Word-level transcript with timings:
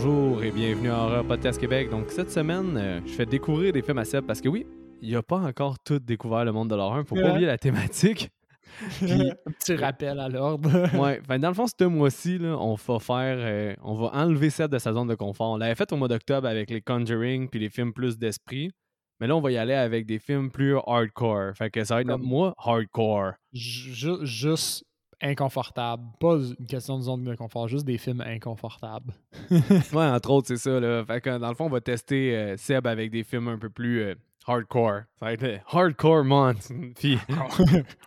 Bonjour 0.00 0.44
et 0.44 0.52
bienvenue 0.52 0.90
à 0.90 0.96
Horror 0.96 1.24
Podcast 1.26 1.58
Québec. 1.60 1.90
Donc 1.90 2.12
cette 2.12 2.30
semaine, 2.30 2.76
euh, 2.76 3.00
je 3.04 3.10
fais 3.14 3.26
découvrir 3.26 3.72
des 3.72 3.82
films 3.82 3.98
à 3.98 4.04
Seb 4.04 4.24
parce 4.26 4.40
que 4.40 4.48
oui, 4.48 4.64
il 5.02 5.16
a 5.16 5.24
pas 5.24 5.38
encore 5.38 5.76
tout 5.80 5.98
découvert 5.98 6.44
le 6.44 6.52
monde 6.52 6.70
de 6.70 6.76
l'horreur. 6.76 7.04
Faut 7.04 7.16
pas 7.16 7.32
oublier 7.32 7.48
la 7.48 7.58
thématique. 7.58 8.30
Puis- 9.00 9.10
Un 9.10 9.50
petit 9.50 9.74
rappel 9.74 10.20
à 10.20 10.28
l'ordre. 10.28 10.70
ouais, 11.02 11.20
fait, 11.26 11.38
dans 11.40 11.48
le 11.48 11.54
fond, 11.54 11.66
ce 11.66 11.84
mois-ci, 11.84 12.38
on 12.40 12.76
va 12.76 12.98
faire, 13.00 13.36
euh, 13.40 13.74
on 13.82 13.94
va 13.96 14.10
enlever 14.14 14.50
Seb 14.50 14.70
de 14.70 14.78
sa 14.78 14.92
zone 14.92 15.08
de 15.08 15.16
confort. 15.16 15.50
On 15.50 15.56
l'avait 15.56 15.74
fait 15.74 15.92
au 15.92 15.96
mois 15.96 16.06
d'octobre 16.06 16.46
avec 16.46 16.70
les 16.70 16.80
Conjuring 16.80 17.48
puis 17.48 17.58
les 17.58 17.68
films 17.68 17.92
plus 17.92 18.16
d'esprit. 18.18 18.70
Mais 19.18 19.26
là, 19.26 19.34
on 19.34 19.40
va 19.40 19.50
y 19.50 19.56
aller 19.56 19.74
avec 19.74 20.06
des 20.06 20.20
films 20.20 20.52
plus 20.52 20.76
hardcore. 20.86 21.56
Fait 21.56 21.70
que 21.70 21.82
ça 21.82 21.96
va 21.96 22.02
être 22.02 22.06
notre 22.06 22.22
mois 22.22 22.54
hardcore. 22.56 23.32
Ju- 23.52 24.24
juste 24.24 24.84
inconfortables. 25.20 26.04
Pas 26.20 26.36
une 26.36 26.66
question 26.66 26.98
de 26.98 27.02
zone 27.02 27.24
de 27.24 27.34
confort, 27.34 27.68
juste 27.68 27.84
des 27.84 27.98
films 27.98 28.20
inconfortables. 28.20 29.12
ouais, 29.50 30.06
entre 30.06 30.30
autres, 30.30 30.48
c'est 30.48 30.56
ça. 30.56 30.78
Là. 30.80 31.04
Fait 31.04 31.20
que, 31.20 31.38
dans 31.38 31.48
le 31.48 31.54
fond, 31.54 31.66
on 31.66 31.70
va 31.70 31.80
tester 31.80 32.56
Seb 32.56 32.86
avec 32.86 33.10
des 33.10 33.24
films 33.24 33.48
un 33.48 33.58
peu 33.58 33.70
plus 33.70 34.14
hardcore. 34.48 35.02
Ça 35.18 35.26
va 35.26 35.32
être 35.32 35.60
Hardcore 35.70 36.24
Month. 36.24 36.70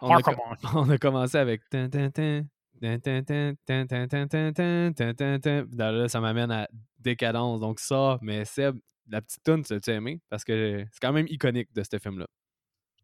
On, 0.01 0.89
a, 0.89 0.97
commencé 0.97 1.37
avec. 1.37 1.61
Là, 5.77 6.07
ça 6.07 6.19
m'amène 6.19 6.51
à 6.51 6.67
décadence. 6.99 7.59
Donc, 7.59 7.79
ça, 7.79 8.17
mais 8.21 8.45
Seb, 8.45 8.77
la 9.07 9.21
petite 9.21 9.43
tune, 9.43 9.63
tu 9.63 9.73
as 9.89 9.93
aimé? 9.93 10.19
Parce 10.29 10.43
que 10.43 10.85
c'est 10.91 10.99
quand 11.01 11.13
même 11.13 11.27
iconique 11.29 11.69
de 11.73 11.83
ce 11.83 11.99
film-là. 11.99 12.27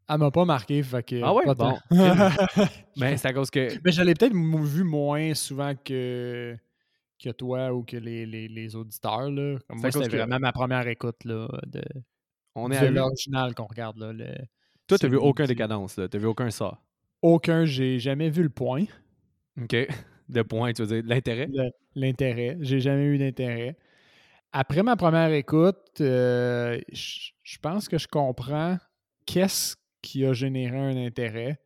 Elle 0.10 0.18
m'a 0.20 0.32
pas 0.32 0.46
marqué, 0.46 0.82
fait 0.84 1.04
que. 1.04 1.22
Ah 1.22 1.34
ouais? 1.34 1.44
pas 1.44 1.54
Bon. 1.54 1.78
c'est 2.96 3.26
à 3.26 3.34
cause 3.34 3.50
que. 3.50 3.70
Mais 3.84 3.92
je 3.92 4.02
l'ai 4.02 4.14
peut-être 4.14 4.34
vu 4.34 4.84
moins 4.84 5.34
souvent 5.34 5.74
que, 5.76 6.56
que 7.22 7.30
toi 7.32 7.74
ou 7.74 7.84
que 7.84 7.98
les, 7.98 8.26
les, 8.26 8.48
les 8.48 8.76
auditeurs. 8.76 9.30
Là. 9.30 9.58
Comme 9.68 9.80
moi, 9.80 9.92
c'était 9.92 10.08
que- 10.08 10.16
vraiment 10.16 10.40
ma 10.40 10.52
première 10.54 10.88
écoute 10.88 11.26
là, 11.26 11.48
de, 11.66 11.84
On 12.56 12.72
est 12.72 12.80
de 12.82 12.94
l'original 12.94 13.54
qu'on 13.54 13.66
regarde. 13.66 13.98
Là, 13.98 14.14
le- 14.14 14.34
Toi, 14.88 14.98
t'as 14.98 15.08
vu 15.10 15.18
aucun 15.18 15.46
Décadence, 15.46 15.98
là. 15.98 16.08
T'as 16.08 16.18
vu 16.18 16.28
aucun 16.28 16.50
ça. 16.52 16.80
Aucun, 17.22 17.66
j'ai 17.66 18.00
jamais 18.00 18.30
vu 18.30 18.44
le 18.44 18.50
point. 18.50 18.86
OK. 19.62 19.76
De 20.30 20.42
point, 20.42 20.74
tu 20.74 20.84
veux 20.84 20.88
dire. 20.88 21.04
L'intérêt? 21.06 21.48
l'intérêt. 21.96 22.58
J'ai 22.60 22.80
jamais 22.82 23.06
eu 23.06 23.18
d'intérêt. 23.18 23.78
Après 24.52 24.84
ma 24.84 24.96
première 24.98 25.32
écoute, 25.32 26.00
euh, 26.02 26.80
je 26.92 27.32
je 27.44 27.58
pense 27.60 27.88
que 27.88 27.98
je 27.98 28.08
comprends 28.10 28.78
qu'est-ce 29.26 29.76
qui 30.08 30.26
a 30.26 30.34
généré 30.34 30.78
un 30.78 30.96
intérêt, 30.98 31.60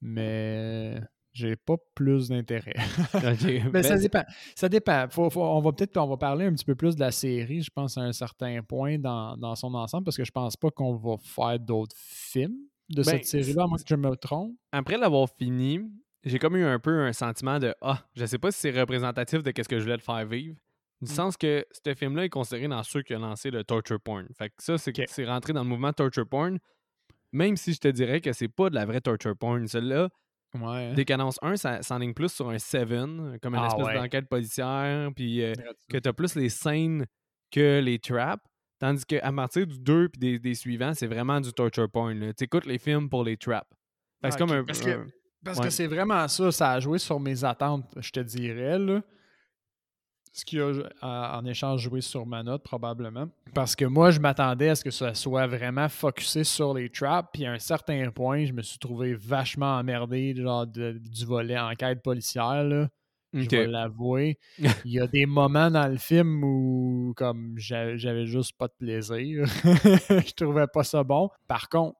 mais 0.00 1.00
j'ai 1.32 1.56
pas 1.56 1.76
plus 1.94 2.28
d'intérêt. 2.28 2.74
Mais 3.72 3.82
ça 3.82 3.96
dépend. 3.96 4.24
Ça 4.54 4.68
dépend. 4.68 5.06
Faut- 5.10 5.30
faut- 5.30 5.42
on 5.44 5.60
va 5.60 5.72
peut-être 5.72 5.96
on 5.96 6.06
va 6.08 6.16
parler 6.16 6.46
un 6.46 6.52
petit 6.52 6.64
peu 6.64 6.74
plus 6.74 6.94
de 6.96 7.00
la 7.00 7.12
série, 7.12 7.62
je 7.62 7.70
pense, 7.70 7.96
à 7.96 8.02
un 8.02 8.12
certain 8.12 8.62
point 8.62 8.98
dans, 8.98 9.36
dans 9.36 9.54
son 9.54 9.72
ensemble, 9.74 10.04
parce 10.04 10.16
que 10.16 10.24
je 10.24 10.32
pense 10.32 10.56
pas 10.56 10.70
qu'on 10.70 10.96
va 10.96 11.16
faire 11.18 11.58
d'autres 11.60 11.96
films 11.96 12.56
de 12.88 13.02
Ben, 13.02 13.04
cette 13.04 13.26
série-là, 13.26 13.64
à 13.64 13.66
moins 13.66 13.78
que 13.78 13.84
je 13.86 13.94
me 13.94 14.16
trompe. 14.16 14.52
après 14.72 14.98
l'avoir 14.98 15.28
fini, 15.38 15.80
j'ai 16.24 16.38
comme 16.40 16.56
eu 16.56 16.64
un 16.64 16.80
peu 16.80 17.00
un 17.04 17.12
sentiment 17.12 17.58
de 17.60 17.72
Ah, 17.80 18.04
je 18.16 18.26
sais 18.26 18.38
pas 18.38 18.50
si 18.50 18.58
c'est 18.60 18.78
représentatif 18.78 19.42
de 19.42 19.52
ce 19.56 19.68
que 19.68 19.78
je 19.78 19.84
voulais 19.84 19.98
te 19.98 20.02
faire 20.02 20.26
vivre. 20.26 20.56
Du 21.00 21.10
Mm. 21.10 21.14
sens 21.14 21.36
que 21.38 21.64
ce 21.84 21.94
film-là 21.94 22.24
est 22.26 22.28
considéré 22.28 22.68
dans 22.68 22.82
ceux 22.82 23.02
qui 23.02 23.14
ont 23.14 23.20
lancé 23.20 23.50
le 23.50 23.64
torture 23.64 23.98
porn. 24.00 24.26
Fait 24.36 24.48
que 24.50 24.56
ça, 24.58 24.76
c'est 24.76 25.24
rentré 25.24 25.52
dans 25.54 25.62
le 25.62 25.68
mouvement 25.68 25.92
torture 25.94 26.28
porn. 26.28 26.58
Même 27.32 27.56
si 27.56 27.72
je 27.74 27.78
te 27.80 27.88
dirais 27.88 28.20
que 28.20 28.32
c'est 28.32 28.48
pas 28.48 28.70
de 28.70 28.74
la 28.74 28.84
vraie 28.86 29.00
torture 29.00 29.36
porn. 29.36 29.66
Celle-là, 29.68 30.08
Ouais. 30.60 30.94
Décadence 30.94 31.38
1, 31.42 31.56
ça 31.56 31.80
s'enligne 31.82 32.12
plus 32.12 32.32
sur 32.32 32.50
un 32.50 32.58
Seven, 32.58 33.38
comme 33.40 33.54
une 33.54 33.60
Ah 33.62 33.68
espèce 33.68 33.86
ouais. 33.86 33.94
d'enquête 33.94 34.28
policière, 34.28 35.10
puis 35.14 35.44
euh, 35.44 35.54
que 35.88 35.96
t'as 35.98 36.12
plus 36.12 36.34
les 36.34 36.48
scènes 36.48 37.06
que 37.52 37.78
les 37.80 38.00
traps. 38.00 38.42
Tandis 38.80 39.04
qu'à 39.04 39.30
partir 39.32 39.64
du 39.66 39.78
2 39.78 40.08
puis 40.08 40.18
des, 40.18 40.38
des 40.40 40.54
suivants, 40.54 40.92
c'est 40.94 41.06
vraiment 41.06 41.40
du 41.40 41.52
torture 41.52 41.88
porn. 41.88 42.32
T'écoutes 42.34 42.66
les 42.66 42.78
films 42.78 43.08
pour 43.08 43.22
les 43.22 43.36
traps. 43.36 43.68
Ah, 44.24 44.30
comme 44.32 44.50
un. 44.50 44.64
Parce 44.64 44.80
que- 44.80 44.90
un- 44.90 45.06
Parce 45.44 45.58
Ouais. 45.58 45.64
que 45.66 45.70
c'est 45.70 45.86
vraiment 45.86 46.26
ça, 46.28 46.50
ça 46.50 46.72
a 46.72 46.80
joué 46.80 46.98
sur 46.98 47.20
mes 47.20 47.44
attentes, 47.44 47.86
je 48.00 48.10
te 48.10 48.20
dirais. 48.20 48.78
Là. 48.78 49.02
Ce 50.32 50.44
qui 50.44 50.60
a 50.60 50.70
en 51.02 51.44
échange 51.44 51.82
joué 51.82 52.00
sur 52.00 52.24
ma 52.24 52.42
note, 52.44 52.62
probablement. 52.62 53.26
Parce 53.52 53.74
que 53.74 53.84
moi, 53.84 54.10
je 54.12 54.20
m'attendais 54.20 54.68
à 54.68 54.74
ce 54.76 54.84
que 54.84 54.92
ça 54.92 55.12
soit 55.14 55.48
vraiment 55.48 55.88
focusé 55.88 56.44
sur 56.44 56.72
les 56.72 56.88
traps. 56.88 57.30
Puis 57.32 57.46
à 57.46 57.52
un 57.52 57.58
certain 57.58 58.10
point, 58.12 58.44
je 58.44 58.52
me 58.52 58.62
suis 58.62 58.78
trouvé 58.78 59.14
vachement 59.14 59.78
emmerdé 59.78 60.34
genre 60.36 60.66
de- 60.68 60.92
du 61.02 61.24
volet 61.24 61.58
enquête 61.58 62.00
policière. 62.02 62.62
Là. 62.62 62.88
Je 63.32 63.48
vais 63.48 63.66
l'avouer. 63.66 64.38
Il 64.84 64.92
y 64.92 65.00
a 65.00 65.06
des 65.08 65.26
moments 65.26 65.70
dans 65.70 65.88
le 65.88 65.98
film 65.98 66.42
où 66.44 67.12
comme 67.16 67.54
j'a- 67.58 67.96
j'avais 67.96 68.26
juste 68.26 68.56
pas 68.56 68.68
de 68.68 68.74
plaisir. 68.78 69.46
je 69.64 70.32
trouvais 70.34 70.66
pas 70.68 70.84
ça 70.84 71.02
bon. 71.02 71.28
Par 71.48 71.68
contre, 71.68 71.96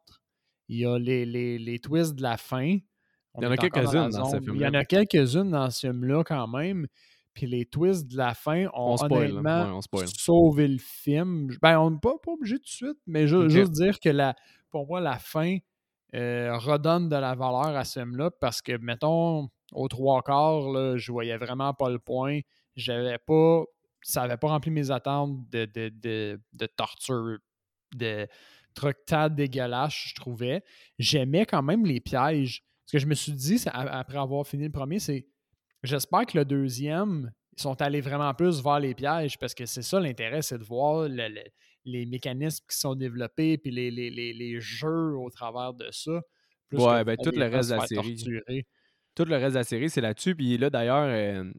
il 0.68 0.78
y 0.78 0.86
a 0.86 0.98
les, 1.00 1.26
les, 1.26 1.58
les 1.58 1.78
twists 1.80 2.14
de 2.14 2.22
la 2.22 2.36
fin. 2.36 2.78
On 3.34 3.40
Il 3.40 3.44
y 3.44 3.48
en 3.48 3.50
a 3.52 3.56
quelques-unes 3.56 3.92
la 3.92 4.08
dans 4.08 4.24
ce 4.24 4.30
zone. 4.30 4.40
Il 4.42 4.46
y 4.46 4.50
film-là. 4.50 4.68
en 4.70 4.74
a 4.74 4.84
quelques-unes 4.84 5.50
dans 5.50 5.70
ce 5.70 5.80
film-là 5.88 6.22
quand 6.24 6.46
même. 6.48 6.86
Puis 7.34 7.46
les 7.46 7.64
twists 7.64 8.06
de 8.10 8.16
la 8.16 8.34
fin 8.34 8.66
ont 8.74 8.92
On 8.92 8.96
spoil, 8.96 9.10
là. 9.10 9.24
honnêtement 9.40 9.64
Ouais, 9.64 9.70
on 9.76 9.80
spoil. 9.82 10.08
sauvé 10.08 10.68
le 10.68 10.78
film. 10.78 11.48
Ben, 11.62 11.78
on 11.78 11.90
n'est 11.92 11.98
pas, 12.00 12.14
pas 12.22 12.32
obligé 12.32 12.56
tout 12.56 12.64
de 12.64 12.68
suite, 12.68 12.98
mais 13.06 13.26
ju- 13.28 13.36
Ok. 13.36 13.48
juste 13.50 13.72
dire 13.72 13.98
que 14.00 14.08
la, 14.08 14.34
pour 14.70 14.86
moi, 14.86 15.00
la 15.00 15.18
fin 15.18 15.58
euh, 16.14 16.56
redonne 16.58 17.08
de 17.08 17.14
la 17.16 17.34
valeur 17.36 17.76
à 17.76 17.84
ce 17.84 18.00
film-là 18.00 18.30
parce 18.40 18.60
que, 18.62 18.76
mettons, 18.78 19.48
aux 19.72 19.86
trois 19.88 20.22
quarts, 20.22 20.68
là, 20.72 20.96
je 20.96 21.12
voyais 21.12 21.36
vraiment 21.38 21.72
pas 21.72 21.88
le 21.88 22.00
point. 22.00 22.40
J'avais 22.74 23.18
pas. 23.18 23.62
Ça 24.02 24.22
n'avait 24.22 24.36
pas 24.38 24.48
rempli 24.48 24.70
mes 24.72 24.90
attentes 24.90 25.48
de, 25.50 25.66
de, 25.66 25.88
de, 25.90 26.40
de 26.54 26.66
torture, 26.66 27.38
de 27.94 28.26
trucs 28.74 29.04
tas 29.06 29.28
dégueulasses, 29.28 29.94
je 30.08 30.14
trouvais. 30.14 30.64
J'aimais 30.98 31.44
quand 31.46 31.62
même 31.62 31.84
les 31.84 32.00
pièges. 32.00 32.64
Ce 32.86 32.92
que 32.92 32.98
je 32.98 33.06
me 33.06 33.14
suis 33.14 33.32
dit 33.32 33.62
après 33.66 34.18
avoir 34.18 34.44
fini 34.46 34.64
le 34.64 34.72
premier, 34.72 34.98
c'est 34.98 35.26
j'espère 35.82 36.26
que 36.26 36.38
le 36.38 36.44
deuxième, 36.44 37.30
ils 37.56 37.62
sont 37.62 37.80
allés 37.82 38.00
vraiment 38.00 38.32
plus 38.34 38.62
vers 38.62 38.80
les 38.80 38.94
pièges 38.94 39.38
parce 39.38 39.54
que 39.54 39.66
c'est 39.66 39.82
ça 39.82 40.00
l'intérêt, 40.00 40.42
c'est 40.42 40.58
de 40.58 40.64
voir 40.64 41.08
le- 41.08 41.28
le- 41.28 41.42
les 41.84 42.06
mécanismes 42.06 42.64
qui 42.70 42.76
sont 42.76 42.94
développés 42.94 43.56
puis 43.58 43.70
les, 43.70 43.90
les- 43.90 44.10
les- 44.10 44.32
les 44.32 44.60
jeux 44.60 45.16
au 45.16 45.30
travers 45.30 45.72
de 45.74 45.86
ça. 45.90 46.20
plus 46.68 46.78
Ouais, 46.78 47.02
ben, 47.04 47.16
tout 47.16 47.30
le 47.34 47.46
reste 47.46 47.70
de 47.70 47.74
la 47.76 47.86
série. 47.86 48.14
torturer. 48.16 48.66
Tout 49.16 49.24
le 49.24 49.34
reste 49.36 49.54
de 49.54 49.58
la 49.58 49.64
série, 49.64 49.90
c'est 49.90 50.00
là-dessus. 50.00 50.36
Puis 50.36 50.56
là, 50.56 50.70
d'ailleurs, 50.70 51.06
euh, 51.08 51.50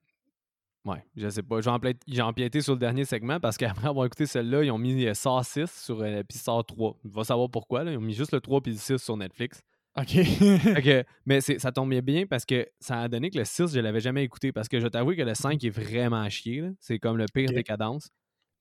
ouais, 0.86 1.03
je 1.18 1.28
sais 1.28 1.44
pas. 1.44 1.59
J'ai 1.59 2.22
empiété, 2.22 2.62
sur 2.62 2.74
le 2.74 2.80
dernier 2.80 3.03
segment 3.03 3.40
parce 3.40 3.58
qu'après 3.58 3.88
avoir 3.90 4.06
écouté 4.06 4.26
celle-là, 4.26 4.64
ils 4.64 4.72
ont 4.72 4.78
mis 4.78 5.06
euh, 5.06 5.14
Saw 5.14 5.44
6 5.44 5.70
sur, 5.84 6.02
euh, 6.02 6.24
puis 6.24 6.38
Saw 6.38 6.64
3. 6.64 6.98
On 7.03 7.09
va 7.09 7.24
savoir 7.26 7.50
pourquoi. 7.50 7.84
Là. 7.84 7.92
Ils 7.92 7.98
ont 7.98 8.02
mis 8.02 8.14
juste 8.14 8.32
le 8.32 8.40
3 8.40 8.62
puis 8.62 8.72
le 8.72 8.78
6 8.78 8.98
sur 9.00 9.18
Netflix. 9.18 9.62
OK. 9.97 10.07
Fait 10.09 10.81
que- 10.84 11.03
mais 11.25 11.41
c'est- 11.41 11.59
ça 11.59 11.72
tombait 11.72 12.02
bien 12.02 12.25
parce 12.25 12.46
que 12.46 12.68
ça 12.79 13.02
a 13.02 13.07
donné 13.09 13.29
que 13.29 13.38
le 13.38 13.46
6, 13.46 13.74
je 13.74 13.79
l'avais 13.79 14.00
jamais 14.00 14.24
écouté. 14.24 14.52
Parce 14.52 14.68
que 14.69 14.79
je 14.79 14.88
t'avoue 14.88 15.16
que 15.16 15.22
le 15.22 15.34
5 15.35 15.63
est 15.63 15.69
vraiment 15.69 16.22
à 16.22 16.29
chier. 16.29 16.63
C'est 16.79 16.97
comme 17.00 17.18
le 17.18 17.25
pire 17.34 17.50
Ok. 17.50 17.56
décadence. 17.56 18.09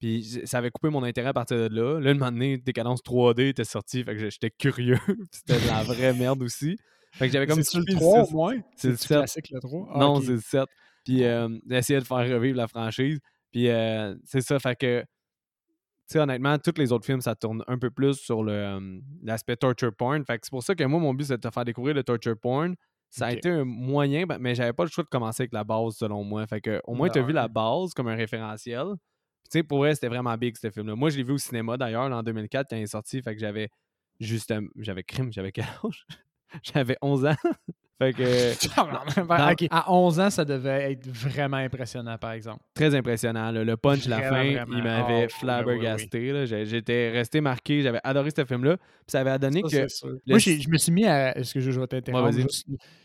Puis 0.00 0.41
ça 0.44 0.58
avait 0.58 0.70
coupé 0.70 0.88
mon 0.88 1.02
intérêt 1.04 1.28
à 1.28 1.32
partir 1.32 1.56
de 1.70 1.74
là. 1.74 2.00
Là, 2.00 2.12
le 2.12 2.18
moment 2.18 2.32
donné, 2.32 2.56
décadence 2.58 3.00
3D 3.02 3.50
était 3.50 3.64
sorti. 3.64 4.03
Fait 4.03 4.16
que 4.16 4.30
j'étais 4.30 4.50
curieux. 4.50 4.98
C'était 5.30 5.60
de 5.60 5.66
la 5.68 5.82
vraie 5.82 6.15
merde 6.15 6.42
aussi. 6.42 6.77
Fait 7.12 7.27
que 7.27 7.32
j'avais 7.32 7.47
comme 7.47 7.62
C'est-tu 7.62 7.77
le 7.78 7.82
skippé 7.82 8.00
3 8.00 8.24
6. 8.24 8.32
au 8.32 8.36
moins? 8.36 8.56
C'est 8.77 8.88
le 8.88 8.97
C'est-tu 8.97 9.09
7. 9.09 9.16
classique 9.18 9.50
le 9.50 9.60
3? 9.60 9.88
Ah, 9.94 9.98
Non, 9.98 10.21
c'est 10.21 10.32
le 10.32 10.41
7. 10.41 10.65
Puis 11.04 11.24
euh, 11.24 11.48
d'essayer 11.65 11.98
de 12.00 12.04
faire 12.04 12.18
revivre 12.28 12.56
la 12.56 12.66
franchise. 12.68 13.18
Puis 13.53 13.68
euh, 13.68 14.15
c'est 14.24 14.41
ça, 14.42 14.59
fait 14.59 14.77
que, 14.77 15.04
sais, 16.12 16.18
honnêtement, 16.18 16.59
tous 16.59 16.74
les 16.78 16.92
autres 16.92 17.07
films, 17.07 17.21
ça 17.21 17.34
tourne 17.34 17.62
un 17.66 17.78
peu 17.78 17.91
plus 17.91 18.15
sur 18.15 18.42
le, 18.42 18.53
euh, 18.53 19.01
l'aspect 19.22 19.57
torture 19.57 19.95
porn. 19.95 20.24
Fait 20.24 20.39
que 20.39 20.47
c'est 20.47 20.51
pour 20.51 20.62
ça 20.62 20.74
que 20.74 20.84
moi, 20.84 21.01
mon 21.01 21.15
but, 21.15 21.24
c'est 21.24 21.36
de 21.36 21.48
te 21.48 21.53
faire 21.53 21.65
découvrir 21.65 21.95
le 21.95 22.03
torture 22.03 22.36
porn. 22.39 22.74
Ça 23.10 23.27
a 23.27 23.33
été 23.33 23.51
un 23.51 23.65
moyen, 23.65 24.24
ben, 24.24 24.39
mais 24.39 24.54
j'avais 24.54 24.72
pas 24.72 24.84
le 24.84 24.91
choix 24.91 25.03
de 25.03 25.09
commencer 25.09 25.42
avec 25.42 25.53
la 25.53 25.65
base, 25.65 25.97
selon 25.97 26.22
moi. 26.22 26.47
Fait 26.47 26.60
que, 26.60 26.80
au 26.84 26.95
moins, 26.95 27.09
tu 27.09 27.18
as 27.18 27.22
vu 27.22 27.33
la 27.33 27.48
base 27.48 27.92
comme 27.92 28.07
un 28.07 28.15
référentiel. 28.15 28.86
Tu 29.45 29.59
sais, 29.59 29.62
pour 29.65 29.78
vrai, 29.78 29.95
c'était 29.95 30.09
vraiment 30.09 30.36
big, 30.36 30.57
ce 30.57 30.71
film-là. 30.71 30.95
Moi, 30.95 31.10
je 31.10 31.16
l'ai 31.16 31.24
vu 31.24 31.33
au 31.33 31.39
cinéma, 31.39 31.77
d'ailleurs, 31.77 32.10
en 32.10 32.22
2004, 32.22 32.68
quand 32.71 32.77
il 32.77 32.83
est 32.83 32.86
sorti. 32.86 33.21
Fait 33.21 33.34
que 33.34 33.41
j'avais 33.41 33.68
justement... 34.21 34.68
J'avais 34.77 35.03
crime, 35.03 35.33
j'avais 35.33 35.51
quel 35.51 35.65
âge? 35.84 36.06
j'avais 36.63 36.97
11 37.03 37.27
ans. 37.27 37.36
Fait 38.00 38.12
que... 38.14 39.68
À 39.70 39.92
11 39.92 40.20
ans, 40.20 40.30
ça 40.30 40.44
devait 40.44 40.92
être 40.92 41.06
vraiment 41.08 41.58
impressionnant, 41.58 42.16
par 42.16 42.32
exemple. 42.32 42.60
très 42.74 42.94
impressionnant. 42.94 43.50
là. 43.50 43.62
Le 43.62 43.76
punch, 43.76 44.06
la 44.06 44.16
Vraiment, 44.18 44.36
fin, 44.36 44.52
vraiment. 44.64 44.76
il 44.76 44.82
m'avait 44.82 45.24
oui, 45.24 45.30
flabbergasté. 45.30 46.47
J'étais 46.64 47.10
resté 47.10 47.41
marqué. 47.41 47.82
J'avais 47.82 48.00
adoré 48.02 48.30
ce 48.34 48.44
film-là. 48.44 48.76
Ça 49.06 49.20
avait 49.20 49.38
donné 49.38 49.62
Ça, 49.68 49.86
que. 49.86 50.08
Moi, 50.26 50.38
je 50.38 50.68
me 50.70 50.78
suis 50.78 50.92
mis 50.92 51.04
à. 51.06 51.36
Est-ce 51.36 51.52
que 51.54 51.60
je, 51.60 51.70
je 51.70 51.80
vais 51.80 51.86
t'interrompre? 51.86 52.34
Ouais, 52.34 52.47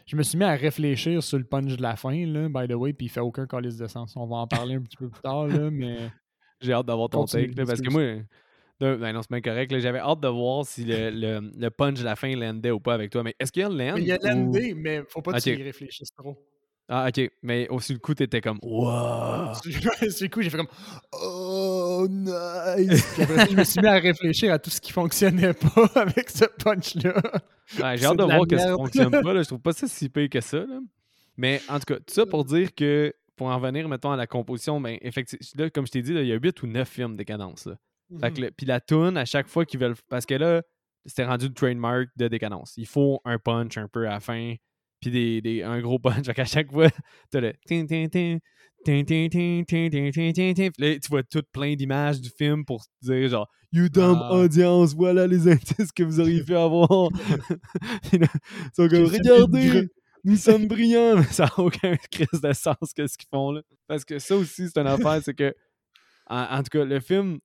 je 0.05 0.15
me 0.15 0.23
suis 0.23 0.37
mis 0.37 0.45
à 0.45 0.53
réfléchir 0.53 1.21
sur 1.23 1.37
le 1.37 1.43
punch 1.43 1.75
de 1.75 1.81
la 1.81 1.95
fin, 1.95 2.25
là, 2.25 2.47
by 2.47 2.67
the 2.71 2.75
way, 2.75 2.93
puis 2.93 3.07
il 3.07 3.09
fait 3.09 3.19
aucun 3.19 3.47
calice 3.47 3.77
de 3.77 3.87
sens. 3.87 4.13
On 4.15 4.25
va 4.27 4.37
en 4.37 4.47
parler 4.47 4.75
un 4.75 4.81
petit 4.81 4.97
peu 4.97 5.09
plus 5.09 5.21
tard, 5.21 5.47
là, 5.47 5.69
mais. 5.71 5.97
J'ai 6.61 6.71
hâte 6.71 6.85
d'avoir 6.85 7.09
ton 7.09 7.19
Continue, 7.21 7.47
take. 7.47 7.59
là, 7.59 7.65
parce 7.65 7.81
que 7.81 7.89
moi. 7.91 8.21
Ben 8.79 9.13
non, 9.13 9.21
c'est 9.21 9.31
bien 9.31 9.41
correct. 9.41 9.73
J'avais 9.79 9.99
hâte 9.99 10.19
de 10.19 10.27
voir 10.27 10.65
si 10.65 10.83
le, 10.83 11.09
le, 11.11 11.51
le 11.57 11.69
punch 11.69 11.99
de 11.99 12.03
la 12.05 12.15
fin 12.15 12.35
landait 12.35 12.71
ou 12.71 12.79
pas 12.79 12.93
avec 12.93 13.11
toi. 13.11 13.23
Mais 13.23 13.35
est-ce 13.39 13.51
qu'il 13.51 13.61
y 13.61 13.65
a 13.65 13.69
le 13.69 13.77
land? 13.77 13.95
Il 13.97 14.05
y 14.05 14.11
a 14.11 14.17
ou- 14.17 14.27
l'ND, 14.53 14.73
mais 14.75 15.03
faut 15.07 15.21
pas 15.21 15.33
que 15.33 15.39
tu 15.39 15.51
y 15.57 15.63
réfléchisses 15.63 16.11
trop. 16.15 16.37
Ah, 16.87 17.07
ok. 17.09 17.31
Mais 17.41 17.67
aussi 17.69 17.93
le 17.93 17.99
coup, 17.99 18.13
t'étais 18.13 18.41
comme 18.41 18.59
Wow! 18.61 19.53
Sur 19.63 19.71
le 19.71 20.27
coup, 20.27 20.41
j'ai 20.43 20.49
fait 20.51 20.57
comme 20.57 20.67
Oh, 21.13 22.05
nice! 22.09 23.03
Puis 23.13 23.23
après 23.23 23.35
ça, 23.37 23.45
je 23.49 23.55
me 23.55 23.63
suis 23.63 23.81
mis 23.81 23.87
à 23.87 23.93
réfléchir 23.99 24.53
à 24.53 24.59
tout 24.59 24.69
ce 24.69 24.79
qui 24.79 24.91
fonctionnait 24.91 25.53
pas 25.75 25.89
avec 25.95 26.29
ce 26.29 26.45
punch-là. 26.63 27.15
Ouais, 27.81 27.97
j'ai 27.97 28.05
hâte 28.05 28.17
de 28.17 28.23
de 28.23 28.23
voir 28.23 28.45
que 28.47 28.57
ça 28.57 28.73
fonctionne 28.75 29.09
pas. 29.11 29.33
Là. 29.33 29.41
Je 29.41 29.47
trouve 29.47 29.61
pas 29.61 29.73
ça 29.73 29.87
si 29.87 30.09
pire 30.09 30.29
que 30.29 30.41
ça. 30.41 30.57
là. 30.59 30.79
Mais 31.37 31.59
en 31.69 31.79
tout 31.79 31.85
cas, 31.85 31.95
tout 31.95 32.13
ça 32.13 32.25
pour 32.27 32.45
dire 32.45 32.73
que, 32.75 33.13
pour 33.35 33.47
en 33.47 33.55
revenir, 33.57 33.89
mettons, 33.89 34.11
à 34.11 34.15
la 34.15 34.27
composition, 34.27 34.79
ben, 34.79 34.97
effectivement, 35.01 35.63
là, 35.63 35.69
comme 35.71 35.87
je 35.87 35.91
t'ai 35.91 36.01
dit, 36.03 36.13
là, 36.13 36.21
il 36.21 36.27
y 36.27 36.33
a 36.33 36.35
8 36.35 36.61
ou 36.61 36.67
9 36.67 36.87
films 36.87 37.15
Décadence. 37.17 37.65
Là. 37.65 37.75
Puis 38.57 38.65
la 38.65 38.79
toune, 38.79 39.17
à 39.17 39.25
chaque 39.25 39.47
fois 39.47 39.65
qu'ils 39.65 39.79
veulent. 39.79 39.95
Parce 40.09 40.25
que 40.25 40.35
là, 40.35 40.61
c'était 41.05 41.25
rendu 41.25 41.47
le 41.47 41.53
trademark 41.53 42.07
de 42.15 42.27
Décadence. 42.27 42.73
Il 42.77 42.87
faut 42.87 43.21
un 43.25 43.37
punch 43.37 43.77
un 43.77 43.87
peu 43.87 44.07
à 44.07 44.11
la 44.11 44.19
fin, 44.19 44.55
puis 44.99 45.11
des, 45.11 45.41
des, 45.41 45.63
un 45.63 45.79
gros 45.81 45.99
punch. 45.99 46.25
Fait 46.25 46.39
à 46.39 46.45
chaque 46.45 46.71
fois, 46.71 46.89
t'as 47.31 47.41
le. 47.41 47.53
Là, 50.77 50.99
tu 50.99 51.09
vois 51.09 51.23
tout 51.23 51.43
plein 51.51 51.75
d'images 51.75 52.21
du 52.21 52.29
film 52.29 52.65
pour 52.65 52.83
dire 53.01 53.29
genre 53.29 53.49
You 53.71 53.89
dumb 53.89 54.19
audience, 54.29 54.93
voilà 54.93 55.27
les 55.27 55.47
indices 55.47 55.91
que 55.91 56.03
vous 56.03 56.19
auriez 56.19 56.43
pu 56.43 56.55
avoir. 56.55 57.09
Ils 58.13 58.27
sont 58.73 58.87
comme 58.87 59.05
Regardez, 59.05 59.89
nous 60.23 60.37
sommes 60.37 60.67
brillants, 60.67 61.17
mais 61.17 61.23
ça 61.25 61.45
n'a 61.45 61.59
aucun 61.63 61.95
crise 62.11 62.41
de 62.41 62.53
sens 62.53 62.93
que 62.95 63.07
ce 63.07 63.17
qu'ils 63.17 63.27
font 63.29 63.51
là. 63.51 63.61
Parce 63.87 64.05
que 64.05 64.19
ça 64.19 64.35
aussi, 64.35 64.69
c'est 64.69 64.79
une 64.79 64.87
affaire, 64.87 65.19
c'est 65.23 65.33
que 65.33 65.53
en, 66.27 66.63
tout 66.63 66.77
cas, 66.77 66.85
le 66.85 66.99
film 66.99 67.39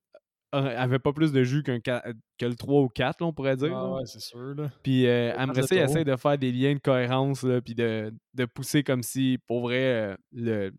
avait 0.58 0.98
pas 0.98 1.12
plus 1.12 1.32
de 1.32 1.42
jus 1.44 1.62
qu'un 1.62 1.78
qua- 1.80 2.02
que 2.38 2.46
le 2.46 2.54
3 2.54 2.82
ou 2.82 2.88
4, 2.88 3.20
là, 3.20 3.26
on 3.26 3.32
pourrait 3.32 3.56
dire. 3.56 3.76
Ah 3.76 3.82
là. 3.82 3.92
ouais, 3.94 4.02
c'est 4.06 4.20
sûr, 4.20 4.54
là. 4.56 4.70
Puis 4.82 5.06
euh, 5.06 5.32
après 5.36 5.62
ça, 5.62 5.74
il 5.74 5.78
essaie 5.90 6.04
de 6.04 6.16
faire 6.16 6.38
des 6.38 6.50
liens 6.52 6.74
de 6.74 6.80
cohérence, 6.80 7.42
là, 7.42 7.60
puis 7.60 7.74
de, 7.74 8.12
de 8.34 8.44
pousser 8.46 8.82
comme 8.82 9.02
si, 9.02 9.38
pour 9.46 9.60
vrai, 9.62 9.78
euh, 9.82 10.16
le, 10.32 10.72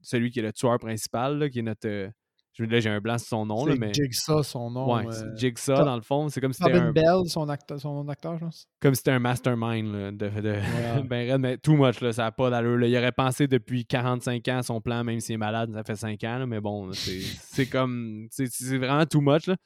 celui 0.00 0.30
qui 0.30 0.40
est 0.40 0.42
le 0.42 0.52
tueur 0.52 0.78
principal, 0.78 1.38
là, 1.38 1.48
qui 1.48 1.60
est 1.60 1.62
notre. 1.62 2.10
Je- 2.52 2.64
là, 2.64 2.80
j'ai 2.80 2.90
un 2.90 3.00
blanc 3.00 3.18
sur 3.18 3.28
son 3.28 3.46
nom, 3.46 3.64
là, 3.66 3.74
mais. 3.78 3.92
Jigsaw, 3.94 4.42
son 4.42 4.70
nom. 4.70 4.94
Ouais, 4.94 5.06
euh, 5.06 5.36
Jigsaw, 5.36 5.84
dans 5.84 5.96
le 5.96 6.02
fond. 6.02 6.28
C'est 6.28 6.40
comme 6.40 6.52
si 6.52 6.62
c'était 6.62 6.76
Robin 6.78 6.88
un, 6.88 6.92
Bell, 6.92 7.28
son 7.28 7.48
acteur, 7.48 7.80
son 7.80 8.08
acteur, 8.08 8.36
je 8.38 8.44
pense. 8.44 8.66
comme 8.80 8.94
si 8.94 8.98
c'était 8.98 9.10
un 9.12 9.18
mastermind 9.18 9.92
là, 9.92 10.10
de, 10.12 10.28
de 10.40 10.50
Ouais. 10.50 11.02
ben 11.08 11.30
raide, 11.32 11.40
mais 11.40 11.56
too 11.58 11.76
much, 11.76 12.00
là, 12.00 12.12
ça 12.12 12.24
n'a 12.24 12.32
pas 12.32 12.50
d'allure. 12.50 12.76
là. 12.78 12.86
Il 12.86 12.96
aurait 12.96 13.12
pensé 13.12 13.46
depuis 13.48 13.84
45 13.86 14.46
ans 14.48 14.58
à 14.58 14.62
son 14.62 14.80
plan, 14.80 15.02
même 15.04 15.20
s'il 15.20 15.34
est 15.34 15.38
malade, 15.38 15.72
ça 15.72 15.82
fait 15.84 15.96
5 15.96 16.22
ans, 16.24 16.38
là, 16.38 16.46
mais 16.46 16.60
bon, 16.60 16.92
c'est 16.92 17.20
c'est 17.40 17.66
comme. 17.66 18.26
C'est 18.30 18.46
c'est 18.50 18.78
vraiment 18.78 19.06
too 19.06 19.20
much. 19.20 19.46
Là. 19.46 19.56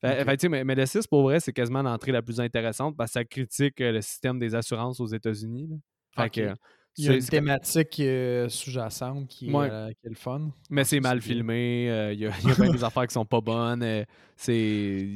Fait, 0.00 0.22
fait, 0.38 0.48
mais, 0.50 0.64
mais 0.64 0.74
le 0.74 0.84
6, 0.84 1.06
pour 1.06 1.22
vrai, 1.22 1.40
c'est 1.40 1.52
quasiment 1.54 1.80
l'entrée 1.82 2.12
la 2.12 2.20
plus 2.20 2.38
intéressante 2.38 2.94
parce 2.96 3.10
que 3.10 3.20
ça 3.20 3.24
critique 3.24 3.80
euh, 3.80 3.90
le 3.92 4.02
système 4.02 4.38
des 4.38 4.54
assurances 4.54 5.00
aux 5.00 5.06
États-Unis. 5.06 5.66
là. 5.70 5.76
Fait 6.24 6.30
que, 6.30 6.54
Il 6.96 7.04
y 7.06 7.08
a 7.08 7.14
une 7.14 7.24
thématique 7.24 7.98
euh, 8.00 8.48
sous-jacente 8.48 9.26
qui, 9.28 9.48
est, 9.48 9.52
Ouais. 9.52 9.68
euh, 9.70 9.88
qui 9.90 10.06
est 10.06 10.10
le 10.10 10.14
fun. 10.14 10.50
mais 10.70 10.84
c'est 10.84 11.00
mal 11.00 11.20
filmé, 11.20 11.90
euh, 11.90 12.12
il 12.12 12.20
y 12.20 12.26
a, 12.26 12.30
il 12.42 12.48
y 12.48 12.52
a 12.52 12.54
bien 12.54 12.70
des 12.72 12.84
affaires 12.84 13.06
qui 13.06 13.14
sont 13.14 13.24
pas 13.24 13.40
bonnes, 13.40 13.82
euh, 13.82 14.04
c'est 14.36 15.08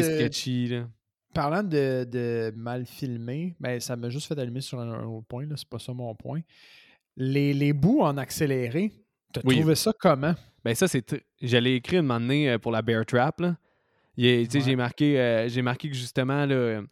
de- 0.00 0.16
sketchy. 0.16 0.68
Là. 0.68 0.88
Parlant 1.34 1.62
de, 1.62 2.04
de 2.10 2.52
mal 2.56 2.86
filmé, 2.86 3.54
ben, 3.60 3.78
ça 3.80 3.96
m'a 3.96 4.08
juste 4.10 4.26
fait 4.26 4.38
allumer 4.38 4.60
sur 4.60 4.78
un, 4.80 4.90
un 4.90 5.04
autre 5.04 5.26
point, 5.26 5.46
c'est 5.56 5.68
pas 5.68 5.78
ça 5.78 5.92
mon 5.92 6.14
point. 6.14 6.40
Les, 7.16 7.52
les 7.52 7.72
bouts 7.74 8.00
en 8.02 8.16
accéléré, 8.16 8.92
t'as 9.32 9.40
Oui. 9.44 9.58
trouvé 9.58 9.74
ça 9.74 9.92
comment? 9.98 10.34
Ben 10.64 10.74
ça, 10.74 10.88
c'est. 10.88 11.04
J'allais 11.42 11.74
écrire 11.76 12.00
un 12.00 12.02
moment 12.02 12.20
donné 12.20 12.50
euh, 12.50 12.58
pour 12.58 12.72
la 12.72 12.80
Bear 12.82 13.04
Trap. 13.04 13.40
Là. 13.40 13.56
Ouais. 14.16 14.46
J'ai 14.50 14.76
marqué, 14.76 15.18
euh, 15.20 15.48
j'ai 15.48 15.60
marqué 15.62 15.88
que 15.90 15.94
justement, 15.96 16.46
là, 16.46 16.54
euh, 16.54 16.82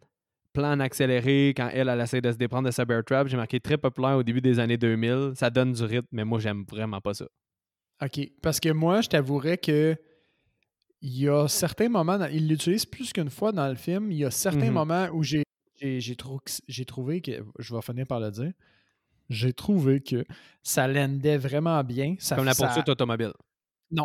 plan 0.52 0.72
en 0.72 0.80
accéléré, 0.80 1.54
quand 1.56 1.68
elle, 1.72 1.88
elle 1.88 2.00
essaie 2.00 2.20
de 2.20 2.30
se 2.32 2.36
déprendre 2.36 2.66
de 2.66 2.72
sa 2.72 2.84
Bear 2.84 3.04
Trap, 3.04 3.28
j'ai 3.28 3.36
marqué 3.36 3.60
très 3.60 3.78
populaire 3.78 4.16
au 4.16 4.22
début 4.22 4.40
des 4.40 4.58
années 4.58 4.76
2000. 4.76 5.32
Ça 5.34 5.50
donne 5.50 5.72
du 5.72 5.82
rythme, 5.84 6.08
mais 6.12 6.24
moi, 6.24 6.38
j'aime 6.40 6.64
vraiment 6.68 7.00
pas 7.00 7.14
ça. 7.14 7.26
OK. 8.02 8.20
Parce 8.42 8.58
que 8.60 8.70
moi, 8.70 9.00
je 9.02 9.08
t'avouerais 9.08 9.58
que 9.58 9.96
il 11.02 11.18
y 11.18 11.28
a 11.28 11.48
certains 11.48 11.88
moments, 11.88 12.18
dans- 12.18 12.26
il 12.30 12.46
l'utilise 12.48 12.84
plus 12.84 13.12
qu'une 13.12 13.30
fois 13.30 13.52
dans 13.52 13.68
le 13.68 13.74
film, 13.74 14.10
il 14.12 14.18
y 14.18 14.24
a 14.24 14.30
certains 14.30 14.66
Mhm. 14.66 14.72
moments 14.74 15.08
où 15.12 15.22
j'ai 15.22 15.42
j'ai- 15.82 15.98
j'ai 15.98 16.14
trou- 16.14 16.40
j'ai 16.68 16.84
trouvé 16.84 17.22
que, 17.22 17.42
je 17.58 17.74
vais 17.74 17.80
finir 17.80 18.06
par 18.06 18.20
le 18.20 18.30
dire, 18.30 18.52
j'ai 19.30 19.54
trouvé 19.54 20.02
que 20.02 20.26
ça 20.62 20.86
l'endait 20.86 21.38
vraiment 21.38 21.82
bien. 21.82 22.16
Ça, 22.18 22.36
Comme 22.36 22.44
la 22.44 22.52
ça- 22.52 22.66
poursuite 22.66 22.86
automobile. 22.90 23.32
Non. 23.90 24.04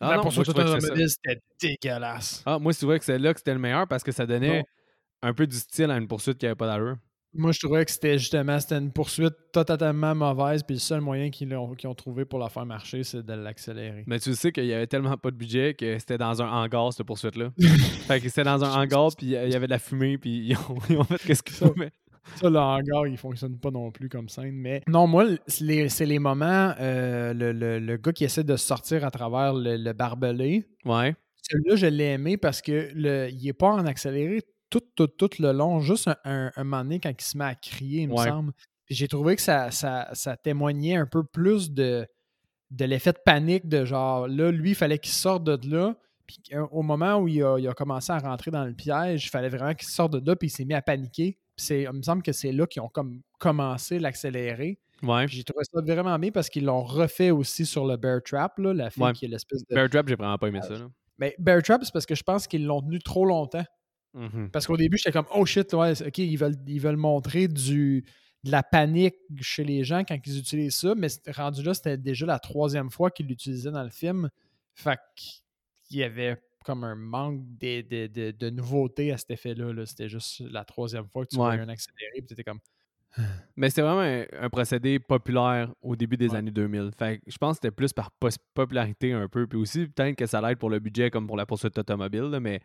Ah 0.00 0.10
la 0.10 0.16
non, 0.16 0.22
poursuite 0.24 0.44
je 0.44 0.50
trouvais 0.52 0.68
automobile, 0.68 1.08
c'était 1.08 1.40
dégueulasse. 1.58 2.42
Ah, 2.44 2.58
moi, 2.58 2.74
c'est 2.74 2.84
vrai 2.84 2.98
que 2.98 3.06
c'est 3.06 3.18
là 3.18 3.32
que 3.32 3.40
c'était 3.40 3.54
le 3.54 3.58
meilleur 3.58 3.88
parce 3.88 4.02
que 4.04 4.12
ça 4.12 4.26
donnait. 4.26 4.64
Un 5.24 5.32
peu 5.34 5.46
du 5.46 5.56
style 5.56 5.90
à 5.90 5.96
une 5.96 6.06
poursuite 6.08 6.38
qui 6.38 6.46
avait 6.46 6.54
pas 6.54 6.66
d'allure. 6.66 6.96
Moi, 7.36 7.50
je 7.50 7.58
trouvais 7.58 7.84
que 7.84 7.90
c'était 7.90 8.16
justement 8.16 8.60
c'était 8.60 8.78
une 8.78 8.92
poursuite 8.92 9.34
totalement 9.52 10.14
mauvaise, 10.14 10.62
puis 10.62 10.76
le 10.76 10.80
seul 10.80 11.00
moyen 11.00 11.30
qu'ils 11.30 11.52
ont, 11.56 11.74
qu'ils 11.74 11.88
ont 11.88 11.94
trouvé 11.94 12.24
pour 12.24 12.38
la 12.38 12.48
faire 12.48 12.64
marcher, 12.64 13.02
c'est 13.02 13.24
de 13.26 13.32
l'accélérer. 13.32 14.04
Mais 14.06 14.20
tu 14.20 14.34
sais 14.34 14.52
qu'il 14.52 14.66
y 14.66 14.72
avait 14.72 14.86
tellement 14.86 15.16
pas 15.16 15.32
de 15.32 15.36
budget 15.36 15.74
que 15.74 15.98
c'était 15.98 16.16
dans 16.18 16.40
un 16.42 16.48
hangar, 16.48 16.92
cette 16.92 17.04
poursuite-là. 17.06 17.50
fait 18.06 18.20
que 18.20 18.28
c'était 18.28 18.44
dans 18.44 18.62
un 18.62 18.70
hangar, 18.80 19.08
puis 19.16 19.26
il 19.26 19.32
y 19.32 19.36
avait 19.36 19.66
de 19.66 19.70
la 19.72 19.80
fumée, 19.80 20.16
puis 20.16 20.46
ils 20.50 20.56
ont, 20.56 20.78
ils 20.88 20.96
ont 20.96 21.02
fait 21.04 21.18
qu'est-ce 21.18 21.42
qu'ils 21.42 21.56
pouvaient. 21.56 21.90
Ça, 22.36 22.48
le 22.48 22.56
hangar, 22.58 23.06
il 23.08 23.16
fonctionne 23.18 23.58
pas 23.58 23.70
non 23.72 23.90
plus 23.90 24.08
comme 24.08 24.28
scène. 24.28 24.54
Mais 24.54 24.82
non, 24.86 25.06
moi, 25.08 25.24
l- 25.24 25.38
c'est 25.48 25.64
les, 25.64 25.88
c'est 25.88 26.06
les 26.06 26.20
moments, 26.20 26.72
euh, 26.80 27.34
le, 27.34 27.50
le- 27.52 27.80
le 27.80 27.96
gars 27.96 28.12
qui 28.12 28.24
essaie 28.24 28.44
de 28.44 28.56
sortir 28.56 29.04
à 29.04 29.10
travers 29.10 29.52
le, 29.54 29.76
le 29.76 29.92
barbelé. 29.92 30.64
Ouais. 30.84 31.16
Celui-là, 31.42 31.76
je 31.76 31.86
l'ai 31.86 32.12
aimé 32.12 32.36
parce 32.38 32.62
que 32.62 32.90
le, 32.94 33.28
il 33.30 33.46
est 33.48 33.52
pas 33.52 33.68
en 33.72 33.84
accéléré 33.84 34.40
tout, 34.80 35.06
tout, 35.06 35.06
tout 35.28 35.42
le 35.42 35.52
long, 35.52 35.80
juste 35.80 36.08
un, 36.08 36.16
un, 36.24 36.50
un 36.56 36.64
moment 36.64 36.82
donné 36.82 37.00
quand 37.00 37.10
il 37.10 37.24
se 37.24 37.36
met 37.36 37.44
à 37.44 37.54
crier, 37.54 38.02
il 38.02 38.08
me 38.08 38.16
semble. 38.16 38.52
J'ai 38.90 39.08
trouvé 39.08 39.36
que 39.36 39.42
ça, 39.42 39.70
ça, 39.70 40.08
ça 40.12 40.36
témoignait 40.36 40.96
un 40.96 41.06
peu 41.06 41.24
plus 41.24 41.70
de, 41.72 42.06
de 42.70 42.84
l'effet 42.84 43.12
de 43.12 43.18
panique 43.24 43.68
de 43.68 43.84
genre 43.84 44.28
là, 44.28 44.50
lui, 44.50 44.70
il 44.70 44.74
fallait 44.74 44.98
qu'il 44.98 45.12
sorte 45.12 45.44
de 45.44 45.58
là. 45.74 45.94
Puis 46.26 46.38
au 46.70 46.82
moment 46.82 47.16
où 47.16 47.28
il 47.28 47.42
a, 47.42 47.58
il 47.58 47.68
a 47.68 47.74
commencé 47.74 48.10
à 48.12 48.18
rentrer 48.18 48.50
dans 48.50 48.64
le 48.64 48.72
piège, 48.74 49.26
il 49.26 49.28
fallait 49.30 49.48
vraiment 49.48 49.74
qu'il 49.74 49.88
sorte 49.88 50.12
de 50.14 50.26
là, 50.26 50.36
puis 50.36 50.48
il 50.48 50.50
s'est 50.50 50.64
mis 50.64 50.74
à 50.74 50.82
paniquer. 50.82 51.38
Puis 51.56 51.82
il 51.82 51.92
me 51.92 52.02
semble 52.02 52.22
que 52.22 52.32
c'est 52.32 52.50
là 52.52 52.66
qu'ils 52.66 52.82
ont 52.82 52.88
comme 52.88 53.20
commencé 53.38 53.98
l'accélérer. 53.98 54.78
Ouais. 55.02 55.26
J'ai 55.28 55.44
trouvé 55.44 55.64
ça 55.64 55.80
vraiment 55.82 56.18
bien 56.18 56.30
parce 56.30 56.48
qu'ils 56.48 56.64
l'ont 56.64 56.82
refait 56.82 57.30
aussi 57.30 57.66
sur 57.66 57.86
le 57.86 57.96
Bear 57.96 58.20
Trap, 58.24 58.58
là, 58.58 58.72
la 58.74 58.90
fille 58.90 59.02
Ouais. 59.02 59.12
qui 59.12 59.26
est 59.26 59.28
l'espèce 59.28 59.64
de. 59.66 59.74
Bear 59.74 59.88
Trap, 59.90 60.08
j'ai 60.08 60.14
vraiment 60.16 60.38
pas 60.38 60.48
aimé 60.48 60.60
ça. 60.62 60.70
Là. 60.70 60.88
Mais 61.18 61.34
Bear 61.38 61.62
Trap, 61.62 61.84
c'est 61.84 61.92
parce 61.92 62.06
que 62.06 62.14
je 62.14 62.22
pense 62.22 62.46
qu'ils 62.46 62.64
l'ont 62.66 62.80
tenu 62.80 62.98
trop 63.00 63.24
longtemps. 63.26 63.64
Mhm. 64.14 64.50
Parce 64.50 64.66
qu'au 64.66 64.76
début, 64.76 64.96
j'étais 64.96 65.12
comme, 65.12 65.26
oh 65.34 65.44
shit, 65.44 65.72
ouais, 65.74 66.00
ok, 66.02 66.18
ils 66.18 66.36
veulent, 66.36 66.56
ils 66.66 66.80
veulent 66.80 66.96
montrer 66.96 67.48
du, 67.48 68.04
de 68.44 68.50
la 68.50 68.62
panique 68.62 69.16
chez 69.40 69.64
les 69.64 69.84
gens 69.84 70.04
quand 70.04 70.16
ils 70.24 70.38
utilisent 70.38 70.76
ça, 70.76 70.94
mais 70.94 71.08
rendu 71.34 71.62
là, 71.62 71.74
c'était 71.74 71.96
déjà 71.98 72.24
la 72.26 72.38
troisième 72.38 72.90
fois 72.90 73.10
qu'ils 73.10 73.26
l'utilisaient 73.26 73.70
dans 73.72 73.82
le 73.82 73.90
film. 73.90 74.30
Fait 74.74 74.98
qu'il 75.16 75.98
y 75.98 76.02
avait 76.04 76.40
comme 76.64 76.84
un 76.84 76.94
manque 76.94 77.42
de, 77.58 77.82
de, 78.06 78.30
de, 78.32 79.10
à 79.12 79.16
cet 79.18 79.30
effet-là. 79.32 79.72
là. 79.72 79.84
C'était 79.86 80.08
juste 80.08 80.40
la 80.40 80.64
troisième 80.64 81.06
fois 81.08 81.24
que 81.24 81.30
tu 81.30 81.36
voyais 81.36 81.60
un 81.60 81.68
accéléré, 81.68 82.12
puis 82.18 82.26
t'étais 82.26 82.44
comme, 82.44 82.60
Mais 83.56 83.68
c'était 83.68 83.82
vraiment 83.82 84.00
un, 84.00 84.24
un 84.40 84.50
procédé 84.50 84.98
populaire 84.98 85.72
au 85.82 85.94
début 85.96 86.16
des 86.16 86.30
Ouais. 86.30 86.38
années 86.38 86.50
2000. 86.50 86.90
Fait 86.98 87.18
que 87.18 87.22
je 87.30 87.36
pense 87.38 87.58
que 87.58 87.62
c'était 87.62 87.70
plus 87.74 87.92
par 87.92 88.10
popularité 88.54 89.12
un 89.12 89.28
peu. 89.28 89.46
Puis 89.46 89.58
aussi, 89.58 89.86
peut-être 89.86 90.16
que 90.16 90.26
ça 90.26 90.40
l'aide 90.40 90.58
pour 90.58 90.70
le 90.70 90.78
budget 90.80 91.10
comme 91.10 91.26
pour 91.26 91.36
la 91.36 91.46
poursuite 91.46 91.76
automobile. 91.78 92.22
là, 92.24 92.40
mais 92.40 92.60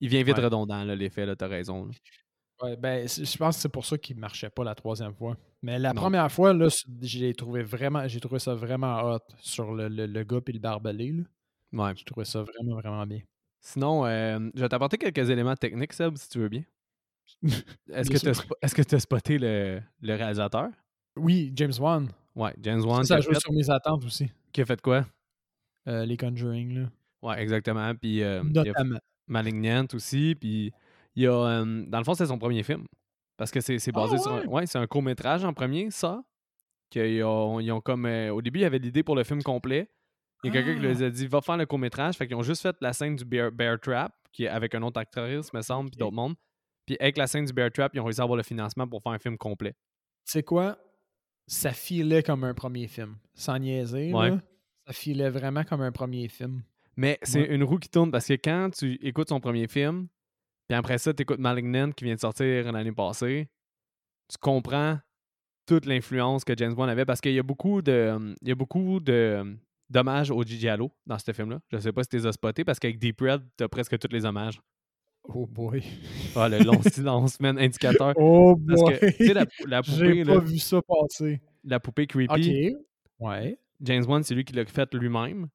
il 0.00 0.08
vient 0.08 0.22
vite 0.22 0.36
Ouais. 0.38 0.44
redondant, 0.44 0.84
l'effet. 0.84 1.26
là, 1.26 1.36
T'as 1.36 1.48
raison. 1.48 1.86
là. 1.86 1.92
Ouais, 2.60 2.76
ben, 2.76 3.06
je 3.06 3.36
pense 3.36 3.56
que 3.56 3.62
c'est 3.62 3.68
pour 3.68 3.84
ça 3.84 3.96
qu'il 3.98 4.16
ne 4.16 4.20
marchait 4.20 4.50
pas 4.50 4.64
la 4.64 4.74
troisième 4.74 5.14
fois. 5.14 5.36
Mais 5.62 5.78
la 5.78 5.92
Non. 5.92 6.00
première 6.00 6.30
fois, 6.32 6.52
là, 6.52 6.66
j'ai 7.00 7.32
trouvé 7.34 7.62
vraiment, 7.62 8.06
j'ai 8.08 8.18
trouvé 8.18 8.40
ça 8.40 8.54
vraiment 8.54 9.00
hot 9.02 9.20
sur 9.38 9.72
le, 9.72 9.88
le, 9.88 10.06
le 10.06 10.24
gars 10.24 10.40
et 10.46 10.52
le 10.52 10.58
barbelé. 10.58 11.12
là. 11.12 11.22
Ouais. 11.72 11.92
J'ai 11.96 12.04
trouvé 12.04 12.24
ça 12.24 12.42
vraiment, 12.42 12.76
vraiment 12.80 13.06
bien. 13.06 13.20
Sinon, 13.60 14.04
euh, 14.06 14.50
je 14.54 14.60
vais 14.60 14.68
t'apporter 14.68 14.98
quelques 14.98 15.30
éléments 15.30 15.54
techniques, 15.56 15.92
Seb, 15.92 16.16
si 16.16 16.28
tu 16.28 16.38
veux 16.40 16.48
bien. 16.48 16.64
Est-ce 17.92 18.10
que 18.74 18.82
tu 18.82 18.94
as, 18.94 19.00
spoté 19.00 19.38
le, 19.38 19.80
le 20.00 20.14
réalisateur? 20.14 20.68
Oui, 21.16 21.52
James 21.54 21.72
Wan. 21.78 22.08
Ouais, 22.34 22.54
James 22.60 22.80
Wan. 22.84 23.04
Ça, 23.04 23.20
joue 23.20 23.32
fait, 23.32 23.40
sur 23.40 23.52
mes 23.52 23.68
attentes 23.70 24.04
aussi. 24.04 24.30
qui 24.52 24.62
a 24.62 24.64
fait 24.66 24.80
quoi? 24.80 25.04
Euh, 25.86 26.04
les 26.06 26.16
Conjuring, 26.16 26.74
là. 26.82 26.88
Ouais, 27.22 27.40
exactement. 27.42 27.94
Puis 27.94 28.22
euh, 28.22 28.42
Notamment. 28.44 28.98
Malignant 29.28 29.86
aussi. 29.94 30.34
Puis 30.34 30.72
il 31.16 31.22
y 31.22 31.26
a. 31.26 31.32
euh, 31.32 31.84
dans 31.86 31.98
le 31.98 32.04
fond, 32.04 32.14
c'est 32.14 32.26
son 32.26 32.38
premier 32.38 32.62
film. 32.62 32.84
Parce 33.36 33.50
que 33.50 33.60
c'est 33.60 33.78
c'est 33.78 33.92
basé 33.92 34.16
Ah 34.18 34.22
sur 34.22 34.32
un. 34.32 34.40
ouais? 34.40 34.46
Ouais, 34.48 34.66
c'est 34.66 34.78
un 34.78 34.86
court-métrage 34.86 35.44
en 35.44 35.52
premier, 35.52 35.90
ça. 35.90 36.22
Qu'ils 36.90 37.22
ont, 37.24 37.60
ils 37.60 37.70
ont 37.70 37.80
comme. 37.80 38.06
euh, 38.06 38.30
au 38.32 38.40
début, 38.42 38.60
il 38.60 38.62
y 38.62 38.66
avait 38.66 38.78
l'idée 38.78 39.02
pour 39.02 39.14
le 39.16 39.24
film 39.24 39.42
complet. 39.42 39.88
Il 40.44 40.48
y 40.48 40.50
a 40.50 40.52
quelqu'un 40.62 40.74
qui 40.80 40.86
Ah! 40.86 40.92
leur 40.92 41.02
a 41.02 41.10
dit 41.10 41.26
va 41.26 41.40
faire 41.40 41.56
le 41.56 41.66
court-métrage. 41.66 42.16
Fait 42.16 42.26
qu'ils 42.26 42.36
ont 42.36 42.42
juste 42.42 42.62
fait 42.62 42.76
la 42.80 42.92
scène 42.92 43.16
du 43.16 43.24
Bear, 43.24 43.50
Bear 43.52 43.78
Trap, 43.80 44.12
qui 44.32 44.44
est 44.44 44.48
avec 44.48 44.74
un 44.74 44.82
autre 44.82 44.98
actrice, 45.00 45.52
me 45.52 45.60
semble, 45.62 45.90
puis 45.90 45.98
d'autres 45.98 46.14
mondes. 46.14 46.34
Puis 46.86 46.96
avec 47.00 47.16
la 47.18 47.26
scène 47.26 47.44
du 47.44 47.52
Bear 47.52 47.70
Trap, 47.70 47.92
ils 47.94 48.00
ont 48.00 48.04
réussi 48.04 48.20
à 48.20 48.24
avoir 48.24 48.36
le 48.36 48.42
financement 48.42 48.86
pour 48.88 49.02
faire 49.02 49.12
un 49.12 49.18
film 49.18 49.36
complet. 49.36 49.72
Tu 50.24 50.32
sais 50.32 50.42
quoi? 50.42 50.78
Ça 51.46 51.72
filait 51.72 52.22
comme 52.22 52.44
un 52.44 52.54
premier 52.54 52.86
film. 52.88 53.16
Sans 53.34 53.58
niaiser, 53.58 54.12
Ouais. 54.14 54.30
là. 54.30 54.40
Ça 54.86 54.92
filait 54.92 55.30
vraiment 55.30 55.64
comme 55.64 55.80
un 55.82 55.92
premier 55.92 56.28
film. 56.28 56.62
Mais 56.98 57.18
c'est 57.22 57.42
Ouais. 57.42 57.54
une 57.54 57.62
roue 57.62 57.78
qui 57.78 57.88
tourne 57.88 58.10
parce 58.10 58.26
que 58.26 58.32
quand 58.34 58.70
tu 58.76 58.94
écoutes 59.06 59.28
son 59.28 59.38
premier 59.40 59.68
film, 59.68 60.08
puis 60.68 60.76
après 60.76 60.98
ça, 60.98 61.14
tu 61.14 61.22
écoutes 61.22 61.38
Malignant 61.38 61.92
qui 61.92 62.04
vient 62.04 62.16
de 62.16 62.20
sortir 62.20 62.70
l'année 62.72 62.90
passée, 62.92 63.48
tu 64.28 64.36
comprends 64.40 64.98
toute 65.64 65.86
l'influence 65.86 66.44
que 66.44 66.54
James 66.56 66.74
Bond 66.74 66.88
avait 66.88 67.04
parce 67.04 67.20
qu'il 67.20 67.32
y 67.34 67.38
a 67.38 67.42
beaucoup 67.42 67.82
de. 67.82 68.34
Il 68.42 68.48
y 68.48 68.50
a 68.52 68.54
beaucoup 68.56 68.98
de 69.00 69.56
d'hommages 69.88 70.30
au 70.30 70.42
Giallo 70.42 70.90
dans 71.06 71.18
ce 71.18 71.32
film-là. 71.32 71.60
Je 71.70 71.78
sais 71.78 71.92
pas 71.92 72.02
si 72.02 72.08
tu 72.10 72.16
les 72.16 72.26
as 72.26 72.32
spotés 72.32 72.64
parce 72.64 72.78
qu'avec 72.78 72.98
Deep 72.98 73.20
Red, 73.20 73.42
t'as 73.56 73.68
presque 73.68 73.98
tous 73.98 74.12
les 74.12 74.24
hommages. 74.26 74.60
Oh 75.24 75.46
boy. 75.46 75.82
Ah, 76.36 76.48
le 76.48 76.58
long 76.58 76.80
silence, 76.92 77.38
man, 77.40 77.58
indicateur. 77.58 78.12
Oh 78.16 78.56
Parce 78.66 78.80
boy. 78.82 78.98
que, 78.98 79.16
tu 79.16 79.32
la, 79.32 79.44
la 79.66 79.82
poupée, 79.82 79.96
J'ai 80.14 80.24
là, 80.24 80.34
pas 80.34 80.40
vu 80.40 80.58
ça 80.58 80.80
passer. 80.82 81.40
la 81.64 81.80
poupée 81.80 82.06
creepy, 82.06 82.74
Ok. 82.76 82.80
Ouais. 83.20 83.58
James 83.80 84.04
Bond, 84.04 84.22
c'est 84.24 84.34
lui 84.34 84.44
qui 84.44 84.52
l'a 84.54 84.64
fait 84.66 84.92
lui-même. 84.94 85.48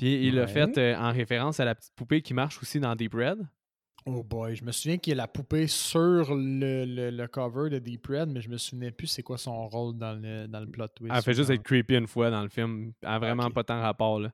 Puis 0.00 0.26
il 0.26 0.34
l'a 0.34 0.46
fait 0.46 0.78
euh, 0.78 0.96
en 0.96 1.12
référence 1.12 1.60
à 1.60 1.64
la 1.64 1.74
petite 1.74 1.94
poupée 1.94 2.22
qui 2.22 2.32
marche 2.34 2.58
aussi 2.62 2.80
dans 2.80 2.94
Deep 2.96 3.14
Red. 3.14 3.38
Oh 4.06 4.22
boy. 4.22 4.56
Je 4.56 4.64
me 4.64 4.72
souviens 4.72 4.96
qu'il 4.96 5.10
y 5.10 5.14
a 5.14 5.16
la 5.16 5.28
poupée 5.28 5.66
sur 5.66 6.34
le, 6.34 6.84
le, 6.86 7.10
le 7.10 7.26
cover 7.28 7.68
de 7.68 7.78
Deep 7.78 8.06
Red, 8.06 8.30
mais 8.30 8.40
je 8.40 8.48
me 8.48 8.56
souvenais 8.56 8.90
plus 8.92 9.06
c'est 9.08 9.22
quoi 9.22 9.36
son 9.36 9.68
rôle 9.68 9.98
dans 9.98 10.14
le, 10.20 10.46
dans 10.46 10.60
le 10.60 10.66
plot 10.66 10.88
twist. 10.88 11.12
Elle 11.14 11.22
fait 11.22 11.34
juste 11.34 11.48
Dans- 11.48 11.54
être 11.54 11.62
creepy 11.62 11.94
une 11.96 12.06
fois 12.06 12.30
dans 12.30 12.42
le 12.42 12.48
film. 12.48 12.92
Elle 13.02 13.08
a 13.08 13.18
vraiment 13.18 13.50
pas 13.50 13.62
tant 13.62 13.80
rapport. 13.80 14.18
Là. 14.18 14.32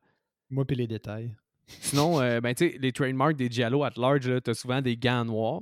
Moi 0.50 0.64
puis 0.64 0.76
les 0.76 0.86
détails. 0.86 1.34
Sinon, 1.66 2.20
euh, 2.20 2.40
ben, 2.40 2.54
tu 2.54 2.70
sais, 2.70 2.78
les 2.78 2.92
trademarks 2.92 3.34
des 3.36 3.50
Giallo 3.50 3.82
at 3.82 3.90
large, 3.96 4.28
là, 4.28 4.40
t'as 4.40 4.54
souvent 4.54 4.80
des 4.80 4.96
gants 4.96 5.24
noirs. 5.24 5.60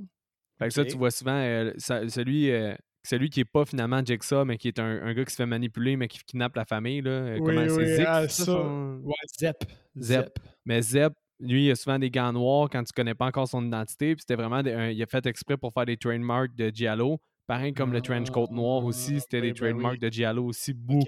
Fait 0.59 0.67
que 0.67 0.73
ça, 0.73 0.85
tu 0.85 0.95
vois 0.95 1.09
souvent 1.11 1.35
euh, 1.35 1.71
ça- 1.77 2.07
celui, 2.07 2.51
euh, 2.51 2.75
celui 3.05 3.29
qui 3.29 3.39
est 3.41 3.45
pas 3.45 3.65
finalement 3.65 4.01
Jigsaw, 4.03 4.43
mais 4.45 4.57
qui 4.57 4.67
est 4.69 4.79
un, 4.79 5.01
un 5.03 5.13
gars 5.13 5.23
qui 5.25 5.31
se 5.31 5.37
fait 5.37 5.45
manipuler, 5.45 5.95
mais 5.97 6.07
qui 6.07 6.19
kidnappe 6.25 6.55
la 6.55 6.65
famille. 6.65 7.01
Là. 7.01 7.11
Euh, 7.11 7.37
Oui, 7.39 7.55
Comment 7.55 7.69
c'est 7.69 8.05
ah, 8.05 8.27
ça, 8.27 8.45
son- 8.45 9.01
Ouais, 9.03 9.13
Zep. 9.39 9.57
Zep. 9.97 10.39
Mais 10.65 10.81
Zep, 10.81 11.13
lui, 11.39 11.65
il 11.67 11.71
a 11.71 11.75
souvent 11.75 11.99
des 11.99 12.09
gants 12.09 12.33
noirs 12.33 12.69
quand 12.71 12.83
tu 12.83 12.91
connais 12.93 13.13
pas 13.15 13.25
encore 13.27 13.47
son 13.47 13.65
identité. 13.65 14.15
Puis 14.15 14.21
c'était 14.21 14.35
vraiment. 14.35 14.61
des- 14.63 14.73
un- 14.73 14.89
il 14.89 15.01
a 15.01 15.05
fait 15.05 15.25
exprès 15.25 15.57
pour 15.57 15.71
faire 15.73 15.85
des 15.85 15.97
trademarks 15.97 16.55
de 16.55 16.69
Giallo. 16.73 17.19
Pareil 17.47 17.73
comme 17.73 17.93
le 17.93 18.01
trench 18.01 18.29
coat 18.31 18.47
noir 18.51 18.83
aussi, 18.83 19.19
c'était 19.19 19.37
Ah, 19.37 19.41
des 19.41 19.47
ben 19.51 19.55
trademarks 19.55 19.93
oui. 19.93 19.99
de 19.99 20.09
Giallo 20.11 20.45
aussi, 20.45 20.73
beaucoup. 20.73 21.05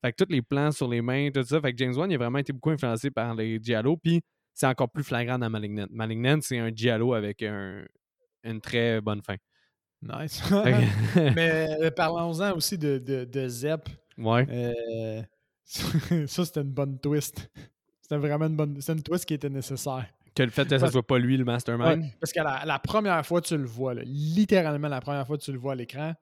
Fait 0.00 0.12
que 0.12 0.24
tous 0.24 0.30
les 0.32 0.42
plans 0.42 0.70
sur 0.70 0.86
les 0.88 1.02
mains, 1.02 1.30
tout 1.34 1.42
ça. 1.42 1.60
Fait 1.60 1.72
que 1.72 1.78
James 1.78 1.94
Wan, 1.96 2.08
il 2.08 2.14
a 2.14 2.18
vraiment 2.18 2.38
été 2.38 2.52
beaucoup 2.52 2.70
influencé 2.70 3.10
par 3.10 3.34
les 3.34 3.58
Giallo. 3.60 3.96
Puis 3.96 4.20
c'est 4.54 4.66
encore 4.66 4.88
plus 4.88 5.02
flagrant 5.02 5.36
dans 5.38 5.50
Malignant. 5.50 5.86
Malignant, 5.90 6.38
c'est 6.40 6.58
un 6.58 6.70
Giallo 6.72 7.12
avec 7.14 7.42
un- 7.42 7.84
une 8.44 8.60
très 8.60 9.00
bonne 9.00 9.20
fin. 9.26 9.34
Nice. 10.02 10.42
Mais 11.16 11.76
euh, 11.80 11.90
parlons-en 11.90 12.52
aussi 12.56 12.78
de, 12.78 12.98
de, 12.98 13.24
de 13.24 13.48
Zep. 13.48 13.88
ouais. 14.18 14.46
Euh, 14.50 15.22
ça, 15.64 16.44
c'était 16.44 16.60
une 16.62 16.72
bonne 16.72 16.98
twist. 16.98 17.50
C'était 18.00 18.16
vraiment 18.16 18.46
une 18.46 18.56
bonne. 18.56 18.80
C'était 18.80 18.94
une 18.94 19.02
twist 19.02 19.24
qui 19.26 19.34
était 19.34 19.50
nécessaire. 19.50 20.06
Que 20.34 20.42
le 20.44 20.50
fait 20.50 20.64
que 20.64 20.70
ça 20.70 20.78
Parce- 20.78 20.92
soit 20.92 21.06
pas 21.06 21.18
lui 21.18 21.36
le 21.36 21.44
mastermind. 21.44 22.00
Ouais, 22.02 22.14
parce 22.20 22.32
que 22.32 22.40
la, 22.40 22.64
la 22.64 22.78
première 22.78 23.24
fois 23.26 23.40
que 23.42 23.48
tu 23.48 23.56
le 23.56 23.64
vois, 23.66 23.92
là, 23.94 24.02
littéralement 24.04 24.88
la 24.88 25.00
première 25.00 25.26
fois 25.26 25.36
que 25.36 25.42
tu 25.42 25.52
le 25.52 25.58
vois 25.58 25.72
à 25.72 25.74
l'écran, 25.74 26.14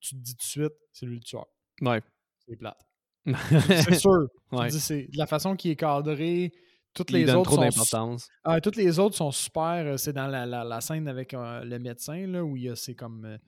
tu 0.00 0.14
te 0.14 0.20
dis 0.20 0.34
tout 0.36 0.44
de 0.44 0.48
suite, 0.48 0.72
c'est 0.92 1.04
lui 1.04 1.16
le 1.16 1.22
tueur. 1.22 1.46
Ouais. 1.82 2.00
C'est 2.46 2.56
plate. 2.56 2.78
C'est 3.26 3.94
sûr. 3.96 4.28
Tu 4.50 4.56
te 4.56 4.62
Ouais. 4.62 4.68
dis, 4.68 4.80
c'est 4.80 5.08
de 5.12 5.18
la 5.18 5.26
façon 5.26 5.56
qu'il 5.56 5.72
est 5.72 5.76
cadré. 5.76 6.52
Toutes 6.96 7.10
les 7.10 7.32
autres 7.32 7.50
trop 7.56 7.70
sont. 7.70 8.16
Ah, 8.42 8.60
toutes 8.60 8.76
les 8.76 8.98
autres 8.98 9.14
sont 9.16 9.30
super. 9.30 9.84
euh, 9.86 9.96
C'est 9.96 10.12
dans 10.12 10.26
la, 10.26 10.46
la- 10.46 10.64
la 10.64 10.80
scène 10.80 11.06
avec 11.06 11.32
euh, 11.34 11.62
le 11.64 11.78
médecin, 11.78 12.26
là, 12.26 12.42
où 12.44 12.56
il 12.56 12.64
y 12.64 12.68
a 12.68 12.74
c'est 12.76 12.94
comme 12.94 13.24
euh, 13.24 13.38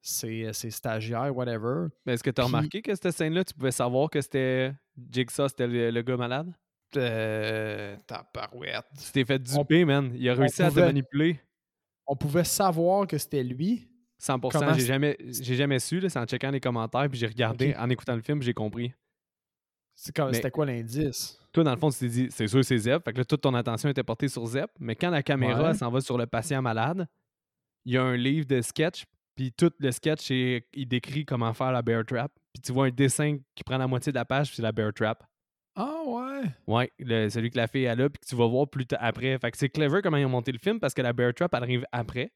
ses, 0.00 0.52
ses 0.52 0.70
stagiaires, 0.70 1.34
whatever. 1.36 1.88
Mais 2.06 2.14
est-ce 2.14 2.22
que 2.22 2.30
tu 2.30 2.40
as 2.40 2.44
Puis- 2.44 2.54
remarqué 2.54 2.82
que 2.82 2.94
cette 2.94 3.10
scène-là, 3.10 3.44
tu 3.44 3.52
pouvais 3.54 3.70
savoir 3.72 4.08
que 4.08 4.20
c'était 4.20 4.72
Jigsaw, 5.10 5.48
c'était 5.48 5.66
le, 5.66 5.90
le 5.90 6.02
gars 6.02 6.16
malade? 6.16 6.52
Euh, 6.96 7.96
tabarouette. 8.06 8.84
Tu 9.04 9.10
t'es 9.12 9.24
fait 9.24 9.38
duper, 9.40 9.84
man. 9.84 10.12
Il 10.14 10.28
a 10.28 10.34
réussi 10.34 10.62
à 10.62 10.70
te 10.70 10.78
manipuler. 10.78 11.40
On 12.06 12.14
pouvait 12.16 12.44
savoir 12.44 13.06
que 13.06 13.18
c'était 13.18 13.42
lui. 13.42 13.88
100%. 14.22 14.50
Comment 14.52 14.74
J'ai 14.74 14.86
jamais, 14.86 15.16
jamais 15.28 15.78
su, 15.80 16.00
c'est 16.08 16.18
en 16.18 16.24
checkant 16.24 16.50
les 16.50 16.60
commentaires, 16.60 17.08
puis 17.10 17.18
j'ai 17.18 17.26
regardé, 17.26 17.74
en 17.76 17.90
écoutant 17.90 18.14
le 18.14 18.22
film, 18.22 18.40
j'ai 18.42 18.54
compris. 18.54 18.92
C'était 19.94 20.50
quoi 20.50 20.66
l'indice? 20.66 21.38
Toi, 21.52 21.62
dans 21.64 21.72
le 21.72 21.78
fond, 21.78 21.90
tu 21.90 21.98
t'es 22.00 22.08
dit, 22.08 22.26
c'est 22.30 22.48
sûr, 22.48 22.64
c'est 22.64 22.78
Zep. 22.78 23.04
Fait 23.04 23.12
que 23.12 23.18
là, 23.18 23.24
toute 23.24 23.40
ton 23.40 23.54
attention 23.54 23.88
était 23.88 24.02
portée 24.02 24.28
sur 24.28 24.44
Zep. 24.46 24.70
Mais 24.80 24.96
quand 24.96 25.10
la 25.10 25.22
caméra 25.22 25.68
Ouais. 25.70 25.74
s'en 25.74 25.90
va 25.90 26.00
sur 26.00 26.18
le 26.18 26.26
patient 26.26 26.60
malade, 26.60 27.06
il 27.84 27.92
y 27.94 27.96
a 27.96 28.02
un 28.02 28.16
livre 28.16 28.46
de 28.46 28.60
sketch. 28.60 29.04
Puis 29.36 29.52
tout 29.52 29.70
le 29.78 29.90
sketch, 29.92 30.30
est- 30.30 30.66
il 30.74 30.86
décrit 30.86 31.24
comment 31.24 31.52
faire 31.54 31.72
la 31.72 31.82
bear 31.82 32.04
trap. 32.04 32.32
Puis 32.52 32.60
tu 32.62 32.72
vois 32.72 32.86
un 32.86 32.90
dessin 32.90 33.38
qui 33.54 33.64
prend 33.64 33.78
la 33.78 33.86
moitié 33.86 34.12
de 34.12 34.16
la 34.16 34.24
page, 34.24 34.48
puis 34.48 34.56
c'est 34.56 34.62
la 34.62 34.72
bear 34.72 34.92
trap. 34.92 35.24
Ah 35.76 36.02
ouais. 36.06 36.42
Ouais, 36.68 36.92
le- 37.00 37.28
celui 37.28 37.50
que 37.50 37.56
la 37.56 37.66
fille 37.66 37.86
a, 37.88 37.96
puis 37.96 38.08
que 38.20 38.26
tu 38.26 38.36
vas 38.36 38.46
voir 38.46 38.68
plus 38.68 38.86
tard 38.86 39.00
après. 39.02 39.36
Fait 39.38 39.50
que 39.50 39.56
c'est 39.58 39.68
clever 39.68 40.02
comment 40.02 40.16
ils 40.16 40.24
ont 40.24 40.28
monté 40.28 40.52
le 40.52 40.58
film 40.58 40.78
parce 40.78 40.94
que 40.94 41.02
la 41.02 41.12
bear 41.12 41.34
trap, 41.34 41.52
elle 41.54 41.62
arrive 41.62 41.84
après. 41.90 42.32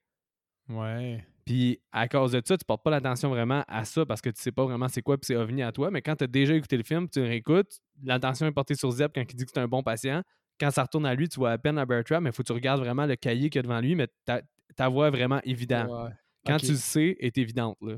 Ouais. 0.68 1.24
Puis 1.48 1.80
à 1.92 2.08
cause 2.08 2.32
de 2.32 2.42
ça, 2.44 2.58
tu 2.58 2.64
portes 2.66 2.82
pas 2.84 2.90
l'attention 2.90 3.30
vraiment 3.30 3.64
à 3.68 3.86
ça 3.86 4.04
parce 4.04 4.20
que 4.20 4.28
tu 4.28 4.38
sais 4.38 4.52
pas 4.52 4.66
vraiment 4.66 4.86
c'est 4.86 5.00
quoi 5.00 5.16
puis 5.16 5.28
c'est 5.28 5.36
ovni 5.36 5.62
à 5.62 5.72
toi. 5.72 5.90
Mais 5.90 6.02
quand 6.02 6.14
tu 6.14 6.24
as 6.24 6.26
déjà 6.26 6.52
écouté 6.54 6.76
le 6.76 6.82
film, 6.82 7.08
tu 7.08 7.20
le 7.20 7.26
réécoutes, 7.26 7.78
l'attention 8.04 8.46
est 8.46 8.52
portée 8.52 8.74
sur 8.74 8.90
Zep 8.90 9.12
quand 9.14 9.22
il 9.22 9.34
dit 9.34 9.46
que 9.46 9.50
c'est 9.54 9.60
un 9.60 9.66
bon 9.66 9.82
patient. 9.82 10.22
Quand 10.60 10.70
ça 10.70 10.82
retourne 10.82 11.06
à 11.06 11.14
lui, 11.14 11.26
tu 11.26 11.38
vois 11.40 11.52
à 11.52 11.56
peine 11.56 11.76
la 11.76 11.86
bear 11.86 12.04
trap, 12.04 12.20
mais 12.20 12.28
il 12.28 12.32
faut 12.34 12.42
que 12.42 12.48
tu 12.48 12.52
regardes 12.52 12.80
vraiment 12.80 13.06
le 13.06 13.16
cahier 13.16 13.48
qu'il 13.48 13.60
y 13.60 13.60
a 13.60 13.62
devant 13.62 13.80
lui, 13.80 13.94
mais 13.94 14.08
ta, 14.26 14.42
ta 14.76 14.90
voix 14.90 15.08
est 15.08 15.10
vraiment 15.10 15.40
évidente. 15.42 15.88
Ouais. 15.88 16.10
Quand 16.44 16.58
tu 16.58 16.72
le 16.72 16.76
sais, 16.76 17.16
est 17.18 17.38
évidente. 17.38 17.78
Là. 17.80 17.94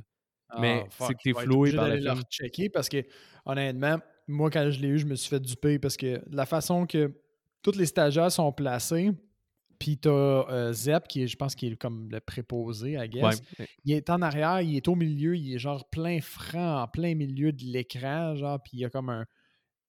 mais 0.61 0.85
Ah, 0.85 0.91
fuck, 0.91 1.09
c'est 1.09 1.15
que 1.15 1.21
vais 1.25 1.31
être 1.31 1.51
floué 1.51 1.73
par 1.73 1.89
le 1.89 1.97
film. 1.97 2.11
rechecker 2.11 2.69
parce 2.69 2.89
que, 2.89 3.03
honnêtement, 3.47 3.99
moi, 4.29 4.49
quand 4.49 4.71
je 4.71 4.79
l'ai 4.79 4.89
eu, 4.89 4.99
je 4.99 5.07
me 5.07 5.17
suis 5.17 5.29
fait 5.29 5.41
duper 5.41 5.81
parce 5.81 5.97
que 5.97 6.23
la 6.31 6.47
façon 6.47 6.87
que 6.87 7.13
tous 7.63 7.77
les 7.77 7.87
stagiaires 7.87 8.31
sont 8.31 8.53
placés, 8.53 9.11
puis 9.81 9.99
t'as 9.99 10.11
euh, 10.11 10.73
Zep, 10.73 11.09
qui 11.09 11.23
est, 11.23 11.27
je 11.27 11.37
pense, 11.37 11.57
qui 11.57 11.67
est 11.67 11.77
comme 11.77 12.09
le 12.11 12.21
préposé, 12.21 12.93
I 12.93 13.09
guess. 13.09 13.41
Ouais. 13.59 13.67
Il 13.85 13.93
est 13.95 14.09
en 14.11 14.23
arrière, 14.23 14.61
il 14.61 14.77
est 14.77 14.87
au 14.87 14.95
milieu, 14.95 15.37
il 15.37 15.55
est 15.55 15.59
genre 15.59 15.89
plein 15.91 16.21
franc, 16.21 16.83
en 16.83 16.87
plein 16.87 17.17
milieu 17.17 17.51
de 17.51 17.65
l'écran, 17.65 18.37
genre, 18.37 18.61
puis 18.63 18.73
il 18.75 18.81
y 18.81 18.85
a 18.85 18.91
comme 18.91 19.09
un- 19.09 19.27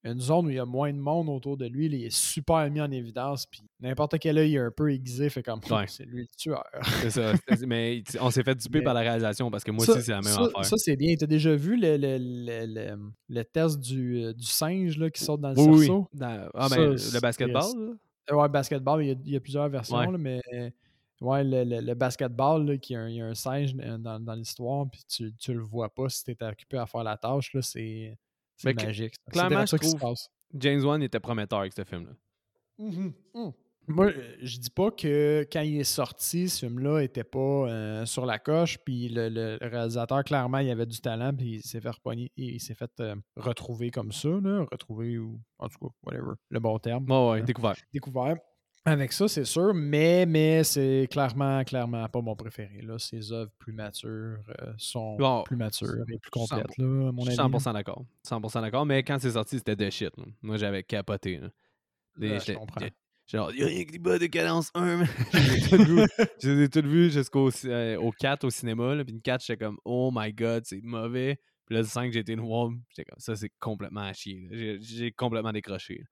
une 0.03 0.19
zone 0.19 0.47
où 0.47 0.49
il 0.49 0.55
y 0.55 0.59
a 0.59 0.65
moins 0.65 0.91
de 0.91 0.97
monde 0.97 1.29
autour 1.29 1.57
de 1.57 1.67
lui, 1.67 1.87
là, 1.87 1.95
il 1.95 2.05
est 2.05 2.09
super 2.15 2.67
mis 2.71 2.81
en 2.81 2.89
évidence, 2.89 3.45
puis 3.45 3.61
n'importe 3.81 4.17
quel 4.17 4.39
œil 4.39 4.57
un 4.57 4.71
peu 4.75 4.91
aiguisé 4.91 5.29
fait 5.29 5.43
comme 5.43 5.59
Ouais. 5.69 5.85
c'est 5.87 6.05
lui 6.05 6.21
le 6.21 6.27
tueur. 6.35 6.63
C'est 7.01 7.11
ça. 7.11 7.33
Mais 7.67 8.01
tu- 8.09 8.17
on 8.19 8.31
s'est 8.31 8.41
fait 8.41 8.55
duper 8.55 8.79
Mais- 8.79 8.83
par 8.85 8.95
la 8.95 9.01
réalisation 9.01 9.51
parce 9.51 9.63
que 9.63 9.69
moi 9.69 9.85
Ça- 9.85 9.91
aussi, 9.91 10.01
c'est 10.01 10.11
la 10.11 10.21
même 10.21 10.33
ça, 10.33 10.41
affaire. 10.41 10.65
Ça, 10.65 10.75
c'est 10.77 10.95
bien. 10.95 11.15
Tu 11.15 11.23
as 11.23 11.27
déjà 11.27 11.53
vu 11.55 11.75
le, 11.79 11.97
le, 11.97 12.17
le, 12.17 12.65
le- 12.65 12.97
le 13.29 13.43
test 13.45 13.79
du, 13.79 14.23
euh, 14.23 14.33
du 14.33 14.45
singe 14.47 14.97
là, 14.97 15.11
qui 15.11 15.23
saute 15.23 15.39
dans 15.41 15.49
le 15.51 15.59
oui, 15.59 15.87
oui. 15.87 16.03
Dans- 16.15 16.49
ah, 16.55 16.67
Ça, 16.69 16.75
ben, 16.77 16.89
le 16.93 17.19
basketball, 17.19 17.97
Ouais, 18.31 18.49
basketball, 18.49 19.03
il 19.03 19.07
y 19.07 19.11
a, 19.11 19.15
il 19.25 19.31
y 19.31 19.35
a 19.35 19.39
plusieurs 19.39 19.69
versions, 19.69 19.97
Ouais. 19.97 20.11
là, 20.11 20.17
mais 20.17 20.41
ouais, 21.21 21.43
le, 21.43 21.63
le, 21.63 21.81
le 21.81 21.93
basketball, 21.93 22.65
là, 22.65 22.77
qui 22.77 22.95
a 22.95 23.01
un- 23.01 23.09
il 23.09 23.15
y 23.15 23.21
a 23.21 23.25
un 23.25 23.35
singe 23.35 23.73
dans, 23.75 24.19
dans 24.19 24.33
l'histoire, 24.33 24.89
puis 24.89 25.01
tu, 25.07 25.33
tu 25.35 25.53
le 25.53 25.61
vois 25.61 25.93
pas 25.93 26.09
si 26.09 26.23
tu 26.23 26.31
es 26.31 26.43
occupé 26.43 26.77
à 26.77 26.85
faire 26.85 27.03
la 27.03 27.17
tâche, 27.17 27.53
là, 27.53 27.61
c'est 27.61 28.17
magique. 28.85 29.13
C'est 29.25 29.31
clairement, 29.31 29.65
je 29.65 29.75
trouve-. 29.77 29.99
James 30.53 30.83
Wan 30.83 31.01
était 31.03 31.19
prometteur 31.19 31.59
avec 31.59 31.73
ce 31.73 31.83
film-là. 31.83 32.11
Mhm. 32.77 33.13
Moi, 33.87 34.07
euh, 34.07 34.35
je 34.41 34.57
dis 34.59 34.69
pas 34.69 34.91
que 34.91 35.45
quand 35.51 35.61
il 35.61 35.79
est 35.79 35.83
sorti, 35.83 36.47
ce 36.49 36.65
film-là 36.65 36.99
était 37.01 37.23
pas 37.23 37.39
euh, 37.39 38.05
sur 38.05 38.25
la 38.25 38.39
coche, 38.39 38.77
puis 38.85 39.09
le, 39.09 39.27
le 39.29 39.57
réalisateur, 39.61 40.23
clairement, 40.23 40.59
il 40.59 40.69
avait 40.69 40.85
du 40.85 41.01
talent, 41.01 41.33
puis 41.35 41.55
il 41.55 41.61
s'est 41.61 41.81
fait 41.81 41.89
repogner- 41.89 42.31
il 42.37 42.59
s'est 42.61 42.75
fait 42.75 42.91
euh, 42.99 43.15
retrouver 43.35 43.89
comme 43.91 44.11
ça, 44.11 44.29
là, 44.29 44.65
retrouver 44.71 45.17
ou 45.17 45.39
en 45.57 45.67
tout 45.67 45.79
cas, 45.79 45.93
whatever, 46.03 46.33
le 46.49 46.59
bon 46.59 46.77
terme, 46.79 47.09
Ouais, 47.09 47.17
ouais, 47.17 47.31
Ouais. 47.31 47.41
découvert. 47.43 47.75
découvert. 47.91 48.35
Avec 48.85 49.11
ça, 49.11 49.27
c'est 49.27 49.45
sûr, 49.45 49.73
mais, 49.75 50.25
mais 50.25 50.63
c'est 50.63 51.07
clairement, 51.11 51.63
clairement 51.63 52.07
pas 52.09 52.19
mon 52.21 52.35
préféré. 52.35 52.81
Là. 52.81 52.97
Ses 52.97 53.31
œuvres 53.31 53.51
plus 53.59 53.73
matures 53.73 54.39
euh, 54.59 54.73
sont 54.77 55.17
Bon, 55.17 55.43
plus 55.43 55.55
matures 55.55 55.93
et 56.07 56.17
plus 56.17 56.29
100%. 56.31 56.47
complètes, 56.49 56.77
là, 56.79 56.85
à 57.09 57.11
mon 57.11 57.27
avis. 57.27 57.35
100% 57.35 57.73
d'accord. 57.73 58.03
100% 58.27 58.59
d'accord, 58.61 58.85
mais 58.87 59.03
quand 59.03 59.19
c'est 59.19 59.29
sorti, 59.31 59.57
c'était 59.59 59.75
de 59.75 59.87
shit. 59.91 60.15
là. 60.17 60.23
Moi, 60.41 60.57
j'avais 60.57 60.81
capoté. 60.81 61.37
là. 61.37 61.49
Je 62.39 62.53
comprends. 62.53 62.81
Genre, 63.31 63.53
y'a 63.55 63.65
rien 63.65 63.85
que 63.85 63.91
des 63.93 63.99
bas 63.99 64.19
de 64.19 64.25
cadence 64.25 64.71
1, 64.75 64.97
man. 64.97 65.07
Je 66.41 66.49
les 66.49 66.63
ai 66.63 66.69
toutes 66.69 66.85
vues. 66.85 67.09
Jusqu'au 67.11 67.49
ci- 67.51 67.69
euh, 67.69 67.97
au 67.99 68.11
4 68.11 68.43
au 68.43 68.49
cinéma. 68.49 68.93
Là. 68.95 69.03
Puis 69.05 69.13
une 69.13 69.21
4, 69.21 69.41
j'étais 69.45 69.63
comme, 69.63 69.77
oh 69.85 70.11
my 70.13 70.33
god, 70.33 70.63
c'est 70.65 70.81
mauvais. 70.83 71.37
Puis 71.65 71.75
là, 71.75 71.81
le 71.81 71.87
5, 71.87 72.11
j'ai 72.11 72.19
été 72.19 72.35
le 72.35 72.41
voir. 72.41 72.69
J'étais 72.89 73.09
comme, 73.09 73.19
ça, 73.19 73.35
c'est 73.35 73.51
complètement 73.59 74.01
à 74.01 74.13
chier. 74.13 74.47
J'ai- 74.81 75.11
complètement 75.11 75.53
décroché. 75.53 76.03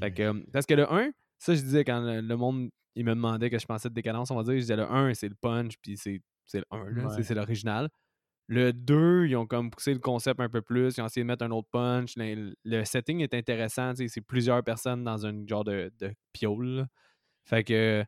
Fait 0.00 0.12
que, 0.12 0.22
euh, 0.22 0.34
parce 0.52 0.66
que 0.66 0.74
le 0.74 0.90
1, 0.92 1.10
ça, 1.38 1.54
je 1.54 1.60
disais 1.60 1.84
quand 1.84 2.00
le, 2.00 2.20
le 2.20 2.36
monde 2.36 2.70
il 2.96 3.04
me 3.04 3.10
demandait 3.14 3.48
que 3.50 3.58
je 3.60 3.66
pensais 3.66 3.88
de 3.88 3.94
décadence, 3.94 4.30
on 4.32 4.36
va 4.36 4.42
dire, 4.42 4.54
je 4.54 4.58
disais 4.60 4.76
le 4.76 4.90
1, 4.90 5.14
c'est 5.14 5.28
le 5.28 5.36
punch, 5.36 5.74
puis 5.80 5.96
c'est 5.96 6.20
c'est 6.46 6.58
le 6.58 6.64
1, 6.70 6.78
là, 6.90 7.08
c'est- 7.10 7.16
Ouais. 7.18 7.22
c'est 7.22 7.34
l'original. 7.34 7.88
Le 8.48 8.72
2, 8.72 9.26
ils 9.26 9.36
ont 9.36 9.46
comme 9.46 9.70
poussé 9.70 9.92
le 9.92 10.00
concept 10.00 10.40
un 10.40 10.48
peu 10.48 10.62
plus, 10.62 10.96
ils 10.96 11.02
ont 11.02 11.06
essayé 11.06 11.22
de 11.22 11.26
mettre 11.28 11.44
un 11.44 11.50
autre 11.50 11.68
punch. 11.70 12.14
Le, 12.16 12.54
le 12.64 12.84
setting 12.84 13.20
est 13.20 13.34
intéressant, 13.34 13.92
c'est 13.94 14.20
plusieurs 14.22 14.64
personnes 14.64 15.04
dans 15.04 15.26
un 15.26 15.46
genre 15.46 15.64
de, 15.64 15.92
de 15.98 16.14
piole. 16.32 16.66
là. 16.66 16.86
Fait 17.44 17.64
que. 17.64 18.04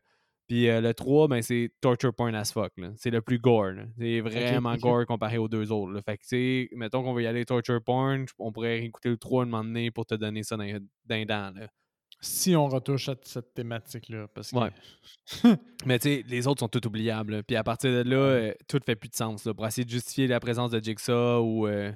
Puis 0.47 0.67
euh, 0.67 0.81
le 0.81 0.93
3, 0.93 1.29
ben, 1.29 1.41
c'est 1.41 1.71
torture 1.79 2.13
porn 2.13 2.35
as 2.35 2.51
fuck. 2.51 2.73
C'est 2.97 3.09
le 3.11 3.21
plus 3.21 3.39
gore. 3.39 3.71
C'est 3.97 4.19
vraiment 4.19 4.75
gore 4.75 5.05
comparé 5.05 5.37
aux 5.37 5.47
deux 5.47 5.71
autres. 5.71 5.93
là. 5.93 6.01
Fait 6.01 6.17
que, 6.17 6.75
mettons 6.75 7.03
qu'on 7.03 7.13
veut 7.13 7.23
y 7.23 7.27
aller 7.27 7.45
torture 7.45 7.81
porn, 7.81 8.25
on 8.37 8.51
pourrait 8.51 8.83
écouter 8.83 9.09
le 9.09 9.17
3 9.17 9.43
un 9.43 9.45
moment 9.45 9.63
donné 9.63 9.91
pour 9.91 10.05
te 10.05 10.15
donner 10.15 10.43
ça 10.43 10.57
dents. 10.57 11.53
là. 11.55 11.67
Si 12.23 12.55
on 12.55 12.67
retouche 12.67 13.09
à 13.09 13.15
cette 13.23 13.53
thématique-là. 13.55 14.27
Parce 14.33 14.51
que... 14.51 14.57
Ouais. 14.57 14.69
Mais 15.85 15.97
tu 15.99 16.07
sais, 16.09 16.23
les 16.27 16.45
autres 16.47 16.59
sont 16.59 16.67
tout 16.67 16.85
oubliables. 16.85 17.33
là. 17.37 17.43
Puis 17.43 17.55
à 17.55 17.63
partir 17.63 17.91
de 17.91 18.07
là, 18.09 18.15
euh, 18.17 18.53
tout 18.67 18.79
fait 18.85 18.95
plus 18.95 19.09
de 19.09 19.15
sens. 19.15 19.43
là. 19.45 19.53
Pour 19.55 19.65
essayer 19.65 19.85
de 19.85 19.89
justifier 19.89 20.27
la 20.27 20.39
présence 20.39 20.69
de 20.71 20.79
Jigsaw 20.83 21.41
ou 21.43 21.67
euh, 21.67 21.91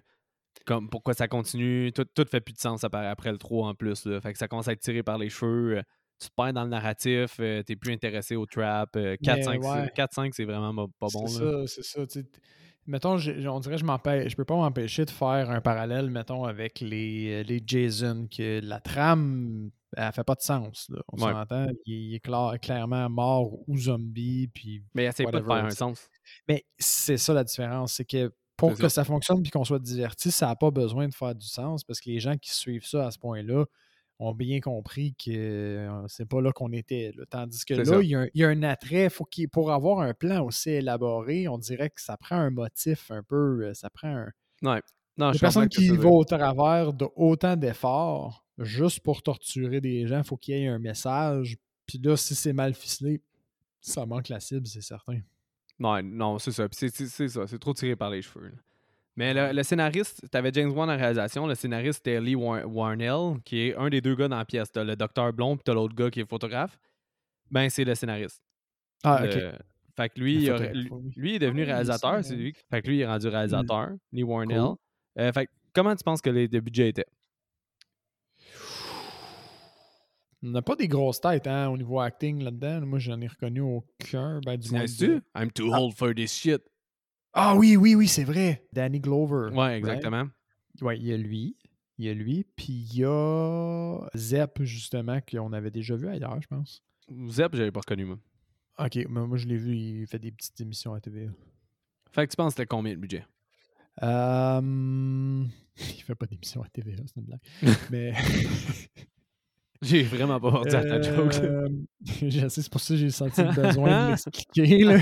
comme 0.65 0.89
pourquoi 0.89 1.13
ça 1.13 1.27
continue, 1.27 1.91
tout, 1.93 2.05
tout 2.05 2.25
fait 2.29 2.41
plus 2.41 2.53
de 2.53 2.59
sens 2.59 2.83
après, 2.83 3.05
après 3.05 3.31
le 3.31 3.37
3 3.37 3.67
en 3.69 3.75
plus. 3.75 4.05
Là. 4.05 4.19
Fait 4.19 4.33
que 4.33 4.39
ça 4.39 4.47
commence 4.47 4.67
à 4.67 4.71
être 4.71 4.79
tiré 4.81 5.03
par 5.03 5.17
les 5.19 5.29
cheveux. 5.29 5.77
euh, 5.77 5.81
tu 6.19 6.29
te 6.29 6.33
perds 6.35 6.53
dans 6.53 6.63
le 6.63 6.69
narratif, 6.69 7.35
t'es 7.37 7.75
plus 7.75 7.91
intéressé 7.93 8.35
au 8.37 8.45
trap. 8.45 8.95
euh, 8.95 9.17
4-5, 9.21 9.61
c'est- 9.61 9.67
ouais. 9.81 9.91
4-5, 9.95 10.31
c'est 10.33 10.45
vraiment 10.45 10.73
pas 10.87 11.07
bon. 11.13 11.27
c'est 11.27 11.43
ça, 11.43 11.67
c'est 11.67 11.83
ça. 12.09 12.19
Mettons, 12.87 13.13
on 13.15 13.59
dirait 13.59 13.75
que 13.75 13.81
je 13.81 13.85
m'empêche, 13.85 14.31
je 14.31 14.35
peux 14.37 14.45
pas 14.45 14.55
m'empêcher 14.55 15.05
de 15.05 15.09
faire 15.09 15.49
un 15.51 15.59
parallèle, 15.59 16.09
mettons, 16.09 16.45
avec 16.45 16.79
les, 16.79 17.43
les 17.43 17.61
Jason, 17.65 18.27
que 18.31 18.61
la 18.63 18.79
trame, 18.79 19.71
elle 19.97 20.11
fait 20.13 20.23
pas 20.23 20.35
de 20.35 20.41
sens. 20.41 20.87
Là. 20.89 21.01
On 21.11 21.17
Ouais. 21.23 21.31
s'entend, 21.31 21.67
il, 21.85 21.93
il 22.11 22.15
est 22.15 22.25
cla- 22.25 22.57
clairement 22.59 23.09
mort 23.09 23.57
ou 23.67 23.77
zombie, 23.77 24.47
puis 24.53 24.83
Mais 24.93 25.05
essaye 25.05 25.25
pas 25.25 25.39
de 25.39 25.45
faire 25.45 25.65
un 25.65 25.69
sens. 25.69 26.07
Mais 26.47 26.65
c'est 26.77 27.17
ça 27.17 27.33
la 27.33 27.43
différence, 27.43 27.93
c'est 27.93 28.05
que 28.05 28.31
pour 28.57 28.75
que 28.77 28.87
ça. 28.87 29.03
fonctionne 29.03 29.41
puis 29.41 29.51
qu'on 29.51 29.65
soit 29.65 29.79
diverti, 29.79 30.31
ça 30.31 30.47
n'a 30.47 30.55
pas 30.55 30.71
besoin 30.71 31.07
de 31.07 31.13
faire 31.13 31.35
du 31.35 31.45
sens 31.47 31.83
parce 31.83 31.99
que 31.99 32.09
les 32.09 32.19
gens 32.19 32.37
qui 32.37 32.53
suivent 32.55 32.85
ça 32.85 33.07
à 33.07 33.11
ce 33.11 33.19
point-là 33.19 33.65
ont 34.17 34.33
bien 34.33 34.61
compris 34.61 35.13
que 35.15 35.29
euh, 35.31 36.05
c'est 36.07 36.25
pas 36.25 36.39
là 36.39 36.53
qu'on 36.53 36.71
était. 36.71 37.11
là. 37.17 37.25
Tandis 37.29 37.65
que 37.65 37.73
là, 37.73 37.99
il 38.01 38.07
y, 38.09 38.15
a 38.15 38.19
un- 38.21 38.27
il 38.33 38.41
y 38.41 38.45
a 38.45 38.47
un 38.47 38.63
attrait. 38.63 39.09
Faut 39.09 39.25
pour 39.51 39.73
avoir 39.73 39.99
un 39.99 40.13
plan 40.13 40.41
aussi 40.45 40.69
élaboré, 40.69 41.49
on 41.49 41.57
dirait 41.57 41.89
que 41.89 41.99
ça 42.01 42.15
prend 42.15 42.37
un 42.37 42.49
motif 42.49 43.11
un 43.11 43.23
peu. 43.23 43.65
euh, 43.65 43.73
Ça 43.73 43.89
prend 43.89 44.07
un. 44.07 44.31
Ouais. 44.61 44.81
Non, 45.17 45.33
je 45.33 45.39
que 45.67 45.75
qui 45.75 45.91
dire. 45.91 46.11
au 46.11 46.23
travers 46.23 46.93
de 46.93 47.07
autant 47.17 47.57
d'efforts 47.57 48.44
juste 48.59 49.01
pour 49.01 49.21
torturer 49.23 49.81
des 49.81 50.07
gens, 50.07 50.23
faut 50.23 50.37
qu'il 50.37 50.55
y 50.57 50.63
ait 50.63 50.67
un 50.67 50.79
message. 50.79 51.57
Puis 51.85 51.99
là, 51.99 52.15
si 52.17 52.33
c'est 52.35 52.53
mal 52.53 52.73
ficelé, 52.73 53.21
ça 53.81 54.05
manque 54.05 54.29
la 54.29 54.39
cible, 54.39 54.65
c'est 54.67 54.81
certain. 54.81 55.19
Ouais, 55.79 56.01
non, 56.01 56.39
c'est 56.39 56.51
ça. 56.51 56.67
C'est- 56.71 56.89
ça. 57.27 57.47
C'est 57.47 57.59
trop 57.59 57.73
tiré 57.73 57.95
par 57.95 58.09
les 58.09 58.21
cheveux. 58.21 58.47
là. 58.47 58.55
Mais 59.17 59.33
le, 59.33 59.53
le 59.53 59.63
scénariste, 59.63 60.29
t'avais 60.29 60.51
James 60.53 60.71
Wan 60.71 60.89
en 60.89 60.97
réalisation. 60.97 61.47
Le 61.47 61.55
scénariste, 61.55 61.99
c'était 62.03 62.19
Lee 62.19 62.35
War- 62.35 62.65
Warnell, 62.67 63.39
qui 63.45 63.59
est 63.61 63.75
un 63.75 63.89
des 63.89 64.01
deux 64.01 64.15
gars 64.15 64.27
dans 64.27 64.37
la 64.37 64.45
pièce. 64.45 64.71
T'as 64.71 64.83
le 64.83 64.95
docteur 64.95 65.31
blond, 65.31 65.55
puis 65.55 65.63
t'as 65.63 65.73
l'autre 65.73 65.95
gars 65.95 66.09
qui 66.09 66.19
est 66.19 66.29
photographe. 66.29 66.77
Ben, 67.51 67.69
c'est 67.69 67.85
le 67.85 67.95
scénariste. 67.95 68.41
Ah, 69.03 69.21
ok. 69.23 69.33
Le- 69.35 69.53
Fait 69.95 70.09
que 70.09 70.19
lui, 70.19 70.43
il 70.43 70.49
a- 70.51 70.71
lui, 71.15 71.35
est 71.35 71.39
devenu 71.39 71.61
Ah 71.63 71.65
réalisateur, 71.67 72.23
c'est 72.25 72.31
ouais. 72.31 72.35
lui. 72.35 72.53
Fait 72.69 72.81
que 72.81 72.87
lui, 72.89 72.97
il 72.97 73.01
est 73.01 73.05
rendu 73.07 73.27
réalisateur, 73.29 73.91
Lee 74.11 74.23
Warnell. 74.23 74.59
Cool. 74.59 74.75
Euh, 75.19 75.31
fait 75.31 75.45
que 75.45 75.51
comment 75.73 75.95
tu 75.95 76.03
penses 76.03 76.21
que 76.21 76.29
les, 76.29 76.47
le 76.47 76.59
budget 76.59 76.89
était? 76.89 77.05
On 80.45 80.49
n'a 80.51 80.61
pas 80.61 80.75
des 80.75 80.87
grosses 80.87 81.19
têtes 81.19 81.47
hein, 81.47 81.69
au 81.69 81.77
niveau 81.77 81.99
acting 81.99 82.43
là-dedans. 82.43 82.85
Moi, 82.85 82.99
j'en 82.99 83.19
ai 83.19 83.25
reconnu 83.27 83.61
aucun. 83.61 84.39
Ben, 84.45 84.57
du 84.57 84.69
moins 84.69 84.85
Tu. 84.85 85.19
I'm 85.35 85.51
too 85.51 85.71
Ah. 85.73 85.81
old 85.81 85.95
for 85.95 86.13
this 86.13 86.31
shit. 86.31 86.61
Ah 87.33 87.55
oui, 87.55 87.75
oui, 87.75 87.95
oui, 87.95 88.07
c'est 88.07 88.23
vrai. 88.23 88.63
Danny 88.71 88.99
Glover. 88.99 89.49
Ouais, 89.55 89.77
exactement. 89.79 90.27
Ouais, 90.81 90.97
il 90.97 91.05
y 91.07 91.13
a 91.13 91.17
lui. 91.17 91.57
Il 91.97 92.05
y 92.05 92.09
a 92.09 92.13
lui. 92.13 92.45
Puis 92.55 92.73
il 92.73 92.97
y 92.99 93.03
a 93.05 94.07
Zep, 94.15 94.61
justement, 94.61 95.19
qu'on 95.19 95.51
avait 95.51 95.71
déjà 95.71 95.95
vu 95.95 96.07
ailleurs, 96.07 96.39
je 96.41 96.47
pense. 96.47 96.83
Zep, 97.29 97.55
j'avais 97.55 97.71
pas 97.71 97.79
reconnu, 97.79 98.05
moi. 98.05 98.19
Ok, 98.77 98.95
mais 98.97 99.25
moi, 99.25 99.37
je 99.37 99.47
l'ai 99.47 99.57
vu. 99.57 99.75
Il 99.75 100.05
fait 100.07 100.19
des 100.19 100.31
petites 100.31 100.61
émissions 100.61 100.93
à 100.93 100.99
TVA. 101.01 101.31
Fait 102.11 102.25
que 102.27 102.31
tu 102.31 102.35
penses 102.37 102.53
que 102.53 102.57
c'était 102.61 102.67
combien 102.67 102.93
le 102.93 102.99
budget? 102.99 103.25
Euh, 104.03 104.61
Il 105.77 106.01
fait 106.03 106.15
pas 106.15 106.27
d'émissions 106.27 106.61
à 106.61 106.67
TVA, 106.69 107.01
c'est 107.07 107.15
une 107.19 107.25
blague. 107.25 107.39
mais. 107.89 108.13
J'ai 109.81 110.03
vraiment 110.03 110.39
pas 110.39 110.51
pensé 110.51 110.75
à 110.75 110.83
ta 110.83 111.01
joke. 111.01 111.35
Euh, 111.35 111.67
je 112.21 112.47
sais, 112.47 112.61
c'est 112.61 112.71
pour 112.71 112.81
ça 112.81 112.93
que 112.93 112.99
j'ai 112.99 113.09
senti 113.09 113.41
le 113.43 113.53
besoin 113.53 114.05
de 114.05 114.09
l'expliquer. 114.11 114.83
là. 114.83 114.97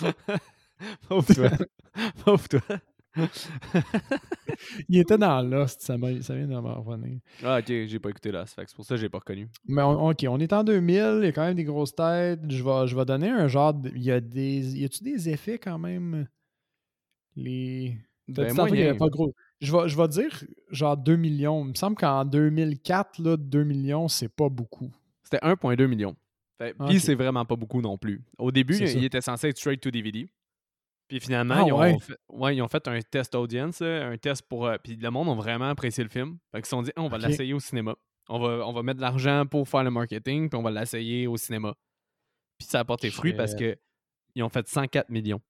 Pauvre 1.08 1.34
toi. 1.34 1.50
Pauvre 2.24 2.48
toi. 2.48 2.60
Il 4.88 4.98
était 4.98 5.18
dans 5.18 5.40
Lost, 5.42 5.82
ça, 5.82 5.96
vient 5.96 6.12
de 6.14 6.54
revenir. 6.56 7.20
Ah, 7.42 7.58
ok, 7.60 7.66
j'ai 7.86 7.98
pas 8.00 8.10
écouté 8.10 8.30
que 8.32 8.36
c'est 8.46 8.74
pour 8.74 8.84
ça 8.84 8.94
que 8.96 9.00
j'ai 9.00 9.08
pas 9.08 9.18
reconnu. 9.18 9.48
Mais 9.66 9.82
on- 9.82 10.08
ok, 10.10 10.26
on 10.28 10.40
est 10.40 10.52
en 10.52 10.64
2000, 10.64 11.18
il 11.20 11.24
y 11.24 11.28
a 11.28 11.32
quand 11.32 11.44
même 11.44 11.54
des 11.54 11.64
grosses 11.64 11.94
têtes. 11.94 12.40
Je 12.48 12.62
vais, 12.62 12.86
je 12.88 12.96
vais 12.96 13.04
donner 13.04 13.28
un 13.30 13.46
genre. 13.48 13.72
de- 13.74 13.90
il 13.94 14.02
y 14.02 14.10
a 14.10 14.20
des. 14.20 14.78
Y 14.78 14.84
a-tu 14.84 15.04
des 15.04 15.28
effets 15.28 15.58
quand 15.58 15.78
même? 15.78 16.26
Les. 17.36 17.96
Ben, 18.26 18.48
tantôt 18.54 18.66
qu'il 18.70 18.80
y 18.80 18.82
avait 18.82 18.96
pas 18.98 19.08
gros. 19.08 19.32
Je 19.64 19.72
vais, 19.72 19.88
je 19.88 19.96
vais 19.96 20.08
dire 20.08 20.44
genre 20.70 20.96
2 20.96 21.16
millions. 21.16 21.64
Il 21.64 21.70
me 21.70 21.74
semble 21.74 21.96
qu'en 21.96 22.24
2004, 22.24 23.18
là, 23.20 23.36
2 23.36 23.64
millions, 23.64 24.08
c'est 24.08 24.28
pas 24.28 24.48
beaucoup. 24.48 24.90
C'était 25.22 25.38
1,2 25.38 25.86
million. 25.86 26.14
Ah, 26.60 26.66
Puis 26.86 27.00
c'est 27.00 27.14
vraiment 27.14 27.44
pas 27.44 27.56
beaucoup 27.56 27.80
non 27.80 27.98
plus. 27.98 28.22
Au 28.38 28.52
début, 28.52 28.76
il, 28.76 29.04
était 29.04 29.20
censé 29.20 29.48
être 29.48 29.58
straight 29.58 29.80
to 29.80 29.90
DVD. 29.90 30.28
Puis 31.08 31.20
finalement, 31.20 31.54
Ah, 31.58 31.64
ils, 31.66 31.72
ont 31.72 31.78
ouais. 31.80 31.98
fait, 31.98 32.16
ouais, 32.28 32.56
ils 32.56 32.62
ont 32.62 32.68
fait 32.68 32.86
un 32.88 33.00
test 33.00 33.34
audience, 33.34 33.82
un 33.82 34.16
test 34.16 34.42
pour. 34.48 34.66
euh, 34.66 34.76
puis 34.82 34.96
le 34.96 35.10
monde 35.10 35.28
a 35.28 35.34
vraiment 35.34 35.68
apprécié 35.68 36.02
le 36.04 36.10
film. 36.10 36.38
Fait 36.52 36.58
qu'ils 36.58 36.66
se 36.66 36.70
sont 36.70 36.82
dit, 36.82 36.92
on 36.96 37.08
va 37.08 37.18
l'essayer 37.18 37.52
au 37.52 37.60
cinéma. 37.60 37.94
On 38.28 38.38
va, 38.38 38.66
on 38.66 38.72
va 38.72 38.82
mettre 38.82 38.96
de 38.98 39.02
l'argent 39.02 39.44
pour 39.46 39.68
faire 39.68 39.84
le 39.84 39.90
marketing, 39.90 40.48
puis 40.48 40.58
on 40.58 40.62
va 40.62 40.70
l'essayer 40.70 41.26
au 41.26 41.36
cinéma. 41.36 41.74
Puis 42.58 42.68
ça 42.68 42.80
a 42.80 42.84
porté 42.84 43.10
fruit 43.10 43.34
parce 43.34 43.54
que 43.54 43.76
ils 44.34 44.42
ont 44.42 44.48
fait 44.48 44.66
104 44.66 45.10
millions. 45.10 45.40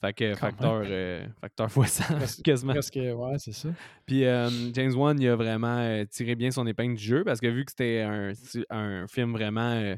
Fait 0.00 0.12
que 0.14 0.32
Quand 0.32 0.38
facteur, 0.40 0.82
euh, 0.86 1.26
facteur 1.40 1.70
fois 1.70 1.86
100, 1.86 2.14
Presque- 2.16 2.42
quasiment. 2.42 2.72
Presque, 2.72 2.94
ouais, 2.96 3.38
c'est 3.38 3.52
ça. 3.52 3.68
Puis 4.06 4.24
euh, 4.24 4.48
James 4.72 4.94
Wan, 4.94 5.20
il 5.20 5.28
a 5.28 5.36
vraiment 5.36 5.76
euh, 5.78 6.04
tiré 6.06 6.34
bien 6.36 6.50
son 6.50 6.66
épingle 6.66 6.96
du 6.96 7.02
jeu 7.04 7.22
parce 7.24 7.38
que 7.40 7.46
vu 7.48 7.64
que 7.66 7.70
c'était 7.70 8.00
un, 8.00 8.32
un 8.70 9.06
film 9.08 9.32
vraiment 9.32 9.94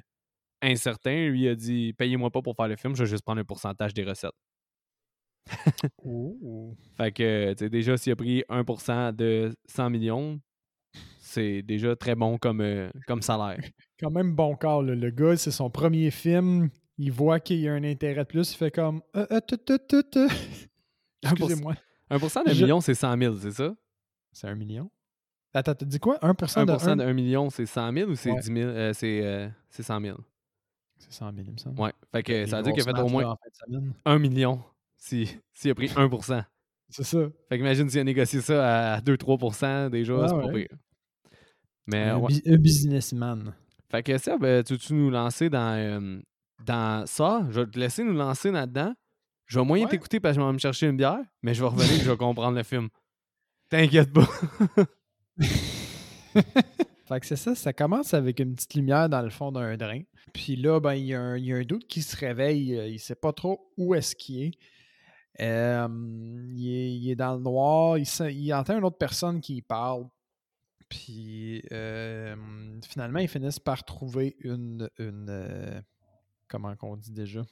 incertain, 0.60 1.28
lui 1.28 1.42
il 1.42 1.48
a 1.48 1.54
dit 1.54 1.92
Payez-moi 1.96 2.30
pas 2.30 2.42
pour 2.42 2.56
faire 2.56 2.66
le 2.68 2.76
film, 2.76 2.96
je 2.96 3.04
vais 3.04 3.10
juste 3.10 3.22
prendre 3.24 3.40
un 3.40 3.44
pourcentage 3.44 3.94
des 3.94 4.02
recettes. 4.04 4.32
Fait 6.96 7.12
que, 7.12 7.52
tu 7.52 7.58
sais, 7.64 7.70
déjà, 7.70 7.96
s'il 7.96 8.12
a 8.12 8.16
pris 8.16 8.44
1% 8.48 9.14
de 9.14 9.52
100 9.66 9.90
millions, 9.90 10.40
c'est 11.18 11.62
déjà 11.62 11.96
très 11.96 12.14
bon 12.14 12.38
comme, 12.38 12.90
comme 13.06 13.22
salaire. 13.22 13.58
Quand 14.00 14.10
même 14.10 14.34
bon 14.34 14.56
corps, 14.56 14.82
là. 14.82 14.94
le 14.94 15.10
gars, 15.10 15.36
c'est 15.36 15.50
son 15.50 15.70
premier 15.70 16.10
film. 16.10 16.70
Il 16.98 17.10
voit 17.12 17.40
qu'il 17.40 17.58
y 17.60 17.68
a 17.68 17.72
un 17.72 17.84
intérêt 17.84 18.22
de 18.22 18.28
plus. 18.28 18.52
Il 18.52 18.56
fait 18.56 18.70
comme. 18.70 19.02
Euh, 19.16 19.26
euh. 19.30 20.28
Excusez-moi. 21.22 21.74
1% 22.10 22.44
d'un 22.44 22.52
Je- 22.52 22.62
million, 22.62 22.80
c'est 22.80 22.94
100 22.94 23.16
000, 23.16 23.36
c'est 23.36 23.52
ça? 23.52 23.74
C'est 24.32 24.46
un 24.48 24.54
million. 24.54 24.90
Attends, 25.54 25.74
t'as 25.74 25.86
dit 25.86 25.98
quoi? 25.98 26.18
1%, 26.22 26.64
1% 26.64 26.64
de 26.66 26.90
un- 26.90 26.96
d'un 26.96 27.12
million, 27.12 27.50
c'est 27.50 27.66
100 27.66 27.92
000 27.92 28.10
ou 28.10 28.14
c'est 28.14 28.30
Ouais. 28.30 28.40
10 28.40 28.46
000 28.46 28.58
euh, 28.68 28.92
C'est 28.92 29.22
euh, 29.22 29.48
c'est 29.70 29.82
100 29.82 30.00
000. 30.00 30.18
C'est 30.98 31.12
100 31.12 31.32
000, 31.32 31.44
il 31.46 31.52
me 31.52 31.58
semble. 31.58 31.80
Ouais. 31.80 31.92
Fait 32.12 32.22
que 32.22 32.32
Les 32.32 32.46
ça 32.46 32.58
veut 32.58 32.62
dire 32.62 32.72
qu'il 32.72 32.88
a 32.88 32.94
fait 32.94 33.00
au 33.02 33.08
moins 33.08 33.22
là, 33.22 33.30
en 33.30 33.36
fin 33.36 33.48
de 33.48 33.54
semaine. 33.74 33.92
1 34.04 34.18
million 34.18 34.62
s'il 34.96 35.28
si, 35.52 35.68
a 35.70 35.74
pris 35.74 35.88
1%. 35.88 36.44
C'est 36.88 37.04
ça. 37.04 37.18
Fait 37.48 37.56
qu'imagine 37.58 37.88
s'il 37.88 38.00
a 38.00 38.04
négocié 38.04 38.40
ça 38.40 38.94
à 38.94 39.00
2-3%, 39.00 39.90
déjà, 39.90 40.28
c'est 40.28 40.34
pas 40.34 40.46
ouais. 40.46 40.68
pire. 40.68 40.78
Mais 41.86 42.08
un, 42.08 42.56
businessman. 42.58 43.54
Fait 43.90 44.02
que 44.02 44.16
ça, 44.18 44.38
ben, 44.38 44.62
tu 44.62 44.74
veux-tu 44.74 44.94
nous 44.94 45.10
lancer 45.10 45.50
dans, 45.50 45.74
euh, 45.76 46.20
dans 46.66 47.06
ça? 47.06 47.46
Je 47.50 47.60
vais 47.60 47.66
te 47.66 47.78
laisser 47.78 48.04
nous 48.04 48.12
lancer 48.14 48.50
là-dedans. 48.50 48.94
Je 49.46 49.58
vais 49.58 49.64
moyen 49.64 49.84
Ouais. 49.84 49.90
t'écouter 49.90 50.20
parce 50.20 50.36
que 50.36 50.42
je 50.42 50.46
vais 50.46 50.52
me 50.52 50.58
chercher 50.58 50.86
une 50.88 50.96
bière, 50.96 51.18
mais 51.42 51.52
je 51.54 51.62
vais 51.62 51.68
revenir 51.68 51.92
et 51.92 51.98
je 52.04 52.10
vais 52.10 52.16
comprendre 52.16 52.56
le 52.56 52.62
film. 52.62 52.88
T'inquiète 53.68 54.12
pas. 54.12 54.26
Fait 57.08 57.20
que 57.20 57.26
c'est 57.26 57.36
ça, 57.36 57.54
ça 57.54 57.72
commence 57.72 58.14
avec 58.14 58.38
une 58.40 58.54
petite 58.54 58.74
lumière 58.74 59.08
dans 59.08 59.20
le 59.22 59.30
fond 59.30 59.52
d'un 59.52 59.76
drain. 59.76 60.00
Puis 60.32 60.56
là, 60.56 60.80
ben, 60.80 60.94
il 60.94 61.06
y, 61.06 61.14
a 61.14 61.20
un- 61.20 61.36
il 61.36 61.44
y 61.44 61.52
a 61.52 61.56
un 61.56 61.62
doute 61.64 61.86
qui 61.86 62.00
se 62.02 62.16
réveille. 62.16 62.76
euh, 62.78 62.86
Il 62.88 62.98
sait 63.00 63.14
pas 63.16 63.32
trop 63.32 63.70
où 63.76 63.94
est-ce 63.94 64.14
qu'il 64.16 64.42
est. 64.44 64.52
Euh, 65.40 65.88
il 66.54 66.68
est. 66.68 66.92
il 66.94 67.10
est 67.10 67.16
dans 67.16 67.34
le 67.34 67.40
noir. 67.42 67.98
Il, 67.98 68.06
sent- 68.06 68.32
il 68.32 68.52
entend 68.54 68.78
une 68.78 68.84
autre 68.84 68.98
personne 68.98 69.40
qui 69.40 69.60
parle. 69.62 70.04
Puis 70.88 71.62
euh, 71.72 72.34
finalement, 72.88 73.18
ils 73.18 73.28
finissent 73.28 73.58
par 73.58 73.82
trouver 73.84 74.36
une. 74.40 74.88
une 74.98 75.26
euh, 75.28 75.80
comment 76.52 76.76
qu'on 76.76 76.96
dit 76.96 77.12
déjà 77.12 77.42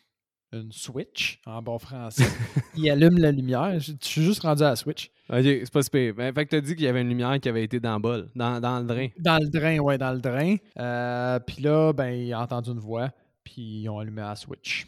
Une 0.52 0.70
switch 0.70 1.40
en 1.46 1.62
bon 1.62 1.78
français. 1.78 2.26
il 2.76 2.88
allume 2.90 3.18
la 3.18 3.32
lumière. 3.32 3.80
Je 3.80 3.92
je 4.00 4.06
suis 4.06 4.22
juste 4.22 4.42
rendu 4.42 4.62
à 4.62 4.70
la 4.70 4.76
switch. 4.76 5.10
ok, 5.30 5.42
c'est 5.42 5.72
pas 5.72 5.82
super. 5.82 6.14
Ben, 6.14 6.34
fait 6.34 6.44
que 6.44 6.50
t'as 6.50 6.60
dit 6.60 6.76
qu'il 6.76 6.84
y 6.84 6.88
avait 6.88 7.00
une 7.00 7.08
lumière 7.08 7.40
qui 7.40 7.48
avait 7.48 7.64
été 7.64 7.80
dans 7.80 7.94
le 7.94 8.00
bol, 8.00 8.28
dans, 8.36 8.60
dans 8.60 8.78
le 8.78 8.84
drain. 8.84 9.08
Dans 9.18 9.38
le 9.38 9.48
drain, 9.48 9.78
ouais, 9.78 9.96
dans 9.96 10.12
le 10.12 10.20
drain. 10.20 10.56
Euh, 10.78 11.38
puis 11.40 11.62
là, 11.62 11.92
ben, 11.94 12.10
il 12.10 12.32
a 12.34 12.40
entendu 12.40 12.70
une 12.70 12.78
voix, 12.78 13.10
puis 13.42 13.82
ils 13.82 13.88
ont 13.88 13.98
allumé 13.98 14.20
la 14.20 14.36
switch. 14.36 14.86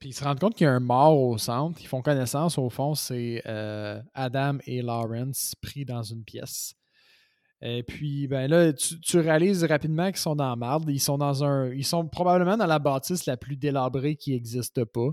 Puis 0.00 0.08
ils 0.08 0.14
se 0.14 0.24
rendent 0.24 0.40
compte 0.40 0.56
qu'il 0.56 0.64
y 0.64 0.68
a 0.68 0.72
un 0.72 0.80
mort 0.80 1.16
au 1.16 1.38
centre. 1.38 1.80
Ils 1.80 1.86
font 1.86 2.02
connaissance, 2.02 2.58
au 2.58 2.68
fond, 2.68 2.96
c'est 2.96 3.40
euh, 3.46 4.02
Adam 4.14 4.58
et 4.66 4.82
Lawrence 4.82 5.54
pris 5.62 5.84
dans 5.84 6.02
une 6.02 6.24
pièce. 6.24 6.74
Et 7.64 7.84
puis, 7.84 8.26
ben 8.26 8.50
là, 8.50 8.72
tu, 8.72 9.00
tu 9.00 9.18
réalises 9.20 9.62
rapidement 9.64 10.08
qu'ils 10.08 10.16
sont 10.16 10.34
dans 10.34 10.48
la 10.50 10.56
marde. 10.56 10.90
Ils 10.90 10.98
sont 11.00 11.16
dans 11.16 11.44
un. 11.44 11.72
Ils 11.72 11.84
sont 11.84 12.08
probablement 12.08 12.56
dans 12.56 12.66
la 12.66 12.80
bâtisse 12.80 13.26
la 13.26 13.36
plus 13.36 13.56
délabrée 13.56 14.16
qui 14.16 14.32
n'existe 14.32 14.84
pas. 14.84 15.10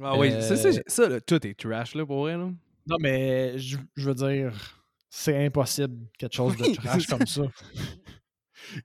Ah 0.00 0.16
oui, 0.16 0.30
Euh, 0.30 0.40
ça, 0.40 0.56
ça, 0.56 0.70
ça, 0.86 1.08
là, 1.08 1.20
tout 1.20 1.44
est 1.44 1.58
trash 1.58 1.96
là, 1.96 2.06
pour 2.06 2.20
vrai. 2.20 2.36
Là. 2.36 2.48
Non, 2.86 2.96
mais 3.00 3.58
je, 3.58 3.76
je 3.96 4.08
veux 4.08 4.14
dire, 4.14 4.80
c'est 5.08 5.44
impossible 5.46 6.06
quelque 6.16 6.34
chose 6.34 6.56
de 6.56 6.74
trash 6.76 7.06
comme 7.06 7.26
ça. 7.26 7.42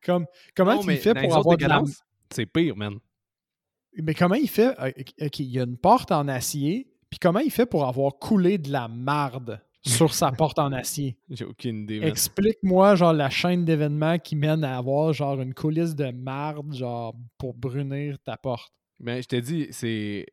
Comme, 0.03 0.25
comment 0.55 0.75
Non, 0.75 0.81
fait 0.81 1.13
dans 1.13 1.21
pour 1.21 1.35
avoir 1.37 1.57
de 1.57 1.65
la... 1.65 1.83
C'est 2.33 2.45
pire, 2.45 2.75
man. 2.75 2.95
Mais 4.01 4.13
comment 4.13 4.35
il 4.35 4.49
fait... 4.49 4.73
euh, 4.79 4.91
OK, 5.21 5.39
il 5.39 5.51
y 5.51 5.59
a 5.59 5.63
une 5.63 5.77
porte 5.77 6.11
en 6.11 6.27
acier, 6.27 6.89
puis 7.09 7.19
comment 7.19 7.39
il 7.39 7.51
fait 7.51 7.65
pour 7.65 7.85
avoir 7.85 8.13
coulé 8.13 8.57
de 8.57 8.71
la 8.71 8.87
marde? 8.87 9.61
Sur 9.85 10.13
sa 10.13 10.31
porte 10.31 10.59
en 10.59 10.71
acier? 10.71 11.17
J'ai 11.29 11.45
aucune 11.45 11.83
idée, 11.83 11.99
man. 11.99 12.09
Explique-moi, 12.09 12.95
genre, 12.95 13.13
la 13.13 13.29
chaîne 13.29 13.65
d'événements 13.65 14.17
qui 14.19 14.35
mène 14.35 14.63
à 14.63 14.77
avoir, 14.77 15.13
genre, 15.13 15.39
une 15.41 15.53
coulisse 15.53 15.95
de 15.95 16.11
marde, 16.11 16.73
genre, 16.73 17.15
pour 17.37 17.53
brunir 17.53 18.17
ta 18.19 18.37
porte. 18.37 18.73
Mais 18.99 19.21
je 19.21 19.27
te 19.27 19.35
dis, 19.35 19.67
c'est. 19.71 20.25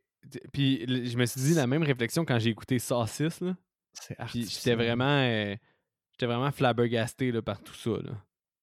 Puis 0.53 0.85
je 0.87 1.17
me 1.17 1.27
suis 1.27 1.41
dit 1.41 1.55
la 1.55 1.67
même 1.67 1.83
réflexion 1.83 2.25
quand 2.25 2.38
j'ai 2.38 2.51
écouté 2.51 2.79
Saucisse, 2.79 3.41
là. 3.41 3.57
C'est 3.93 4.15
Puis 4.15 4.23
artificiel. 4.23 4.75
j'étais 4.75 4.85
vraiment. 4.85 5.05
euh, 5.21 5.55
j'étais 6.12 6.27
vraiment 6.27 6.51
flabbergasté 6.53 7.33
là, 7.33 7.43
par 7.43 7.61
tout 7.62 7.75
ça, 7.75 7.91
là. 7.91 8.12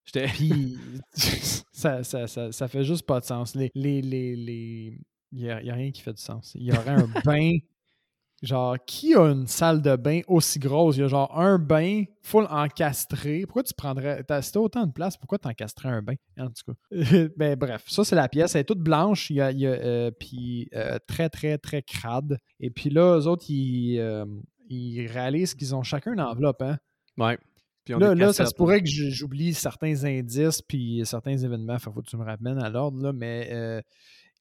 J'étais. 0.06 0.28
Puis, 0.28 0.78
ça, 1.72 2.04
ça, 2.04 2.28
ça, 2.28 2.52
ça 2.52 2.68
fait 2.68 2.84
juste 2.84 3.06
pas 3.06 3.20
de 3.20 3.26
sens. 3.26 3.56
Les, 3.56 3.70
les, 3.76 4.02
les, 4.02 4.36
les... 4.36 5.00
Il 5.32 5.44
n'y 5.44 5.50
a, 5.52 5.58
a 5.58 5.60
rien 5.76 5.92
qui 5.92 6.02
fait 6.02 6.14
de 6.14 6.18
sens. 6.18 6.54
Il 6.56 6.64
y 6.64 6.72
aurait 6.72 6.90
un 6.90 7.08
bain. 7.24 7.58
Genre, 8.42 8.78
qui 8.86 9.16
a 9.16 9.24
une 9.32 9.48
salle 9.48 9.82
de 9.82 9.96
bain 9.96 10.22
aussi 10.28 10.60
grosse? 10.60 10.96
Il 10.96 11.02
y 11.02 11.04
a 11.04 11.08
genre 11.08 11.38
un 11.38 11.58
bain 11.58 12.04
full 12.22 12.46
encastré. 12.50 13.42
Pourquoi 13.46 13.64
tu 13.64 13.74
prendrais. 13.74 14.24
Si 14.42 14.52
t'as 14.52 14.60
autant 14.60 14.86
de 14.86 14.94
place, 14.94 15.18
pourquoi 15.18 15.40
t'encastrais 15.40 15.90
un 15.90 16.02
bain? 16.02 16.16
En 16.38 16.48
tout 16.48 16.72
cas? 16.72 16.74
ben, 17.38 17.56
bref, 17.58 17.84
ça, 17.88 18.04
c'est 18.04 18.16
la 18.16 18.30
pièce. 18.30 18.56
Elle 18.56 18.62
est 18.62 18.66
toute 18.66 18.80
blanche. 18.80 19.30
Il 19.30 19.38
y 19.38 19.42
a, 19.42 19.52
il 19.52 19.60
y 19.60 19.68
a, 19.68 19.72
euh, 19.72 20.12
puis 20.12 20.70
euh, 20.74 20.98
très, 21.06 21.30
très, 21.30 21.58
très 21.58 21.82
crade. 21.82 22.38
Et 22.60 22.70
puis 22.70 22.90
là, 22.90 23.18
eux 23.20 23.28
autres, 23.28 23.46
ils, 23.50 24.00
euh, 24.00 24.26
ils 24.70 25.08
réalisent 25.08 25.56
qu'ils 25.56 25.76
ont 25.76 25.84
chacun 25.84 26.14
une 26.14 26.22
enveloppe, 26.22 26.62
hein? 26.62 26.78
Ouais. 27.18 27.38
Puis 27.84 27.96
on 27.96 28.00
Là, 28.00 28.16
là, 28.16 28.34
ça 28.34 28.46
se 28.46 28.54
pourrait 28.54 28.82
que 28.82 28.90
j'oublie 28.90 29.54
certains 29.54 30.04
indices 30.06 30.62
puis 30.62 31.02
certains 31.06 31.38
événements. 31.38 31.80
Faut 31.80 31.92
faut 31.92 32.02
que 32.02 32.10
tu 32.10 32.18
me 32.18 32.24
ramènes 32.24 32.60
à 32.60 32.70
l'ordre, 32.70 33.02
là, 33.02 33.14
mais 33.14 33.50
euh, 33.52 33.82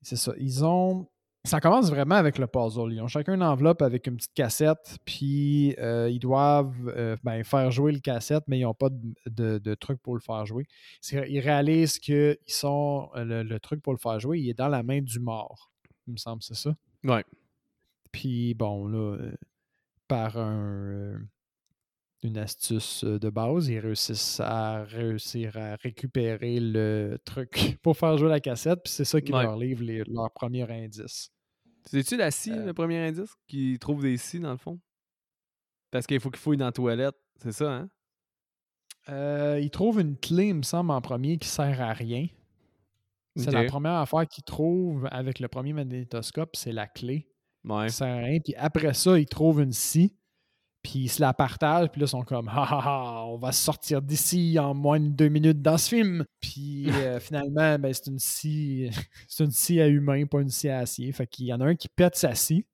c'est 0.02 0.16
ça. 0.16 0.32
Ils 0.38 0.64
ont. 0.64 1.08
Ça 1.44 1.60
commence 1.60 1.88
vraiment 1.88 2.16
avec 2.16 2.36
le 2.36 2.46
puzzle. 2.46 2.92
Ils 2.92 3.00
ont 3.00 3.06
chacun 3.08 3.34
une 3.34 3.42
enveloppe 3.42 3.80
avec 3.80 4.06
une 4.06 4.16
petite 4.16 4.34
cassette, 4.34 4.98
puis 5.06 5.74
euh, 5.78 6.10
ils 6.10 6.18
doivent 6.18 6.74
euh, 6.88 7.16
ben, 7.22 7.42
faire 7.44 7.70
jouer 7.70 7.92
le 7.92 8.00
cassette, 8.00 8.42
mais 8.48 8.58
ils 8.58 8.62
n'ont 8.64 8.74
pas 8.74 8.90
de, 8.90 9.14
de- 9.30 9.58
de 9.58 9.74
truc 9.74 10.00
pour 10.02 10.14
le 10.14 10.20
faire 10.20 10.44
jouer. 10.44 10.66
Ils 11.10 11.40
réalisent 11.40 11.98
que 12.00 12.36
ils 12.46 12.52
sont, 12.52 13.08
euh, 13.14 13.24
le, 13.24 13.42
le 13.44 13.60
truc 13.60 13.80
pour 13.82 13.92
le 13.94 13.98
faire 13.98 14.18
jouer, 14.20 14.40
il 14.40 14.48
est 14.50 14.54
dans 14.58 14.68
la 14.68 14.82
main 14.82 15.00
du 15.00 15.20
mort. 15.20 15.70
Il 16.06 16.12
me 16.12 16.16
semble, 16.18 16.42
c'est 16.42 16.56
ça? 16.56 16.74
Ouais. 17.04 17.24
Puis 18.12 18.54
bon, 18.54 18.86
là, 18.86 19.16
par 20.08 20.36
un, 20.38 21.20
une 22.22 22.36
astuce 22.38 23.04
de 23.04 23.30
base, 23.30 23.68
ils 23.68 23.78
réussissent 23.78 24.40
à 24.40 24.82
réussir 24.84 25.56
à 25.56 25.76
récupérer 25.76 26.58
le 26.60 27.18
truc 27.24 27.50
pour 27.82 27.96
faire 27.96 28.16
jouer 28.18 28.28
la 28.28 28.40
cassette, 28.40 28.80
puis 28.84 28.92
c'est 28.92 29.04
ça 29.04 29.20
qui 29.20 29.32
Ouais. 29.32 29.42
leur 29.44 29.56
livre 29.56 29.82
les- 29.84 30.02
leur 30.04 30.30
premier 30.32 30.68
indice. 30.70 31.30
C'est-tu 31.84 32.16
la 32.16 32.30
scie, 32.30 32.50
Euh. 32.52 32.66
le 32.66 32.74
premier 32.74 32.98
indice, 33.06 33.30
qui 33.46 33.78
trouve 33.78 34.02
des 34.02 34.16
scies 34.16 34.40
dans 34.40 34.50
le 34.50 34.56
fond? 34.58 34.80
Parce 35.90 36.06
qu'il 36.06 36.20
faut 36.20 36.30
qu'il 36.30 36.40
fouille 36.40 36.56
dans 36.56 36.66
la 36.66 36.72
toilette. 36.72 37.14
C'est 37.42 37.52
ça, 37.52 37.72
hein? 37.72 37.88
Euh, 39.08 39.58
ils 39.62 39.70
trouvent 39.70 40.00
une 40.00 40.16
clé, 40.16 40.48
il 40.48 40.54
me 40.56 40.62
semble, 40.62 40.90
en 40.90 41.00
premier 41.00 41.38
qui 41.38 41.48
sert 41.48 41.80
à 41.80 41.92
rien. 41.92 42.26
C'est 43.36 43.52
la 43.52 43.64
première 43.64 43.92
affaire 43.94 44.26
qu'ils 44.26 44.42
trouvent 44.42 45.06
avec 45.12 45.38
le 45.38 45.46
premier 45.46 45.72
magnétoscope, 45.72 46.56
c'est 46.56 46.72
la 46.72 46.88
clé. 46.88 47.28
Ouais. 47.64 47.86
qui 47.86 47.92
sert 47.94 48.08
à 48.08 48.18
rien. 48.20 48.40
Puis 48.40 48.54
après 48.56 48.94
ça, 48.94 49.18
ils 49.18 49.26
trouvent 49.26 49.60
une 49.60 49.72
scie, 49.72 50.14
puis 50.88 51.00
ils 51.00 51.08
se 51.08 51.20
la 51.20 51.34
partagent, 51.34 51.90
puis 51.90 52.00
là, 52.00 52.06
ils 52.06 52.08
sont 52.08 52.22
comme 52.22 52.48
Ha 52.48 52.62
ha 52.62 52.80
ha, 52.82 53.24
on 53.26 53.36
va 53.36 53.52
sortir 53.52 54.00
d'ici 54.00 54.58
en 54.58 54.72
moins 54.72 54.98
de 54.98 55.08
deux 55.08 55.28
minutes 55.28 55.60
dans 55.60 55.76
ce 55.76 55.90
film. 55.90 56.24
Puis 56.40 56.86
euh, 56.94 57.20
finalement, 57.20 57.78
ben, 57.78 57.92
c'est 57.92 58.06
une 58.06 58.18
scie, 58.18 58.90
c'est 59.28 59.44
une 59.44 59.50
scie 59.50 59.82
à 59.82 59.86
humain, 59.86 60.24
pas 60.24 60.40
une 60.40 60.48
scie 60.48 60.70
à 60.70 60.78
acier. 60.78 61.12
Fait 61.12 61.26
qu'il 61.26 61.44
y 61.44 61.52
en 61.52 61.60
a 61.60 61.66
un 61.66 61.74
qui 61.74 61.88
pète 61.88 62.16
sa 62.16 62.34
scie. 62.34 62.64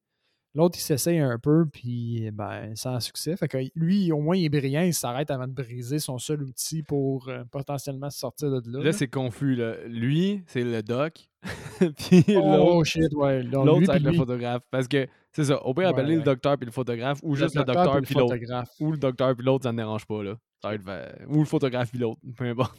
L'autre, 0.55 0.79
il 0.79 0.83
s'essaye 0.83 1.19
un 1.19 1.37
peu, 1.41 1.67
puis 1.67 2.31
ben, 2.33 2.77
sans 2.77 3.01
succès. 3.01 3.37
Fait 3.37 3.49
que 3.49 3.59
lui, 3.75 4.13
au 4.13 4.21
moins, 4.21 4.37
il 4.37 4.45
est 4.45 4.49
brillant, 4.49 4.83
il 4.83 4.95
s'arrête 4.95 5.33
avant 5.33 5.49
de 5.49 5.53
briser 5.53 5.99
son 5.99 6.19
seul 6.19 6.45
outil 6.45 6.85
pour 6.85 7.29
euh, 7.29 7.43
potentiellement 7.51 8.11
sortir 8.11 8.51
de 8.51 8.71
là. 8.71 8.79
Là, 8.79 8.85
là. 8.85 8.93
c'est 8.93 9.09
confus, 9.09 9.57
là. 9.57 9.75
Lui, 9.89 10.45
c'est 10.47 10.63
le 10.63 10.85
doc. 10.85 11.29
Puis 11.99 12.23
l'autre, 12.29 12.75
Oh 12.77 12.85
shit, 12.85 13.13
ouais. 13.15 13.43
L'autre, 13.43 13.93
puis 13.93 14.05
le 14.05 14.13
photographe. 14.13 14.63
Parce 14.71 14.87
que, 14.87 15.09
c'est 15.35 15.45
ça. 15.45 15.63
Au 15.65 15.75
pire, 15.75 15.85
Ouais, 15.85 15.91
appeler 15.91 16.17
le 16.17 16.23
docteur 16.23 16.57
puis 16.57 16.67
le 16.67 16.73
photographe, 16.73 17.19
ou 17.23 17.35
le 17.35 17.41
juste 17.43 17.55
le 17.57 17.65
docteur 17.65 18.01
puis 18.03 18.15
l'autre. 18.15 18.37
Ou 18.81 18.93
le 18.93 18.99
docteur 18.99 19.35
puis 19.37 19.45
l'autre, 19.45 19.65
ça 19.65 19.73
ne 19.73 19.77
dérange 19.77 20.07
pas, 20.07 20.23
là. 20.23 20.35
Ça 20.63 20.69
va 20.69 20.75
être, 20.75 20.83
Ou 21.29 21.41
le 21.41 21.45
photographe 21.45 21.91
puis 21.91 21.99
l'autre. 21.99 22.21
Peu 22.37 22.45
importe. 22.45 22.77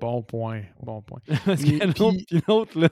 Bon 0.00 0.22
point, 0.22 0.62
bon 0.82 1.00
point. 1.02 1.20
Parce 1.46 1.62
Et 1.64 1.78
que 1.78 1.86
l'autre 1.86 2.16
puis- 2.28 2.42
l'autre, 2.46 2.78
là. 2.78 2.88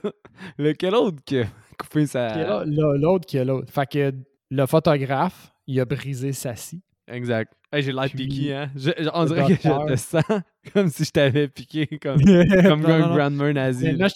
Lequel 0.57 0.95
autre 0.95 1.19
qui 1.23 1.37
a 1.39 1.45
coupé 1.77 2.05
sa. 2.07 2.63
L'autre 2.65 3.25
qui 3.25 3.37
est 3.37 3.45
l'autre. 3.45 3.71
Fait 3.71 3.85
que 3.89 4.13
le 4.49 4.65
photographe, 4.65 5.53
il 5.67 5.79
a 5.79 5.85
brisé 5.85 6.33
sa 6.33 6.55
scie. 6.55 6.81
Exact. 7.07 7.53
Hey, 7.71 7.83
j'ai 7.83 7.91
l'air 7.93 8.09
piqué, 8.09 8.53
hein. 8.53 8.69
Je- 8.75 8.91
je- 8.97 9.09
on 9.13 9.25
dirait 9.25 9.47
que 9.47 9.61
je 9.61 9.91
te 9.93 9.95
sens 9.95 10.23
comme 10.73 10.87
si 10.89 11.05
je 11.05 11.11
t'avais 11.11 11.47
piqué, 11.47 11.87
comme, 12.01 12.19
comme 12.21 12.81
Non, 12.81 12.89
un 12.89 12.99
non, 13.07 13.15
grandmère 13.15 13.53
nazi. 13.53 13.91
Là, 13.93 14.07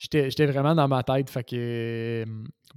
j'étais 0.00 0.30
j'étais 0.30 0.46
vraiment 0.46 0.74
dans 0.74 0.88
ma 0.88 1.04
tête, 1.04 1.30
fait 1.30 1.44
que 1.44 1.56
euh, 1.56 2.24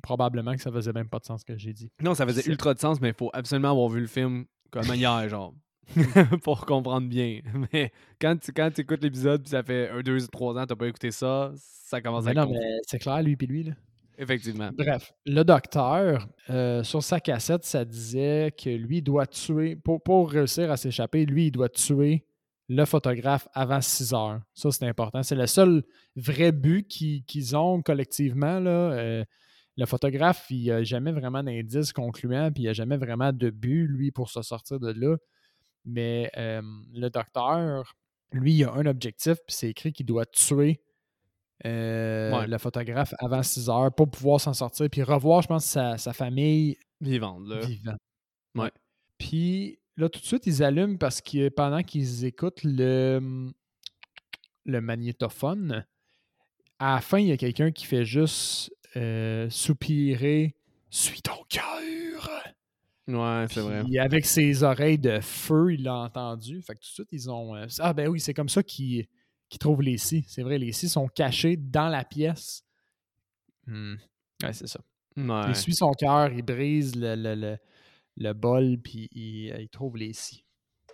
probablement 0.03 0.53
que 0.53 0.61
ça 0.61 0.71
faisait 0.71 0.93
même 0.93 1.09
pas 1.09 1.19
de 1.19 1.25
sens 1.25 1.41
ce 1.41 1.45
que 1.45 1.57
j'ai 1.57 1.73
dit. 1.73 1.89
Non, 2.01 2.13
ça 2.13 2.27
faisait 2.27 2.47
ultra 2.49 2.75
de 2.75 2.79
sens, 2.79 3.01
mais 3.01 3.09
il 3.09 3.15
faut 3.15 3.31
absolument 3.33 3.71
avoir 3.71 3.89
vu 3.89 4.01
le 4.01 4.07
film 4.07 4.45
comme 4.69 4.93
hier, 4.93 5.27
genre. 5.29 5.55
pour 6.43 6.65
comprendre 6.65 7.09
bien. 7.09 7.41
Mais 7.73 7.91
quand 8.19 8.37
tu 8.37 8.53
quand 8.53 8.79
écoutes 8.79 9.03
l'épisode, 9.03 9.41
puis 9.41 9.49
ça 9.49 9.63
fait 9.63 9.89
un, 9.89 10.01
deux, 10.01 10.25
trois 10.27 10.57
ans, 10.57 10.65
t'as 10.65 10.77
pas 10.77 10.87
écouté 10.87 11.11
ça, 11.11 11.51
ça 11.57 11.99
commence 11.99 12.25
à 12.25 12.33
Mais 12.33 12.39
être 12.39 12.47
non, 12.47 12.53
mais 12.53 12.77
c'est 12.87 12.99
clair, 12.99 13.21
lui 13.21 13.35
puis 13.35 13.47
lui. 13.47 13.63
Là. 13.63 13.73
Effectivement. 14.17 14.69
Bref, 14.77 15.13
le 15.25 15.43
docteur, 15.43 16.27
euh, 16.49 16.83
sur 16.83 17.03
sa 17.03 17.19
cassette, 17.19 17.65
ça 17.65 17.83
disait 17.83 18.53
que 18.57 18.69
lui 18.69 19.01
doit 19.01 19.27
tuer, 19.27 19.75
pour, 19.75 20.01
pour 20.01 20.31
réussir 20.31 20.71
à 20.71 20.77
s'échapper, 20.77 21.25
lui, 21.25 21.47
il 21.47 21.51
doit 21.51 21.69
tuer 21.69 22.25
le 22.69 22.85
photographe 22.85 23.47
avant 23.53 23.81
6 23.81 24.13
heures. 24.13 24.41
Ça, 24.53 24.71
c'est 24.71 24.87
important. 24.87 25.21
C'est 25.23 25.35
le 25.35 25.47
seul 25.47 25.83
vrai 26.15 26.51
but 26.51 26.87
qu'ils 26.87 27.55
ont 27.57 27.81
collectivement. 27.81 28.59
Là. 28.59 28.69
Euh, 28.93 29.25
le 29.75 29.85
photographe, 29.85 30.45
il 30.49 30.67
n'a 30.67 30.83
jamais 30.83 31.11
vraiment 31.11 31.43
d'indice 31.43 31.91
concluant, 31.93 32.51
puis 32.51 32.63
il 32.63 32.65
n'a 32.67 32.73
jamais 32.73 32.97
vraiment 32.97 33.33
de 33.33 33.49
but, 33.49 33.87
lui, 33.87 34.11
pour 34.11 34.29
se 34.29 34.41
sortir 34.43 34.79
de 34.79 34.91
là. 34.91 35.17
Mais 35.85 36.31
euh, 36.37 36.61
le 36.93 37.09
docteur, 37.09 37.95
lui, 38.31 38.53
il 38.53 38.63
a 38.65 38.71
un 38.73 38.85
objectif, 38.85 39.35
puis 39.45 39.55
c'est 39.55 39.69
écrit 39.69 39.91
qu'il 39.91 40.05
doit 40.05 40.25
tuer 40.25 40.81
euh, 41.65 42.31
Ouais. 42.37 42.47
le 42.47 42.57
photographe 42.57 43.13
avant 43.19 43.41
6 43.43 43.69
heures 43.69 43.93
pour 43.93 44.09
pouvoir 44.09 44.39
s'en 44.39 44.53
sortir, 44.53 44.89
puis 44.89 45.03
revoir, 45.03 45.41
je 45.41 45.47
pense, 45.47 45.65
sa, 45.65 45.97
sa 45.97 46.13
famille 46.13 46.77
Vivante, 47.01 47.47
là. 47.47 47.59
vivant. 47.65 47.95
Ouais. 48.55 48.71
Puis 49.17 49.79
là, 49.97 50.09
tout 50.09 50.19
de 50.19 50.25
suite, 50.25 50.45
ils 50.47 50.63
allument 50.63 50.97
parce 50.97 51.21
que 51.21 51.49
pendant 51.49 51.83
qu'ils 51.83 52.25
écoutent 52.25 52.63
le, 52.63 53.49
le 54.65 54.81
magnétophone, 54.81 55.85
à 56.79 56.95
la 56.95 57.01
fin, 57.01 57.19
il 57.19 57.27
y 57.27 57.31
a 57.31 57.37
quelqu'un 57.37 57.71
qui 57.71 57.85
fait 57.85 58.05
juste 58.05 58.73
euh, 58.95 59.49
soupirer 59.49 60.55
Suis 60.89 61.21
ton 61.21 61.43
cœur. 61.49 61.63
Ouais, 63.07 63.45
c'est 63.49 63.61
vrai. 63.61 63.83
Avec 63.99 64.25
ses 64.25 64.63
oreilles 64.63 64.97
de 64.97 65.19
feu, 65.19 65.73
il 65.73 65.83
l'a 65.83 65.95
entendu. 65.95 66.61
Fait 66.61 66.73
que 66.73 66.79
tout 66.79 66.87
de 66.87 66.93
suite, 66.93 67.09
ils 67.11 67.29
ont. 67.29 67.55
euh, 67.55 67.65
ah, 67.79 67.93
ben 67.93 68.07
oui, 68.07 68.19
c'est 68.19 68.33
comme 68.33 68.49
ça 68.49 68.63
qu'ils 68.63 69.07
trouvent 69.59 69.81
les 69.81 69.97
scies. 69.97 70.23
C'est 70.27 70.41
vrai, 70.43 70.57
les 70.57 70.71
scies 70.71 70.89
sont 70.89 71.07
cachés 71.07 71.57
dans 71.57 71.89
la 71.89 72.05
pièce. 72.05 72.63
Hmm. 73.67 73.95
Ouais, 74.41 74.53
c'est 74.53 74.67
ça. 74.67 74.79
Ouais. 75.15 75.41
Il 75.49 75.55
suit 75.55 75.75
son 75.75 75.91
cœur, 75.91 76.31
il 76.31 76.41
brise 76.41 76.95
le, 76.95 77.15
le, 77.15 77.35
le, 77.35 77.57
le 78.17 78.33
bol, 78.33 78.77
puis 78.83 79.09
il, 79.11 79.51
euh, 79.51 79.61
il 79.61 79.69
trouve 79.69 79.97
les 79.97 80.13
scies. 80.13 80.43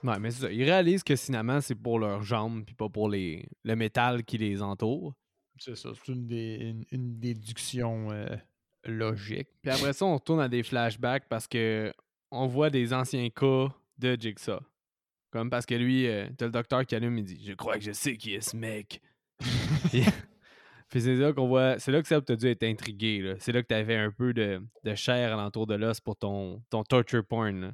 Ouais, 0.03 0.17
mais 0.19 0.32
c'est 0.32 0.41
ça. 0.43 0.51
Ils 0.51 0.63
réalisent 0.63 1.03
que 1.03 1.15
finalement, 1.15 1.60
c'est 1.62 1.75
pour 1.75 1.99
leurs 1.99 2.23
jambes, 2.23 2.63
puis 2.65 2.75
pas 2.75 2.88
pour 2.89 3.10
les... 3.10 3.45
le 3.63 3.75
métal 3.75 4.23
qui 4.23 4.38
les 4.38 4.62
entoure. 4.62 5.13
C'est 5.58 5.75
ça, 5.75 5.89
c'est 5.93 6.12
une, 6.13 6.25
des- 6.25 6.55
une, 6.55 6.86
une 6.91 7.19
déduction 7.19 8.10
euh, 8.12 8.27
logique. 8.86 9.49
Puis 9.62 9.71
après 9.71 9.91
ça, 9.93 10.05
on 10.05 10.13
retourne 10.15 10.39
à 10.39 10.47
des 10.47 10.63
flashbacks 10.63 11.27
parce 11.27 11.47
que 11.47 11.93
on 12.32 12.47
voit 12.47 12.69
des 12.69 12.93
anciens 12.93 13.29
cas 13.29 13.67
de 13.97 14.15
Jigsaw. 14.17 14.60
Comme 15.32 15.49
parce 15.49 15.65
que 15.65 15.75
lui, 15.75 16.08
euh, 16.08 16.27
t'as 16.38 16.45
le 16.45 16.51
docteur 16.51 16.86
qui 16.86 16.95
allume, 16.95 17.17
il 17.17 17.25
dit 17.25 17.43
Je 17.45 17.53
crois 17.53 17.75
que 17.77 17.84
je 17.84 17.91
sais 17.91 18.15
qui 18.15 18.34
est 18.36 18.41
ce 18.41 18.55
mec. 18.55 19.01
Puis 20.89 21.02
c'est 21.02 21.15
là 21.15 21.32
qu'on 21.34 21.47
voit. 21.47 21.78
C'est 21.80 21.91
là 21.91 22.02
que 22.02 22.08
Seb 22.08 22.25
t'a 22.25 22.36
dû 22.36 22.47
être 22.47 22.63
intrigué. 22.63 23.36
C'est 23.39 23.52
là 23.52 23.62
que 23.62 23.67
t'avais 23.67 23.95
un 23.95 24.12
peu 24.12 24.34
de, 24.34 24.62
de 24.84 24.95
chair 24.95 25.32
alentour 25.34 25.67
de 25.67 25.75
l'os 25.75 25.99
pour 26.02 26.15
ton, 26.15 26.63
ton 26.69 26.84
torture 26.84 27.23
porn. 27.25 27.62
là. 27.62 27.71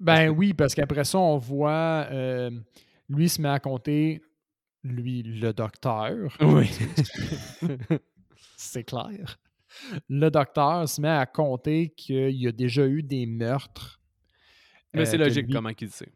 Ben 0.00 0.26
que- 0.26 0.30
oui, 0.30 0.54
parce 0.54 0.74
qu'après 0.74 1.04
ça, 1.04 1.18
on 1.18 1.36
voit 1.38 2.06
euh, 2.10 2.50
lui 3.08 3.28
se 3.28 3.40
met 3.42 3.48
à 3.50 3.60
compter, 3.60 4.22
lui, 4.82 5.22
le 5.22 5.52
docteur. 5.52 6.36
Oui. 6.40 6.70
C'est 8.56 8.84
clair. 8.84 9.38
Le 10.08 10.30
docteur 10.30 10.88
se 10.88 11.00
met 11.00 11.08
à 11.08 11.26
compter 11.26 11.90
qu'il 11.90 12.30
y 12.30 12.46
a 12.48 12.52
déjà 12.52 12.86
eu 12.86 13.02
des 13.02 13.26
meurtres. 13.26 14.00
Mais 14.92 15.02
euh, 15.02 15.04
c'est 15.04 15.18
que 15.18 15.22
logique 15.24 15.46
lui- 15.46 15.52
comment 15.52 15.72
qu'il 15.74 15.88
le 15.88 15.92
sait. 15.92 16.12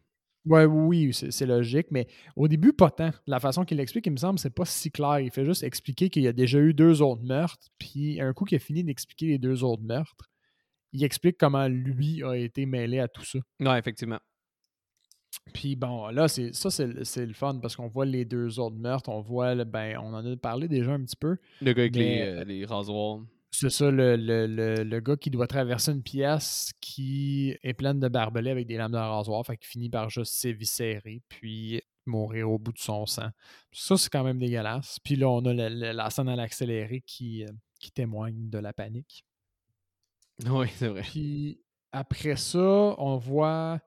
Ouais, 0.48 0.64
oui, 0.64 1.12
c'est 1.12 1.46
logique, 1.46 1.88
mais 1.90 2.06
au 2.34 2.48
début, 2.48 2.72
pas 2.72 2.90
tant. 2.90 3.10
La 3.26 3.38
façon 3.38 3.64
qu'il 3.64 3.76
l'explique, 3.76 4.06
il 4.06 4.12
me 4.12 4.16
semble, 4.16 4.38
c'est 4.38 4.54
pas 4.54 4.64
si 4.64 4.90
clair. 4.90 5.20
Il 5.20 5.30
fait 5.30 5.44
juste 5.44 5.62
expliquer 5.62 6.08
qu'il 6.08 6.22
y 6.22 6.26
a 6.28 6.32
déjà 6.32 6.58
eu 6.58 6.72
deux 6.74 7.02
autres 7.02 7.22
meurtres, 7.22 7.68
puis 7.78 8.20
un 8.20 8.32
coup 8.32 8.44
qu'il 8.44 8.56
a 8.56 8.58
fini 8.58 8.82
d'expliquer 8.82 9.26
les 9.26 9.38
deux 9.38 9.62
autres 9.62 9.82
meurtres, 9.82 10.30
il 10.92 11.04
explique 11.04 11.36
comment 11.38 11.68
lui 11.68 12.22
a 12.24 12.34
été 12.34 12.64
mêlé 12.64 12.98
à 12.98 13.08
tout 13.08 13.24
ça. 13.24 13.38
Ouais, 13.60 13.78
effectivement. 13.78 14.18
Puis 15.52 15.76
bon, 15.76 16.08
là, 16.08 16.28
c'est 16.28 16.54
ça, 16.54 16.70
c'est 16.70 16.86
le- 16.86 17.04
c'est 17.04 17.26
le 17.26 17.34
fun 17.34 17.58
parce 17.60 17.76
qu'on 17.76 17.88
voit 17.88 18.04
les 18.06 18.24
deux 18.24 18.58
autres 18.58 18.76
meurtres. 18.76 19.08
On 19.10 19.20
voit, 19.20 19.54
le- 19.54 19.64
ben, 19.64 19.98
on 19.98 20.14
en 20.14 20.24
a 20.24 20.36
parlé 20.36 20.68
déjà 20.68 20.92
un 20.92 21.02
petit 21.02 21.16
peu. 21.16 21.36
Le 21.60 21.72
gars 21.72 21.82
avec 21.82 21.96
les, 21.96 22.20
euh, 22.20 22.44
les 22.44 22.64
rasoirs. 22.64 23.20
C'est 23.50 23.70
ça, 23.70 23.90
le, 23.90 24.16
le- 24.16 24.46
le- 24.46 24.84
le 24.84 25.00
gars 25.00 25.16
qui 25.16 25.30
doit 25.30 25.46
traverser 25.46 25.90
une 25.92 26.02
pièce 26.02 26.72
qui 26.80 27.56
est 27.62 27.74
pleine 27.74 27.98
de 27.98 28.08
barbelés 28.08 28.50
avec 28.50 28.66
des 28.66 28.76
lames 28.76 28.92
de 28.92 28.96
rasoir, 28.98 29.44
fait 29.44 29.56
qu'il 29.56 29.68
finit 29.68 29.88
par 29.90 30.10
juste 30.10 30.34
s'éviscérer, 30.34 31.22
puis 31.28 31.80
mourir 32.06 32.50
au 32.50 32.58
bout 32.58 32.72
de 32.72 32.78
son 32.78 33.04
sang. 33.06 33.30
Ça, 33.72 33.96
c'est 33.96 34.10
quand 34.10 34.22
même 34.24 34.38
dégueulasse. 34.38 34.98
Puis 35.02 35.16
là, 35.16 35.28
on 35.28 35.44
a 35.44 35.52
la 35.54 36.10
scène 36.10 36.28
à 36.28 36.36
l'accéléré 36.36 37.02
qui, 37.06 37.44
euh, 37.44 37.48
qui 37.80 37.90
témoigne 37.90 38.48
de 38.50 38.58
la 38.58 38.72
panique. 38.72 39.24
Oui, 40.46 40.68
c'est 40.76 40.88
vrai. 40.88 41.02
Puis 41.02 41.60
après 41.90 42.36
ça, 42.36 42.58
on 42.98 43.16
voit. 43.16 43.80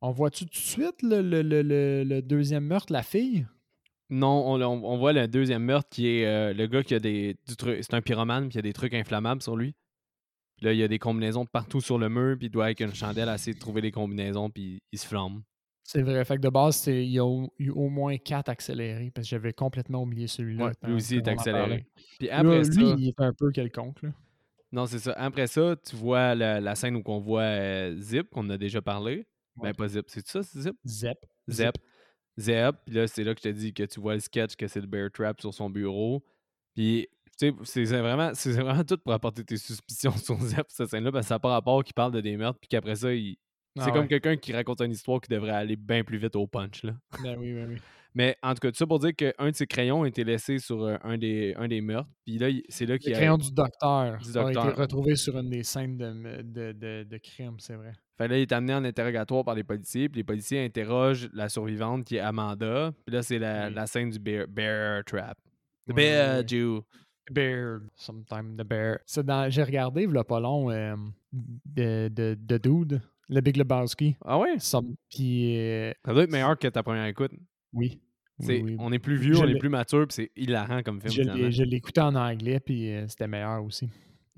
On 0.00 0.10
voit-tu 0.12 0.44
tout 0.44 0.50
de 0.50 0.56
suite 0.56 1.02
le, 1.02 1.22
le- 1.22 1.42
le- 1.42 1.62
le- 1.62 2.04
le 2.04 2.22
deuxième 2.22 2.64
meurtre, 2.64 2.92
la 2.92 3.02
fille? 3.02 3.46
Non, 4.10 4.46
on, 4.46 4.60
on- 4.62 4.84
on 4.84 4.96
voit 4.98 5.12
le 5.12 5.28
deuxième 5.28 5.62
meurtre 5.64 5.88
qui 5.90 6.06
est 6.08 6.26
euh, 6.26 6.52
le 6.54 6.66
gars 6.66 6.82
qui 6.82 6.94
a 6.94 6.98
des. 7.00 7.36
C'est 7.46 7.94
un 7.94 8.00
pyromane, 8.00 8.48
puis 8.48 8.54
il 8.54 8.56
y 8.56 8.58
a 8.60 8.62
des 8.62 8.72
trucs 8.72 8.94
inflammables 8.94 9.42
sur 9.42 9.56
lui. 9.56 9.74
Puis 10.56 10.66
là, 10.66 10.72
il 10.72 10.78
y 10.78 10.82
a 10.82 10.88
des 10.88 10.98
combinaisons 10.98 11.46
partout 11.46 11.80
sur 11.80 11.98
le 11.98 12.08
mur, 12.08 12.36
puis 12.36 12.46
il 12.46 12.50
doit 12.50 12.64
avec 12.64 12.80
une 12.80 12.94
chandelle 12.94 13.28
essayer 13.28 13.54
de 13.54 13.58
trouver 13.60 13.80
les 13.80 13.92
combinaisons, 13.92 14.50
puis 14.50 14.82
il 14.92 14.98
se 14.98 15.06
flamme. 15.06 15.42
C'est 15.84 16.02
vrai. 16.02 16.24
Fait 16.24 16.36
que 16.36 16.40
de 16.42 16.48
base, 16.48 16.76
c'est- 16.76 17.04
il 17.04 17.12
y 17.12 17.18
a 17.18 17.24
au- 17.24 17.52
eu 17.58 17.70
au 17.70 17.88
moins 17.88 18.16
quatre 18.18 18.48
accélérés, 18.48 19.10
parce 19.14 19.26
que 19.26 19.30
j'avais 19.30 19.52
complètement 19.52 20.02
oublié 20.02 20.26
celui-là. 20.26 20.66
Ouais, 20.66 20.72
lui 20.84 20.94
aussi 20.94 21.16
est 21.16 21.28
accéléré. 21.28 21.86
Puis 22.18 22.28
Là, 22.28 22.38
après 22.38 22.58
lui, 22.62 22.74
ça. 22.74 22.94
il 22.98 23.08
est 23.08 23.20
un 23.20 23.32
peu 23.32 23.50
quelconque. 23.52 24.02
Là. 24.02 24.10
Non, 24.72 24.84
c'est 24.86 24.98
ça. 24.98 25.12
Après 25.12 25.46
ça, 25.46 25.76
tu 25.76 25.96
vois 25.96 26.34
la, 26.34 26.60
la 26.60 26.74
scène 26.74 26.96
où 26.96 27.02
on 27.06 27.20
voit 27.20 27.42
euh, 27.42 27.96
Zip, 27.98 28.28
qu'on 28.30 28.50
a 28.50 28.58
déjà 28.58 28.82
parlé. 28.82 29.26
Ouais. 29.56 29.70
Ben, 29.70 29.74
pas 29.74 29.88
Zip, 29.88 30.04
c'est 30.08 30.26
ça, 30.26 30.42
c'est 30.42 30.60
Zip? 30.60 30.76
Zep. 30.86 31.18
Zep. 31.48 31.74
Zep. 32.38 32.76
Puis 32.86 32.94
là, 32.94 33.06
c'est 33.06 33.24
là 33.24 33.34
que 33.34 33.40
je 33.42 33.48
te 33.48 33.54
dis 33.54 33.72
que 33.74 33.82
tu 33.82 34.00
vois 34.00 34.14
le 34.14 34.20
sketch, 34.20 34.56
que 34.56 34.66
c'est 34.66 34.80
le 34.80 34.86
bear 34.86 35.10
trap 35.10 35.40
sur 35.40 35.52
son 35.52 35.68
bureau. 35.68 36.24
Puis, 36.74 37.08
tu 37.38 37.52
sais, 37.64 37.84
c'est 37.86 38.00
vraiment, 38.00 38.32
vraiment 38.44 38.84
tout 38.84 38.98
pour 38.98 39.12
apporter 39.12 39.44
tes 39.44 39.56
suspicions 39.56 40.12
sur 40.16 40.40
Zep, 40.40 40.66
cette 40.68 40.90
scène-là, 40.90 41.12
parce 41.12 41.26
que 41.26 41.28
ça 41.28 41.34
n'a 41.36 41.40
pas 41.40 41.50
rapport 41.50 41.82
qu'il 41.84 41.94
parle 41.94 42.12
de 42.12 42.20
des 42.20 42.36
meurtres, 42.36 42.58
puis 42.60 42.68
qu'après 42.68 42.96
ça, 42.96 43.12
il. 43.12 43.36
Ah 43.78 43.84
C'est 43.84 43.92
comme 43.92 44.02
ouais. 44.02 44.08
quelqu'un 44.08 44.36
qui 44.36 44.52
raconte 44.52 44.80
une 44.80 44.90
histoire 44.90 45.20
qui 45.20 45.28
devrait 45.28 45.52
aller 45.52 45.76
bien 45.76 46.02
plus 46.02 46.18
vite 46.18 46.34
au 46.34 46.46
punch, 46.46 46.82
là. 46.82 46.94
Ben 47.22 47.36
oui, 47.38 47.52
ben 47.52 47.68
oui. 47.68 47.76
Mais 48.18 48.36
en 48.42 48.52
tout 48.52 48.58
cas, 48.60 48.70
tout 48.72 48.76
ça 48.76 48.86
pour 48.86 48.98
dire 48.98 49.14
qu'un 49.14 49.50
de 49.50 49.54
ses 49.54 49.66
crayons 49.68 50.02
a 50.02 50.08
été 50.08 50.24
laissé 50.24 50.58
sur 50.58 50.82
euh, 50.82 50.96
un, 51.04 51.16
des, 51.16 51.54
un 51.56 51.68
des 51.68 51.80
meurtres. 51.80 52.10
Puis 52.26 52.36
là, 52.36 52.48
c'est 52.68 52.84
là 52.84 52.94
Le 52.94 52.98
qu'il 52.98 53.14
a. 53.14 53.16
crayon 53.16 53.38
du 53.38 53.52
docteur 53.52 54.18
Du 54.18 54.36
a 54.36 54.42
été 54.42 54.52
docteur. 54.54 54.76
retrouvé 54.76 55.14
sur 55.14 55.38
une 55.38 55.48
des 55.50 55.62
scènes 55.62 55.96
de, 55.96 56.42
de, 56.42 56.72
de, 56.72 57.04
de 57.04 57.18
crime, 57.18 57.54
c'est 57.60 57.76
vrai. 57.76 57.92
Fait 58.18 58.26
là, 58.26 58.36
il 58.36 58.42
est 58.42 58.52
amené 58.52 58.74
en 58.74 58.82
interrogatoire 58.84 59.44
par 59.44 59.54
les 59.54 59.62
policiers. 59.62 60.08
Puis 60.08 60.18
les 60.18 60.24
policiers 60.24 60.64
interrogent 60.64 61.28
la 61.32 61.48
survivante 61.48 62.04
qui 62.04 62.16
est 62.16 62.20
Amanda. 62.20 62.90
Puis 63.06 63.14
là, 63.14 63.22
c'est 63.22 63.38
la, 63.38 63.68
Oui. 63.68 63.74
la 63.74 63.86
scène 63.86 64.10
du 64.10 64.18
bear, 64.18 64.48
bear 64.48 65.04
trap. 65.04 65.38
The 65.88 65.94
bear. 65.94 66.42
Jew. 66.44 66.80
Bear, 67.30 67.82
sometime 67.94 68.56
the 68.56 68.64
bear. 68.64 68.98
J'ai 69.50 69.62
regardé, 69.62 70.02
il 70.10 70.24
pas 70.26 70.40
long, 70.40 70.70
euh, 70.72 70.96
de, 71.32 72.08
de, 72.08 72.36
de 72.40 72.58
Dude, 72.58 73.00
le 73.28 73.40
Big 73.42 73.56
Lebowski. 73.56 74.16
Ah 74.24 74.38
ouais? 74.40 74.56
Puis, 75.10 75.56
euh, 75.58 75.92
Ça 76.04 76.12
doit 76.14 76.24
être 76.24 76.32
meilleur 76.32 76.58
que 76.58 76.66
ta 76.68 76.82
première 76.82 77.04
écoute. 77.04 77.30
oui. 77.72 78.00
C'est- 78.40 78.62
oui, 78.62 78.62
oui. 78.72 78.76
On 78.78 78.92
est 78.92 78.98
plus 78.98 79.16
vieux, 79.16 79.34
Je 79.34 79.42
on 79.42 79.48
est 79.48 79.58
plus 79.58 79.68
mature, 79.68 80.06
puis 80.06 80.14
c'est 80.14 80.30
hilarant 80.36 80.82
comme 80.82 81.00
film. 81.00 81.50
Je 81.50 81.62
écouté 81.74 82.00
en 82.00 82.14
anglais, 82.14 82.60
puis 82.60 82.92
euh, 82.92 83.06
c'était 83.08 83.26
meilleur 83.26 83.62
aussi. 83.64 83.88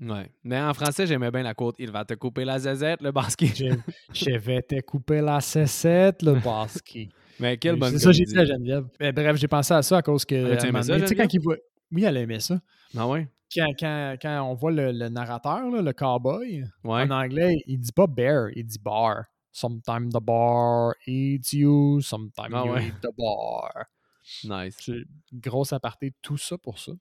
Ouais. 0.01 0.31
Mais 0.43 0.59
en 0.59 0.73
français, 0.73 1.05
j'aimais 1.05 1.29
bien 1.29 1.43
la 1.43 1.53
côte. 1.53 1.75
Il 1.77 1.91
va 1.91 2.03
te 2.03 2.15
couper 2.15 2.43
la 2.43 2.57
zazette, 2.57 3.01
le 3.03 3.11
basket. 3.11 3.55
Je, 3.55 3.65
je 4.13 4.31
vais 4.37 4.61
te 4.63 4.81
couper 4.81 5.21
la 5.21 5.39
cessette, 5.41 6.23
le 6.23 6.33
basket. 6.33 7.09
Mais 7.39 7.57
quelle 7.57 7.75
bonne 7.75 7.91
C'est 7.91 7.99
ça 7.99 8.11
j'ai 8.11 8.23
dit 8.25 8.37
à 8.37 8.45
Geneviève. 8.45 8.85
Eh, 8.99 9.11
bref, 9.11 9.35
j'ai 9.37 9.47
pensé 9.47 9.73
à 9.73 9.81
ça 9.83 9.97
à 9.97 10.01
cause 10.01 10.25
que. 10.25 10.53
Ah, 10.53 10.57
tu 10.57 11.07
sais, 11.07 11.15
quand 11.15 11.31
il 11.33 11.39
voit. 11.39 11.57
Oui, 11.91 12.03
elle 12.03 12.17
aimait 12.17 12.39
ça. 12.39 12.59
Ah 12.97 13.07
ouais? 13.07 13.27
Quand, 13.53 13.67
quand, 13.79 14.15
quand 14.21 14.41
on 14.49 14.53
voit 14.55 14.71
le, 14.71 14.91
le 14.91 15.09
narrateur, 15.09 15.69
là, 15.69 15.81
le 15.81 15.93
cowboy, 15.93 16.63
Ouais. 16.83 17.01
en 17.03 17.11
anglais, 17.11 17.57
il 17.67 17.79
dit 17.79 17.91
pas 17.91 18.07
bear, 18.07 18.47
il 18.55 18.65
dit 18.65 18.79
bar. 18.83 19.25
Sometimes 19.51 20.13
the 20.13 20.21
bar 20.21 20.95
eats 21.05 21.53
you, 21.53 21.99
sometimes 22.01 22.53
Ah 22.53 22.63
you 22.65 22.71
ouais. 22.73 22.87
eat 22.87 23.01
the 23.01 23.09
bar. 23.17 23.85
Nice. 24.43 24.89
Grosse 25.33 25.73
aparté, 25.73 26.13
tout 26.21 26.37
ça 26.37 26.57
pour 26.57 26.79
ça. 26.79 26.93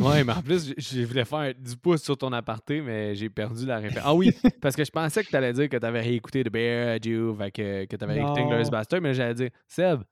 Ouais, 0.00 0.24
mais 0.24 0.32
en 0.32 0.42
plus, 0.42 0.74
je 0.76 1.02
voulais 1.04 1.24
faire 1.24 1.54
du 1.54 1.76
pouce 1.76 2.02
sur 2.02 2.18
ton 2.18 2.32
aparté, 2.32 2.80
mais 2.80 3.14
j'ai 3.14 3.30
perdu 3.30 3.64
la 3.66 3.78
référence. 3.78 4.04
Ah 4.04 4.14
oui, 4.14 4.32
parce 4.60 4.74
que 4.74 4.84
je 4.84 4.90
pensais 4.90 5.22
que 5.22 5.28
tu 5.28 5.36
allais 5.36 5.52
dire 5.52 5.68
que 5.68 5.76
tu 5.76 5.86
avais 5.86 6.00
réécouté 6.00 6.42
The 6.42 6.50
Bear 6.50 6.98
Jew, 7.00 7.36
que, 7.54 7.84
que 7.84 7.96
tu 7.96 8.04
avais 8.04 8.18
écouté 8.18 8.40
Non. 8.42 8.48
Glorious 8.48 8.70
Bastard, 8.70 9.00
mais 9.00 9.14
j'allais 9.14 9.34
dire, 9.34 9.50
Seb, 9.68 10.02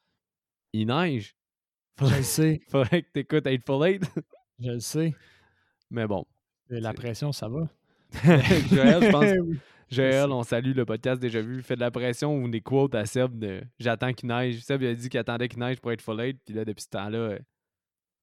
il 0.73 0.87
neige. 0.87 1.35
Je 2.01 2.05
le 2.17 2.23
sais, 2.23 2.61
Faudrait 2.71 3.03
que 3.03 3.09
tu 3.13 3.21
écoutes 3.21 3.47
Eightful 3.47 3.85
Eight. 3.87 4.05
je 4.61 4.71
le 4.71 4.81
sais. 4.81 5.13
mais 5.91 6.07
bon. 6.07 6.25
Et 6.71 6.79
La 6.81 6.93
pression, 6.93 7.33
ça 7.33 7.49
va. 7.49 7.69
Joël, 8.25 9.03
je 9.03 9.11
pense. 9.11 9.59
Joël, 9.91 10.31
on 10.33 10.43
salue 10.43 10.75
le 10.75 10.85
podcast 10.85 11.21
déjà 11.21 11.41
vu, 11.41 11.63
fait 11.63 11.77
de 11.77 11.81
la 11.81 11.91
pression 11.91 12.37
ou 12.37 12.49
des 12.49 12.61
quotes 12.61 12.95
à 12.95 13.07
Seb 13.07 13.39
de 13.39 13.63
J'attends 13.79 14.13
qu'il 14.13 14.29
neige. 14.29 14.61
Seb 14.63 14.83
il 14.83 14.89
a 14.89 14.95
dit 14.95 15.09
qu'il 15.09 15.21
attendait 15.21 15.49
qu'il 15.49 15.61
neige 15.61 15.81
pour 15.81 15.93
être 15.93 16.01
full 16.01 16.21
aid, 16.21 16.39
puis 16.45 16.55
là, 16.55 16.65
depuis 16.65 16.83
ce 16.83 16.89
temps-là, 16.91 17.19
euh, 17.19 17.39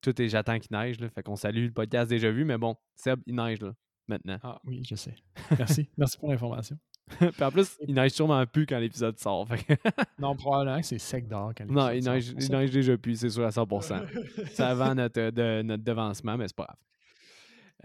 tout 0.02 0.22
est 0.22 0.28
J'attends 0.28 0.60
qu'il 0.60 0.76
neige. 0.76 1.00
Là, 1.00 1.10
fait 1.10 1.24
qu'on 1.24 1.36
salue 1.36 1.66
le 1.66 1.72
podcast 1.72 2.10
déjà 2.10 2.32
vu, 2.32 2.44
mais 2.44 2.58
bon, 2.58 2.76
Seb, 2.96 3.22
il 3.26 3.36
neige 3.36 3.62
là, 3.62 3.74
maintenant. 4.08 4.38
Ah 4.44 4.60
oui, 4.66 4.84
je 4.88 4.96
sais. 4.96 5.16
Merci. 5.58 5.90
Merci 5.98 6.18
pour 6.18 6.30
l'information. 6.30 6.78
puis 7.20 7.44
en 7.44 7.52
plus, 7.52 7.78
il 7.88 7.94
neige 7.96 8.12
sûrement 8.12 8.46
plus 8.46 8.66
quand 8.66 8.80
l'épisode 8.80 9.18
sort. 9.18 9.48
Non, 10.20 10.36
probablement 10.36 10.80
que 10.80 10.86
c'est 10.86 11.00
sec 11.00 11.28
dehors 11.28 11.54
quand 11.56 11.66
non, 11.66 11.90
l'épisode 11.90 12.16
il 12.16 12.24
sort, 12.24 12.34
pour 12.36 12.44
il 12.44 12.52
neige 12.52 12.72
déjà 12.72 12.98
plus, 12.98 13.20
c'est 13.20 13.30
sûr 13.30 13.46
à 13.46 13.50
100%. 13.50 14.06
C'est 14.52 14.64
avant 14.64 14.96
notre, 14.96 15.30
de, 15.32 15.62
notre 15.62 15.84
devancement, 15.84 16.38
mais 16.38 16.48
c'est 16.48 16.56
pas 16.56 16.66
grave. 16.66 16.78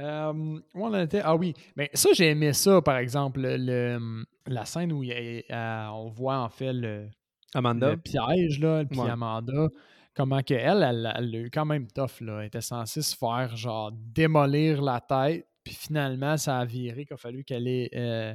Euh, 0.00 0.32
où 0.32 0.84
on 0.84 0.94
en 0.94 1.00
était? 1.02 1.20
Ah 1.24 1.34
oui, 1.34 1.54
mais 1.76 1.90
ça, 1.92 2.10
j'ai 2.14 2.28
aimé 2.30 2.52
ça, 2.52 2.80
par 2.82 2.98
exemple, 2.98 3.40
le, 3.40 3.56
le- 3.56 4.24
la 4.46 4.64
scène 4.64 4.92
où 4.92 5.02
il 5.02 5.08
y 5.08 5.12
a- 5.50 5.88
euh, 5.88 5.90
on 5.92 6.08
voit 6.08 6.38
en 6.38 6.48
fait 6.48 6.72
le, 6.72 7.08
Amanda, 7.54 7.90
le 7.90 7.96
piège, 7.96 8.60
là, 8.60 8.84
puis 8.84 9.00
Ouais. 9.00 9.10
Amanda, 9.10 9.68
comment 10.14 10.40
que 10.42 10.54
elle, 10.54 11.10
elle, 11.16 11.34
eu 11.34 11.50
quand 11.50 11.64
même 11.64 11.88
tough, 11.88 12.20
là. 12.20 12.40
Elle 12.40 12.46
était 12.46 12.60
censée 12.60 13.02
se 13.02 13.16
faire, 13.16 13.56
genre, 13.56 13.90
démolir 13.92 14.82
la 14.82 15.00
tête, 15.00 15.46
puis 15.64 15.74
finalement, 15.74 16.36
ça 16.36 16.58
a 16.60 16.64
viré 16.64 17.04
qu'il 17.04 17.14
a 17.14 17.16
fallu 17.16 17.42
qu'elle 17.42 17.66
ait, 17.66 17.90
euh, 17.96 18.34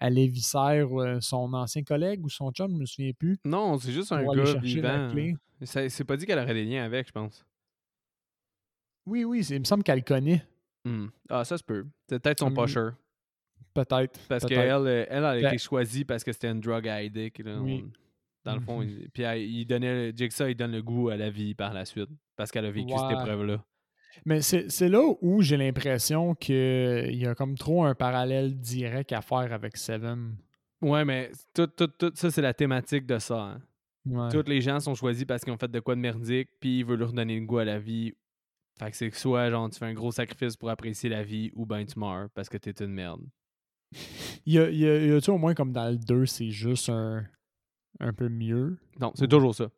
elle 0.00 0.18
éviscère 0.18 0.88
euh, 1.00 1.20
son 1.20 1.52
ancien 1.54 1.84
collègue 1.84 2.24
ou 2.24 2.28
son 2.28 2.50
chum, 2.50 2.72
je 2.72 2.80
me 2.80 2.86
souviens 2.86 3.12
plus, 3.16 3.38
non, 3.44 3.78
c'est 3.78 3.92
juste 3.92 4.10
un 4.10 4.24
gars 4.24 4.54
vivant. 4.60 5.10
C'est 5.62 6.04
pas 6.04 6.16
dit 6.16 6.26
qu'elle 6.26 6.40
aurait 6.40 6.54
des 6.54 6.64
liens 6.64 6.84
avec, 6.84 7.06
je 7.06 7.12
pense. 7.12 7.46
Oui, 9.06 9.22
oui, 9.24 9.46
il 9.50 9.60
me 9.60 9.64
semble 9.64 9.82
qu'elle 9.84 9.98
le 9.98 10.04
connaît, 10.04 10.42
Hmm. 10.84 11.06
Ah, 11.30 11.44
ça 11.44 11.56
se 11.58 11.64
peut. 11.64 11.86
C'est 12.08 12.18
peut-être 12.22 12.40
son 12.40 12.46
Hum, 12.48 12.54
pusher. 12.54 12.88
peut-être. 13.74 14.20
Parce 14.28 14.44
qu'elle, 14.44 14.58
elle, 14.86 15.06
elle 15.10 15.24
a 15.24 15.34
Ben- 15.40 15.46
été 15.48 15.58
choisie 15.58 16.04
parce 16.04 16.22
que 16.24 16.32
c'était 16.32 16.50
une 16.50 16.60
drug 16.60 16.86
addict. 16.88 17.40
là, 17.40 17.58
Oui. 17.60 17.84
on- 17.86 17.92
Dans 18.44 18.54
le 18.56 18.60
fond, 18.60 18.80
Mhm. 18.82 18.88
il- 18.90 19.10
puis 19.10 19.22
elle- 19.22 19.40
il 19.40 19.64
donnait, 19.64 20.12
Jigsaw, 20.14 20.48
il 20.48 20.54
donne 20.54 20.72
le 20.72 20.82
goût 20.82 21.08
à 21.08 21.16
la 21.16 21.30
vie 21.30 21.54
par 21.54 21.72
la 21.72 21.86
suite. 21.86 22.10
Parce 22.36 22.50
qu'elle 22.50 22.66
a 22.66 22.70
vécu 22.70 22.92
cette 22.92 23.12
épreuve-là. 23.18 23.64
Mais 24.26 24.42
c'est 24.42 24.70
c'est 24.70 24.88
là 24.90 25.00
où 25.22 25.40
j'ai 25.40 25.56
l'impression 25.56 26.34
qu'il 26.34 27.14
y 27.16 27.26
a 27.26 27.34
comme 27.34 27.56
trop 27.56 27.84
un 27.84 27.94
parallèle 27.94 28.54
direct 28.60 29.12
à 29.12 29.22
faire 29.22 29.50
avec 29.52 29.76
Seven. 29.78 30.36
Ouais, 30.82 31.04
mais 31.06 31.32
tout, 31.54 31.66
tout, 31.68 31.86
tout 31.88 32.12
ça, 32.14 32.30
c'est 32.30 32.42
la 32.42 32.52
thématique 32.52 33.06
de 33.06 33.18
ça. 33.18 33.40
hein. 33.40 33.62
Ouais. 34.04 34.28
Tous 34.30 34.46
les 34.46 34.60
gens 34.60 34.78
sont 34.80 34.94
choisis 34.94 35.24
parce 35.24 35.42
qu'ils 35.42 35.52
ont 35.52 35.56
fait 35.56 35.70
de 35.70 35.80
quoi 35.80 35.94
de 35.94 36.00
merdique, 36.00 36.50
puis 36.60 36.80
ils 36.80 36.84
veulent 36.84 36.98
leur 37.00 37.14
donner 37.14 37.40
le 37.40 37.46
goût 37.46 37.58
à 37.58 37.64
la 37.64 37.78
vie. 37.78 38.12
Fait 38.78 38.90
que 38.90 38.96
c'est 38.96 39.10
que 39.10 39.16
soit, 39.16 39.50
genre, 39.50 39.70
tu 39.70 39.78
fais 39.78 39.86
un 39.86 39.94
gros 39.94 40.10
sacrifice 40.12 40.56
pour 40.56 40.68
apprécier 40.70 41.08
la 41.08 41.22
vie, 41.22 41.50
ou 41.54 41.64
ben 41.64 41.84
tu 41.86 41.98
meurs 41.98 42.28
parce 42.30 42.48
que 42.48 42.56
t'es 42.58 42.72
une 42.84 42.92
merde. 42.92 43.22
Y 44.46 44.58
a, 44.58 44.70
y 44.70 44.86
a- 44.86 45.06
y 45.06 45.10
a-tu 45.12 45.30
au 45.30 45.38
moins 45.38 45.54
comme 45.54 45.72
dans 45.72 45.88
le 45.90 45.96
2, 45.96 46.26
c'est 46.26 46.50
juste 46.50 46.88
un, 46.90 47.24
un 48.00 48.12
peu 48.12 48.28
mieux? 48.28 48.76
Non, 49.00 49.12
c'est 49.14 49.24
Ou- 49.24 49.28
toujours 49.28 49.54
ça. 49.54 49.70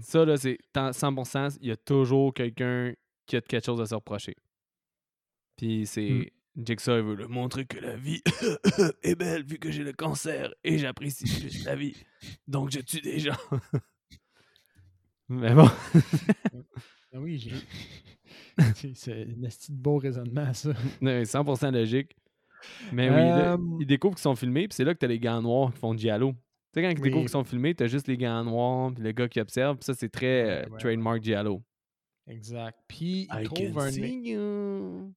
Ça, 0.00 0.24
là, 0.24 0.36
c'est 0.38 0.58
tant- 0.72 0.90
100%, 0.92 1.58
il 1.60 1.68
y 1.68 1.70
a 1.70 1.76
toujours 1.76 2.32
quelqu'un 2.32 2.94
qui 3.26 3.36
a 3.36 3.40
quelque 3.42 3.66
chose 3.66 3.80
à 3.80 3.86
se 3.86 3.94
reprocher. 3.94 4.34
Puis 5.56 5.86
c'est. 5.86 6.32
Jigsaw, 6.56 6.96
il 6.96 7.02
veut 7.04 7.14
leur 7.16 7.28
montrer 7.28 7.66
que 7.66 7.78
la 7.78 7.96
vie 7.96 8.22
est 9.02 9.14
belle 9.14 9.44
vu 9.44 9.58
que 9.58 9.70
j'ai 9.70 9.84
le 9.84 9.92
cancer 9.92 10.54
et 10.64 10.78
j'apprécie 10.78 11.24
plus 11.24 11.64
la 11.66 11.76
vie. 11.76 11.94
Donc 12.48 12.70
je 12.70 12.80
tue 12.80 13.02
des 13.02 13.18
gens. 13.18 13.36
Mais 15.28 15.52
bon. 15.54 15.68
Ah 17.12 17.18
oui, 17.18 17.38
j'ai. 17.38 17.52
c'est 18.94 19.12
un 19.12 19.24
de 19.26 19.48
beau 19.70 19.98
raisonnement, 19.98 20.52
ça. 20.54 20.70
Ouais, 21.02 21.22
100% 21.24 21.72
logique. 21.72 22.16
Mais 22.92 23.08
oui, 23.10 23.16
là, 23.16 23.52
Euh, 23.52 23.58
ils 23.80 23.86
découvrent 23.86 24.14
qu'ils 24.16 24.22
sont 24.22 24.34
filmés, 24.34 24.66
puis 24.68 24.74
c'est 24.74 24.84
là 24.84 24.94
que 24.94 24.98
t'as 24.98 25.06
les 25.06 25.18
gants 25.20 25.42
noirs 25.42 25.72
qui 25.72 25.78
font 25.78 25.96
giallo. 25.96 26.32
Tu 26.32 26.36
sais, 26.74 26.82
quand 26.82 26.88
ils 26.90 27.00
découvrent 27.00 27.22
qu'ils 27.24 27.28
sont 27.30 27.44
filmés, 27.44 27.74
t'as 27.74 27.86
juste 27.86 28.08
les 28.08 28.16
gants 28.16 28.42
noirs, 28.44 28.92
puis 28.94 29.02
le 29.04 29.12
gars 29.12 29.28
qui 29.28 29.40
observe, 29.40 29.76
puis 29.76 29.84
ça, 29.84 29.94
c'est 29.94 30.08
très 30.08 30.26
Ouais, 30.44 30.50
euh, 30.66 30.68
ouais, 30.70 30.78
trademark 30.78 31.22
Giallo. 31.22 31.62
Exact. 32.28 32.78
Puis, 32.88 33.28
il 33.32 33.40
I 33.42 33.44
trouve, 33.44 33.78
un, 33.78 33.90
you. 33.90 35.14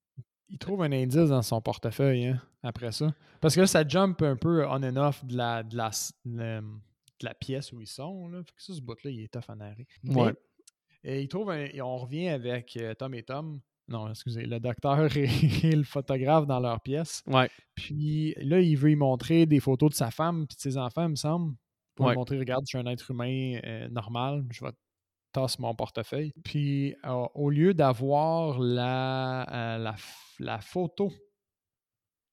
il 0.49 0.57
trouve 0.59 0.83
un 0.83 0.91
indice 0.91 1.29
dans 1.29 1.41
son 1.41 1.59
portefeuille 1.61 2.27
hein, 2.27 2.41
après 2.61 2.91
ça. 2.91 3.13
Parce 3.41 3.55
que 3.55 3.61
là, 3.61 3.67
ça 3.67 3.87
jump 3.87 4.21
un 4.21 4.35
peu 4.35 4.65
on 4.67 4.83
and 4.83 4.95
off 4.97 5.25
de 5.25 5.35
la, 5.37 5.63
de 5.63 5.75
la, 5.75 5.87
s- 5.87 6.13
le- 6.25 6.61
de 6.61 7.25
la 7.25 7.33
pièce 7.33 7.71
où 7.73 7.81
ils 7.81 7.87
sont. 7.87 8.27
Là. 8.29 8.43
Fait 8.43 8.53
que 8.55 8.61
ça, 8.61 8.73
ce 8.73 8.81
bout-là, 8.81 9.09
il 9.11 9.21
est 9.21 9.27
tough 9.33 9.49
en 9.49 9.59
arrêt. 9.59 9.87
Ouais. 10.05 10.33
Euh, 11.05 11.21
il 11.21 11.27
trouve 11.27 11.49
un- 11.51 11.65
et 11.65 11.81
on 11.81 11.97
revient 11.97 12.29
avec 12.29 12.75
euh, 12.77 12.93
Tom 12.93 13.13
et 13.13 13.23
Tom. 13.23 13.59
Non, 13.87 14.07
excusez, 14.09 14.45
le 14.45 14.59
docteur 14.59 15.15
et, 15.17 15.23
et 15.63 15.75
le 15.75 15.83
photographe 15.83 16.45
dans 16.45 16.59
leur 16.59 16.79
pièce. 16.81 17.23
Ouais. 17.27 17.49
Puis 17.75 18.35
là, 18.37 18.59
il 18.59 18.75
veut 18.77 18.91
y 18.91 18.95
montrer 18.95 19.45
des 19.45 19.59
photos 19.59 19.89
de 19.91 19.95
sa 19.95 20.11
femme 20.11 20.45
puis 20.47 20.55
de 20.57 20.61
ses 20.61 20.77
enfants, 20.77 21.03
il 21.05 21.09
me 21.11 21.15
semble. 21.15 21.55
Pour 21.95 22.05
Ouais. 22.05 22.11
lui 22.13 22.17
montrer, 22.17 22.37
regarde, 22.37 22.63
je 22.65 22.69
suis 22.69 22.77
un 22.77 22.85
être 22.91 23.09
humain 23.11 23.59
euh, 23.65 23.89
normal, 23.89 24.45
je 24.51 24.63
vais 24.63 24.71
tasser 25.33 25.57
mon 25.61 25.73
portefeuille. 25.75 26.31
Puis 26.43 26.95
euh, 27.05 27.27
au 27.33 27.49
lieu 27.49 27.73
d'avoir 27.73 28.59
la, 28.59 29.75
euh, 29.75 29.77
la, 29.79 29.95
la 30.39 30.59
photo 30.61 31.11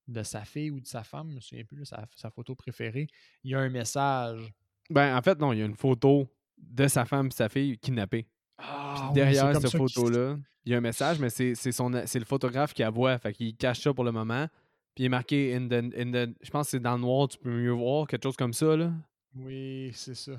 de 0.09 0.23
sa 0.23 0.45
fille 0.45 0.71
ou 0.71 0.81
de 0.81 0.87
sa 0.87 1.03
femme, 1.03 1.31
je 1.31 1.35
me 1.37 1.41
souviens 1.41 1.65
plus, 1.65 1.85
sa, 1.85 2.07
sa 2.15 2.31
photo 2.31 2.55
préférée, 2.55 3.09
il 3.43 3.51
y 3.51 3.55
a 3.55 3.59
un 3.61 3.69
message. 3.69 4.53
Ben, 4.89 5.17
en 5.17 5.23
fait, 5.23 5.39
non, 5.41 5.53
il 5.53 5.59
y 5.59 5.63
a 5.63 5.67
une 5.67 5.75
photo 5.75 6.29
de 6.59 6.87
sa 6.87 7.05
femme 7.05 7.27
et 7.27 7.31
sa 7.31 7.49
fille 7.49 7.77
kidnappées. 7.79 8.29
Ah, 8.59 9.11
derrière 9.15 9.53
cette 9.61 9.71
photo-là, 9.95 10.37
il 10.65 10.73
y 10.73 10.75
a 10.75 10.79
un 10.79 10.81
message, 10.81 11.19
mais 11.19 11.31
c'est 11.31 11.55
c'est 11.55 11.73
son 11.73 11.91
c'est 12.07 12.19
le 12.19 12.25
photographe 12.25 12.73
qui 12.75 12.83
la 12.83 12.91
voit. 12.91 13.17
Fait 13.19 13.33
qu'il 13.33 13.55
cache 13.57 13.81
ça 13.81 13.93
pour 13.93 14.05
le 14.05 14.13
moment. 14.13 14.47
Puis 14.95 15.05
il 15.05 15.07
est 15.07 15.11
marqué 15.11 15.55
in 15.55 15.69
the, 15.69 15.95
in 15.95 16.11
the- 16.11 16.35
je 16.43 16.51
pense 16.51 16.67
que 16.67 16.71
c'est 16.73 16.81
dans 16.81 16.95
le 16.95 17.03
noir, 17.03 17.29
tu 17.29 17.37
peux 17.39 17.51
mieux 17.51 17.71
voir, 17.71 18.07
quelque 18.07 18.23
chose 18.23 18.37
comme 18.37 18.55
ça. 18.55 18.77
Là. 18.77 18.91
Oui, 19.35 19.91
c'est 19.93 20.15
ça. 20.15 20.33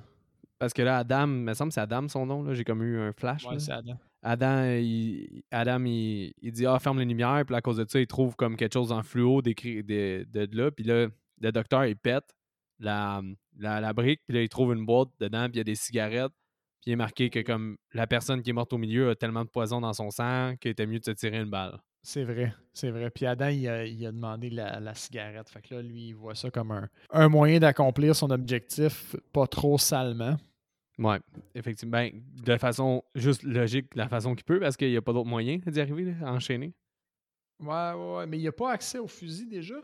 Parce 0.57 0.73
que 0.73 0.81
là, 0.81 0.97
Adam, 0.97 1.27
il 1.27 1.43
me 1.43 1.53
semble 1.53 1.69
que 1.69 1.75
c'est 1.75 1.81
Adam 1.81 2.07
son 2.07 2.25
nom. 2.25 2.41
là. 2.41 2.55
J'ai 2.55 2.63
comme 2.63 2.81
eu 2.81 2.99
un 2.99 3.13
flash. 3.13 3.45
Ouais, 3.45 3.59
c'est 3.59 3.71
Adam. 3.71 3.95
Adam, 4.23 4.63
il, 4.79 5.43
Adam 5.51 5.85
il, 5.85 6.33
il 6.41 6.51
dit 6.51 6.65
Ah, 6.65 6.79
ferme 6.79 6.97
les 6.97 7.05
lumières. 7.05 7.43
Puis 7.45 7.55
à 7.55 7.61
cause 7.61 7.77
de 7.77 7.85
ça, 7.87 7.99
il 7.99 8.07
trouve 8.07 8.35
comme 8.35 8.57
quelque 8.57 8.73
chose 8.73 8.91
en 8.91 9.03
fluo 9.03 9.43
d'écrit 9.43 9.83
de, 9.83 10.25
de, 10.33 10.47
de 10.47 10.57
là. 10.57 10.71
Puis 10.71 10.83
là, 10.83 11.05
le 11.39 11.51
docteur, 11.51 11.85
il 11.85 11.95
pète 11.95 12.35
la, 12.79 13.21
la, 13.59 13.79
la 13.79 13.93
brique. 13.93 14.21
Puis 14.27 14.35
là, 14.35 14.41
il 14.41 14.49
trouve 14.49 14.73
une 14.73 14.83
boîte 14.87 15.09
dedans. 15.19 15.43
Puis 15.45 15.53
il 15.53 15.57
y 15.57 15.61
a 15.61 15.63
des 15.65 15.75
cigarettes. 15.75 16.31
Puis 16.81 16.91
il 16.91 16.93
est 16.93 16.97
marqué 16.97 17.29
que 17.29 17.39
comme 17.39 17.77
la 17.93 18.07
personne 18.07 18.41
qui 18.41 18.49
est 18.51 18.53
morte 18.53 18.73
au 18.73 18.77
milieu 18.77 19.09
a 19.09 19.15
tellement 19.15 19.43
de 19.43 19.49
poison 19.49 19.81
dans 19.81 19.93
son 19.93 20.09
sang 20.11 20.55
qu'il 20.59 20.71
était 20.71 20.85
mieux 20.85 20.99
de 20.99 21.05
se 21.05 21.11
tirer 21.11 21.37
une 21.39 21.49
balle. 21.49 21.77
C'est 22.03 22.23
vrai, 22.23 22.53
c'est 22.73 22.89
vrai. 22.91 23.09
Puis 23.09 23.25
Adam, 23.25 23.49
il 23.49 23.67
a, 23.67 23.85
il 23.85 24.05
a 24.05 24.11
demandé 24.11 24.49
la, 24.49 24.79
la 24.79 24.93
cigarette. 24.93 25.49
Fait 25.49 25.61
que 25.61 25.75
là, 25.75 25.81
lui, 25.81 26.09
il 26.09 26.13
voit 26.13 26.35
ça 26.35 26.49
comme 26.49 26.71
un, 26.71 26.87
un 27.09 27.27
moyen 27.27 27.59
d'accomplir 27.59 28.15
son 28.15 28.29
objectif, 28.31 29.15
pas 29.33 29.45
trop 29.47 29.77
salement. 29.77 30.37
Ouais, 30.99 31.19
effectivement. 31.53 31.91
Ben, 31.91 32.11
de 32.45 32.57
façon 32.57 33.03
juste 33.13 33.43
logique, 33.43 33.93
la 33.95 34.07
façon 34.07 34.35
qu'il 34.35 34.45
peut, 34.45 34.59
parce 34.59 34.77
qu'il 34.77 34.89
n'y 34.89 34.95
a 34.97 35.01
pas 35.01 35.11
d'autre 35.13 35.27
moyen 35.27 35.57
d'y 35.65 35.81
arriver, 35.81 36.05
là, 36.05 36.27
à 36.27 36.31
enchaîner. 36.31 36.73
Ouais, 37.59 37.67
ouais, 37.67 38.15
ouais. 38.17 38.27
Mais 38.27 38.39
il 38.39 38.47
a 38.47 38.51
pas 38.51 38.71
accès 38.71 38.99
au 38.99 39.07
fusil 39.07 39.47
déjà 39.47 39.75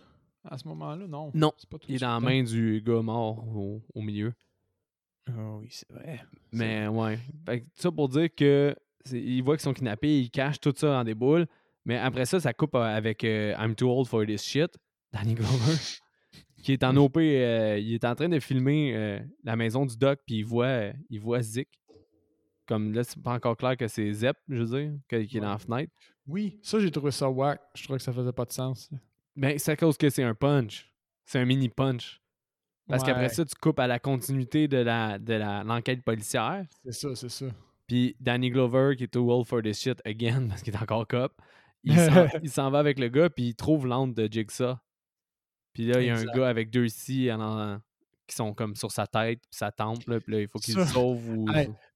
à 0.45 0.57
ce 0.57 0.67
moment-là, 0.67 1.07
non. 1.07 1.31
Non, 1.33 1.53
pas 1.69 1.77
tout 1.77 1.87
Il 1.89 1.95
est 1.95 1.99
dans 1.99 2.07
la 2.07 2.13
hein? 2.15 2.19
main 2.19 2.43
du 2.43 2.81
gars 2.85 3.01
mort 3.01 3.47
au, 3.47 3.81
au 3.93 4.01
milieu. 4.01 4.33
Ah 5.27 5.55
oui, 5.59 5.67
c'est 5.69 5.89
vrai. 5.91 6.21
Mais 6.51 6.87
ouais. 6.87 7.17
Fait 7.45 7.61
que 7.61 7.67
ça 7.75 7.91
pour 7.91 8.09
dire 8.09 8.29
que 8.35 8.75
c'est- 9.05 9.21
il 9.21 9.41
voit 9.41 9.55
qu'ils 9.55 9.63
sont 9.63 9.73
kidnappés, 9.73 10.19
il 10.21 10.29
cache 10.29 10.59
tout 10.59 10.73
ça 10.75 10.87
dans 10.87 11.03
des 11.03 11.15
boules. 11.15 11.47
Mais 11.85 11.97
après 11.97 12.25
ça, 12.25 12.39
ça 12.39 12.53
coupe 12.53 12.75
euh, 12.75 12.81
avec 12.81 13.23
euh, 13.23 13.53
I'm 13.59 13.75
too 13.75 13.89
old 13.89 14.07
for 14.07 14.25
this 14.25 14.43
shit, 14.43 14.77
Danny 15.11 15.33
Glover, 15.33 15.49
qui 16.63 16.71
est 16.73 16.83
en 16.83 16.95
OP. 16.97 17.17
euh, 17.17 17.77
il 17.79 17.93
est 17.93 18.05
en 18.05 18.15
train 18.15 18.29
de 18.29 18.39
filmer 18.39 18.95
euh, 18.95 19.19
la 19.43 19.55
maison 19.55 19.85
du 19.85 19.97
doc, 19.97 20.19
puis 20.25 20.37
il 20.37 20.43
voit, 20.45 20.91
il 21.09 21.19
voit 21.19 21.41
Zik. 21.41 21.67
Comme 22.65 22.93
là, 22.93 23.03
c'est 23.03 23.21
pas 23.21 23.33
encore 23.33 23.57
clair 23.57 23.75
que 23.75 23.87
c'est 23.89 24.09
Zep, 24.13 24.37
je 24.47 24.63
veux 24.63 24.79
dire, 24.79 24.93
qui 25.27 25.37
est 25.37 25.41
dans 25.41 25.49
la 25.51 25.57
fenêtre. 25.57 25.91
Oui, 26.25 26.57
ça, 26.63 26.79
j'ai 26.79 26.89
trouvé 26.89 27.11
ça 27.11 27.29
whack. 27.29 27.59
Je 27.75 27.83
trouvais 27.83 27.97
que 27.99 28.03
ça 28.03 28.13
faisait 28.13 28.31
pas 28.31 28.45
de 28.45 28.53
sens. 28.53 28.89
Mais 29.35 29.57
c'est 29.57 29.71
à 29.73 29.75
cause 29.75 29.97
que 29.97 30.09
c'est 30.09 30.23
un 30.23 30.33
punch. 30.33 30.89
C'est 31.25 31.39
un 31.39 31.45
mini 31.45 31.67
punch. 31.67 32.21
Parce 32.87 33.03
qu'après 33.03 33.29
ça, 33.29 33.45
tu 33.45 33.55
coupes 33.55 33.79
à 33.79 33.87
la 33.87 33.99
continuité 33.99 34.67
de 34.67 34.77
la 34.77 35.17
de 35.19 35.33
la- 35.33 35.63
l'enquête 35.63 36.03
policière. 36.03 36.65
C'est 36.83 36.91
ça, 36.93 37.15
c'est 37.15 37.29
ça. 37.29 37.45
Puis 37.87 38.15
Danny 38.19 38.49
Glover, 38.49 38.95
qui 38.97 39.05
est 39.05 39.07
too 39.13 39.31
old 39.31 39.45
for 39.47 39.61
this 39.61 39.79
shit 39.81 39.99
again, 40.05 40.47
parce 40.49 40.61
qu'il 40.61 40.73
est 40.73 40.81
encore 40.81 41.07
cop, 41.07 41.33
il 41.83 42.49
s'en, 42.49 42.69
va 42.71 42.79
avec 42.79 42.99
le 42.99 43.09
gars, 43.09 43.29
puis 43.29 43.47
il 43.49 43.55
trouve 43.55 43.87
l'antre 43.87 44.13
de 44.15 44.27
Jigsaw. 44.31 44.75
Puis 45.73 45.87
là, 45.87 46.01
il 46.01 46.07
y 46.07 46.09
a 46.09 46.13
un 46.13 46.19
Exact. 46.19 46.35
gars 46.35 46.47
avec 46.49 46.69
deux 46.69 46.87
scies 46.87 47.31
en- 47.31 47.79
qui 48.27 48.35
sont 48.35 48.53
comme 48.53 48.75
sur 48.75 48.91
sa 48.91 49.05
tête, 49.05 49.39
puis 49.39 49.49
sa 49.57 49.71
tempe, 49.71 50.07
là, 50.07 50.19
puis 50.19 50.31
là, 50.33 50.39
il 50.41 50.47
faut 50.47 50.59
qu'il 50.59 50.75
le 50.75 50.85
sauve. 50.85 51.29
Ou... 51.29 51.45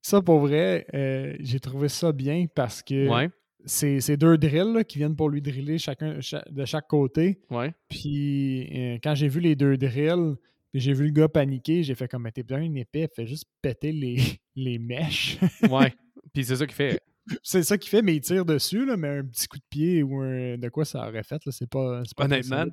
Ça, 0.02 0.22
pour 0.22 0.40
vrai, 0.40 0.86
euh, 0.94 1.36
j'ai 1.40 1.60
trouvé 1.60 1.88
ça 1.88 2.12
bien 2.12 2.48
parce 2.54 2.82
que 2.84 3.08
Ouais, 3.08 3.30
c'est 3.66 4.02
c'est 4.02 4.18
deux 4.18 4.38
drills 4.38 4.74
là, 4.74 4.84
qui 4.84 4.98
viennent 4.98 5.16
pour 5.16 5.30
lui 5.30 5.42
driller 5.42 5.78
chacun 5.78 6.20
cha- 6.22 6.44
de 6.50 6.66
chaque 6.66 6.88
côté. 6.88 7.40
ouais. 7.50 7.74
Puis 7.90 8.68
euh, 8.78 8.98
quand 9.02 9.16
j'ai 9.16 9.28
vu 9.30 9.40
les 9.40 9.56
deux 9.56 9.78
drills, 9.78 10.36
puis 10.72 10.82
j'ai 10.82 10.94
vu 10.94 11.06
le 11.06 11.12
gars 11.12 11.28
paniquer, 11.28 11.84
j'ai 11.84 11.96
fait 11.96 12.08
comme 12.08 12.24
Mais 12.24 12.32
t'es 12.32 12.44
bien 12.44 12.60
une 12.60 12.78
épée, 12.78 13.08
fait 13.14 13.26
juste 13.26 13.46
péter 13.62 13.92
les, 13.92 14.18
les 14.56 14.80
mèches. 14.80 15.38
Ouais. 15.70 15.94
Puis 16.34 16.44
c'est 16.44 16.58
ça 16.58 16.66
qu'il 16.66 16.76
fait. 16.76 17.00
c'est 17.42 17.64
ça 17.64 17.78
qu'il 17.78 17.90
fait, 17.90 18.02
mais 18.02 18.16
il 18.16 18.22
tire 18.22 18.46
dessus, 18.46 18.86
là, 18.86 18.98
mais 18.98 19.08
un 19.20 19.26
petit 19.26 19.48
coup 19.48 19.58
de 19.58 19.64
pied 19.70 20.04
ou 20.04 20.20
un, 20.20 20.58
de 20.58 20.70
quoi 20.70 20.86
ça 20.86 21.08
aurait 21.08 21.24
fait, 21.24 21.44
là, 21.46 21.52
c'est 21.52 21.70
pas, 21.70 22.04
c'est 22.06 22.16
pas 22.16 22.26
Honnêtement. 22.26 22.66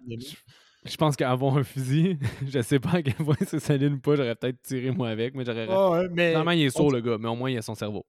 Je 0.85 0.96
pense 0.96 1.16
qu'avoir 1.16 1.57
un 1.57 1.62
fusil, 1.62 2.18
je 2.46 2.61
sais 2.61 2.78
pas 2.78 2.96
à 2.96 3.02
quel 3.02 3.14
point 3.14 3.37
c'est 3.46 3.61
solide 3.61 3.92
ou 3.92 4.00
pas, 4.00 4.16
j'aurais 4.16 4.35
peut-être 4.35 4.61
tiré 4.61 4.90
moi 4.90 5.09
avec, 5.09 5.35
mais 5.35 5.44
j'aurais. 5.44 5.66
Ah 5.70 5.90
ouais, 5.92 6.09
mais 6.12 6.33
Normalement, 6.35 6.61
il 6.61 6.66
est 6.66 6.76
sourd, 6.76 6.92
le 6.92 7.00
gars, 7.00 7.16
mais 7.18 7.28
au 7.28 7.37
moins, 7.37 7.50
il 7.50 7.57
a 7.57 7.62
son 7.62 7.74
cerveau. 7.74 8.04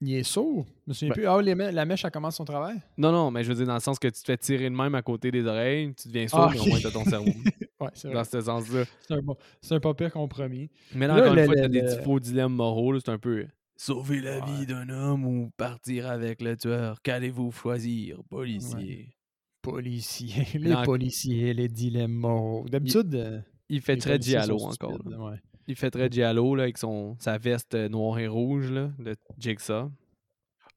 Il 0.00 0.14
est 0.14 0.22
sourd. 0.22 0.66
Je 0.86 0.90
me 0.90 0.94
souviens 0.94 1.08
Ouais. 1.10 1.14
plus. 1.14 1.26
Ah, 1.26 1.40
les 1.42 1.54
la 1.72 1.84
mèche, 1.84 2.04
elle 2.04 2.10
commence 2.10 2.36
son 2.36 2.44
travail? 2.44 2.76
Non, 2.96 3.12
non, 3.12 3.30
mais 3.30 3.42
je 3.44 3.48
veux 3.48 3.54
dire, 3.54 3.66
dans 3.66 3.74
le 3.74 3.80
sens 3.80 3.98
que 3.98 4.08
tu 4.08 4.20
te 4.20 4.26
fais 4.26 4.36
tirer 4.36 4.64
de 4.70 4.74
même 4.74 4.94
à 4.94 5.02
côté 5.02 5.30
des 5.30 5.44
oreilles, 5.46 5.94
tu 5.94 6.08
deviens 6.08 6.28
sourd, 6.28 6.40
Ah, 6.48 6.50
mais 6.52 6.60
au 6.60 6.66
moins, 6.66 6.78
t'as 6.80 6.90
ton 6.90 7.04
cerveau. 7.04 7.26
Ouais, 7.80 7.90
c'est 7.94 8.08
vrai. 8.08 8.16
dans 8.16 8.24
ce 8.24 8.40
sens-là. 8.40 8.84
C'est 9.06 9.14
un, 9.14 9.20
c'est 9.60 9.74
un 9.76 9.78
pas 9.80 9.94
pire 9.94 10.12
compromis. 10.12 10.68
Mais 10.96 11.06
là, 11.06 11.14
Là, 11.14 11.22
encore 11.22 11.34
le- 11.36 11.40
une 11.42 11.46
fois, 11.46 11.54
t'as 11.54 11.68
des 11.68 11.82
petits 11.82 12.02
faux 12.02 12.18
dilemmes 12.18 12.54
moraux, 12.54 12.98
c'est 12.98 13.08
un 13.10 13.18
peu. 13.18 13.46
Sauver 13.76 14.20
la 14.20 14.40
Ouais. 14.40 14.46
vie 14.46 14.66
d'un 14.66 14.88
homme 14.88 15.24
ou 15.24 15.50
partir 15.56 16.08
avec 16.08 16.42
le 16.42 16.56
tueur. 16.56 17.00
Qu'allez-vous 17.02 17.52
choisir, 17.52 18.18
policier? 18.28 19.14
Policiers, 19.62 20.46
les 20.54 20.70
Là, 20.70 20.80
en- 20.80 20.84
policiers, 20.84 21.54
les 21.54 21.68
dilemmes 21.68 22.14
moraux. 22.14 22.64
D'habitude, 22.68 23.14
euh, 23.14 23.40
Il 23.68 23.80
fait 23.80 23.94
les 23.94 24.00
très 24.00 24.18
sont 24.20 24.86
encore. 24.86 24.98
là. 25.08 25.18
ouais. 25.18 25.36
Il 25.68 25.76
fait 25.76 25.90
très 25.90 26.08
Giallo 26.10 26.54
là, 26.56 26.64
avec 26.64 26.78
son, 26.78 27.14
sa 27.20 27.38
veste 27.38 27.74
euh, 27.74 27.88
noire 27.88 28.18
et 28.18 28.26
rouge 28.26 28.70
là, 28.70 28.90
de 28.98 29.14
Jigsaw. 29.38 29.90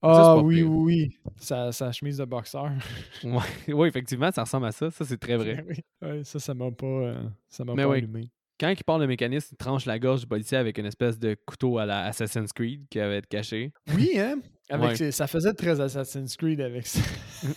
Ah 0.03 0.37
oui, 0.37 0.63
oui, 0.63 0.65
oui. 0.65 1.19
Sa, 1.37 1.71
sa 1.71 1.91
chemise 1.91 2.17
de 2.17 2.25
boxeur. 2.25 2.71
Ouais, 3.23 3.73
ouais, 3.73 3.87
effectivement, 3.87 4.31
ça 4.31 4.43
ressemble 4.43 4.65
à 4.65 4.71
ça. 4.71 4.89
Ça, 4.91 5.05
c'est 5.05 5.17
très 5.17 5.37
vrai. 5.37 5.63
Oui. 5.69 5.75
Ouais, 6.01 6.23
ça, 6.23 6.39
ça 6.39 6.53
m'a 6.53 6.71
pas, 6.71 6.85
euh, 6.85 7.23
ça 7.47 7.63
m'a 7.63 7.73
pas 7.75 7.87
oui. 7.87 7.97
allumé. 7.99 8.29
Quand 8.59 8.69
il 8.69 8.83
parle 8.83 9.01
le 9.01 9.07
mécanisme, 9.07 9.49
il 9.53 9.57
tranche 9.57 9.85
la 9.85 9.97
gorge 9.97 10.21
du 10.21 10.27
policier 10.27 10.57
avec 10.57 10.77
une 10.77 10.85
espèce 10.87 11.17
de 11.17 11.35
couteau 11.45 11.77
à 11.79 11.85
la 11.85 12.03
Assassin's 12.05 12.51
Creed 12.51 12.85
qui 12.89 12.99
avait 12.99 13.19
été 13.19 13.27
caché. 13.27 13.71
Oui, 13.95 14.11
hein? 14.19 14.39
Avec 14.69 14.97
ses- 14.97 15.11
ça 15.11 15.25
faisait 15.27 15.53
très 15.53 15.79
Assassin's 15.79 16.35
Creed 16.35 16.61
avec 16.61 16.85
ça. 16.85 16.99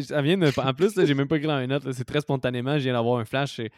Ça 0.00 0.22
vient 0.22 0.36
de, 0.36 0.50
en 0.60 0.74
plus, 0.74 0.92
j'ai 1.06 1.14
même 1.14 1.28
pas 1.28 1.36
écrit 1.36 1.46
dans 1.46 1.60
une 1.60 1.68
note. 1.68 1.84
là, 1.84 1.92
C'est 1.92 2.04
très 2.04 2.20
spontanément. 2.20 2.76
Je 2.78 2.82
viens 2.84 2.94
d'avoir 2.94 3.20
un 3.20 3.24
flash. 3.24 3.54
C'est, 3.56 3.70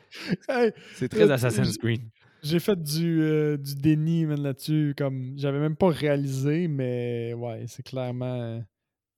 Hey, 0.48 0.72
c'est 0.94 1.08
très 1.10 1.28
Euh, 1.30 1.34
Assassin's 1.34 1.76
Creed. 1.76 2.00
J'ai 2.42 2.60
fait 2.60 2.80
du, 2.82 3.20
euh, 3.22 3.56
du 3.56 3.74
déni 3.74 4.24
là-dessus. 4.26 4.94
Comme 4.96 5.32
j'avais 5.36 5.58
même 5.58 5.76
pas 5.76 5.88
réalisé, 5.88 6.68
mais 6.68 7.34
ouais, 7.34 7.64
c'est 7.66 7.82
clairement. 7.82 8.40
euh, 8.40 8.60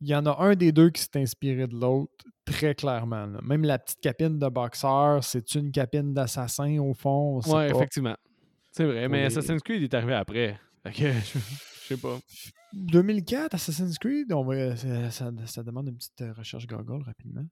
Il 0.01 0.09
y 0.09 0.15
en 0.15 0.25
a 0.27 0.37
un 0.43 0.55
des 0.55 0.73
deux 0.73 0.91
qui 0.91 1.03
s'est 1.03 1.17
inspiré 1.21 1.67
de 1.67 1.75
l'autre, 1.79 2.13
très 2.45 2.75
clairement. 2.75 3.27
là. 3.27 3.41
Même 3.43 3.65
la 3.65 3.79
petite 3.79 4.01
capine 4.01 4.39
de 4.39 4.49
boxeur, 4.49 5.23
c'est 5.23 5.55
une 5.55 5.71
capine 5.71 6.15
d'assassin 6.15 6.79
au 6.79 6.95
fond. 6.95 7.41
Ouais, 7.47 7.69
pas. 7.71 7.77
effectivement. 7.77 8.17
C'est 8.73 8.85
vrai, 8.85 9.09
mais 9.09 9.25
Assassin's 9.25 9.63
Creed 9.63 9.83
est 9.83 9.95
arrivé 9.95 10.15
après. 10.15 10.59
Que, 10.85 10.91
je, 11.13 11.39
sais 11.87 11.97
pas. 11.97 12.19
2004, 12.73 13.55
Assassin's 13.55 13.99
Creed, 13.99 14.33
on 14.33 14.45
va, 14.45 14.77
ça, 14.77 15.11
ça- 15.11 15.33
ça 15.47 15.63
demande 15.63 15.89
une 15.89 15.97
petite 15.97 16.21
euh, 16.23 16.33
recherche 16.33 16.67
Google 16.67 17.03
rapidement. 17.05 17.45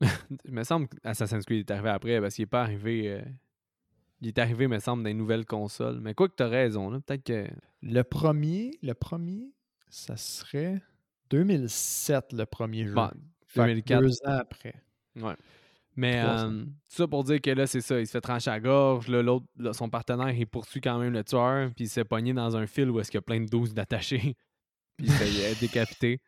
Il 0.44 0.52
me 0.52 0.62
semble 0.62 0.88
que 0.88 0.96
Assassin's 1.04 1.44
Creed 1.44 1.68
est 1.68 1.72
arrivé 1.72 1.88
après 1.90 2.20
parce 2.20 2.34
qu'il 2.36 2.44
est 2.44 2.46
pas 2.46 2.62
arrivé. 2.62 3.08
euh, 3.08 3.22
Il 4.20 4.28
est 4.28 4.38
arrivé, 4.38 4.68
me 4.68 4.78
semble, 4.78 5.02
dans 5.02 5.08
les 5.08 5.14
nouvelles 5.14 5.46
consoles. 5.46 6.00
Mais 6.00 6.14
quoi 6.14 6.28
que 6.28 6.34
t'as 6.34 6.48
raison, 6.48 6.90
là. 6.90 7.00
Peut-être 7.00 7.24
que. 7.24 7.46
Le 7.82 8.02
premier, 8.02 8.72
le 8.82 8.92
premier, 8.92 9.52
ça 9.88 10.16
serait 10.16 10.82
2007, 11.30 12.32
le 12.32 12.44
premier 12.46 12.86
jeu. 12.86 12.94
Bon, 12.94 13.10
Fait 13.46 13.60
que 13.60 13.64
2004. 13.66 14.00
Deux 14.02 14.12
ans 14.26 14.38
après. 14.38 14.74
Ouais. 15.16 15.34
Mais 15.96 16.22
euh, 16.24 16.64
tout 16.64 16.70
ça 16.88 17.08
pour 17.08 17.24
dire 17.24 17.40
que 17.40 17.50
là, 17.50 17.66
c'est 17.66 17.80
ça. 17.80 17.98
Il 17.98 18.06
se 18.06 18.12
fait 18.12 18.20
trancher 18.20 18.50
la 18.50 18.60
gorge. 18.60 19.08
Là, 19.08 19.22
l'autre, 19.22 19.46
là, 19.58 19.72
son 19.72 19.88
partenaire, 19.90 20.30
il 20.30 20.46
poursuit 20.46 20.80
quand 20.80 20.98
même 20.98 21.12
le 21.12 21.24
tueur. 21.24 21.70
Puis 21.74 21.86
il 21.86 21.88
s'est 21.88 22.04
pogné 22.04 22.32
dans 22.32 22.56
un 22.56 22.66
fil 22.66 22.90
où 22.90 23.00
est-ce 23.00 23.10
qu'il 23.10 23.18
y 23.18 23.22
a 23.22 23.22
plein 23.22 23.40
de 23.40 23.48
doses 23.48 23.74
d'attachés. 23.74 24.36
puis 24.96 25.06
il 25.06 25.12
se 25.12 25.16
fait 25.16 25.50
euh, 25.50 25.54
décapiter. 25.60 26.20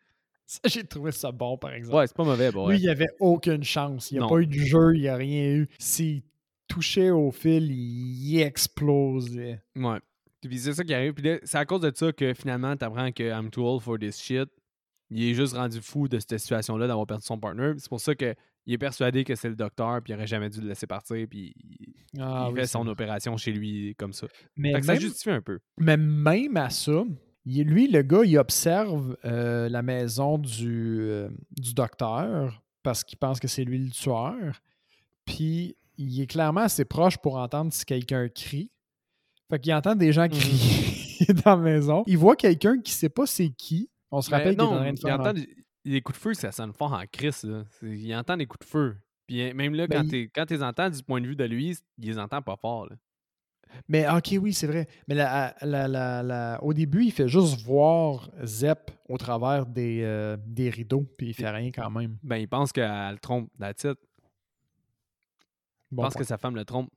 Ça, 0.45 0.59
j'ai 0.65 0.83
trouvé 0.83 1.11
ça 1.11 1.31
bon, 1.31 1.57
par 1.57 1.71
exemple. 1.73 1.95
Ouais, 1.97 2.07
c'est 2.07 2.15
pas 2.15 2.25
mauvais, 2.25 2.53
ouais. 2.53 2.71
Lui, 2.73 2.77
il 2.79 2.83
n'y 2.83 2.89
avait 2.89 3.09
aucune 3.19 3.63
chance. 3.63 4.11
Il 4.11 4.15
n'y 4.15 4.19
a 4.19 4.23
Non. 4.23 4.29
pas 4.29 4.39
eu 4.39 4.47
de 4.47 4.53
jeu, 4.53 4.93
il 4.95 5.01
n'y 5.01 5.07
a 5.07 5.15
rien 5.15 5.53
eu. 5.53 5.69
C'est 5.79 6.21
touchait 6.73 7.11
au 7.11 7.31
fil, 7.31 7.71
il 7.71 8.39
explosait. 8.41 9.61
Ouais. 9.75 9.99
Puis 10.41 10.59
c'est 10.59 10.73
ça 10.73 10.83
qui 10.83 10.93
arrive. 10.93 11.13
Puis 11.13 11.39
c'est 11.43 11.57
à 11.57 11.65
cause 11.65 11.81
de 11.81 11.91
ça 11.95 12.11
que 12.11 12.33
finalement, 12.33 12.75
t'apprends 12.75 13.11
que 13.11 13.23
I'm 13.23 13.49
too 13.49 13.63
old 13.65 13.81
for 13.81 13.97
this 13.97 14.19
shit. 14.19 14.49
Il 15.09 15.23
est 15.23 15.33
juste 15.33 15.53
rendu 15.55 15.79
fou 15.81 16.07
de 16.07 16.19
cette 16.19 16.37
situation-là 16.39 16.87
d'avoir 16.87 17.05
perdu 17.05 17.23
son 17.25 17.37
partner. 17.37 17.73
C'est 17.77 17.89
pour 17.89 18.01
ça 18.01 18.15
qu'il 18.15 18.35
est 18.67 18.77
persuadé 18.77 19.23
que 19.23 19.35
c'est 19.35 19.49
le 19.49 19.55
docteur, 19.55 20.01
puis 20.01 20.11
il 20.11 20.15
aurait 20.15 20.27
jamais 20.27 20.49
dû 20.49 20.59
le 20.61 20.67
laisser 20.69 20.87
partir, 20.87 21.27
puis 21.29 21.53
il, 21.55 21.93
Ah 22.19 22.49
oui, 22.49 22.55
fait 22.59 22.65
son 22.67 22.81
vrai. 22.83 22.91
opération 22.91 23.37
chez 23.37 23.51
lui 23.51 23.93
comme 23.95 24.11
ça. 24.13 24.27
Mais 24.57 24.73
que 24.73 24.85
ça 24.85 24.95
justifie 24.95 25.29
un 25.29 25.41
peu. 25.41 25.59
mais 25.77 25.97
même 25.97 26.57
à 26.57 26.69
ça, 26.71 27.03
il- 27.45 27.67
lui, 27.67 27.87
le 27.89 28.01
gars, 28.01 28.23
il 28.25 28.37
observe 28.37 29.15
euh, 29.25 29.69
la 29.69 29.81
maison 29.83 30.37
du, 30.39 31.01
euh, 31.01 31.29
du 31.51 31.73
docteur 31.73 32.63
parce 32.81 33.03
qu'il 33.03 33.17
pense 33.19 33.39
que 33.39 33.47
c'est 33.47 33.63
lui 33.65 33.77
le 33.77 33.91
tueur. 33.91 34.61
Puis 35.25 35.75
il 35.97 36.21
est 36.21 36.27
clairement 36.27 36.61
assez 36.61 36.85
proche 36.85 37.17
pour 37.17 37.35
entendre 37.37 37.71
si 37.73 37.85
quelqu'un 37.85 38.27
crie. 38.29 38.71
Fait 39.49 39.59
qu'il 39.59 39.73
entend 39.73 39.95
des 39.95 40.11
gens 40.13 40.23
Mhm. 40.23 40.29
crier 40.29 41.25
dans 41.45 41.55
la 41.55 41.61
maison. 41.61 42.03
Il 42.07 42.17
voit 42.17 42.35
quelqu'un 42.35 42.79
qui 42.79 42.91
sait 42.91 43.09
pas 43.09 43.25
c'est 43.25 43.49
qui. 43.49 43.89
On 44.11 44.21
se 44.21 44.29
Ben 44.29 44.37
rappelle 44.37 44.55
qu'il 44.55 44.63
est 44.63 44.67
en 44.67 44.71
non, 44.73 44.79
train 44.81 44.93
de 44.93 44.99
il 45.03 45.11
entend 45.11 45.33
des, 45.33 45.49
des 45.85 46.01
coups 46.01 46.17
de 46.17 46.21
feu, 46.21 46.33
ça 46.33 46.51
sonne 46.51 46.73
fort 46.73 46.93
en 46.93 47.03
crise. 47.11 47.47
Il 47.81 48.15
entend 48.15 48.37
des 48.37 48.45
coups 48.45 48.65
de 48.65 48.69
feu. 48.69 48.95
Puis 49.27 49.41
euh, 49.41 49.53
même 49.53 49.73
là, 49.73 49.87
Ben, 49.87 50.03
quand 50.03 50.11
il- 50.11 50.29
tu 50.47 50.53
les 50.53 50.63
entends 50.63 50.89
du 50.89 51.01
point 51.03 51.21
de 51.21 51.27
vue 51.27 51.35
de 51.35 51.43
lui, 51.45 51.77
il 51.97 52.05
les 52.05 52.19
entend 52.19 52.41
pas 52.41 52.55
fort. 52.57 52.87
là. 52.89 52.95
Mais 53.87 54.07
ok, 54.07 54.35
oui, 54.39 54.53
c'est 54.53 54.67
vrai. 54.67 54.87
Mais 55.07 55.15
la- 55.15 55.55
la- 55.61 55.87
la- 55.87 56.21
la- 56.21 56.63
au 56.63 56.73
début, 56.73 57.05
il 57.05 57.11
fait 57.11 57.27
juste 57.27 57.61
voir 57.63 58.29
Zep 58.43 58.91
au 59.09 59.17
travers 59.17 59.65
des, 59.65 60.01
euh, 60.03 60.37
des 60.45 60.69
rideaux, 60.69 61.07
puis 61.17 61.29
il 61.29 61.33
fait 61.33 61.49
rien 61.49 61.71
quand 61.71 61.89
même. 61.89 62.17
Ben, 62.21 62.37
il 62.37 62.47
pense 62.47 62.71
qu'elle 62.71 63.13
le 63.13 63.17
trompe, 63.17 63.49
la 63.57 63.73
titre. 63.73 63.99
Bon 65.93 66.03
pense 66.03 66.13
point. 66.13 66.21
que 66.21 66.27
sa 66.27 66.37
femme 66.37 66.55
le 66.55 66.65
trompe. 66.65 66.89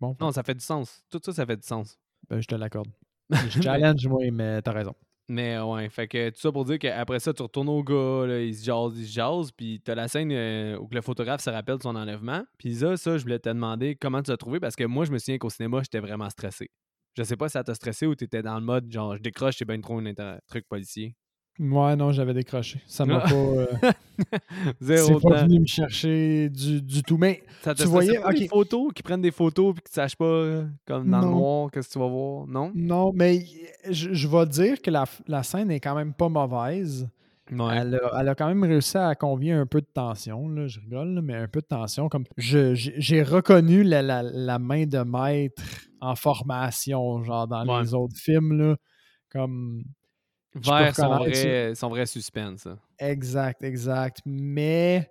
Bon. 0.00 0.16
Non, 0.20 0.32
ça 0.32 0.42
fait 0.42 0.54
du 0.54 0.64
sens. 0.64 1.04
Tout 1.10 1.20
ça, 1.22 1.32
ça 1.32 1.46
fait 1.46 1.56
du 1.56 1.66
sens. 1.66 1.98
Ben, 2.28 2.40
je 2.40 2.48
te 2.48 2.54
l'accorde. 2.54 2.90
Je 3.48 3.62
challenge, 3.62 4.06
moi, 4.08 4.30
mais 4.30 4.60
t'as 4.60 4.72
raison. 4.72 4.94
Mais 5.28 5.58
ouais, 5.58 5.88
fait 5.88 6.08
que 6.08 6.30
tout 6.30 6.40
ça 6.40 6.52
pour 6.52 6.64
dire 6.64 6.78
qu'après 6.78 7.20
ça, 7.20 7.32
tu 7.32 7.42
retournes 7.42 7.68
au 7.68 7.82
gars, 7.82 8.26
là, 8.26 8.40
il 8.42 8.54
se 8.54 8.64
jase, 8.64 8.98
il 8.98 9.06
se 9.06 9.12
jase, 9.12 9.52
puis 9.52 9.80
t'as 9.82 9.94
la 9.94 10.08
scène 10.08 10.30
euh, 10.32 10.76
où 10.78 10.88
le 10.90 11.00
photographe 11.00 11.40
se 11.40 11.48
rappelle 11.48 11.78
de 11.78 11.82
son 11.82 11.96
enlèvement. 11.96 12.44
Puis 12.58 12.74
ça, 12.74 12.96
ça, 12.96 13.16
je 13.16 13.22
voulais 13.22 13.38
te 13.38 13.48
demander 13.48 13.96
comment 13.96 14.22
tu 14.22 14.30
l'as 14.30 14.36
trouvé, 14.36 14.60
parce 14.60 14.76
que 14.76 14.84
moi, 14.84 15.04
je 15.04 15.12
me 15.12 15.18
souviens 15.18 15.38
qu'au 15.38 15.48
cinéma, 15.48 15.80
j'étais 15.82 16.00
vraiment 16.00 16.28
stressé. 16.28 16.70
Je 17.14 17.22
sais 17.22 17.36
pas 17.36 17.48
si 17.48 17.52
ça 17.52 17.64
t'a 17.64 17.74
stressé 17.74 18.06
ou 18.06 18.14
t'étais 18.14 18.42
dans 18.42 18.56
le 18.56 18.64
mode 18.64 18.90
genre, 18.90 19.16
je 19.16 19.22
décroche, 19.22 19.56
c'est 19.56 19.64
bien 19.64 19.80
trop 19.80 19.98
un 19.98 20.38
truc 20.48 20.66
policier. 20.68 21.14
Ouais, 21.58 21.94
non, 21.96 22.12
j'avais 22.12 22.32
décroché. 22.34 22.80
Ça 22.86 23.04
m'a 23.04 23.18
Ah. 23.24 23.28
pas. 23.28 23.34
euh, 23.34 23.66
Zéro 24.80 25.20
c'est 25.20 25.28
pas 25.28 25.42
venu 25.44 25.60
me 25.60 25.66
chercher 25.66 26.48
du, 26.48 26.80
du 26.80 27.02
tout. 27.02 27.18
Mais 27.18 27.42
Ça 27.62 27.74
te 27.74 27.82
tu 27.82 27.88
voyais- 27.88 28.18
pas, 28.18 28.30
ok. 28.30 28.48
photos, 28.48 28.92
qui 28.94 29.02
prennent 29.02 29.20
des 29.20 29.30
photos 29.30 29.74
puis 29.74 29.82
que 29.82 29.88
tu 29.88 29.94
saches 29.94 30.16
pas, 30.16 30.64
comme 30.86 31.10
dans 31.10 31.20
le 31.20 31.26
noir, 31.26 31.70
qu'est-ce 31.70 31.88
que 31.88 31.92
tu 31.92 31.98
vas 31.98 32.08
voir, 32.08 32.46
non? 32.46 32.72
non, 32.74 33.12
mais 33.14 33.44
je, 33.90 34.12
je 34.14 34.28
vais 34.28 34.46
dire 34.46 34.80
que 34.80 34.90
la, 34.90 35.04
la 35.28 35.42
scène 35.42 35.70
est 35.70 35.80
quand 35.80 35.94
même 35.94 36.14
pas 36.14 36.28
mauvaise. 36.28 37.08
Ouais. 37.50 37.76
Elle, 37.76 37.96
a, 37.96 38.20
elle 38.20 38.28
a 38.30 38.34
quand 38.34 38.46
même 38.48 38.64
réussi 38.64 38.96
à 38.96 39.14
convier 39.14 39.52
un 39.52 39.66
peu 39.66 39.80
de 39.82 39.86
tension. 39.92 40.48
Là, 40.48 40.68
je 40.68 40.80
rigole, 40.80 41.14
là, 41.14 41.20
mais 41.22 41.34
un 41.34 41.48
peu 41.48 41.60
de 41.60 41.66
tension. 41.66 42.08
Comme 42.08 42.24
je- 42.38 42.72
j'ai 42.74 43.22
reconnu 43.22 43.82
la, 43.82 44.00
la- 44.00 44.22
la 44.22 44.58
main 44.58 44.86
de 44.86 44.98
maître 45.00 45.62
en 46.00 46.14
formation, 46.16 47.22
genre 47.24 47.46
dans 47.46 47.66
Ouais. 47.66 47.82
les 47.82 47.92
autres 47.94 48.16
films. 48.16 48.56
Là, 48.56 48.76
comme 49.30 49.82
Vers 50.54 50.94
son 50.94 51.16
vrai, 51.18 51.74
son 51.74 51.88
vrai 51.88 52.06
suspense. 52.06 52.62
ça. 52.62 52.78
exact, 52.98 53.62
exact. 53.64 54.18
Mais 54.26 55.10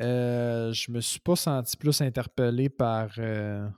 euh, 0.00 0.72
je 0.72 0.90
me 0.90 1.00
suis 1.00 1.20
pas 1.20 1.36
senti 1.36 1.76
plus 1.76 2.00
interpellé 2.00 2.68
par, 2.70 3.10
euh, 3.18 3.68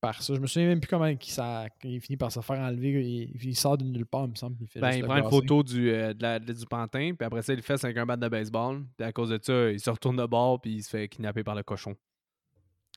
par 0.00 0.22
ça. 0.22 0.34
Je 0.34 0.40
me 0.40 0.46
souviens 0.46 0.68
même 0.68 0.80
plus 0.80 0.88
comment 0.88 1.06
il, 1.06 1.18
ça, 1.24 1.66
il 1.84 2.00
finit 2.00 2.16
par 2.16 2.32
se 2.32 2.40
faire 2.40 2.58
enlever. 2.58 2.90
Il, 3.04 3.44
il 3.44 3.54
sort 3.56 3.76
de 3.76 3.84
nulle 3.84 4.06
part, 4.06 4.24
il 4.24 4.30
me 4.30 4.34
semble. 4.36 4.56
Il, 4.62 4.66
fait 4.66 4.80
Ben, 4.80 4.92
il 4.92 5.04
prend 5.04 5.16
une 5.16 5.28
photo 5.28 5.62
du, 5.62 5.90
euh, 5.90 6.14
de 6.14 6.22
la- 6.22 6.38
de- 6.38 6.52
du 6.52 6.64
pantin, 6.66 7.12
puis 7.14 7.26
après 7.26 7.42
ça, 7.42 7.52
il 7.52 7.56
le 7.56 7.62
fait 7.62 7.82
avec 7.84 7.96
un 7.98 8.06
bat 8.06 8.16
de 8.16 8.28
baseball. 8.28 8.84
Puis 8.96 9.06
à 9.06 9.12
cause 9.12 9.28
de 9.30 9.38
ça, 9.42 9.70
il 9.70 9.78
se 9.80 9.90
retourne 9.90 10.16
de 10.16 10.24
bord, 10.26 10.60
puis 10.60 10.76
il 10.76 10.82
se 10.82 10.88
fait 10.90 11.08
kidnapper 11.08 11.44
par 11.44 11.54
le 11.54 11.62
cochon. 11.62 11.94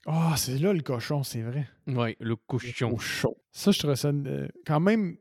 Ah, 0.05 0.34
c'est 0.38 0.57
là 0.57 0.74
le 0.74 0.82
cochon, 0.82 1.22
c'est 1.24 1.41
vrai. 1.41 1.68
Ouais, 1.88 2.16
le 2.20 2.36
cochon. 2.36 2.97
Ça, 3.51 3.72
je 3.72 3.78
trouvais 3.80 3.95
ça 3.95 4.12
quand 4.66 4.80
même 4.80 5.18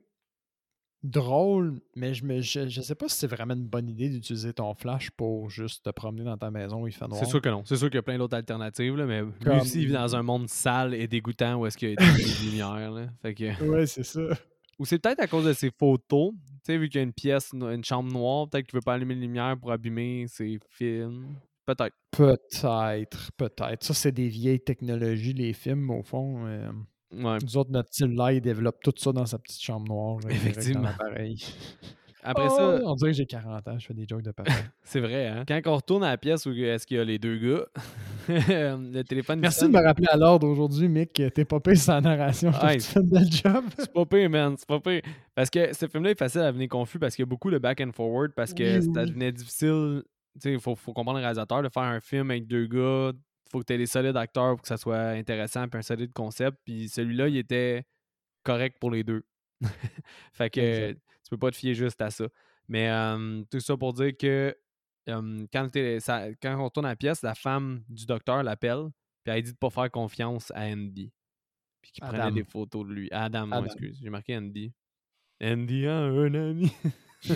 drôle, 1.02 1.80
mais 1.96 2.12
je, 2.14 2.24
me, 2.24 2.40
je, 2.40 2.68
je 2.68 2.80
sais 2.80 2.94
pas 2.94 3.08
si 3.08 3.16
c'est 3.16 3.26
vraiment 3.26 3.54
une 3.54 3.66
bonne 3.66 3.88
idée 3.88 4.08
d'utiliser 4.10 4.52
ton 4.52 4.74
flash 4.74 5.10
pour 5.10 5.48
juste 5.48 5.84
te 5.84 5.90
promener 5.90 6.24
dans 6.24 6.36
ta 6.36 6.50
maison 6.50 6.82
où 6.82 6.86
il 6.86 6.92
fait 6.92 7.06
noir. 7.08 7.18
C'est 7.18 7.28
sûr 7.28 7.40
que 7.40 7.48
non. 7.48 7.62
C'est 7.64 7.76
sûr 7.76 7.88
qu'il 7.88 7.96
y 7.96 7.98
a 7.98 8.02
plein 8.02 8.18
d'autres 8.18 8.36
alternatives, 8.36 8.96
là, 8.96 9.06
mais 9.06 9.22
lui 9.22 9.60
aussi, 9.60 9.80
il 9.82 9.86
vit 9.88 9.92
dans 9.94 10.14
un 10.14 10.22
monde 10.22 10.48
sale 10.48 10.94
et 10.94 11.06
dégoûtant 11.08 11.56
où 11.56 11.66
est-ce 11.66 11.78
qu'il 11.78 11.90
y 11.90 11.92
a 11.92 11.96
des 11.96 12.44
lumières. 12.50 12.90
Là. 12.90 13.08
Fait 13.22 13.34
que... 13.34 13.64
Ouais, 13.64 13.86
c'est 13.86 14.02
ça. 14.04 14.20
Ou 14.78 14.84
c'est 14.86 14.98
peut-être 14.98 15.20
à 15.20 15.26
cause 15.26 15.44
de 15.44 15.52
ses 15.52 15.70
photos. 15.70 16.32
Tu 16.32 16.72
sais, 16.72 16.78
vu 16.78 16.88
qu'il 16.88 16.98
y 16.98 17.02
a 17.02 17.04
une 17.04 17.12
pièce, 17.12 17.50
une 17.52 17.84
chambre 17.84 18.10
noire, 18.12 18.48
peut-être 18.48 18.66
qu'il 18.66 18.76
veut 18.76 18.82
pas 18.82 18.94
allumer 18.94 19.14
les 19.14 19.20
lumières 19.22 19.56
pour 19.58 19.72
abîmer 19.72 20.26
ses 20.28 20.58
films. 20.70 21.36
Peut-être. 21.66 21.94
Peut-être, 22.10 23.30
peut-être. 23.36 23.84
Ça, 23.84 23.94
c'est 23.94 24.12
des 24.12 24.28
vieilles 24.28 24.60
technologies, 24.60 25.34
les 25.34 25.52
films, 25.52 25.90
au 25.90 26.02
fond. 26.02 26.46
euh, 26.46 26.70
Ouais. 27.12 27.38
nous 27.42 27.56
autres, 27.56 27.70
notre 27.70 27.88
cellulaire, 27.92 28.30
il 28.32 28.40
développe 28.40 28.80
tout 28.82 28.92
ça 28.96 29.12
dans 29.12 29.26
sa 29.26 29.38
petite 29.38 29.60
chambre 29.62 29.88
noire. 29.92 30.18
là, 30.24 30.30
Effectivement. 30.30 30.82
l'appareil. 30.82 31.36
Après 32.22 32.48
Oh, 32.50 32.54
ça, 32.54 32.80
On 32.84 32.94
dirait 32.96 33.12
que 33.12 33.16
j'ai 33.16 33.24
40 33.24 33.66
ans, 33.66 33.78
je 33.78 33.86
fais 33.86 33.94
des 33.94 34.06
jokes 34.06 34.20
de 34.22 34.30
papa. 34.30 34.52
c'est 34.82 35.00
vrai, 35.00 35.26
hein? 35.26 35.44
Quand 35.48 35.58
on 35.64 35.76
retourne 35.76 36.04
à 36.04 36.10
la 36.10 36.18
pièce 36.18 36.44
où 36.44 36.52
est-ce 36.52 36.86
qu'il 36.86 36.98
y 36.98 37.00
a 37.00 37.04
les 37.04 37.18
deux 37.18 37.38
gars, 37.38 37.64
le 38.28 39.02
téléphone 39.02 39.40
Merci 39.40 39.64
de 39.64 39.68
me 39.72 39.82
rappeler 39.82 40.06
à 40.10 40.16
l'ordre 40.18 40.46
aujourd'hui, 40.46 40.86
Mick. 40.88 41.14
T'es 41.34 41.44
pas 41.46 41.60
payé 41.60 41.76
sans 41.76 42.00
narration. 42.00 42.52
Hey. 42.62 42.78
tu 42.78 42.84
fais 42.88 43.00
belle 43.02 43.30
job. 43.32 43.64
C'est 43.78 43.92
pas 43.92 44.04
pire, 44.04 44.28
man. 44.30 44.54
C'est 44.58 44.68
pas 44.68 44.80
pire. 44.80 45.00
Parce 45.34 45.48
que 45.50 45.72
ce 45.74 45.86
film-là 45.88 46.10
est 46.10 46.18
facile 46.18 46.42
à 46.42 46.52
venir 46.52 46.68
confus 46.68 46.98
parce 46.98 47.16
qu'il 47.16 47.22
y 47.22 47.26
a 47.26 47.30
beaucoup 47.30 47.50
de 47.50 47.58
back 47.58 47.80
and 47.80 47.92
forward 47.94 48.32
parce 48.36 48.52
que 48.52 48.78
Oui, 48.78 48.82
ça 48.94 49.00
oui. 49.00 49.06
devenait 49.08 49.32
difficile. 49.32 50.02
Tu 50.34 50.40
sais, 50.42 50.52
il 50.52 50.60
faut, 50.60 50.76
faut 50.76 50.92
comprendre 50.92 51.18
le 51.18 51.22
réalisateur 51.24 51.62
de 51.62 51.68
faire 51.70 51.82
un 51.84 52.00
film 52.00 52.30
avec 52.30 52.46
deux 52.46 52.66
gars. 52.66 53.12
Faut 53.50 53.60
que 53.60 53.64
tu 53.64 53.72
aies 53.72 53.78
des 53.78 53.86
solides 53.86 54.16
acteurs 54.16 54.52
pour 54.56 54.62
que 54.62 54.68
ça 54.68 54.76
soit 54.76 55.08
intéressant 55.10 55.68
puis 55.68 55.78
un 55.78 55.82
solide 55.82 56.12
concept. 56.12 56.58
Puis 56.64 56.88
celui-là, 56.88 57.28
il 57.28 57.36
était 57.36 57.84
correct 58.44 58.76
pour 58.80 58.90
les 58.90 59.02
deux. 59.04 59.24
fait 60.32 60.50
que 60.50 60.60
Exact. 60.60 61.00
tu 61.24 61.30
peux 61.30 61.38
pas 61.38 61.50
te 61.50 61.56
fier 61.56 61.74
juste 61.74 62.00
à 62.00 62.10
ça. 62.10 62.26
Mais 62.68 62.88
euh, 62.90 63.42
tout 63.50 63.60
ça 63.60 63.76
pour 63.76 63.92
dire 63.92 64.16
que 64.16 64.56
euh, 65.08 65.46
quand, 65.52 65.68
ça- 66.00 66.28
quand 66.40 66.56
on 66.60 66.64
retourne 66.64 66.86
à 66.86 66.90
la 66.90 66.96
pièce, 66.96 67.22
la 67.22 67.34
femme 67.34 67.82
du 67.88 68.06
docteur 68.06 68.42
l'appelle 68.42 68.88
puis 69.24 69.34
elle 69.34 69.42
dit 69.42 69.52
de 69.52 69.56
pas 69.58 69.70
faire 69.70 69.90
confiance 69.90 70.50
à 70.54 70.62
Andy. 70.62 71.12
Puis 71.82 71.92
qu'il 71.92 72.04
prenait 72.04 72.30
des 72.32 72.44
photos 72.44 72.86
de 72.86 72.92
lui. 72.92 73.08
Adam, 73.10 73.50
Adam. 73.52 73.64
excuse. 73.66 73.98
J'ai 74.02 74.10
marqué 74.10 74.36
Andy. 74.36 74.72
Andy 75.42 75.86
a 75.86 75.96
un 75.96 76.34
ami. 76.34 76.72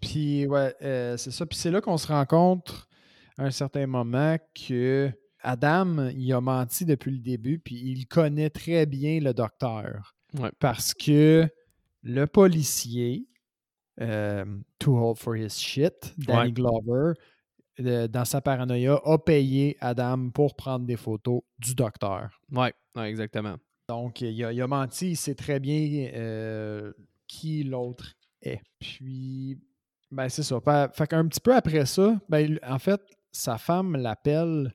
Puis, 0.00 0.46
ouais, 0.46 0.74
euh, 0.82 1.16
c'est 1.16 1.30
ça. 1.30 1.46
Puis 1.46 1.58
c'est 1.58 1.70
là 1.70 1.80
qu'on 1.80 1.96
se 1.96 2.06
rend 2.06 2.24
compte 2.26 2.86
à 3.38 3.44
un 3.44 3.50
certain 3.50 3.86
moment 3.86 4.36
que 4.54 5.10
Adam, 5.40 6.08
il 6.10 6.32
a 6.32 6.40
menti 6.40 6.84
depuis 6.84 7.10
le 7.12 7.18
début, 7.18 7.58
puis 7.58 7.76
il 7.76 8.06
connaît 8.06 8.50
très 8.50 8.86
bien 8.86 9.20
le 9.20 9.34
docteur. 9.34 10.14
Ouais. 10.38 10.50
Parce 10.58 10.94
que 10.94 11.46
le 12.02 12.26
policier, 12.26 13.26
euh, 14.00 14.44
Too 14.78 14.96
Old 14.96 15.18
for 15.18 15.36
His 15.36 15.50
Shit, 15.50 16.14
Danny 16.18 16.48
Ouais. 16.48 16.52
Glover, 16.52 17.12
euh, 17.80 18.08
dans 18.08 18.24
sa 18.24 18.40
paranoïa, 18.40 19.00
a 19.04 19.18
payé 19.18 19.76
Adam 19.80 20.30
pour 20.30 20.54
prendre 20.56 20.86
des 20.86 20.96
photos 20.96 21.42
du 21.58 21.74
docteur. 21.74 22.40
ouais, 22.52 22.72
ouais, 22.96 23.10
exactement. 23.10 23.56
Donc, 23.88 24.22
il 24.22 24.42
a, 24.44 24.50
il 24.52 24.62
a 24.62 24.66
menti, 24.66 25.10
il 25.10 25.16
sait 25.16 25.34
très 25.34 25.60
bien 25.60 26.08
euh, 26.14 26.92
qui 27.26 27.64
l'autre 27.64 28.14
est. 28.40 28.62
Puis, 28.80 29.58
ben, 30.10 30.28
c'est 30.30 30.42
ça. 30.42 30.58
Fait, 30.60 30.94
fait 30.96 31.06
qu'un 31.06 31.26
petit 31.28 31.40
peu 31.40 31.54
après 31.54 31.84
ça, 31.84 32.18
ben, 32.30 32.58
en 32.66 32.78
fait, 32.78 33.00
sa 33.36 33.58
femme 33.58 33.96
l'appelle, 33.96 34.72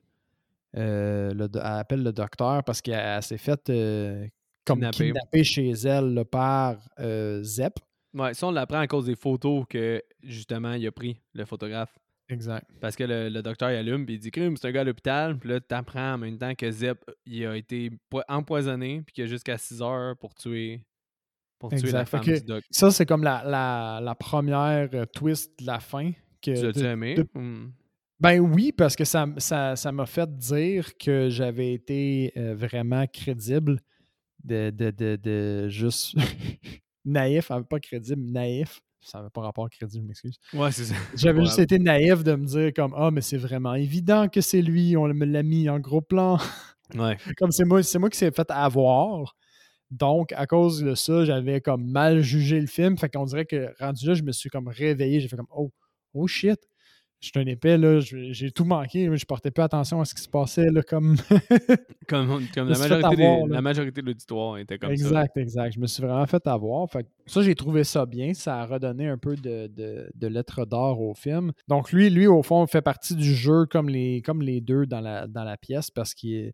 euh, 0.76 1.32
le, 1.34 1.48
elle 1.54 1.60
appelle 1.60 2.02
le 2.02 2.12
docteur 2.12 2.62
parce 2.64 2.80
qu'elle 2.80 2.94
elle 3.00 3.22
s'est 3.22 3.38
faite 3.38 3.68
euh, 3.70 4.26
comme 4.64 4.78
Kidnapper. 4.78 5.06
kidnapper 5.06 5.44
chez 5.44 5.70
elle 5.70 6.14
là, 6.14 6.24
par 6.24 6.76
euh, 7.00 7.42
Zep. 7.42 7.78
Ouais, 8.14 8.34
ça, 8.34 8.46
on 8.46 8.50
l'apprend 8.50 8.78
à 8.80 8.86
cause 8.86 9.06
des 9.06 9.14
photos 9.16 9.64
que, 9.68 10.02
justement, 10.22 10.72
il 10.74 10.86
a 10.86 10.92
pris, 10.92 11.20
le 11.32 11.44
photographe. 11.44 11.96
Exact. 12.28 12.68
Parce 12.80 12.94
que 12.94 13.02
le, 13.04 13.28
le 13.28 13.42
docteur, 13.42 13.70
il 13.72 13.76
allume, 13.76 14.04
puis 14.04 14.14
il 14.14 14.18
dit 14.20 14.30
Crime, 14.30 14.56
c'est 14.56 14.68
un 14.68 14.72
gars 14.72 14.82
à 14.82 14.84
l'hôpital. 14.84 15.36
Puis 15.38 15.48
là, 15.48 15.60
t'apprends 15.60 16.14
en 16.14 16.18
même 16.18 16.38
temps 16.38 16.54
que 16.54 16.70
Zep, 16.70 17.04
il 17.26 17.44
a 17.46 17.56
été 17.56 17.90
po- 18.08 18.22
empoisonné, 18.28 19.02
puis 19.04 19.12
qu'il 19.14 19.24
a 19.24 19.26
jusqu'à 19.26 19.58
6 19.58 19.82
heures 19.82 20.16
pour 20.16 20.34
tuer, 20.34 20.84
pour 21.58 21.70
tuer 21.70 21.90
la 21.90 22.02
Exact. 22.02 22.06
Femme 22.06 22.22
du 22.24 22.40
doc. 22.42 22.64
Ça, 22.70 22.90
c'est 22.92 23.06
comme 23.06 23.24
la, 23.24 23.42
la, 23.44 24.00
la 24.02 24.14
première 24.14 24.88
euh, 24.94 25.06
twist 25.06 25.58
de 25.60 25.66
la 25.66 25.80
fin. 25.80 26.12
Que 26.40 26.52
Tu 26.56 26.62
l'as-tu 26.66 26.78
de- 26.80 26.84
aimé? 26.86 27.14
de- 27.16 27.26
Hmm. 27.34 27.70
Ben 28.20 28.38
oui, 28.40 28.72
parce 28.72 28.96
que 28.96 29.04
ça 29.04 29.22
m- 29.22 29.34
ça 29.38 29.76
ça 29.76 29.92
m'a 29.92 30.06
fait 30.06 30.30
dire 30.36 30.96
que 30.98 31.28
j'avais 31.30 31.72
été 31.72 32.32
euh, 32.36 32.54
vraiment 32.54 33.06
crédible 33.06 33.80
de, 34.44 34.70
de, 34.70 34.90
de, 34.90 35.16
de 35.16 35.68
juste 35.68 36.14
naïf, 37.04 37.48
pas 37.68 37.80
crédible, 37.80 38.22
naïf. 38.30 38.80
Ça 39.02 39.18
n'avait 39.18 39.30
pas 39.30 39.40
rapport 39.40 39.64
à 39.64 39.68
crédible, 39.70 40.02
je 40.04 40.08
m'excuse. 40.08 40.36
Ouais, 40.52 40.70
c'est 40.70 40.84
ça. 40.84 40.94
J'avais 41.16 41.42
juste 41.46 41.58
été 41.58 41.78
naïf 41.78 42.22
de 42.22 42.34
me 42.34 42.44
dire 42.44 42.72
comme 42.74 42.92
Ah, 42.94 43.10
mais 43.10 43.22
c'est 43.22 43.38
vraiment 43.38 43.74
évident 43.74 44.28
que 44.28 44.42
c'est 44.42 44.60
lui, 44.60 44.94
on 44.98 45.08
me 45.08 45.24
l'a 45.24 45.42
mis 45.42 45.70
en 45.70 45.80
gros 45.80 46.02
plan. 46.02 46.38
Ouais. 46.94 47.16
Comme 47.38 47.52
c'est 47.52 47.64
moi, 47.64 47.82
c'est 47.82 47.98
moi 47.98 48.10
qui 48.10 48.18
s'est 48.18 48.30
fait 48.32 48.50
avoir. 48.50 49.34
Donc, 49.90 50.32
à 50.32 50.46
cause 50.46 50.82
de 50.82 50.94
ça, 50.94 51.24
j'avais 51.24 51.60
comme 51.60 51.84
mal 51.90 52.20
jugé 52.20 52.60
le 52.60 52.66
film. 52.66 52.98
Fait 52.98 53.08
qu'on 53.08 53.24
dirait 53.24 53.46
que 53.46 53.72
rendu 53.80 54.06
là, 54.06 54.14
je 54.14 54.22
me 54.22 54.32
suis 54.32 54.50
comme 54.50 54.68
réveillé. 54.68 55.20
J'ai 55.20 55.28
fait 55.28 55.36
comme 55.36 55.48
Oh, 55.50 55.70
oh 56.14 56.26
shit. 56.26 56.58
Je 57.20 57.26
suis 57.28 57.38
un 57.38 57.46
épais, 57.46 57.76
là. 57.76 58.00
J'ai 58.00 58.50
tout 58.50 58.64
manqué. 58.64 59.14
Je 59.14 59.24
portais 59.26 59.50
pas 59.50 59.64
attention 59.64 60.00
à 60.00 60.04
ce 60.06 60.14
qui 60.14 60.22
se 60.22 60.28
passait, 60.28 60.70
là, 60.70 60.82
comme. 60.82 61.16
Comme, 62.08 62.26
comme 62.52 62.66
me 62.66 62.72
la, 62.72 62.78
majorité 62.78 63.04
avoir, 63.06 63.16
des- 63.16 63.48
là. 63.48 63.54
la 63.54 63.62
majorité 63.62 64.00
de 64.00 64.06
l'auditoire 64.06 64.58
était 64.58 64.78
comme 64.78 64.96
ça. 64.96 65.04
exact, 65.04 65.36
exact. 65.36 65.74
Je 65.74 65.78
me 65.78 65.86
suis 65.86 66.02
vraiment 66.02 66.26
fait 66.26 66.44
avoir. 66.48 66.90
Fait 66.90 67.06
ça, 67.26 67.42
j'ai 67.42 67.54
trouvé 67.54 67.84
ça 67.84 68.04
bien. 68.04 68.34
Ça 68.34 68.60
a 68.60 68.66
redonné 68.66 69.06
un 69.06 69.16
peu 69.18 69.36
de, 69.36 69.68
de, 69.68 70.10
de 70.12 70.26
lettres 70.26 70.64
d'or 70.64 71.00
au 71.00 71.14
film. 71.14 71.52
Donc, 71.68 71.92
lui, 71.92 72.10
lui, 72.10 72.26
au 72.26 72.42
fond, 72.42 72.66
fait 72.66 72.82
partie 72.82 73.14
du 73.14 73.32
jeu 73.32 73.66
comme 73.66 73.88
les, 73.88 74.22
comme 74.22 74.42
les 74.42 74.60
deux 74.60 74.86
dans 74.86 75.00
la, 75.00 75.28
dans 75.28 75.44
la 75.44 75.56
pièce 75.56 75.90
parce 75.92 76.14
qu'il 76.14 76.52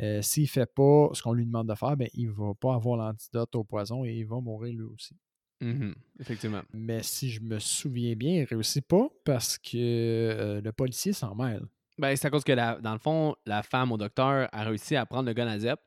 euh, 0.00 0.20
s'il 0.22 0.48
fait 0.48 0.66
pas 0.66 1.08
ce 1.12 1.22
qu'on 1.22 1.32
lui 1.34 1.46
demande 1.46 1.68
de 1.68 1.74
faire, 1.74 1.96
ben, 1.96 2.08
il 2.14 2.28
va 2.30 2.52
pas 2.60 2.74
avoir 2.74 2.96
l'antidote 2.96 3.54
au 3.54 3.62
poison 3.64 4.04
et 4.04 4.12
il 4.12 4.26
va 4.26 4.40
mourir 4.40 4.74
lui 4.74 4.82
aussi. 4.92 5.14
Mhm, 5.60 5.94
Effectivement. 6.20 6.62
Mais 6.72 7.02
si 7.02 7.30
je 7.30 7.40
me 7.40 7.58
souviens 7.58 8.14
bien, 8.14 8.42
il 8.42 8.44
réussit 8.44 8.86
pas 8.86 9.08
parce 9.24 9.56
que 9.58 9.76
euh, 9.76 10.60
le 10.60 10.72
policier 10.72 11.12
s'en 11.12 11.34
mêle. 11.34 11.62
Ben, 11.98 12.14
c'est 12.14 12.26
à 12.26 12.30
cause 12.30 12.44
que, 12.44 12.52
la- 12.52 12.78
dans 12.80 12.92
le 12.92 12.98
fond, 12.98 13.34
la 13.46 13.62
femme 13.62 13.90
au 13.92 13.96
docteur 13.96 14.48
a 14.52 14.64
réussi 14.64 14.96
à 14.96 15.06
prendre 15.06 15.26
le 15.28 15.32
gun 15.32 15.46
à 15.46 15.58
Zep. 15.58 15.80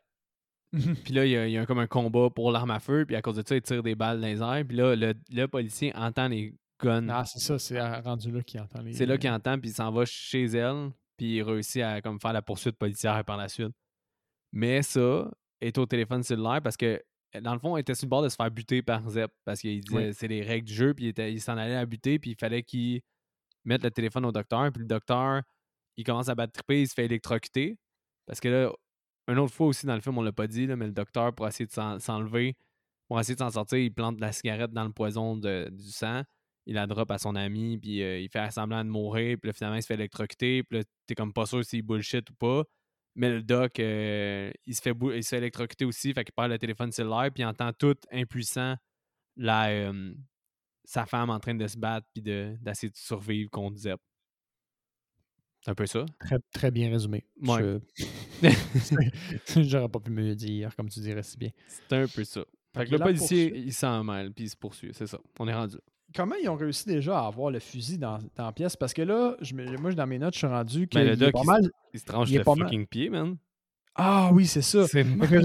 Puis 1.03 1.13
là, 1.13 1.26
il 1.26 1.32
y 1.32 1.38
a, 1.38 1.47
il 1.47 1.51
y 1.53 1.57
a 1.57 1.65
comme 1.65 1.80
un 1.80 1.88
combat 1.88 2.30
pour 2.30 2.51
l'arme 2.51 2.72
à 2.72 2.80
feu. 2.80 3.05
Puis 3.05 3.15
à 3.15 3.22
cause 3.22 3.36
de 3.38 3.43
ça, 3.47 3.55
il 3.55 3.61
tire 3.61 3.84
des 3.84 3.95
balles 3.95 4.20
dans 4.22 4.28
les 4.28 4.41
airs. 4.41 4.63
Puis 4.67 4.78
là, 4.78 4.95
le, 4.95 5.13
le 5.32 5.47
policier 5.47 5.91
entend 5.95 6.28
les 6.28 6.55
guns. 6.82 7.07
ah, 7.09 7.26
c'est 7.26 7.39
ça, 7.39 7.59
c'est 7.59 7.80
rendu 8.01 8.32
là 8.32 8.41
qu'il 8.43 8.59
entend 8.61 8.82
les. 8.82 8.93
C'est 8.93 9.05
là 9.05 9.17
qu'il 9.17 9.30
entend. 9.30 9.59
Puis 9.59 9.70
il 9.70 9.74
s'en 9.74 9.91
va 9.91 10.05
chez 10.05 10.45
elle. 10.45 10.89
Puis 11.17 11.36
il 11.38 11.43
réussit 11.43 11.82
à 11.84 12.01
comme, 12.01 12.20
faire 12.20 12.34
la 12.34 12.41
poursuite 12.41 12.76
policière 12.78 13.24
par 13.26 13.38
la 13.38 13.49
suite. 13.49 13.74
Mais 14.51 14.82
ça 14.82 15.30
est 15.61 15.78
au 15.78 15.86
téléphone 15.86 16.24
cellulaire 16.24 16.61
parce 16.63 16.78
que, 16.78 17.01
dans 17.41 17.53
le 17.53 17.59
fond, 17.59 17.77
il 17.77 17.82
était 17.82 17.95
sur 17.95 18.05
le 18.05 18.09
bord 18.09 18.23
de 18.23 18.30
se 18.30 18.36
faire 18.36 18.49
buter 18.51 18.82
par 18.82 19.07
Zep. 19.09 19.32
Parce 19.45 19.61
qu'il 19.61 19.80
disait 19.82 20.07
Oui. 20.07 20.13
c'est 20.13 20.27
les 20.27 20.41
règles 20.41 20.67
du 20.67 20.73
jeu. 20.73 20.93
Puis 20.93 21.05
il, 21.05 21.07
était- 21.09 21.32
il 21.32 21.41
s'en 21.41 21.57
allait 21.57 21.75
à 21.75 21.86
buter. 21.86 22.19
Puis 22.19 22.32
il 22.32 22.36
fallait 22.36 22.63
qu'il 22.63 23.01
mette 23.65 23.84
le 23.84 23.91
téléphone 23.91 24.25
au 24.25 24.32
docteur. 24.32 24.71
Puis 24.71 24.82
le 24.82 24.88
docteur, 24.88 25.41
il 25.97 26.03
commence 26.03 26.30
à 26.30 26.36
battre 26.36 26.53
triper. 26.53 26.82
Il 26.82 26.88
se 26.88 26.93
fait 26.93 27.05
électrocuter. 27.05 27.77
Parce 28.25 28.39
que 28.39 28.47
là, 28.47 28.71
une 29.27 29.38
autre 29.39 29.53
fois 29.53 29.67
aussi 29.67 29.86
dans 29.86 29.95
le 29.95 30.01
film, 30.01 30.17
on 30.17 30.21
l'a 30.23 30.32
pas 30.32 30.47
dit, 30.47 30.65
là, 30.65 30.75
mais 30.75 30.88
le 30.88 30.91
docteur, 30.91 31.34
pour 31.36 31.47
essayer 31.47 31.65
de 31.67 31.71
s'en- 31.71 31.99
s'enlever, 31.99 32.55
pour 33.07 33.19
essayer 33.19 33.36
de 33.36 33.39
s'en 33.39 33.51
sortir, 33.51 33.77
il 33.77 33.93
plante 33.93 34.15
de 34.17 34.21
la 34.21 34.32
cigarette 34.32 34.71
dans 34.71 34.86
le 34.86 34.91
poison 34.91 35.36
de- 35.38 35.69
du 35.71 35.91
sang. 35.91 36.23
Il 36.65 36.75
la 36.75 36.86
drop 36.88 37.09
à 37.11 37.17
son 37.17 37.36
ami, 37.36 37.77
puis 37.80 38.03
euh, 38.03 38.19
il 38.19 38.30
fait 38.30 38.51
semblant 38.51 38.84
de 38.84 38.89
mourir, 38.89 39.38
puis 39.41 39.49
là, 39.49 39.53
finalement, 39.53 39.77
il 39.77 39.82
se 39.82 39.88
fait 39.88 39.95
électrocuter, 39.95 40.61
puis 40.63 40.80
là, 40.80 40.84
t'es 41.07 41.15
comme 41.15 41.34
pas 41.34 41.45
sûr 41.47 41.63
s'il 41.65 41.82
bullshit 41.84 42.30
ou 42.30 42.34
pas. 42.36 42.63
Mais 43.16 43.30
le 43.30 43.41
doc, 43.43 43.80
euh, 43.80 44.51
il, 44.66 44.76
se 44.76 44.82
fait 44.82 44.93
bou- 44.93 45.12
il 45.12 45.24
se 45.24 45.30
fait 45.30 45.38
électrocuter 45.38 45.86
aussi, 45.86 46.14
fait 46.14 46.24
qu'il 46.24 46.34
perd 46.34 46.49
le 46.51 46.57
téléphone 46.60 46.91
cellulaire, 46.91 47.30
puis 47.34 47.43
il 47.43 47.45
entend 47.45 47.74
tout 47.74 47.95
impuissant 48.12 48.76
la, 49.36 49.70
euh, 49.70 50.14
sa 50.86 51.05
femme 51.05 51.30
en 51.30 51.39
train 51.39 51.55
de 51.55 51.68
se 51.68 51.78
battre, 51.78 52.07
puis 52.14 52.22
de- 52.22 52.55
d'essayer 52.62 52.89
de, 52.89 52.95
survivre 52.97 53.49
contre 53.49 53.78
Zep. 53.78 53.99
C'est 55.62 55.72
un 55.72 55.76
peu 55.76 55.86
ça. 55.86 56.05
Très, 56.20 56.39
très 56.53 56.72
bien 56.72 56.89
résumé. 56.89 57.26
Ouais. 57.41 57.80
Je- 58.41 58.41
J'aurais 59.64 59.89
pas 59.89 59.99
pu 59.99 60.12
me 60.12 60.22
le 60.24 60.36
dire, 60.36 60.74
comme 60.76 60.88
tu 60.89 61.01
dirais 61.01 61.24
si 61.24 61.38
bien. 61.38 61.49
C'est 61.68 61.91
un 61.93 62.07
peu 62.07 62.24
ça. 62.24 62.45
Fait 62.74 62.86
que 62.86 62.89
que 62.91 62.95
le 62.95 62.99
policier, 63.03 63.57
il 63.57 63.74
s'en 63.74 64.03
mêle, 64.03 64.32
puis 64.32 64.45
il 64.45 64.49
se 64.49 64.55
poursuit. 64.55 64.91
C'est 64.93 65.07
ça. 65.07 65.20
On 65.39 65.47
est 65.47 65.53
rendu. 65.53 65.76
là. 65.76 65.82
Comment 66.16 66.36
ils 66.41 66.49
ont 66.49 66.55
réussi 66.55 66.88
déjà 66.88 67.20
à 67.20 67.28
avoir 67.28 67.51
le 67.51 67.60
fusil 67.60 67.97
dans, 67.97 68.18
dans 68.36 68.45
la 68.45 68.51
pièce? 68.51 68.76
Parce 68.76 68.93
que 68.93 69.01
là, 69.03 69.36
je 69.41 69.53
moi, 69.80 69.91
dans 69.93 70.07
mes 70.07 70.18
notes, 70.20 70.34
je 70.34 70.39
suis 70.39 70.47
rendu 70.47 70.88
que 70.88 70.95
Ben, 70.95 71.01
le 71.05 71.10
il 71.10 71.14
est 71.14 71.18
doc, 71.18 71.34
pas 71.34 71.41
il 71.43 71.47
mal. 71.47 71.72
Il 71.93 71.99
se 71.99 72.05
tranche 72.05 72.30
Il 72.32 72.38
le 72.38 72.43
mal. 72.43 72.57
fucking 72.57 72.88
pied, 72.88 73.10
man. 73.10 73.36
Ah 73.95 74.30
oui, 74.34 74.45
c'est 74.47 74.62
ça. 74.62 74.86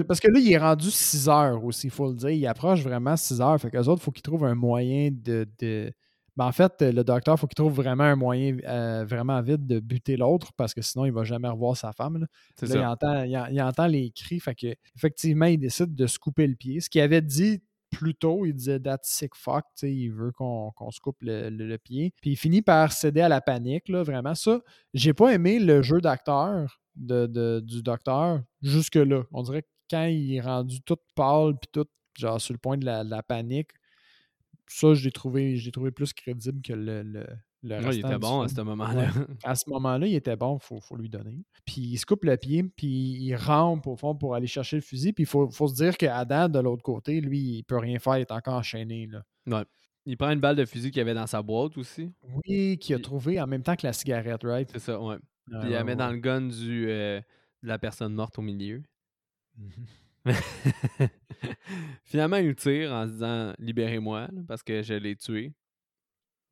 Parce 0.06 0.20
que 0.20 0.28
là, 0.28 0.38
il 0.38 0.52
est 0.52 0.58
rendu 0.58 0.90
6 0.90 1.28
heures 1.28 1.64
aussi, 1.64 1.88
il 1.88 1.90
faut 1.90 2.08
le 2.08 2.14
dire. 2.14 2.30
Il 2.30 2.46
approche 2.46 2.82
vraiment 2.82 3.16
6 3.16 3.40
heures. 3.40 3.60
Fait 3.60 3.70
qu'eux 3.70 3.78
autres, 3.80 4.00
il 4.02 4.04
faut 4.04 4.12
qu'ils 4.12 4.22
trouvent 4.22 4.44
un 4.44 4.54
moyen 4.54 5.10
de. 5.10 5.46
de- 5.58 5.92
Ben, 6.36 6.46
en 6.46 6.52
fait, 6.52 6.80
le 6.82 7.02
docteur, 7.04 7.34
il 7.34 7.38
faut 7.38 7.46
qu'il 7.48 7.56
trouve 7.56 7.74
vraiment 7.74 8.04
un 8.04 8.16
moyen 8.16 8.56
euh, 8.66 9.04
vraiment 9.08 9.40
vite 9.42 9.66
de 9.66 9.80
buter 9.80 10.16
l'autre 10.16 10.52
parce 10.56 10.72
que 10.72 10.82
sinon, 10.82 11.04
il 11.04 11.12
va 11.12 11.24
jamais 11.24 11.48
revoir 11.48 11.76
sa 11.76 11.92
femme. 11.92 12.18
là. 12.18 12.26
Il 12.62 12.68
ça. 12.68 12.90
entend, 12.90 13.22
il, 13.24 13.36
en- 13.36 13.46
il 13.46 13.60
entend 13.60 13.86
les 13.86 14.10
cris. 14.12 14.38
Fait 14.40 14.54
que, 14.54 14.68
effectivement, 14.96 15.46
il 15.46 15.58
décide 15.58 15.94
de 15.94 16.06
se 16.06 16.18
couper 16.18 16.46
le 16.46 16.54
pied. 16.54 16.80
Ce 16.80 16.88
qu'il 16.88 17.00
avait 17.00 17.22
dit 17.22 17.60
plus 17.94 18.14
tôt, 18.14 18.44
il 18.46 18.54
disait 18.54 18.80
That 18.80 19.00
sick 19.02 19.34
fuck, 19.34 19.64
il 19.82 20.10
veut 20.10 20.32
qu'on 20.32 20.72
se 20.90 21.00
coupe 21.00 21.18
le, 21.22 21.76
pied. 21.76 22.12
Puis 22.20 22.32
il 22.32 22.36
finit 22.36 22.62
par 22.62 22.92
céder 22.92 23.20
à 23.20 23.28
la 23.28 23.40
panique, 23.40 23.88
là, 23.88 24.02
vraiment. 24.02 24.34
Ça, 24.34 24.60
j'ai 24.92 25.14
pas 25.14 25.34
aimé 25.34 25.58
le 25.58 25.82
jeu 25.82 26.00
d'acteur 26.00 26.80
de, 26.96 27.60
du 27.60 27.82
docteur 27.82 28.42
jusque-là. 28.62 29.24
On 29.32 29.42
dirait 29.42 29.62
que 29.62 29.68
quand 29.90 30.06
il 30.06 30.34
est 30.34 30.40
rendu 30.40 30.80
tout 30.82 30.98
pâle, 31.14 31.54
puis 31.60 31.68
tout, 31.72 31.88
genre, 32.18 32.40
sur 32.40 32.52
le 32.52 32.58
point 32.58 32.78
de 32.78 32.84
la, 32.86 33.22
panique, 33.22 33.70
ça, 34.66 34.94
je 34.94 35.04
l'ai 35.04 35.12
trouvé, 35.12 35.60
trouvé 35.72 35.90
plus 35.90 36.12
crédible 36.12 36.62
que 36.62 36.72
le, 36.72 37.26
le 37.64 37.76
Ouais, 37.76 37.96
il 37.96 38.00
était 38.00 38.18
bon 38.18 38.42
à 38.42 38.48
ce 38.48 38.60
moment-là. 38.60 39.08
à 39.42 39.54
ce 39.54 39.68
moment-là, 39.70 40.06
il 40.06 40.14
était 40.14 40.36
bon, 40.36 40.58
il 40.60 40.64
faut, 40.64 40.80
faut 40.80 40.96
lui 40.96 41.08
donner. 41.08 41.42
Puis 41.64 41.80
il 41.80 41.96
se 41.96 42.04
coupe 42.04 42.24
le 42.24 42.36
pied, 42.36 42.62
puis 42.62 42.86
il 42.86 43.34
rampe 43.34 43.86
au 43.86 43.96
fond 43.96 44.14
pour 44.14 44.34
aller 44.34 44.46
chercher 44.46 44.76
le 44.76 44.82
fusil. 44.82 45.12
Puis 45.14 45.24
il 45.24 45.26
faut, 45.26 45.48
faut 45.50 45.68
se 45.68 45.74
dire 45.74 45.96
qu'Adam, 45.96 46.48
de 46.48 46.58
l'autre 46.58 46.82
côté, 46.82 47.20
lui, 47.22 47.58
il 47.58 47.62
peut 47.64 47.78
rien 47.78 47.98
faire, 47.98 48.18
il 48.18 48.22
est 48.22 48.32
encore 48.32 48.54
enchaîné. 48.54 49.08
Là. 49.46 49.64
Il 50.04 50.16
prend 50.18 50.30
une 50.30 50.40
balle 50.40 50.56
de 50.56 50.66
fusil 50.66 50.90
qu'il 50.90 51.00
avait 51.00 51.14
dans 51.14 51.26
sa 51.26 51.40
boîte 51.40 51.78
aussi. 51.78 52.12
Oui, 52.44 52.76
qu'il 52.78 52.94
a 52.94 52.98
trouvé 52.98 53.40
en 53.40 53.46
même 53.46 53.62
temps 53.62 53.76
que 53.76 53.86
la 53.86 53.94
cigarette, 53.94 54.42
right? 54.44 54.68
C'est 54.70 54.80
ça, 54.80 55.00
ouais. 55.00 55.16
Ah, 55.52 55.60
Puis 55.60 55.70
il 55.70 55.72
la 55.72 55.78
ouais, 55.78 55.84
met 55.84 55.96
dans 55.96 56.08
ouais. 56.08 56.14
le 56.14 56.20
gun 56.20 56.42
du, 56.42 56.86
euh, 56.88 57.20
de 57.62 57.68
la 57.68 57.78
personne 57.78 58.12
morte 58.12 58.38
au 58.38 58.42
milieu. 58.42 58.82
Finalement, 62.04 62.36
il 62.36 62.54
tire 62.54 62.92
en 62.92 63.06
se 63.06 63.12
disant 63.12 63.52
Libérez-moi, 63.58 64.28
parce 64.48 64.62
que 64.62 64.82
je 64.82 64.94
l'ai 64.94 65.16
tué. 65.16 65.52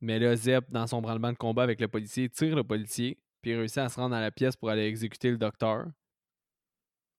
Mais 0.03 0.19
là, 0.19 0.35
Zep, 0.35 0.69
dans 0.69 0.85
son 0.85 1.01
branlement 1.01 1.31
de 1.31 1.37
combat 1.37 1.63
avec 1.63 1.79
le 1.79 1.87
policier, 1.87 2.27
tire 2.27 2.57
le 2.57 2.63
policier, 2.65 3.17
puis 3.41 3.55
réussit 3.55 3.77
à 3.77 3.87
se 3.87 3.95
rendre 3.95 4.09
dans 4.13 4.19
la 4.19 4.31
pièce 4.31 4.57
pour 4.57 4.69
aller 4.69 4.83
exécuter 4.85 5.31
le 5.31 5.37
docteur. 5.37 5.85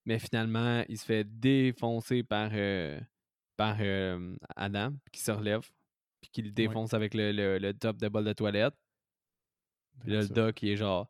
Mais 0.05 0.19
finalement, 0.19 0.83
il 0.87 0.95
se 0.99 1.03
fait 1.05 1.23
défoncer 1.23 2.21
par, 2.21 2.51
euh, 2.53 2.99
par 3.57 3.77
euh, 3.79 4.35
Adam, 4.55 4.91
qui 5.11 5.19
se 5.19 5.31
relève, 5.31 5.67
puis 6.21 6.29
qui 6.31 6.41
le 6.43 6.51
défonce 6.51 6.93
avec 6.93 7.15
le, 7.15 7.31
le- 7.31 7.57
le 7.57 7.73
top 7.73 7.97
de 7.97 8.07
bol 8.07 8.23
de 8.23 8.33
toilette. 8.33 8.75
Puis 10.01 10.11
là, 10.11 10.21
le 10.21 10.27
doc, 10.27 10.61
il 10.61 10.69
est 10.69 10.75
genre 10.75 11.07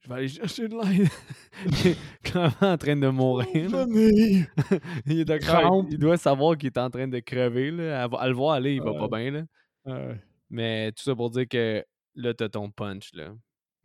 Je 0.00 0.08
vais 0.08 0.14
aller 0.14 0.28
chercher 0.28 0.66
de 0.68 0.76
l'aide. 0.76 1.08
il 1.66 1.86
est 1.88 1.98
clairement 2.22 2.72
en 2.72 2.78
train 2.78 2.96
de 2.96 3.08
mourir. 3.08 3.48
il, 5.06 5.20
est 5.20 5.24
docteur, 5.26 5.60
Crampe. 5.60 5.88
il 5.90 5.98
doit 5.98 6.16
savoir 6.16 6.56
qu'il 6.56 6.68
est 6.68 6.78
en 6.78 6.88
train 6.88 7.06
de 7.06 7.18
crever. 7.18 7.70
Là. 7.70 8.04
À, 8.04 8.16
à 8.18 8.28
le 8.28 8.34
voir 8.34 8.54
aller, 8.54 8.76
il 8.76 8.82
va 8.82 8.94
pas 8.94 9.08
bien. 9.18 9.30
Là. 9.30 9.42
Ouais. 9.84 10.20
Mais 10.50 10.92
tout 10.92 11.02
ça 11.02 11.14
pour 11.14 11.30
dire 11.30 11.46
que 11.48 11.84
là, 12.14 12.34
t'as 12.34 12.48
ton 12.48 12.70
punch. 12.70 13.10
Là, 13.14 13.32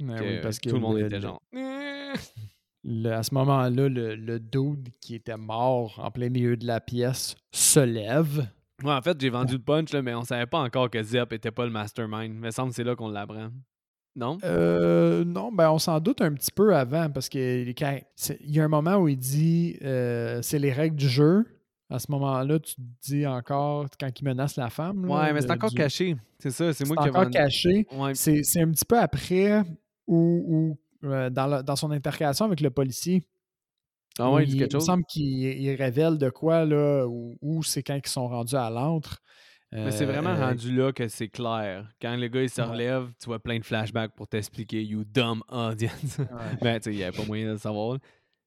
Ouais, 0.01 0.15
que 0.19 0.23
oui, 0.23 0.39
parce 0.41 0.59
que 0.59 0.69
tout 0.69 0.75
le 0.75 0.81
monde 0.81 0.97
le- 0.97 1.05
était 1.05 1.21
genre. 1.21 1.41
le- 2.83 3.11
à 3.11 3.23
ce 3.23 3.33
moment-là, 3.33 3.89
le, 3.89 4.15
le 4.15 4.39
dude 4.39 4.89
qui 5.01 5.15
était 5.15 5.37
mort 5.37 5.99
en 5.99 6.11
plein 6.11 6.29
milieu 6.29 6.57
de 6.57 6.65
la 6.65 6.79
pièce 6.81 7.35
se 7.51 7.79
lève. 7.79 8.47
Ouais, 8.83 8.91
en 8.91 9.01
fait, 9.01 9.19
j'ai 9.21 9.29
vendu 9.29 9.53
le 9.53 9.61
punch, 9.61 9.93
là, 9.93 10.01
mais 10.01 10.13
on 10.13 10.23
savait 10.23 10.45
pas 10.47 10.59
encore 10.59 10.89
que 10.89 11.01
Zep 11.01 11.31
était 11.33 11.51
pas 11.51 11.65
le 11.65 11.71
mastermind. 11.71 12.33
Mais 12.35 12.51
semble 12.51 12.69
que 12.69 12.75
c'est 12.75 12.83
là 12.83 12.95
qu'on 12.95 13.07
l'apprend. 13.09 13.49
Non? 14.15 14.37
Euh, 14.43 15.23
non, 15.23 15.51
ben 15.51 15.71
on 15.71 15.79
s'en 15.79 15.99
doute 15.99 16.21
un 16.21 16.33
petit 16.33 16.51
peu 16.51 16.75
avant 16.75 17.09
parce 17.09 17.29
que 17.29 17.63
il 17.63 18.51
y 18.51 18.59
a 18.59 18.63
un 18.63 18.67
moment 18.67 18.97
où 18.97 19.07
il 19.07 19.17
dit 19.17 19.77
euh, 19.81 20.39
c'est 20.43 20.59
les 20.59 20.71
règles 20.71 20.95
du 20.97 21.07
jeu. 21.09 21.45
À 21.93 21.99
ce 21.99 22.11
moment-là, 22.11 22.59
tu 22.59 22.75
te 22.75 22.81
dis 23.03 23.27
encore 23.27 23.85
quand 23.99 24.09
il 24.19 24.23
menace 24.23 24.55
la 24.55 24.69
femme. 24.69 25.05
là, 25.05 25.13
Ouais, 25.13 25.33
mais 25.33 25.41
c'est 25.41 25.51
encore 25.51 25.69
du- 25.69 25.75
caché. 25.77 26.15
C'est 26.39 26.49
ça, 26.49 26.73
c'est 26.73 26.85
moi 26.85 26.97
qui 26.97 27.05
ai 27.07 27.09
encore 27.09 27.29
caché. 27.29 27.85
Ouais, 27.91 28.15
C'est 28.15 28.61
un 28.61 28.71
petit 28.71 28.85
peu 28.85 28.99
après 28.99 29.61
où, 30.07 30.77
où, 31.03 31.07
euh, 31.07 31.29
dans, 31.29 31.61
dans 31.63 31.75
son 31.75 31.91
intercation 31.91 32.45
avec 32.45 32.61
le 32.61 32.69
policier. 32.71 33.23
ah 34.17 34.31
ouais, 34.31 34.43
il 34.43 34.49
il, 34.49 34.51
dit 34.53 34.57
quelque 34.59 34.71
il 34.73 34.75
me 34.77 34.79
semble 34.81 35.03
qu'il 35.05 35.23
il 35.43 35.75
révèle 35.75 36.17
de 36.17 36.29
quoi, 36.29 36.65
là, 36.65 37.05
ou 37.07 37.37
où 37.41 37.61
c'est 37.63 37.83
quand 37.83 37.95
ils 38.03 38.09
sont 38.09 38.27
rendus 38.27 38.55
à 38.55 38.69
l'antre. 38.69 39.21
Mais 39.71 39.89
c'est 39.91 40.05
vraiment 40.05 40.29
Euh, 40.29 40.45
rendu 40.49 40.75
là 40.75 40.91
que 40.93 41.07
c'est 41.07 41.29
clair. 41.29 41.89
Quand 41.99 42.15
le 42.15 42.27
gars 42.27 42.43
il 42.43 42.49
se 42.49 42.61
Ouais. 42.61 42.67
relève, 42.67 43.09
tu 43.19 43.25
vois 43.25 43.39
plein 43.39 43.57
de 43.57 43.63
flashbacks 43.65 44.13
pour 44.15 44.27
t'expliquer 44.27 44.83
You 44.83 45.03
dumb 45.03 45.41
audience. 45.49 46.17
ouais. 46.19 46.25
ben, 46.61 46.79
tu 46.79 46.83
sais, 46.85 46.91
il 46.93 46.97
n'y 46.97 47.03
avait 47.03 47.15
pas 47.17 47.25
moyen 47.25 47.47
de 47.47 47.51
le 47.53 47.57
savoir. 47.57 47.97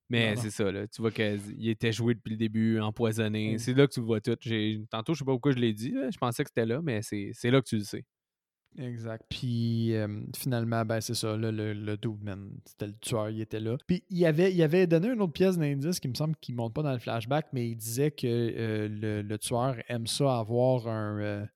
Mais 0.09 0.37
c'est 0.37 0.51
ça, 0.51 0.71
là. 0.71 0.87
Tu 0.87 1.03
vois 1.03 1.11
qu'il 1.11 1.69
était 1.69 1.93
joué 1.93 2.15
depuis 2.15 2.31
le 2.31 2.37
début, 2.37 2.79
empoisonné. 2.81 3.55
Mm. 3.55 3.59
C'est 3.59 3.75
là 3.75 3.87
que 3.87 3.93
tu 3.93 4.01
le 4.01 4.07
vois 4.07 4.21
tout. 4.21 4.37
Tantôt, 4.91 5.15
je 5.15 5.19
sais 5.19 5.25
pas 5.25 5.33
pourquoi 5.33 5.53
je 5.53 5.59
l'ai 5.59 5.73
dit. 5.73 5.91
là. 5.91 6.11
Je 6.11 6.19
pensais 6.19 6.45
que 6.45 6.51
c'était 6.51 6.67
là, 6.67 6.81
mais 6.83 7.03
c'est 7.03 7.31
c'est 7.33 7.51
là 7.51 7.61
que 7.61 7.67
tu 7.67 7.77
le 7.77 7.85
sais. 7.85 8.05
Exact. 8.79 9.25
Puis 9.29 9.95
euh, 9.95 10.07
finalement, 10.37 10.85
ben 10.85 11.01
c'est 11.01 11.15
ça, 11.15 11.37
là, 11.37 11.51
le, 11.51 11.73
le 11.73 11.99
c'était 12.67 12.87
le 12.87 12.95
tueur, 13.01 13.31
il 13.31 13.41
était 13.41 13.61
là. 13.61 13.77
Puis 13.87 14.05
il 14.11 14.25
avait, 14.27 14.53
il 14.53 14.63
avait 14.63 14.87
donné 14.87 15.09
une 15.09 15.21
autre 15.23 15.33
pièce 15.33 15.57
d'indice 15.57 15.99
qui 15.99 16.09
me 16.09 16.15
semble 16.15 16.37
qu'il 16.37 16.55
ne 16.55 16.59
monte 16.59 16.75
pas 16.75 16.83
dans 16.83 16.93
le 16.93 16.99
flashback, 16.99 17.47
mais 17.53 17.69
il 17.69 17.77
disait 17.77 18.11
que 18.11 18.27
euh, 18.27 18.89
le, 18.89 19.23
le 19.23 19.39
tueur 19.39 19.77
aime 19.89 20.07
ça 20.07 20.39
avoir 20.39 20.89
un, 20.89 21.21
euh, 21.21 21.47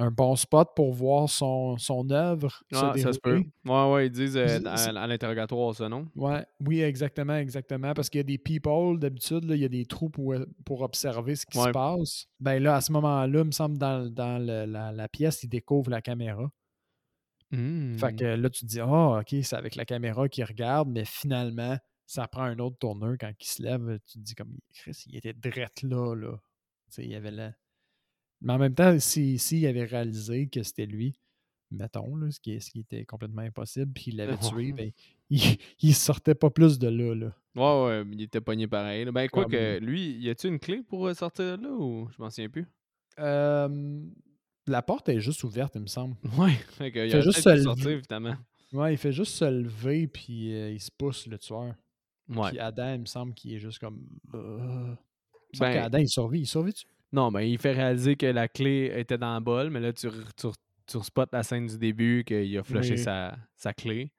un 0.00 0.10
bon 0.10 0.34
spot 0.34 0.70
pour 0.74 0.92
voir 0.94 1.28
son, 1.28 1.76
son 1.76 2.10
œuvre. 2.10 2.62
Ah, 2.72 2.94
ça 2.96 3.12
se 3.12 3.18
peut. 3.18 3.42
Ouais, 3.66 3.92
ouais, 3.92 4.06
ils 4.06 4.10
disent 4.10 4.36
euh, 4.36 4.58
à, 4.64 5.06
l'interrogatoire, 5.06 5.74
ça, 5.74 5.88
non? 5.88 6.06
Ouais, 6.16 6.44
oui, 6.64 6.80
exactement, 6.80 7.36
exactement. 7.36 7.92
Parce 7.92 8.08
qu'il 8.08 8.18
y 8.18 8.20
a 8.20 8.24
des 8.24 8.38
people, 8.38 8.98
d'habitude, 8.98 9.44
il 9.50 9.58
y 9.58 9.64
a 9.64 9.68
des 9.68 9.84
trous 9.84 10.08
pour, 10.08 10.34
pour 10.64 10.80
observer 10.80 11.36
ce 11.36 11.44
qui 11.44 11.58
se 11.58 11.68
passe. 11.70 12.26
Ben 12.40 12.62
là, 12.62 12.76
à 12.76 12.80
ce 12.80 12.92
moment-là, 12.92 13.40
il 13.40 13.44
me 13.44 13.52
semble, 13.52 13.76
dans, 13.76 14.10
dans 14.10 14.42
la, 14.42 14.66
la, 14.66 15.08
pièce, 15.08 15.42
ils 15.42 15.48
découvrent 15.48 15.90
la 15.90 16.00
caméra. 16.00 16.50
Fait 17.50 17.56
mmh. 17.56 18.16
que 18.16 18.24
là, 18.24 18.48
tu 18.48 18.60
te 18.60 18.66
dis, 18.66 18.80
ah, 18.80 19.18
OK, 19.20 19.34
c'est 19.42 19.56
avec 19.56 19.74
la 19.74 19.84
caméra 19.84 20.28
qu'il 20.28 20.44
regarde, 20.44 20.88
mais 20.88 21.04
finalement, 21.04 21.76
ça 22.06 22.26
prend 22.26 22.44
un 22.44 22.58
autre 22.58 22.78
tourneur 22.78 23.16
quand 23.20 23.32
il 23.38 23.46
se 23.46 23.62
lève. 23.62 23.98
Tu 24.06 24.18
te 24.18 24.24
dis, 24.24 24.34
comme, 24.34 24.56
Chris, 24.72 25.04
il 25.06 25.16
était 25.16 25.34
drette 25.34 25.82
là, 25.82 26.14
là. 26.14 26.38
sais, 26.88 27.04
il 27.04 27.10
y 27.10 27.14
avait 27.16 27.32
là. 27.32 27.52
Mais 28.40 28.52
en 28.52 28.58
même 28.58 28.74
temps, 28.74 28.98
s'il 28.98 29.38
si, 29.38 29.66
avait 29.66 29.84
réalisé 29.84 30.48
que 30.48 30.62
c'était 30.62 30.86
lui, 30.86 31.18
mettons, 31.70 32.16
là, 32.16 32.30
ce, 32.30 32.40
qui, 32.40 32.60
ce 32.60 32.70
qui 32.70 32.80
était 32.80 33.04
complètement 33.04 33.42
impossible, 33.42 33.92
puis 33.92 34.06
il 34.08 34.16
l'avait 34.16 34.38
tué, 34.38 34.72
ben, 34.72 34.90
il, 35.30 35.58
il 35.80 35.94
sortait 35.94 36.34
pas 36.34 36.50
plus 36.50 36.78
de 36.78 36.88
là. 36.88 37.14
là. 37.14 37.34
Ouais, 37.54 37.86
ouais, 37.86 38.04
il 38.12 38.22
était 38.22 38.40
pogné 38.40 38.66
pareil. 38.66 39.04
Ben, 39.06 39.28
quoi 39.28 39.44
que, 39.44 39.78
lui, 39.78 40.16
y 40.18 40.30
a-tu 40.30 40.48
une 40.48 40.58
clé 40.58 40.82
pour 40.82 41.06
euh, 41.06 41.14
sortir 41.14 41.58
de 41.58 41.62
là 41.62 41.70
ou 41.70 42.08
je 42.10 42.22
m'en 42.22 42.30
souviens 42.30 42.48
plus? 42.48 42.66
Euh, 43.18 44.00
la 44.66 44.82
porte 44.82 45.08
est 45.08 45.20
juste 45.20 45.42
ouverte, 45.44 45.74
il 45.74 45.82
me 45.82 45.86
semble. 45.86 46.16
Ouais, 46.38 46.52
fait 46.52 46.88
il, 46.88 47.10
fait 47.10 47.22
juste 47.22 47.40
se 47.40 47.62
sortir, 47.62 47.90
évidemment. 47.90 48.36
Ouais, 48.72 48.94
il 48.94 48.98
fait 48.98 49.12
juste 49.12 49.34
se 49.34 49.44
lever, 49.44 50.06
puis 50.06 50.54
euh, 50.54 50.70
il 50.70 50.80
se 50.80 50.90
pousse, 50.96 51.26
le 51.26 51.38
tueur. 51.38 51.74
Ouais. 52.28 52.50
Puis 52.50 52.58
Adam, 52.60 52.94
il 52.94 53.00
me 53.00 53.06
semble 53.06 53.34
qu'il 53.34 53.52
est 53.52 53.58
juste 53.58 53.80
comme. 53.80 54.06
Euh... 54.34 54.94
Ben, 55.58 55.82
Adam, 55.82 55.98
il 55.98 56.08
survit. 56.08 56.40
Il 56.40 56.46
survit-tu? 56.46 56.86
Non, 57.12 57.32
ben, 57.32 57.40
il 57.40 57.58
fait 57.58 57.72
réaliser 57.72 58.16
que 58.16 58.26
la 58.26 58.48
clé 58.48 58.92
était 58.94 59.18
dans 59.18 59.34
le 59.34 59.40
bol, 59.40 59.70
mais 59.70 59.80
là, 59.80 59.92
tu, 59.92 60.08
tu, 60.36 60.46
tu 60.86 61.02
spots 61.02 61.24
la 61.32 61.42
scène 61.42 61.66
du 61.66 61.78
début, 61.78 62.24
qu'il 62.24 62.56
a 62.56 62.62
flushé 62.62 62.96
sa, 62.96 63.36
sa, 63.56 63.72
clé. 63.72 64.12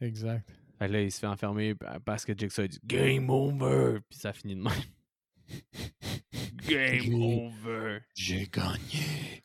Exact. 0.00 0.48
Fait 0.78 0.88
là, 0.88 1.00
il 1.00 1.10
se 1.10 1.20
fait 1.20 1.26
enfermer 1.26 1.74
parce 2.04 2.24
que 2.24 2.36
Jigsaw 2.36 2.62
a 2.62 2.68
dit 2.68 2.78
Game 2.84 3.30
over! 3.30 3.98
Puis 4.08 4.18
ça 4.18 4.32
finit 4.32 4.54
de 4.54 4.60
même. 4.60 4.72
Game 6.68 7.14
over! 7.14 8.00
J'ai 8.14 8.46
gagné! 8.46 9.42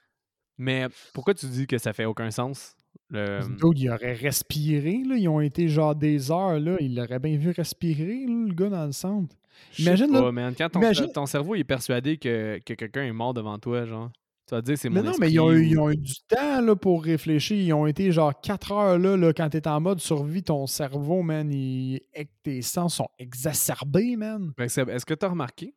Mais 0.57 0.87
pourquoi 1.13 1.33
tu 1.33 1.47
dis 1.47 1.65
que 1.65 1.77
ça 1.77 1.93
fait 1.93 2.05
aucun 2.05 2.29
sens? 2.29 2.75
Le... 3.09 3.39
il 3.75 3.89
aurait 3.89 4.13
respiré, 4.13 5.03
là. 5.05 5.15
ils 5.17 5.27
ont 5.27 5.41
été 5.41 5.67
genre 5.67 5.95
des 5.95 6.31
heures, 6.31 6.59
là. 6.59 6.77
il 6.79 6.99
aurait 6.99 7.19
bien 7.19 7.37
vu 7.37 7.51
respirer, 7.51 8.25
le 8.25 8.53
gars 8.53 8.69
dans 8.69 8.85
le 8.85 8.91
centre. 8.91 9.35
Imagine, 9.79 10.11
pas, 10.11 10.31
man. 10.31 10.53
Quand 10.57 10.69
ton, 10.69 10.81
ton, 11.13 11.25
cerveau 11.25 11.55
est 11.55 11.63
persuadé 11.63 12.17
que, 12.17 12.59
que 12.65 12.73
quelqu'un 12.73 13.03
est 13.03 13.11
mort 13.11 13.33
devant 13.33 13.57
toi, 13.57 13.85
genre, 13.85 14.11
tu 14.47 14.55
vas 14.55 14.61
te 14.61 14.65
dire 14.65 14.77
c'est 14.77 14.89
mon 14.89 15.01
Mais 15.01 15.09
non, 15.09 15.15
mais 15.19 15.31
ils 15.31 15.39
ont, 15.39 15.51
eu, 15.51 15.65
ils 15.65 15.79
ont, 15.79 15.89
eu, 15.89 15.97
du 15.97 16.15
temps 16.27 16.61
là, 16.61 16.75
pour 16.75 17.03
réfléchir. 17.03 17.57
Ils 17.57 17.73
ont 17.73 17.87
été 17.87 18.11
genre 18.11 18.33
4 18.39 18.71
heures 18.71 18.99
là, 18.99 19.15
là 19.15 19.33
quand 19.33 19.49
t'es 19.49 19.65
en 19.67 19.79
mode 19.79 19.99
survie, 19.99 20.43
ton 20.43 20.67
cerveau, 20.67 21.21
man, 21.21 21.51
il... 21.51 22.01
tes 22.43 22.61
sens 22.61 22.95
sont 22.95 23.09
exacerbés, 23.17 24.15
man. 24.15 24.51
Est-ce 24.57 25.05
que 25.05 25.13
t'as 25.13 25.29
remarqué 25.29 25.73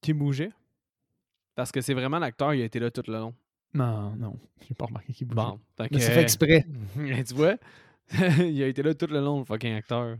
qu'il 0.00 0.14
bougeait? 0.14 0.52
Parce 1.56 1.72
que 1.72 1.80
c'est 1.80 1.94
vraiment 1.94 2.18
l'acteur, 2.18 2.54
il 2.54 2.62
a 2.62 2.64
été 2.64 2.78
là 2.78 2.90
tout 2.90 3.02
le 3.06 3.14
long. 3.14 3.34
Non, 3.74 4.14
non, 4.16 4.36
j'ai 4.66 4.74
pas 4.74 4.86
remarqué 4.86 5.12
qu'il 5.12 5.26
bougeait. 5.26 5.42
Bon, 5.42 5.60
mais 5.90 5.98
c'est 5.98 6.12
fait 6.12 6.22
exprès. 6.22 6.66
tu 6.96 7.34
vois, 7.34 7.56
il 8.38 8.62
a 8.62 8.66
été 8.66 8.82
là 8.82 8.94
tout 8.94 9.06
le 9.06 9.20
long, 9.20 9.40
le 9.40 9.44
fucking 9.44 9.74
acteur. 9.74 10.16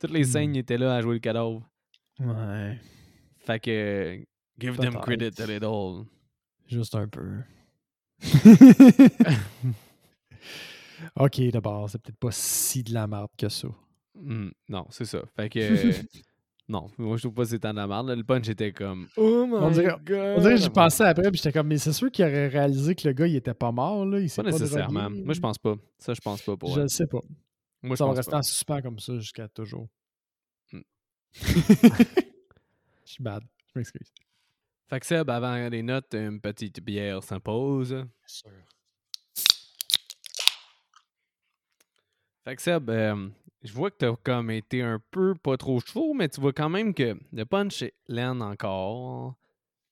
Toutes 0.00 0.10
les 0.10 0.24
scènes, 0.24 0.50
hmm. 0.50 0.54
il 0.54 0.58
était 0.58 0.78
là 0.78 0.96
à 0.96 1.00
jouer 1.00 1.14
le 1.14 1.20
cadavre. 1.20 1.62
Ouais. 2.22 2.78
Fait 3.38 3.60
que, 3.60 4.24
give 4.58 4.76
them 4.76 4.94
credit 5.00 5.40
a 5.40 5.46
little. 5.46 6.06
Juste 6.66 6.94
un 6.94 7.08
peu. 7.08 7.42
ok, 11.16 11.40
d'abord, 11.50 11.90
c'est 11.90 12.00
peut-être 12.00 12.18
pas 12.18 12.30
si 12.30 12.82
de 12.82 12.94
la 12.94 13.06
merde 13.06 13.30
que 13.36 13.48
ça. 13.48 13.68
Hmm, 14.14 14.50
non, 14.68 14.86
c'est 14.90 15.04
ça. 15.04 15.22
Fait 15.34 15.48
que. 15.48 15.58
non, 16.68 16.88
moi 16.98 17.16
je 17.16 17.22
trouve 17.22 17.34
pas 17.34 17.42
que 17.42 17.48
c'était 17.48 17.70
de 17.70 17.76
la 17.76 17.86
merde. 17.86 18.10
Le 18.10 18.22
punch 18.22 18.48
était 18.48 18.72
comme. 18.72 19.08
Oh 19.16 19.46
my 19.46 19.54
on 19.54 19.70
dirait, 19.70 19.96
god! 20.04 20.38
On 20.38 20.40
dirait 20.40 20.54
que 20.54 20.60
j'y 20.60 20.70
pensais 20.70 21.04
après, 21.04 21.30
puis 21.30 21.38
j'étais 21.38 21.52
comme, 21.52 21.66
mais 21.66 21.78
c'est 21.78 21.92
sûr 21.92 22.10
qu'il 22.10 22.24
aurait 22.24 22.48
réalisé 22.48 22.94
que 22.94 23.08
le 23.08 23.14
gars 23.14 23.26
il 23.26 23.36
était 23.36 23.54
pas 23.54 23.72
mort, 23.72 24.06
là. 24.06 24.20
Il 24.20 24.30
pas, 24.30 24.44
pas 24.44 24.50
nécessairement. 24.50 25.10
Moi 25.10 25.34
je 25.34 25.40
pense 25.40 25.58
pas. 25.58 25.74
Ça, 25.98 26.14
je 26.14 26.20
pense 26.20 26.42
pas 26.42 26.56
pour 26.56 26.74
Je 26.74 26.82
le 26.82 26.88
sais 26.88 27.06
pas. 27.06 27.20
Moi, 27.82 27.96
ça 27.96 28.06
va 28.06 28.12
rester 28.12 28.34
en 28.34 28.42
suspens 28.42 28.80
comme 28.80 29.00
ça 29.00 29.18
jusqu'à 29.18 29.48
toujours. 29.48 29.88
Je 31.34 33.12
suis 33.12 33.22
bad. 33.22 33.42
Je 33.74 33.78
m'excuse. 33.78 34.12
Fait 34.88 35.00
que 35.00 35.06
Seb, 35.06 35.30
avant 35.30 35.68
les 35.68 35.82
notes, 35.82 36.14
une 36.14 36.40
petite 36.40 36.80
bière 36.80 37.22
s'impose. 37.22 37.92
Bien 37.92 38.08
sûr. 38.26 38.50
Fait 42.44 42.56
que 42.56 42.62
Seb, 42.62 42.90
euh, 42.90 43.28
je 43.62 43.72
vois 43.72 43.90
que 43.90 43.96
t'as 43.98 44.16
comme 44.16 44.50
été 44.50 44.82
un 44.82 45.00
peu 45.10 45.34
pas 45.34 45.56
trop 45.56 45.80
chaud, 45.80 46.12
mais 46.14 46.28
tu 46.28 46.40
vois 46.40 46.52
quand 46.52 46.68
même 46.68 46.92
que 46.92 47.16
le 47.32 47.44
punch 47.44 47.82
est 47.82 47.94
lent 48.08 48.40
encore. 48.40 49.34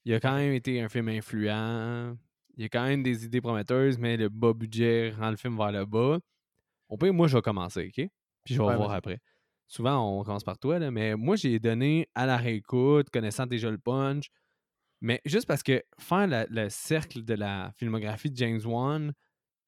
Il 0.04 0.12
a 0.14 0.20
quand 0.20 0.34
même 0.34 0.52
été 0.52 0.80
un 0.80 0.88
film 0.88 1.08
influent. 1.08 2.16
Il 2.56 2.62
y 2.62 2.66
a 2.66 2.68
quand 2.68 2.84
même 2.84 3.02
des 3.02 3.24
idées 3.24 3.40
prometteuses, 3.40 3.98
mais 3.98 4.16
le 4.16 4.28
bas 4.28 4.52
budget 4.52 5.14
rend 5.18 5.30
le 5.30 5.36
film 5.36 5.56
vers 5.56 5.72
le 5.72 5.86
bas. 5.86 6.18
Au 6.88 6.96
pire, 6.96 7.14
moi, 7.14 7.28
je 7.28 7.36
vais 7.36 7.42
commencer, 7.42 7.86
OK? 7.86 8.08
Puis 8.44 8.54
je 8.54 8.60
vais 8.60 8.76
voir 8.76 8.90
après. 8.90 9.20
Souvent, 9.70 10.18
on 10.18 10.24
commence 10.24 10.42
par 10.42 10.58
toi, 10.58 10.80
là, 10.80 10.90
mais 10.90 11.14
moi, 11.14 11.36
j'ai 11.36 11.60
donné 11.60 12.08
à 12.16 12.26
la 12.26 12.36
réécoute, 12.36 13.08
connaissant 13.10 13.46
déjà 13.46 13.70
le 13.70 13.78
punch. 13.78 14.28
Mais 15.00 15.20
juste 15.24 15.46
parce 15.46 15.62
que 15.62 15.82
faire 15.98 16.26
le 16.50 16.68
cercle 16.68 17.24
de 17.24 17.34
la 17.34 17.72
filmographie 17.78 18.30
de 18.30 18.36
James 18.36 18.60
Wan, 18.64 19.14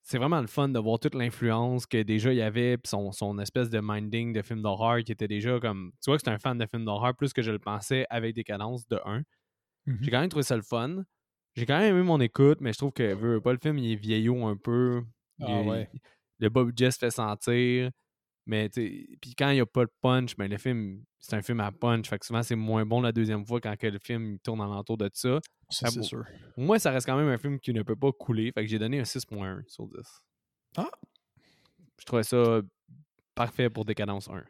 c'est 0.03 0.19
vraiment 0.19 0.41
le 0.41 0.49
fun 0.49 0.69
de 0.69 0.79
voir 0.81 0.99
toute 0.99 1.15
l'influence 1.15 1.87
que 1.87 2.03
déjà 2.03 2.33
il 2.33 2.39
y 2.39 2.43
avait, 2.43 2.77
puis 2.77 2.89
son, 2.89 3.13
son, 3.13 3.39
espèce 3.39 3.71
de 3.71 3.81
minding 3.81 4.33
de 4.33 4.43
film 4.43 4.61
d'horreur 4.61 5.05
qui 5.05 5.13
était 5.13 5.29
déjà 5.29 5.61
comme. 5.61 5.93
Tu 6.03 6.11
vois 6.11 6.17
que 6.17 6.23
c'est 6.25 6.33
un 6.33 6.39
fan 6.39 6.59
de 6.59 6.67
films 6.67 6.85
d'horreur 6.85 7.15
plus 7.15 7.33
que 7.33 7.41
je 7.41 7.53
le 7.53 7.61
pensais 7.61 8.05
avec 8.11 8.35
des 8.35 8.43
cadences 8.43 8.87
de 8.89 8.99
1. 9.05 9.23
J'ai 9.87 9.93
mmh 9.93 10.11
quand 10.11 10.21
même 10.21 10.29
trouvé 10.29 10.43
ça 10.43 10.57
le 10.57 10.63
fun. 10.63 11.05
J'ai 11.55 11.65
quand 11.65 11.79
même 11.79 11.95
aimé 11.95 12.05
mon 12.05 12.21
écoute, 12.21 12.59
mais 12.61 12.73
je 12.73 12.79
trouve 12.79 12.93
que 12.93 13.15
veut 13.15 13.41
pas 13.41 13.53
le 13.53 13.59
film, 13.63 13.79
il 13.79 13.93
est 13.93 13.97
vieillot 13.97 14.45
un 14.47 14.57
peu. 14.57 15.03
Ah 15.41 15.63
ouais 15.63 15.89
le 16.43 16.51
Bob 16.51 16.73
Jess 16.77 16.99
fait 16.99 17.11
sentir. 17.11 17.91
Mais 18.47 18.69
puis 18.69 19.35
quand 19.37 19.51
il 19.51 19.55
n'y 19.55 19.61
a 19.61 19.67
pas 19.67 19.85
de 19.85 19.93
punch, 20.01 20.37
ben 20.37 20.51
le 20.51 20.59
film, 20.59 21.05
c'est 21.21 21.37
un 21.37 21.43
film 21.43 21.61
à 21.61 21.71
punch. 21.71 22.09
Fait 22.09 22.19
que 22.19 22.27
souvent, 22.27 22.43
c'est 22.43 22.57
moins 22.57 22.85
bon 22.85 23.01
la 23.01 23.13
deuxième 23.13 23.47
fois 23.47 23.61
quand 23.61 23.77
que 23.77 23.87
le 23.87 23.99
film 24.01 24.39
tourne 24.41 24.61
alentour 24.61 24.97
de 24.97 25.09
ça. 25.13 25.39
C'est 25.71 26.03
sûr. 26.03 26.25
Moi, 26.57 26.79
ça 26.79 26.91
reste 26.91 27.07
quand 27.07 27.17
même 27.17 27.29
un 27.29 27.39
film 27.39 27.61
qui 27.61 27.73
ne 27.73 27.83
peut 27.83 27.97
pas 27.97 28.11
couler. 28.13 28.51
Fait 28.53 28.63
que 28.63 28.69
j'ai 28.69 28.79
donné 28.79 28.99
un 28.99 29.05
6.1 29.05 29.63
sur 29.69 29.87
10. 29.87 29.95
Ah! 30.77 30.91
Je 31.99 32.05
trouvais 32.05 32.25
ça 32.25 32.61
parfait 33.35 33.71
pour 33.71 33.85
Décadence 33.85 34.29
1. 34.29 34.43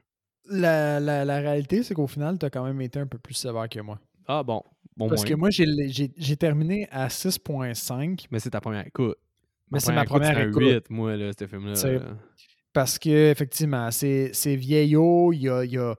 La, 0.51 0.99
la, 0.99 1.25
la 1.25 1.37
réalité, 1.39 1.83
c'est 1.83 1.95
qu'au 1.95 2.07
final, 2.07 2.39
tu 2.39 2.47
as 2.47 2.51
quand 2.51 2.65
même 2.65 2.81
été 2.81 2.99
un 2.99 3.07
peu 3.07 3.19
plus 3.19 3.35
sévère 3.35 3.69
que 3.69 3.81
moi. 3.81 4.01
Ah 4.27 4.43
bon. 4.43 4.63
bon 4.97 5.09
Parce 5.09 5.25
que 5.25 5.35
moi, 5.35 5.51
j'ai 5.51 6.37
terminé 6.37 6.89
à 6.91 7.09
6.5. 7.09 8.27
Mais 8.31 8.41
c'est 8.41 8.51
ta 8.51 8.61
première 8.61 8.87
écoute. 8.87 9.19
Mais 9.71 9.81
c'est 9.81 9.93
ma 9.93 10.05
première 10.05 10.39
écoute. 10.39 10.63
8, 10.63 10.91
moi, 10.91 11.17
là, 11.17 11.31
ce 11.39 11.47
film-là. 11.47 11.75
Parce 12.73 12.99
que, 12.99 13.31
effectivement, 13.31 13.91
c'est 13.91 14.57
vieillot, 14.57 15.33
il 15.33 15.43
y 15.43 15.49
a, 15.49 15.65
y 15.65 15.79
a, 15.79 15.95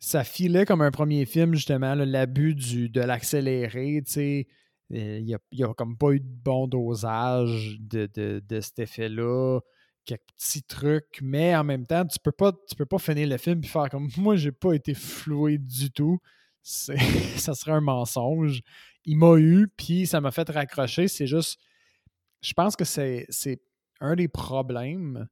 ça 0.00 0.24
filait 0.24 0.64
comme 0.64 0.80
un 0.80 0.90
premier 0.90 1.26
film, 1.26 1.54
justement, 1.54 1.94
l'abus 1.94 2.54
de 2.54 3.00
l'accéléré, 3.00 4.02
tu 4.06 4.12
sais. 4.12 4.46
Euh, 4.92 5.18
il 5.18 5.24
n'y 5.24 5.34
a, 5.34 5.68
a, 5.68 5.74
comme 5.74 5.96
pas 5.96 6.10
eu 6.10 6.20
de 6.20 6.26
bon 6.26 6.68
dosage 6.68 7.78
de, 7.80 8.08
de, 8.14 8.42
de 8.46 8.60
cet 8.60 8.78
effet-là. 8.78 9.60
Quelques 10.04 10.20
petits 10.36 10.62
trucs, 10.62 11.20
mais 11.22 11.56
en 11.56 11.64
même 11.64 11.86
temps, 11.86 12.04
tu 12.04 12.18
peux 12.18 12.32
pas, 12.32 12.52
tu 12.68 12.76
peux 12.76 12.84
pas 12.84 12.98
finir 12.98 13.26
le 13.26 13.38
film 13.38 13.60
et 13.64 13.66
faire 13.66 13.88
comme 13.88 14.10
moi, 14.18 14.36
j'ai 14.36 14.52
pas 14.52 14.74
été 14.74 14.92
floué 14.94 15.58
du 15.58 15.90
tout. 15.90 16.18
ça 16.62 17.54
serait 17.54 17.72
un 17.72 17.80
mensonge. 17.80 18.60
Il 19.06 19.18
m'a 19.18 19.36
eu, 19.36 19.68
puis 19.76 20.06
ça 20.06 20.20
m'a 20.20 20.30
fait 20.30 20.48
raccrocher. 20.48 21.08
C'est 21.08 21.26
juste 21.26 21.58
je 22.44 22.52
pense 22.52 22.76
que 22.76 22.84
c'est 22.84 23.26
un 24.00 24.14
des 24.14 24.28
problèmes 24.28 25.26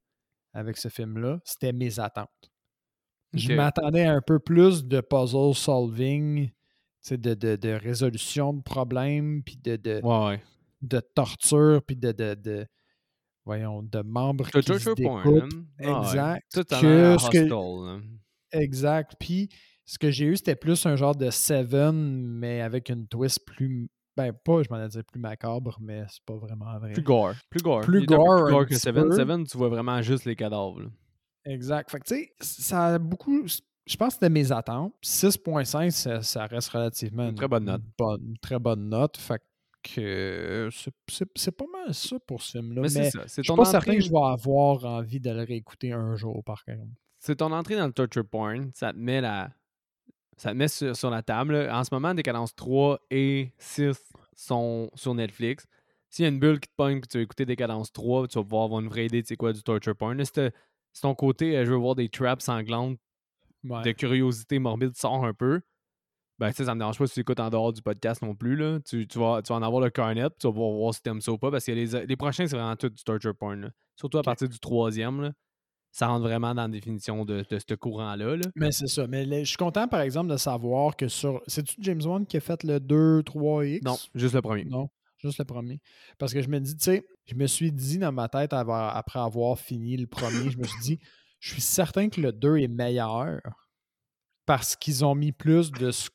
avec 0.53 0.77
ce 0.77 0.89
film-là, 0.89 1.41
c'était 1.45 1.73
mes 1.73 1.99
attentes. 2.01 2.29
Je 3.35 3.55
m'attendais 3.55 4.05
à 4.05 4.13
un 4.15 4.21
peu 4.21 4.39
plus 4.39 4.85
de 4.85 5.01
puzzle 5.01 5.55
solving, 5.55 6.51
de, 7.11 7.35
de, 7.35 7.57
de, 7.57 7.71
résolution 7.71 8.53
de 8.53 8.63
problèmes, 8.63 9.43
puis 9.43 9.57
de, 9.57 9.77
de, 9.77 10.03
de 10.83 11.01
torture, 11.01 11.83
puis 11.83 11.97
de, 11.97 12.13
de, 12.13 12.67
voyons, 13.45 13.83
de 13.83 14.01
membres 14.01 14.49
qui 14.51 14.63
se 14.63 14.95
découpent. 14.95 15.55
Exact. 15.79 16.45
Tout 16.53 16.65
que, 16.65 18.01
exact. 18.53 19.15
Puis 19.19 19.49
ce 19.85 19.99
que 19.99 20.11
j'ai 20.11 20.27
eu, 20.27 20.37
c'était 20.37 20.57
plus 20.57 20.85
un 20.87 20.97
genre 20.97 21.17
de 21.17 21.31
Seven, 21.31 21.95
mais 21.95 22.61
avec 22.61 22.91
une 22.91 23.07
twist 23.09 23.45
plus 23.47 23.91
ben, 24.17 24.33
pas, 24.33 24.63
je 24.63 24.69
m'en 24.71 24.83
ai 24.83 24.89
dit 24.89 25.03
plus 25.03 25.21
macabre, 25.21 25.79
mais 25.81 26.05
c'est 26.09 26.25
pas 26.25 26.37
vraiment 26.37 26.79
vrai. 26.79 26.93
Plus 26.93 27.03
gore. 27.03 27.35
Plus 27.51 27.63
gore. 27.63 27.81
Plus 27.81 28.07
gore. 28.07 28.45
Plus 28.45 28.53
gore 28.53 28.67
que 28.67 28.75
Seven. 28.75 29.13
Seven, 29.13 29.45
tu 29.45 29.57
vois 29.57 29.69
vraiment 29.69 30.01
juste 30.03 30.25
les 30.25 30.37
cadavres. 30.37 30.91
Exact. 31.45 31.91
Fait 31.91 32.01
que, 32.01 32.05
tu 32.05 32.15
sais, 32.15 32.35
ça 32.41 32.87
a 32.95 32.99
beaucoup. 32.99 33.47
Je 33.87 33.97
pense 33.97 34.09
que 34.09 34.15
c'était 34.15 34.31
mes 34.31 34.53
attentes. 34.53 34.95
6.5, 35.03 36.23
ça, 36.23 36.47
reste 36.47 36.69
relativement 36.69 37.29
une 37.29 37.35
très 37.35 37.49
bonne 37.49 37.65
note. 37.65 37.83
Une, 38.01 38.37
très 38.39 38.59
bonne 38.59 38.89
note. 38.89 39.17
Fait 39.17 39.41
que 39.83 40.69
c'est 40.71 41.57
pas 41.57 41.65
mal 41.73 41.93
ça 41.93 42.17
pour 42.21 42.43
ce 42.43 42.59
film-là. 42.59 42.83
Mais, 42.83 42.89
Mais, 42.89 42.89
c'est 42.89 43.11
ça. 43.11 43.23
Je 43.27 43.43
suis 43.43 43.55
pas 43.55 43.65
certain 43.65 43.95
que 43.95 44.01
je 44.03 44.11
vais 44.11 44.19
avoir 44.19 44.85
envie 44.85 45.21
de 45.21 45.31
le 45.31 45.43
réécouter 45.43 45.93
un 45.93 46.15
jour, 46.15 46.45
par 46.45 46.65
contre. 46.65 46.87
c'est 47.19 47.37
ton 47.37 47.51
entrée 47.51 47.77
dans 47.77 47.87
le 47.87 47.93
torture 47.93 48.27
porn, 48.29 48.71
ça 48.73 48.93
te 48.93 48.99
met 48.99 49.21
la. 49.21 49.51
Ça 50.37 50.51
te 50.51 50.57
met 50.57 50.69
sur, 50.69 50.97
sur 50.97 51.11
la 51.11 51.23
table. 51.23 51.55
là. 51.55 51.79
En 51.79 51.85
ce 51.85 51.95
moment, 51.95 52.15
Décadence 52.15 52.55
3 52.55 52.99
et 53.11 53.53
6 53.59 53.97
sont 54.35 54.91
sur 54.95 55.15
Netflix. 55.15 55.67
S'il 56.11 56.25
y 56.25 56.27
a 56.27 56.29
une 56.31 56.39
bulle 56.41 56.59
qui 56.61 56.69
te 56.69 56.75
pogne 56.77 57.01
que 57.01 57.07
tu 57.07 57.19
veux 57.19 57.23
écouter 57.25 57.47
Décadence 57.47 57.93
3, 57.93 58.29
tu 58.29 58.39
vas 58.39 58.43
pouvoir 58.43 58.65
avoir 58.65 58.81
une 58.81 58.89
vraie 58.89 59.07
idée 59.07 59.23
de 59.23 59.27
c'est 59.27 59.37
quoi 59.37 59.53
du 59.53 59.63
torture 59.63 59.97
porn. 59.97 60.17
Là, 60.17 60.25
Si 60.25 61.01
ton 61.01 61.15
côté, 61.15 61.57
euh, 61.57 61.65
je 61.65 61.71
veux 61.71 61.77
voir 61.77 61.95
des 61.95 62.09
traps 62.09 62.45
sanglantes 62.45 62.99
Ouais. 63.65 63.83
de 63.83 63.93
curiosité 63.93 64.59
morbide 64.59 64.97
sort 64.97 65.25
un 65.25 65.33
peu, 65.35 65.61
ben 66.41 66.49
tu 66.51 66.57
sais, 66.57 66.65
ça 66.65 66.75
me 66.75 66.81
dérange 66.81 66.99
pas 66.99 67.07
si 67.07 67.15
tu 67.15 67.21
écoutes 67.21 67.39
en 67.39 67.49
dehors 67.49 67.73
du 67.73 67.81
podcast 67.81 68.21
non 68.21 68.35
plus. 68.35 68.57
Là. 68.57 68.81
Tu, 68.81 69.07
tu 69.07 69.21
vas, 69.21 69.41
tu 69.41 69.53
vas 69.53 69.59
en 69.61 69.63
avoir 69.63 69.81
le 69.81 69.89
carnet, 69.89 70.29
tu 70.41 70.49
vas 70.49 70.53
pouvoir 70.53 70.73
voir 70.73 70.93
si 70.95 71.01
t'aimes 71.01 71.21
ça 71.21 71.31
ou 71.31 71.39
pas, 71.39 71.53
parce 71.53 71.65
que 71.67 71.71
les, 71.71 72.05
les 72.07 72.17
prochains, 72.17 72.49
c'est 72.49 72.57
vraiment 72.57 72.75
tout 72.75 72.89
du 72.89 73.05
torture 73.05 73.37
porn. 73.37 73.61
là. 73.61 73.71
Surtout 73.95 74.19
à 74.19 74.23
partir 74.25 74.49
du 74.49 74.59
troisième, 74.59 75.21
là, 75.23 75.33
ça 75.93 76.09
rentre 76.09 76.23
vraiment 76.23 76.55
dans 76.55 76.63
la 76.63 76.69
définition 76.69 77.25
de, 77.25 77.45
de 77.49 77.59
ce 77.59 77.75
courant-là. 77.75 78.37
là. 78.37 78.43
Mais 78.57 78.73
c'est 78.73 78.87
ça. 78.89 79.07
Mais 79.07 79.25
je 79.45 79.49
suis 79.49 79.57
content, 79.57 79.87
par 79.87 80.01
exemple, 80.01 80.31
de 80.31 80.37
savoir 80.39 80.97
que 80.97 81.07
sur. 81.07 81.41
C'est-tu 81.47 81.77
James 81.81 82.01
Wan 82.05 82.27
qui 82.27 82.39
a 82.39 82.41
fait 82.41 82.65
le 82.65 82.81
2, 82.81 83.21
3X 83.23 83.85
Non, 83.85 83.97
juste 84.15 84.35
le 84.35 84.41
premier. 84.43 84.65
Non, 84.65 84.89
juste 85.19 85.39
le 85.39 85.45
premier. 85.45 85.81
Parce 86.19 86.33
que 86.33 86.41
je 86.43 86.49
me 86.49 86.59
dis, 86.61 86.75
tu 86.77 86.83
sais, 86.85 87.07
je 87.27 87.35
me 87.35 87.47
suis 87.47 87.71
dit 87.71 87.99
dans 87.99 88.11
ma 88.13 88.29
tête 88.29 88.53
avoir- 88.55 88.97
après 88.97 89.21
avoir 89.21 89.59
fini 89.59 89.97
le 89.99 90.07
premier, 90.07 90.51
je 90.51 90.57
me 90.59 90.65
suis 90.65 90.81
dit, 90.81 90.99
je 91.41 91.53
suis 91.53 91.61
certain 91.63 92.09
que 92.09 92.21
le 92.21 92.33
2 92.33 92.57
est 92.59 92.69
meilleur 92.69 93.41
parce 94.47 94.75
qu'ils 94.77 95.05
ont 95.05 95.15
mis 95.15 95.33
plus 95.33 95.71
de 95.71 95.91
ce 95.91 96.09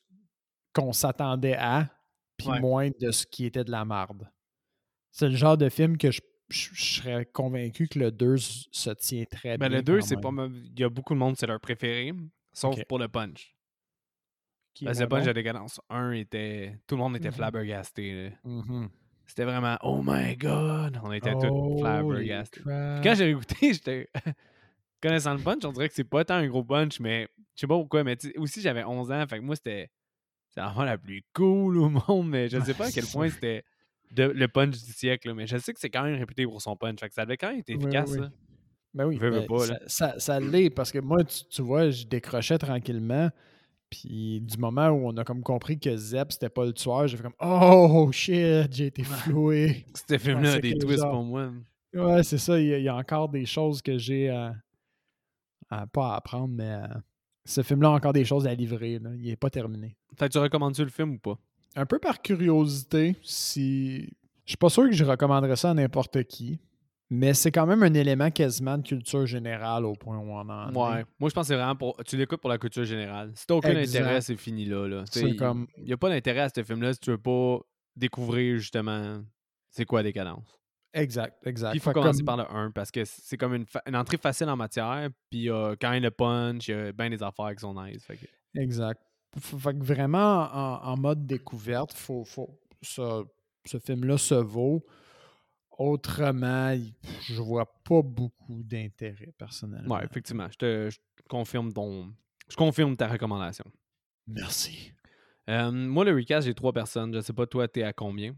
qu'on 0.74 0.92
s'attendait 0.92 1.56
à, 1.56 1.88
puis 2.36 2.48
Ouais. 2.48 2.60
moins 2.60 2.90
de 3.00 3.10
ce 3.10 3.26
qui 3.26 3.44
était 3.46 3.64
de 3.64 3.70
la 3.70 3.84
marde. 3.84 4.28
C'est 5.12 5.28
le 5.28 5.36
genre 5.36 5.56
de 5.56 5.68
film 5.68 5.96
que 5.98 6.10
je, 6.10 6.20
je- 6.48 6.70
je 6.74 6.82
serais 7.00 7.26
convaincu 7.26 7.88
que 7.88 7.98
le 7.98 8.10
2 8.10 8.36
s- 8.36 8.66
se 8.72 8.90
tient 8.90 9.24
très 9.24 9.58
Ben, 9.58 9.68
bien. 9.68 9.78
le 9.78 9.82
2, 9.82 9.98
quand 10.00 10.06
c'est 10.06 10.20
pas. 10.20 10.30
Il 10.74 10.80
y 10.80 10.84
a 10.84 10.88
beaucoup 10.88 11.14
de 11.14 11.18
monde, 11.18 11.36
c'est 11.36 11.46
leur 11.46 11.60
préféré, 11.60 12.12
sauf 12.52 12.82
pour 12.84 12.98
le 12.98 13.08
punch. 13.08 13.54
Parce 14.84 14.98
que 14.98 15.02
le 15.02 15.08
punch 15.08 15.24
de 15.26 15.32
décadence 15.32 15.80
1 15.90 16.12
était. 16.12 16.78
Tout 16.86 16.94
le 16.96 17.02
monde 17.02 17.16
était 17.16 17.28
Mhm. 17.28 17.34
flabbergasté. 17.34 18.32
Mhm. 18.44 18.88
C'était 19.26 19.44
vraiment 19.44 19.76
Oh 19.82 20.00
my 20.04 20.36
god! 20.36 21.00
On 21.02 21.12
était 21.12 21.34
tous 21.34 21.78
flabbergastés. 21.80 22.60
Quand 22.64 23.14
j'ai 23.16 23.30
écouté, 23.30 23.56
j'étais. 23.74 24.08
Connaissant 25.02 25.34
le 25.34 25.40
punch, 25.40 25.64
on 25.64 25.72
dirait 25.72 25.88
que 25.88 25.94
c'est 25.94 26.04
pas 26.04 26.24
tant 26.24 26.34
un 26.34 26.46
gros 26.48 26.64
punch, 26.64 26.98
mais 27.00 27.28
je 27.54 27.60
sais 27.60 27.66
pas 27.66 27.74
pourquoi. 27.76 28.04
Mais 28.04 28.16
aussi, 28.36 28.60
j'avais 28.60 28.84
11 28.84 29.10
ans, 29.12 29.24
fait 29.28 29.38
que 29.38 29.44
moi, 29.44 29.54
c'était. 29.56 29.90
C'est 30.50 30.60
la 30.60 30.70
fois 30.72 30.84
la 30.86 30.96
plus 30.96 31.22
cool 31.34 31.76
au 31.76 31.88
monde, 32.08 32.28
mais 32.30 32.48
je 32.48 32.58
sais 32.60 32.74
pas 32.74 32.86
à 32.86 32.90
quel 32.92 33.04
point 33.06 33.28
c'était 33.28 33.64
de- 34.12 34.24
le 34.24 34.48
punch 34.48 34.82
du 34.82 34.92
siècle. 34.92 35.28
là, 35.28 35.34
Mais 35.34 35.46
je 35.46 35.56
sais 35.58 35.72
que 35.72 35.80
c'est 35.80 35.90
quand 35.90 36.02
même 36.04 36.18
réputé 36.18 36.44
pour 36.44 36.60
son 36.62 36.76
punch. 36.76 36.98
Fait 37.00 37.08
que 37.08 37.14
ça 37.14 37.24
devait 37.24 37.36
quand 37.36 37.50
même 37.50 37.58
être 37.60 37.70
efficace. 37.70 38.10
oui. 38.12 38.20
là. 38.20 38.30
Ben 38.94 39.06
oui, 39.06 39.16
Veux, 39.18 39.28
veux 39.30 39.40
ben, 39.40 39.46
pas, 39.46 39.58
ça, 39.66 39.72
là. 39.74 39.78
ça, 39.86 40.18
ça 40.18 40.40
l'est 40.40 40.70
parce 40.70 40.90
que 40.90 40.98
moi, 40.98 41.22
tu, 41.22 41.44
tu 41.50 41.62
vois, 41.62 41.90
je 41.90 42.04
décrochais 42.06 42.56
tranquillement. 42.58 43.30
Puis 43.90 44.40
du 44.42 44.56
moment 44.58 44.88
où 44.88 45.06
on 45.08 45.16
a 45.16 45.24
comme 45.24 45.42
compris 45.42 45.78
que 45.78 45.96
Zeb, 45.96 46.28
c'était 46.30 46.48
pas 46.50 46.64
le 46.66 46.72
tueur, 46.72 47.06
j'ai 47.06 47.16
fait 47.16 47.22
comme 47.22 47.34
Oh 47.40 48.08
shit, 48.12 48.72
j'ai 48.72 48.86
été 48.86 49.02
floué. 49.04 49.84
Ce 50.08 50.18
film-là 50.18 50.54
a 50.54 50.58
des 50.58 50.74
twists 50.74 51.00
genre- 51.00 51.12
pour 51.12 51.22
moi. 51.24 51.50
Ouais, 51.94 52.22
c'est 52.22 52.38
ça, 52.38 52.58
il 52.60 52.66
y, 52.66 52.74
a, 52.74 52.78
il 52.78 52.84
y 52.84 52.88
a 52.88 52.96
encore 52.96 53.28
des 53.30 53.46
choses 53.46 53.80
que 53.80 53.96
j'ai 53.98 54.28
à, 54.30 54.54
à- 55.70 55.86
Pas 55.86 56.12
à 56.12 56.16
apprendre, 56.16 56.48
mais 56.54 56.68
à- 56.70 57.00
ce 57.46 57.62
film-là 57.62 57.88
a 57.88 57.92
encore 57.92 58.12
des 58.12 58.24
choses 58.26 58.46
à 58.46 58.54
livrer. 58.54 58.98
là. 58.98 59.10
Il 59.16 59.28
est 59.30 59.36
pas 59.36 59.48
terminé. 59.50 59.96
Fait 60.18 60.28
que 60.28 60.32
tu 60.32 60.38
recommandes-tu 60.38 60.82
le 60.84 60.90
film 60.90 61.12
ou 61.14 61.18
pas? 61.18 61.38
Un 61.76 61.86
peu 61.86 61.98
par 61.98 62.20
curiosité, 62.22 63.16
si. 63.22 64.08
Je 64.44 64.52
suis 64.52 64.56
pas 64.56 64.70
sûr 64.70 64.84
que 64.84 64.92
je 64.92 65.04
recommanderais 65.04 65.56
ça 65.56 65.70
à 65.70 65.74
n'importe 65.74 66.22
qui. 66.24 66.58
Mais 67.10 67.32
c'est 67.32 67.50
quand 67.50 67.66
même 67.66 67.82
un 67.82 67.94
élément 67.94 68.30
quasiment 68.30 68.76
de 68.76 68.82
culture 68.86 69.24
générale 69.26 69.86
au 69.86 69.94
point 69.94 70.18
où 70.18 70.30
on 70.30 70.40
en 70.48 70.70
est. 70.70 70.76
Ouais. 70.76 71.04
Moi, 71.18 71.28
je 71.30 71.34
pense 71.34 71.44
que 71.44 71.48
c'est 71.48 71.54
vraiment 71.56 71.76
pour. 71.76 71.96
Tu 72.04 72.16
l'écoutes 72.18 72.40
pour 72.40 72.50
la 72.50 72.58
culture 72.58 72.84
générale. 72.84 73.32
Si 73.34 73.46
t'as 73.46 73.54
aucun 73.54 73.70
Exact. 73.76 74.00
intérêt, 74.00 74.20
c'est 74.20 74.36
fini 74.36 74.66
là. 74.66 75.04
Il 75.16 75.36
comme- 75.36 75.66
n'y 75.78 75.92
a 75.92 75.96
pas 75.96 76.10
d'intérêt 76.10 76.40
à 76.40 76.48
ce 76.54 76.62
film-là 76.62 76.92
si 76.92 77.00
tu 77.00 77.10
veux 77.10 77.18
pas 77.18 77.60
découvrir 77.96 78.58
justement 78.58 79.22
c'est 79.70 79.84
quoi 79.86 80.02
décadence. 80.02 80.58
Exact, 80.94 81.46
exact. 81.46 81.70
Puis 81.70 81.78
il 81.78 81.82
faut 81.82 81.90
Fait 81.90 81.94
commencer 81.94 82.18
comme- 82.18 82.26
par 82.26 82.36
le 82.38 82.44
1 82.50 82.70
parce 82.72 82.90
que 82.90 83.04
c'est 83.04 83.36
comme 83.36 83.54
une, 83.54 83.66
fa- 83.66 83.82
une 83.86 83.96
entrée 83.96 84.16
facile 84.18 84.48
en 84.48 84.56
matière. 84.56 85.08
Puis 85.30 85.40
il 85.40 85.44
y 85.44 85.50
a 85.50 85.76
quand 85.80 85.90
même 85.90 86.02
le 86.02 86.10
punch, 86.10 86.68
il 86.68 86.70
y 86.70 86.74
a 86.74 86.92
bien 86.92 87.10
des 87.10 87.22
affaires 87.22 87.54
qui 87.54 87.60
sont 87.60 87.74
nice. 87.82 88.04
Que- 88.06 88.60
Exact. 88.60 89.00
Fait 89.40 89.74
que 89.78 89.84
vraiment, 89.84 90.48
en, 90.52 90.92
en 90.92 90.96
mode 90.96 91.26
découverte, 91.26 91.92
faut, 91.92 92.24
faut, 92.24 92.58
ça- 92.82 93.22
ce 93.64 93.78
film-là 93.78 94.16
se 94.18 94.34
vaut. 94.34 94.84
Autrement, 95.78 96.74
je 97.28 97.40
vois 97.40 97.66
pas 97.84 98.02
beaucoup 98.02 98.62
d'intérêt, 98.64 99.32
personnellement. 99.38 99.94
Ouais, 99.94 100.04
effectivement. 100.04 100.48
Je 100.50 100.56
te 100.56 100.90
je 100.90 100.98
confirme 101.28 101.72
ton. 101.72 102.12
Je 102.48 102.56
confirme 102.56 102.96
ta 102.96 103.06
recommandation. 103.06 103.64
Merci. 104.26 104.92
Euh, 105.48 105.70
moi, 105.70 106.04
le 106.04 106.14
recast, 106.14 106.46
j'ai 106.46 106.54
trois 106.54 106.72
personnes. 106.72 107.14
Je 107.14 107.20
sais 107.20 107.32
pas, 107.32 107.46
toi, 107.46 107.68
t'es 107.68 107.82
à 107.84 107.92
combien? 107.92 108.34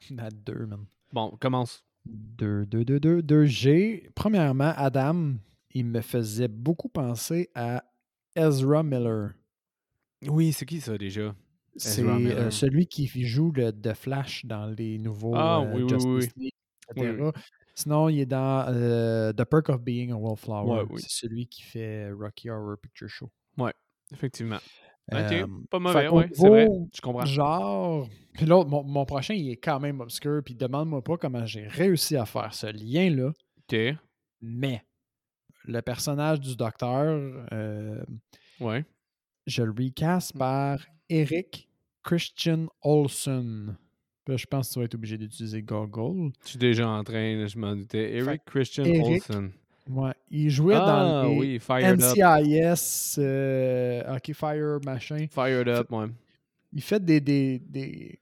À 0.18 0.28
deux, 0.30 0.66
man. 0.66 0.84
Bon, 1.12 1.30
commence. 1.40 1.82
Deux, 2.04 2.66
deux, 2.66 2.84
deux, 2.84 3.00
deux, 3.00 3.22
deux. 3.22 3.46
J'ai, 3.46 4.10
premièrement, 4.14 4.72
Adam, 4.76 5.32
il 5.72 5.86
me 5.86 6.02
faisait 6.02 6.48
beaucoup 6.48 6.88
penser 6.90 7.50
à 7.54 7.82
Ezra 8.34 8.82
Miller. 8.82 9.30
Oui, 10.22 10.52
c'est 10.52 10.66
qui 10.66 10.80
ça 10.80 10.96
déjà? 10.96 11.34
C'est 11.76 12.02
euh, 12.02 12.50
celui 12.50 12.86
qui 12.86 13.06
joue 13.26 13.52
le 13.52 13.70
The 13.70 13.92
Flash 13.92 14.46
dans 14.46 14.66
les 14.66 14.98
nouveaux 14.98 15.34
Ah, 15.34 15.60
euh, 15.60 15.74
oui, 15.74 15.82
oui, 15.82 15.88
Justice 15.90 16.32
oui, 16.36 16.42
League, 16.44 16.52
Oui, 16.96 17.06
etc. 17.06 17.30
Sinon, 17.74 18.08
il 18.08 18.20
est 18.20 18.26
dans 18.26 18.66
euh, 18.68 19.32
The 19.34 19.44
Perk 19.44 19.68
of 19.68 19.82
Being 19.82 20.12
a 20.12 20.16
Wallflower. 20.16 20.84
Ouais, 20.84 20.86
oui. 20.88 21.02
C'est 21.02 21.26
celui 21.26 21.46
qui 21.46 21.62
fait 21.62 22.10
Rocky 22.10 22.48
Horror 22.48 22.78
Picture 22.80 23.08
Show. 23.08 23.30
Effectivement. 24.12 24.58
Euh, 25.12 25.44
ok, 25.44 25.68
pas 25.70 25.78
mauvais, 25.78 26.08
ouais, 26.08 26.28
c'est 26.32 26.48
vrai. 26.48 26.68
Je 26.94 27.00
comprends. 27.00 27.24
Genre. 27.24 28.08
Puis 28.34 28.46
l'autre, 28.46 28.68
mon, 28.68 28.82
mon 28.82 29.04
prochain, 29.04 29.34
il 29.34 29.50
est 29.50 29.56
quand 29.56 29.78
même 29.78 30.00
obscur. 30.00 30.42
Puis 30.44 30.54
demande-moi 30.54 31.02
pas 31.02 31.16
comment 31.16 31.46
j'ai 31.46 31.66
réussi 31.66 32.16
à 32.16 32.26
faire 32.26 32.52
ce 32.52 32.66
lien-là. 32.66 33.32
Ok, 33.58 33.76
Mais 34.40 34.84
le 35.64 35.80
personnage 35.80 36.40
du 36.40 36.56
docteur, 36.56 37.46
euh, 37.52 38.04
ouais. 38.60 38.84
Je 39.46 39.62
le 39.62 39.70
recast 39.70 40.36
par 40.36 40.78
Eric 41.08 41.68
Christian 42.02 42.66
Olsen. 42.82 43.76
Là, 44.26 44.36
je 44.36 44.46
pense 44.46 44.68
que 44.68 44.72
tu 44.74 44.78
vas 44.80 44.84
être 44.86 44.94
obligé 44.94 45.16
d'utiliser 45.18 45.62
Google. 45.62 46.32
Je 46.44 46.50
suis 46.50 46.58
déjà 46.58 46.88
en 46.88 47.04
train, 47.04 47.46
je 47.46 47.58
m'en 47.58 47.76
doutais. 47.76 48.14
Eric 48.16 48.42
Christian 48.44 48.84
Eric 48.84 49.22
Olsen. 49.30 49.52
Ouais, 49.88 50.12
il 50.30 50.50
jouait 50.50 50.74
Ah 50.74 50.86
dans 50.86 51.28
les 51.28 51.38
oui, 51.38 51.58
Fired. 51.60 52.00
NCIS, 52.00 53.16
euh, 53.18 54.18
Fire, 54.34 54.80
machin. 54.84 55.26
Fired 55.30 55.68
Up, 55.68 55.92
ouais. 55.92 56.06
Il 56.72 56.82
fait 56.82 57.04
des, 57.04 57.20
des, 57.20 57.60
des, 57.60 58.18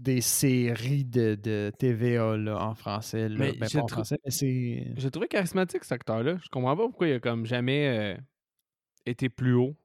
des 0.00 0.20
séries 0.22 1.04
de, 1.04 1.34
de 1.34 1.70
TVA 1.78 2.38
là, 2.38 2.66
en 2.66 2.74
français. 2.74 3.28
Là. 3.28 3.36
Mais 3.38 3.52
Ben, 3.52 3.68
pas 3.68 3.80
en 3.80 3.88
français, 3.88 4.18
mais 4.24 4.30
c'est... 4.30 4.92
J'ai 4.96 5.10
trouvé 5.10 5.28
charismatique 5.28 5.84
cet 5.84 5.92
acteur-là. 5.92 6.38
Je 6.42 6.48
comprends 6.48 6.74
pas 6.74 6.84
pourquoi 6.88 7.08
il 7.08 7.12
a 7.14 7.20
comme 7.20 7.44
jamais 7.44 8.16
euh, 8.16 8.16
été 9.04 9.28
plus 9.28 9.52
haut. 9.52 9.76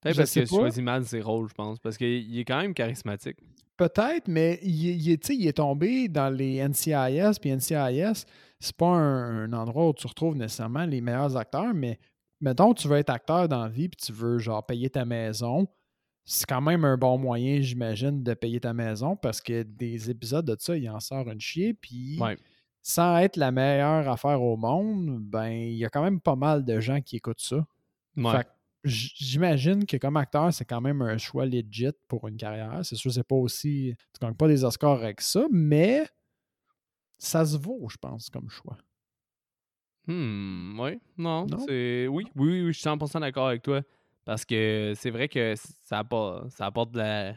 Peut-être 0.00 0.16
parce 0.16 0.30
qu'il 0.32 0.46
sais 0.46 0.54
a 0.54 0.56
pas. 0.56 0.62
choisi 0.62 0.82
mal 0.82 1.04
ses 1.04 1.20
rôles, 1.20 1.48
je 1.48 1.54
pense. 1.54 1.78
Parce 1.78 1.96
qu'il 1.96 2.08
il 2.30 2.38
est 2.38 2.44
quand 2.44 2.60
même 2.60 2.74
charismatique. 2.74 3.36
Peut-être, 3.76 4.26
mais 4.28 4.58
il, 4.62 4.88
est- 4.88 4.94
il 4.96 5.10
est, 5.12 5.28
il 5.30 5.52
tombé 5.52 6.08
dans 6.08 6.30
les 6.30 6.56
NCIS, 6.66 7.38
puis 7.40 7.50
NCIS, 7.54 8.24
c'est 8.60 8.76
pas 8.76 8.86
un, 8.88 9.44
un 9.44 9.52
endroit 9.52 9.88
où 9.88 9.92
tu 9.92 10.06
retrouves 10.06 10.36
nécessairement 10.36 10.84
les 10.84 11.00
meilleurs 11.00 11.36
acteurs, 11.36 11.72
mais 11.74 11.98
mettons, 12.40 12.74
tu 12.74 12.88
veux 12.88 12.96
être 12.96 13.10
acteur 13.10 13.48
dans 13.48 13.62
la 13.62 13.68
vie, 13.68 13.88
puis 13.88 13.98
tu 14.04 14.12
veux, 14.12 14.38
genre, 14.38 14.64
payer 14.66 14.90
ta 14.90 15.04
maison, 15.04 15.68
c'est 16.24 16.44
quand 16.46 16.60
même 16.60 16.84
un 16.84 16.96
bon 16.96 17.18
moyen, 17.18 17.60
j'imagine, 17.60 18.22
de 18.22 18.34
payer 18.34 18.58
ta 18.60 18.72
maison, 18.74 19.14
parce 19.16 19.40
que 19.40 19.62
des 19.62 20.10
épisodes 20.10 20.44
de 20.44 20.56
ça, 20.58 20.76
il 20.76 20.88
en 20.90 20.98
sort 21.00 21.28
une 21.30 21.40
chier, 21.40 21.72
puis 21.74 22.18
Ouais. 22.20 22.36
sans 22.82 23.16
être 23.18 23.36
la 23.36 23.52
meilleure 23.52 24.08
affaire 24.08 24.42
au 24.42 24.56
monde, 24.56 25.18
ben, 25.20 25.50
il 25.50 25.76
y 25.76 25.84
a 25.84 25.88
quand 25.88 26.02
même 26.02 26.20
pas 26.20 26.36
mal 26.36 26.64
de 26.64 26.80
gens 26.80 27.00
qui 27.00 27.16
écoutent 27.16 27.40
ça. 27.40 27.64
Ouais. 28.16 28.32
Fait 28.38 28.46
J'imagine 28.84 29.84
que 29.86 29.96
comme 29.96 30.16
acteur, 30.16 30.52
c'est 30.52 30.64
quand 30.64 30.80
même 30.80 31.02
un 31.02 31.18
choix 31.18 31.44
legit 31.46 31.90
pour 32.06 32.28
une 32.28 32.36
carrière. 32.36 32.80
C'est 32.84 32.96
sûr, 32.96 33.12
c'est 33.12 33.24
pas 33.26 33.34
aussi. 33.36 33.94
Tu 34.14 34.24
gagnes 34.24 34.34
pas 34.34 34.48
des 34.48 34.64
Oscars 34.64 35.02
avec 35.02 35.20
ça, 35.20 35.46
mais 35.50 36.06
ça 37.18 37.44
se 37.44 37.56
vaut, 37.56 37.88
je 37.90 37.96
pense, 37.96 38.30
comme 38.30 38.48
choix. 38.48 38.78
Hmm, 40.06 40.78
ouais. 40.80 40.98
Non, 41.18 41.46
Non? 41.46 41.58
c'est. 41.66 42.06
Oui, 42.08 42.26
oui, 42.36 42.48
oui, 42.50 42.62
oui, 42.62 42.72
je 42.72 42.78
suis 42.78 42.82
100% 42.88 43.20
d'accord 43.20 43.48
avec 43.48 43.62
toi. 43.62 43.82
Parce 44.24 44.44
que 44.44 44.92
c'est 44.96 45.10
vrai 45.10 45.28
que 45.28 45.54
ça 45.84 45.98
apporte, 45.98 46.50
ça 46.50 46.66
apporte 46.66 46.92
de 46.92 46.98
la. 46.98 47.34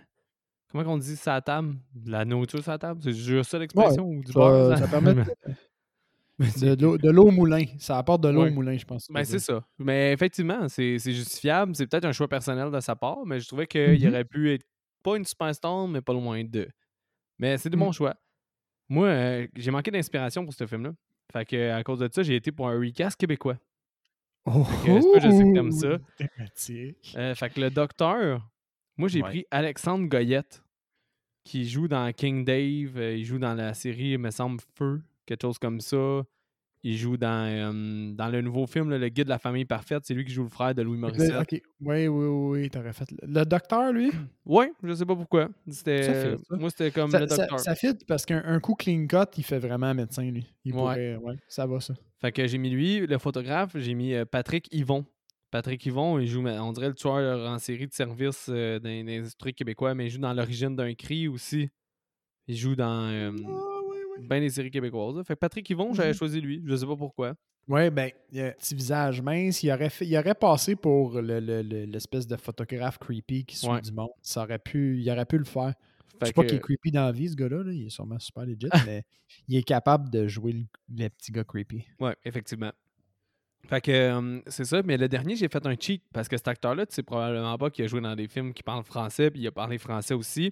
Comment 0.70 0.84
qu'on 0.86 0.98
dit 0.98 1.16
ça 1.18 1.36
à 1.36 1.42
table? 1.42 1.76
De 1.94 2.12
la 2.12 2.24
nourriture 2.24 2.62
sur 2.62 2.72
la 2.72 2.78
table? 2.78 3.02
C'est 3.04 3.14
juste 3.14 3.50
ça 3.52 3.60
l'expression 3.60 4.06
ou 4.06 4.22
du 4.22 4.32
Ça, 4.32 4.39
beurre, 4.39 4.78
ça? 4.78 4.88
permet 4.88 5.16
de, 6.42 6.98
Mais 7.04 7.12
l'eau- 7.12 7.28
au 7.28 7.32
moulin. 7.32 7.64
Ça 7.78 7.98
apporte 7.98 8.22
de 8.22 8.30
l'eau 8.30 8.44
Ouais. 8.44 8.50
au 8.50 8.54
moulin, 8.54 8.78
je 8.78 8.86
pense. 8.86 9.08
que 9.08 9.14
Ben, 9.14 9.24
c'est 9.24 9.39
ça. 9.39 9.64
Mais 9.80 10.12
effectivement, 10.14 10.68
c'est 10.70 10.98
justifiable. 11.00 11.76
C'est 11.76 11.88
peut-être 11.88 12.06
un 12.06 12.12
choix 12.12 12.28
personnel 12.28 12.72
de 12.72 12.80
sa 12.80 12.96
part, 12.96 13.26
mais 13.26 13.39
je 13.39 13.48
trouvais 13.48 13.68
qu'il 13.68 14.02
Mhm. 14.04 14.10
aurait 14.10 14.26
pu 14.26 14.52
être 14.54 14.66
pas 15.04 15.18
une 15.18 15.26
superstar, 15.26 15.88
mais 15.88 16.02
pas 16.02 16.14
loin 16.14 16.44
de. 16.44 16.68
Mais 17.39 17.58
c'est 17.58 17.70
de 17.70 17.76
Mm. 17.76 17.80
bons 17.80 17.92
choix. 17.92 18.16
Moi, 18.89 19.08
euh, 19.08 19.48
j'ai 19.56 19.72
manqué 19.72 19.89
d'inspiration 19.92 20.44
pour 20.44 20.54
ce 20.54 20.68
film-là. 20.68 20.92
Fait 21.32 21.46
que, 21.46 21.72
à 21.72 21.82
cause 21.84 22.00
de 22.00 22.10
ça, 22.12 22.24
j'ai 22.24 22.36
été 22.36 22.52
pour 22.52 22.68
un 22.68 22.78
recast 22.78 23.18
québécois. 23.20 23.58
Oh, 24.46 24.64
que 24.86 25.00
c'est 25.02 25.12
pas 25.14 25.20
je 25.20 25.32
sais 25.32 25.44
que 25.44 25.54
t'aimes 25.54 25.72
ça. 25.72 25.98
Thématique. 26.18 27.16
Euh, 27.18 27.34
fait 27.36 27.50
que 27.52 27.62
le 27.62 27.70
docteur, 27.70 28.48
moi, 28.98 29.08
j'ai 29.08 29.22
Ouais. 29.22 29.30
pris 29.30 29.46
Alexandre 29.52 30.08
Goyette, 30.08 30.64
qui 31.44 31.68
joue 31.68 31.88
dans 31.88 32.12
King 32.12 32.44
Dave. 32.44 32.98
euh, 32.98 33.16
il 33.16 33.24
joue 33.26 33.39
dans 33.39 33.54
la 33.54 33.74
série, 33.74 34.12
il 34.12 34.18
me 34.20 34.30
semble, 34.32 34.60
Feu, 34.76 35.02
quelque 35.32 35.42
chose 35.48 35.58
comme 35.60 35.80
ça. 35.80 36.24
Il 36.84 36.98
joue 36.98 37.16
dans, 37.16 37.46
euh, 37.48 38.12
dans 38.16 38.28
le 38.30 38.42
nouveau 38.42 38.66
film, 38.66 38.90
là, 38.90 38.98
Le 38.98 39.08
Guide 39.10 39.26
de 39.26 39.30
la 39.30 39.38
famille 39.38 39.66
parfaite. 39.66 40.02
C'est 40.04 40.16
lui 40.16 40.26
qui 40.26 40.32
joue 40.34 40.42
le 40.42 40.50
frère 40.50 40.74
de 40.74 40.82
Louis 40.82 40.98
Morissette. 40.98 41.36
oui, 41.80 42.08
oui, 42.08 42.08
oui, 42.08 42.70
t'aurais 42.72 42.92
fait. 42.92 43.06
Le, 43.22 43.44
docteur, 43.46 43.94
lui, 43.94 44.10
Ouais, 44.46 44.72
je 44.82 44.92
sais 44.96 45.06
pas 45.06 45.16
pourquoi. 45.16 45.50
C'était, 45.70 46.02
Ça 46.04 46.14
fit, 46.38 46.44
ça. 46.50 46.58
moi, 46.58 46.70
c'était 46.72 46.90
comme 46.90 47.12
ça, 47.12 47.20
le 47.20 47.28
ça, 47.28 47.38
docteur. 47.38 47.60
ça 47.60 47.76
fit 47.76 47.94
parce 48.08 48.26
qu'un 48.26 48.42
un 48.44 48.60
coup 48.60 48.74
clean 48.74 49.06
cut, 49.06 49.18
il 49.38 49.44
fait 49.44 49.60
vraiment 49.60 49.94
médecin, 49.94 50.24
lui. 50.24 50.48
Il 50.66 50.74
Ouais. 50.74 50.80
pourrait, 50.80 51.16
ouais, 51.18 51.36
ça 51.48 51.68
va, 51.68 51.80
ça. 51.80 51.94
Fait 52.20 52.32
que 52.32 52.48
j'ai 52.48 52.58
mis 52.58 52.72
lui, 52.72 53.06
le 53.06 53.18
photographe, 53.20 53.74
j'ai 53.76 53.94
mis 53.94 54.16
euh, 54.16 54.26
Patrick 54.26 54.68
Yvon. 54.74 55.06
Patrick 55.52 55.86
Yvon, 55.86 56.18
il 56.18 56.26
joue, 56.28 56.44
on 56.48 56.72
dirait, 56.72 56.88
le 56.88 56.96
tueur 56.96 57.48
en 57.48 57.60
série 57.60 57.86
de 57.88 57.94
service 57.94 58.48
euh, 58.50 58.80
dans, 58.80 58.90
dans 58.90 59.06
les 59.06 59.24
trucs 59.38 59.56
québécois, 59.56 59.94
mais 59.94 60.08
il 60.08 60.10
joue 60.10 60.20
dans 60.20 60.34
l'origine 60.34 60.76
d'un 60.76 60.94
cri 60.96 61.28
aussi. 61.28 61.70
Il 62.48 62.56
joue 62.58 62.76
dans 62.76 63.08
euh, 63.12 63.32
oui, 64.22 64.24
oui. 64.24 64.28
ben 64.28 64.40
des 64.42 64.50
séries 64.50 64.72
québécoises. 64.72 65.16
là. 65.18 65.24
Fait 65.24 65.34
que 65.36 65.40
Patrick 65.40 65.70
Yvon, 65.70 65.94
j'avais 65.94 66.10
Mhm. 66.10 66.16
choisi 66.16 66.42
lui. 66.42 66.62
Je 66.66 66.76
sais 66.76 66.86
pas 66.86 66.96
pourquoi. 66.96 67.34
Ouais, 67.68 67.90
ben, 67.92 68.10
il 68.32 68.42
a 68.42 68.48
un 68.48 68.52
petit 68.52 68.74
visage 68.76 69.22
mince. 69.22 69.62
Il 69.64 69.72
aurait, 69.72 69.90
fait- 69.90 70.06
il 70.08 70.18
aurait 70.18 70.34
passé 70.36 70.76
pour 70.76 71.22
le- 71.22 71.40
le- 71.40 71.62
le- 71.62 71.86
l'espèce 71.86 72.26
de 72.28 72.36
photographe 72.36 72.98
creepy 72.98 73.46
qui 73.46 73.56
suit 73.56 73.68
Ouais. 73.70 73.82
du 73.82 73.92
monde. 73.92 74.10
Ça 74.22 74.44
aurait 74.44 74.60
pu, 74.60 75.00
il 75.00 75.10
aurait 75.12 75.26
pu 75.26 75.38
le 75.38 75.44
faire. 75.46 75.74
Je 76.22 76.28
sais 76.28 76.34
pas 76.34 76.44
qu'il 76.46 76.56
est 76.58 76.60
creepy 76.60 76.92
dans 76.92 77.06
la 77.06 77.12
vie, 77.12 77.30
ce 77.30 77.36
gars-là. 77.36 77.64
là. 77.64 77.72
Il 77.72 77.86
est 77.88 77.90
sûrement 77.90 78.20
super 78.20 78.46
legit, 78.46 78.70
mais 78.90 79.04
il 79.48 79.56
est 79.58 79.64
capable 79.64 80.10
de 80.10 80.28
jouer 80.28 80.54
le, 80.54 80.64
le 81.04 81.10
petit 81.10 81.32
gars 81.32 81.44
creepy. 81.44 81.86
Ouais, 82.00 82.16
effectivement. 82.26 82.72
Fait 83.68 83.80
que 83.82 83.92
euh, 83.92 84.42
c'est 84.48 84.66
ça, 84.66 84.82
mais 84.84 84.98
le 84.98 85.08
dernier, 85.08 85.36
j'ai 85.36 85.48
fait 85.48 85.66
un 85.66 85.76
cheat 85.80 86.04
parce 86.14 86.28
que 86.28 86.36
cet 86.36 86.48
acteur-là, 86.48 86.86
tu 86.88 86.96
sais 86.96 87.04
probablement 87.04 87.58
pas 87.60 87.70
qu'il 87.70 87.86
a 87.86 87.88
joué 87.88 88.02
dans 88.02 88.16
des 88.16 88.28
films 88.28 88.54
qui 88.54 88.64
parlent 88.64 88.84
français, 88.84 89.30
puis 89.30 89.42
il 89.42 89.48
a 89.48 89.52
parlé 89.52 89.78
français 89.78 90.16
aussi. 90.16 90.52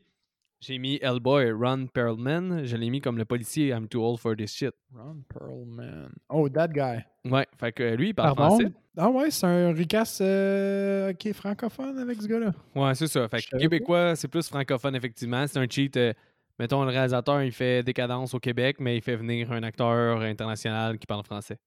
J'ai 0.62 0.78
mis 0.78 1.00
Hellboy, 1.02 1.52
Ron 1.54 1.88
Perlman. 1.88 2.66
Je 2.66 2.76
l'ai 2.76 2.90
mis 2.90 3.00
comme 3.00 3.18
le 3.18 3.24
policier 3.26 3.70
I'm 3.70 3.88
too 3.88 4.02
old 4.04 4.20
for 4.20 4.36
this 4.36 4.52
shit. 4.54 4.74
Ron 4.94 5.24
Perlman. 5.30 6.10
Oh, 6.30 6.50
that 6.50 6.68
guy. 6.70 7.04
Ouais, 7.24 7.48
fait 7.58 7.72
que 7.72 7.96
lui, 7.96 8.10
il 8.10 8.14
parle 8.14 8.36
Pardon? 8.36 8.58
français. 8.58 8.74
Ah 8.98 9.10
ouais, 9.10 9.32
c'est 9.32 9.46
un 9.46 9.74
recast 9.74 10.20
euh, 10.20 11.14
qui 11.14 11.30
est 11.30 11.34
francophone 11.34 11.98
avec 11.98 12.22
ce 12.22 12.28
gars-là. 12.28 12.52
Ouais, 12.76 12.94
c'est 12.96 13.08
ça. 13.08 13.28
Fait 13.30 13.42
que 13.42 13.58
québécois, 13.58 14.16
c'est 14.18 14.28
plus 14.28 14.48
francophone, 14.50 14.96
effectivement. 14.96 15.48
C'est 15.48 15.60
un 15.60 15.68
cheat. 15.70 15.96
euh, 15.96 16.12
mettons, 16.58 16.84
le 16.84 16.90
réalisateur, 16.92 17.42
il 17.42 17.54
fait 17.54 17.82
Décadence 17.82 18.34
au 18.34 18.40
Québec, 18.40 18.78
mais 18.82 18.98
il 18.98 19.02
fait 19.02 19.16
venir 19.16 19.50
un 19.54 19.64
acteur 19.64 20.20
international 20.22 21.00
qui 21.00 21.08
parle 21.08 21.24
français. 21.24 21.58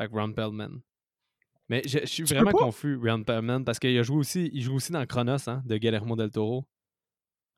Fait 0.00 0.08
que 0.08 0.12
Ron 0.12 0.32
Perlman. 0.32 0.80
Mais 1.68 1.82
je, 1.86 2.00
je 2.00 2.06
suis 2.06 2.24
Tu 2.24 2.34
vraiment 2.34 2.50
confus, 2.50 2.96
Ron 2.96 3.22
Perlman, 3.22 3.64
parce 3.64 3.78
qu'il 3.78 3.96
aussi, 4.10 4.50
il 4.52 4.62
joue 4.62 4.74
aussi 4.74 4.90
dans 4.90 5.06
Chronos, 5.06 5.48
hein, 5.48 5.62
de 5.64 5.76
Guillermo 5.76 6.16
del 6.16 6.30
Toro. 6.32 6.64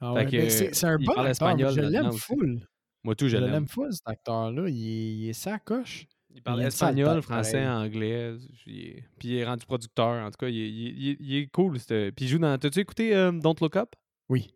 Ah 0.07 0.13
ouais, 0.13 0.27
ben, 0.27 0.51
c'est 0.51 0.85
un 0.85 0.99
il 0.99 1.07
bon 1.07 1.25
espagnol 1.27 1.73
Je 1.75 1.81
l'aime 1.81 2.13
full. 2.13 2.67
Moi, 3.05 3.15
tout, 3.15 3.27
je 3.29 3.37
Je 3.37 3.37
l'aime. 3.43 3.51
l'aime 3.53 3.69
full, 3.69 3.93
cet 3.93 4.07
acteur-là. 4.07 4.69
Il 4.69 4.75
est, 4.89 5.15
il 5.17 5.29
est 5.29 5.33
sa 5.35 5.59
coche. 5.59 6.07
Il 6.35 6.43
parle 6.43 6.61
Il 6.63 6.67
espagnol, 6.67 7.23
français, 7.23 7.63
pareil. 7.63 7.69
anglais. 7.69 8.35
Puis 8.65 9.03
il 9.23 9.35
est 9.37 9.45
rendu 9.45 9.65
producteur. 9.67 10.25
En 10.27 10.31
tout 10.31 10.39
cas, 10.39 10.49
il 10.49 10.59
est, 10.61 10.69
il 10.69 11.17
il 11.21 11.37
est 11.37 11.47
cool. 11.49 11.79
Puis 11.79 12.13
il 12.21 12.29
joue 12.29 12.39
dans. 12.39 12.59
T'as-tu 12.59 12.81
écouté 12.81 13.15
euh, 13.15 13.31
Don't 13.33 13.55
Look 13.61 13.77
Up? 13.77 13.91
Oui. 14.29 14.51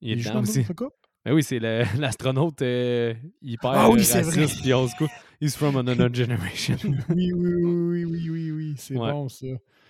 Il 0.00 0.12
est 0.12 0.18
joue 0.18 0.32
dans 0.32 0.42
aussi. 0.42 0.60
Don't 0.62 0.68
Look 0.68 0.82
Up? 0.82 0.92
Ben 1.24 1.34
oui, 1.34 1.42
c'est 1.42 1.58
l'astronaute 1.98 2.62
euh, 2.62 3.12
hyper 3.42 3.70
Ah 3.70 3.90
oui, 3.90 3.98
euh, 4.00 4.14
raciste 4.22 4.62
puis 4.62 4.72
old 4.72 4.88
school. 4.88 5.08
He's 5.42 5.56
from 5.56 5.76
another 5.76 6.08
generation. 6.14 6.76
oui, 7.10 7.32
oui, 7.32 7.54
oui, 7.54 8.04
oui, 8.04 8.04
oui, 8.04 8.30
oui, 8.30 8.50
oui. 8.52 8.74
C'est 8.78 8.96
Ouais. 8.96 9.10
bon, 9.10 9.28
ça. 9.28 9.46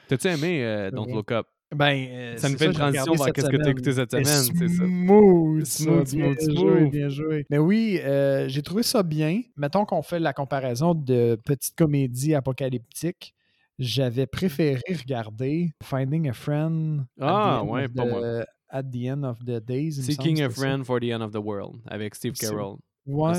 T'as-tu 0.09 0.27
aimé 0.29 0.65
euh, 0.65 0.91
Don't 0.91 1.05
vrai. 1.05 1.13
Look 1.15 1.31
Up? 1.33 1.47
Ben, 1.75 2.07
euh, 2.11 2.37
Ça 2.39 2.49
nous 2.49 2.55
c'est 2.55 2.59
fait 2.65 2.67
une 2.67 2.73
transition 2.73 3.13
vers 3.15 3.33
qu'est-ce 3.33 3.47
que 3.47 3.57
t'as 3.57 3.59
semaine. 3.59 3.69
écouté 3.69 3.93
cette 3.93 4.11
C'est 4.11 4.25
semaine, 4.25 4.57
c'est 4.59 4.69
ça. 4.69 4.85
Smooth, 4.85 5.65
Smooth, 5.67 6.07
ça. 6.07 6.07
smooth, 6.07 6.15
bien 6.15 6.35
smooth. 6.41 6.57
joué, 6.59 6.87
bien 6.89 7.09
joué. 7.11 7.47
Mais 7.51 7.59
oui, 7.59 8.01
euh, 8.03 8.49
j'ai 8.49 8.63
trouvé 8.63 8.83
ça 8.83 9.03
bien. 9.03 9.43
Mettons 9.57 9.85
qu'on 9.85 10.01
fait 10.03 10.19
la 10.19 10.33
comparaison 10.33 10.95
de 10.95 11.39
petite 11.45 11.75
comédie 11.77 12.35
apocalyptique. 12.35 13.35
J'avais 13.79 14.27
préféré 14.27 14.81
regarder 14.99 15.71
Finding 15.83 16.29
a 16.31 16.33
Friend 16.33 17.01
at 17.01 17.05
the 17.05 17.29
Ah, 17.29 17.61
end 17.63 17.69
ouais, 17.69 17.85
of 17.85 17.95
pas 17.95 18.05
the- 18.05 18.09
moi. 18.09 18.45
At 18.71 18.83
the 18.83 18.97
End 19.09 19.23
of 19.25 19.39
the 19.45 19.65
Days. 19.65 19.93
Seeking 20.03 20.43
a 20.43 20.51
ça. 20.51 20.57
Friend 20.57 20.85
for 20.85 21.01
the 21.01 21.05
End 21.13 21.21
of 21.23 21.33
the 21.33 21.37
World 21.43 21.77
avec 21.87 22.15
Steve 22.15 22.33
C'est- 22.35 22.47
Carroll. 22.49 22.77
Ouais, 23.07 23.33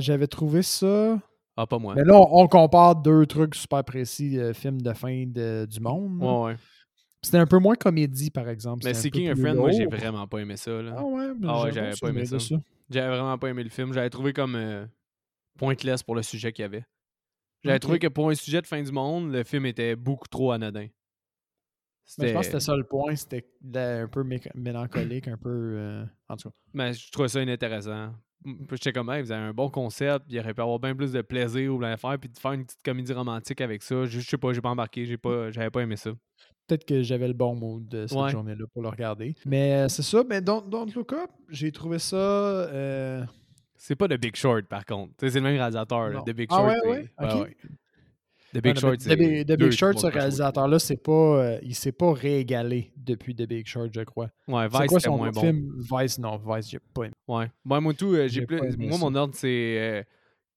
j'avais 0.00 0.26
trouvé 0.26 0.62
ça. 0.62 1.18
Ah, 1.56 1.66
pas 1.66 1.78
moi. 1.78 1.94
Mais 1.94 2.02
là, 2.04 2.16
on, 2.16 2.42
on 2.42 2.48
compare 2.48 2.96
deux 2.96 3.26
trucs 3.26 3.54
super 3.54 3.84
précis, 3.84 4.38
euh, 4.38 4.52
films 4.52 4.80
de 4.82 4.92
fin 4.92 5.24
de- 5.26 5.66
du 5.70 5.80
monde. 5.80 6.20
Ouais, 6.20 6.52
ouais. 6.52 6.56
C'était 7.24 7.38
un 7.38 7.46
peu 7.46 7.58
moins 7.58 7.74
comédie, 7.74 8.30
par 8.30 8.48
exemple. 8.48 8.84
Mais 8.84 8.92
Seeking 8.94 9.28
a 9.28 9.34
Friend, 9.36 9.56
moi, 9.56 9.70
j'ai 9.70 9.86
vraiment 9.86 10.26
pas 10.28 10.38
aimé 10.38 10.56
ça. 10.56 10.70
Là. 10.82 10.94
Ah 10.98 11.04
ouais, 11.04 11.26
Ah 11.44 11.62
ouais, 11.62 11.72
j'avais 11.72 11.96
pas 11.96 12.08
aimé 12.10 12.26
ça. 12.26 12.36
J'avais 12.90 13.08
vraiment 13.08 13.38
pas 13.38 13.48
aimé 13.48 13.64
le 13.64 13.70
film. 13.70 13.92
J'avais 13.92 14.10
trouvé 14.10 14.32
comme 14.32 14.54
euh, 14.56 14.86
pointless 15.58 16.02
pour 16.02 16.14
le 16.14 16.22
sujet 16.22 16.52
qu'il 16.52 16.62
y 16.62 16.66
avait. 16.66 16.84
J'avais 17.64 17.78
trouvé 17.78 17.98
que 17.98 18.08
pour 18.08 18.28
un 18.30 18.34
sujet 18.34 18.60
de 18.60 18.66
fin 18.66 18.82
du 18.82 18.92
monde, 18.92 19.32
le 19.32 19.42
film 19.42 19.64
était 19.66 19.96
beaucoup 19.96 20.28
trop 20.28 20.52
anodin. 20.52 20.86
Mais 22.18 22.28
je 22.28 22.32
pense 22.34 22.40
que 22.40 22.46
c'était 22.52 22.60
ça 22.60 22.76
le 22.76 22.84
point, 22.84 23.16
c'était 23.16 23.48
la- 23.72 24.02
un 24.02 24.08
peu 24.08 24.22
mélancolique, 24.54 25.26
un 25.28 25.38
peu. 25.38 25.48
euh, 25.50 26.04
En 26.28 26.36
tout 26.36 26.50
cas. 26.50 26.54
Mais 26.74 26.92
je 26.92 27.10
trouvais 27.10 27.28
ça 27.28 27.40
inintéressant. 27.42 28.12
J'étais 28.72 28.92
comme, 28.92 29.08
hey, 29.10 29.22
vous 29.22 29.32
avez 29.32 29.42
un 29.44 29.52
bon 29.54 29.70
concept, 29.70 30.26
il 30.28 30.38
aurait 30.38 30.52
pu 30.54 30.60
avoir 30.60 30.78
bien 30.78 30.94
plus 30.94 31.12
de 31.12 31.22
plaisir 31.22 31.74
ou 31.74 31.78
de 31.82 31.96
faire, 31.96 32.18
puis 32.18 32.28
de 32.28 32.38
faire 32.38 32.52
une 32.52 32.64
petite 32.64 32.82
comédie 32.84 33.12
romantique 33.12 33.60
avec 33.60 33.82
ça. 33.82 34.04
Je, 34.04 34.20
je 34.20 34.28
sais 34.28 34.36
pas, 34.38 34.52
j'ai 34.52 34.60
pas 34.60 34.68
embarqué, 34.70 35.06
j'ai 35.06 35.16
pas, 35.16 35.50
j'avais 35.50 35.70
pas 35.70 35.80
aimé 35.80 35.96
ça. 35.96 36.10
Peut-être 36.66 36.84
que 36.86 37.02
j'avais 37.02 37.28
le 37.28 37.34
bon 37.34 37.54
mood 37.54 37.86
de 37.88 38.06
cette 38.06 38.18
Ouais. 38.18 38.30
journée-là 38.30 38.64
pour 38.72 38.82
le 38.82 38.88
regarder. 38.88 39.34
Mais 39.46 39.72
euh, 39.74 39.88
c'est 39.88 40.02
ça, 40.02 40.22
mais 40.28 40.40
Don't, 40.40 40.68
Don't 40.68 40.90
Look 40.94 41.12
Up, 41.12 41.30
j'ai 41.48 41.70
trouvé 41.72 41.98
ça. 41.98 42.16
euh, 42.16 43.24
C'est 43.76 43.96
pas 43.96 44.08
The 44.08 44.18
Big 44.18 44.34
Short, 44.36 44.64
par 44.66 44.84
contre. 44.86 45.12
C'est 45.18 45.34
le 45.34 45.40
même 45.42 45.56
réalisateur. 45.56 46.24
The 46.24 46.30
Big 46.30 46.48
Ah 46.50 46.56
Short, 46.56 46.68
ouais, 46.86 47.06
c'est- 47.18 47.24
ouais, 47.26 47.42
ok. 47.42 47.56
The 48.54 48.62
Big 48.62 48.78
Short, 48.78 48.92
mais 48.92 48.98
c'est. 49.00 49.16
The 49.16 49.18
Big, 49.18 49.44
The 49.44 49.48
Big 49.48 49.58
deux, 49.58 49.70
Short, 49.72 49.96
trois 49.96 50.10
ce 50.10 50.14
réalisateur-là, 50.16 50.78
c'est 50.78 50.96
pas, 50.96 51.12
euh, 51.12 51.58
il 51.62 51.74
s'est 51.74 51.92
pas 51.92 52.12
régalé 52.12 52.92
depuis 52.96 53.34
The 53.34 53.48
Big 53.48 53.66
Short, 53.66 53.90
je 53.92 54.02
crois. 54.02 54.30
Ouais, 54.46 54.68
C'est 54.70 54.82
Vice, 54.82 55.02
son 55.02 55.16
moins 55.16 55.30
bon. 55.30 55.40
film? 55.40 55.72
Vice, 55.78 56.18
non, 56.18 56.40
Vice, 56.46 56.70
j'ai 56.70 56.78
pas 56.78 57.04
aimé. 57.04 57.14
Ouais. 57.26 57.50
Moi, 57.64 57.80
moi, 57.80 57.94
tout, 57.94 58.14
euh, 58.14 58.28
j'ai 58.28 58.40
J'ai 58.40 58.46
plus. 58.46 58.60
Moi, 58.78 58.96
mon 58.98 59.14
ordre, 59.16 59.34
c'est 59.34 59.76
euh, 59.78 60.02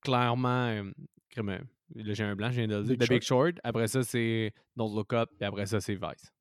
clairement. 0.01 0.91
crème, 1.31 1.49
euh, 1.49 1.57
là, 1.95 2.13
j'ai 2.13 2.23
un 2.23 2.35
blanc, 2.35 2.51
je 2.51 2.57
viens 2.57 2.67
de 2.67 2.75
le 2.75 2.83
dire. 2.83 2.97
Big 2.97 3.07
The 3.07 3.11
Big 3.13 3.21
Short. 3.23 3.55
Après 3.63 3.87
ça, 3.87 4.03
c'est 4.03 4.53
Don't 4.75 4.93
Look 4.95 5.13
Up. 5.13 5.29
Puis 5.37 5.47
après 5.47 5.65
ça, 5.65 5.81
c'est 5.81 5.95
Vice. 5.95 6.31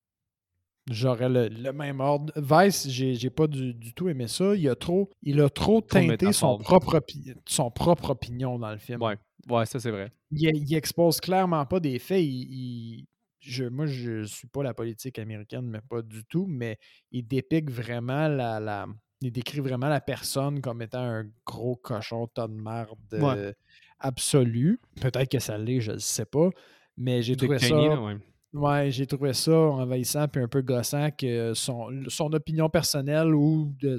J'aurais 0.91 1.29
le, 1.29 1.49
le 1.49 1.73
même 1.73 2.01
ordre. 2.01 2.33
Vice, 2.37 2.89
j'ai 2.89 3.15
j'ai 3.15 3.31
pas 3.31 3.47
du, 3.49 3.75
du 3.75 3.93
tout 3.93 4.09
aimé 4.09 4.29
ça. 4.29 4.55
Il 4.55 4.69
a 4.69 4.77
trop, 4.77 5.11
il 5.23 5.41
a 5.41 5.51
trop 5.51 5.81
teinté 5.81 6.33
son 6.33 6.59
propre, 6.59 7.01
son 7.47 7.71
propre 7.71 8.11
opinion 8.11 8.59
dans 8.59 8.71
le 8.71 8.79
film. 8.79 9.03
Ouais. 9.03 9.17
Ouais, 9.49 9.67
ça, 9.67 9.79
c'est 9.81 9.91
vrai. 9.91 10.13
Il, 10.31 10.43
il 10.57 10.75
expose 10.75 11.21
clairement 11.21 11.65
pas 11.67 11.81
des 11.81 11.99
faits. 11.99 12.23
Il, 12.23 12.29
il- 12.53 13.07
je, 13.41 13.65
moi, 13.65 13.87
je 13.87 14.25
suis 14.25 14.49
pas 14.49 14.63
la 14.65 14.75
politique 14.75 15.19
américaine, 15.21 15.67
mais 15.69 15.81
pas 15.89 16.03
du 16.03 16.25
tout. 16.25 16.47
Mais 16.49 16.79
il 17.13 17.27
dépique 17.27 17.71
vraiment 17.71 18.27
la, 18.29 18.59
la- 18.59 18.87
il 19.21 19.31
décrit 19.33 19.61
vraiment 19.61 19.89
la 19.89 20.01
personne 20.01 20.61
comme 20.61 20.83
étant 20.83 20.99
un 21.03 21.27
gros 21.45 21.77
cochon 21.77 22.27
tas 22.29 22.49
de 22.49 22.55
merde 22.55 22.99
Ouais. 23.13 23.35
euh, 23.37 23.53
absolu. 24.01 24.81
Peut-être 25.01 25.31
que 25.31 25.39
ça 25.39 25.59
l'est, 25.59 25.81
je 25.81 25.93
ne 25.93 25.99
sais 25.99 26.25
pas. 26.27 26.51
Mais 26.97 27.23
j'ai 27.23 27.37
trouvé 27.37 27.59
ça. 27.59 27.67
Cheney, 27.69 27.89
là, 27.89 28.01
ouais. 28.03 28.17
Ouais, 28.57 28.91
j'ai 28.91 29.07
trouvé 29.07 29.33
ça 29.35 29.53
envahissant 29.59 30.27
puis 30.29 30.43
un 30.43 30.49
peu 30.49 30.63
gossant 30.63 31.11
que 31.11 31.53
son, 31.55 31.91
son 32.09 32.33
opinion 32.33 32.69
personnelle 32.71 33.35
ou 33.35 33.75
de. 33.81 33.97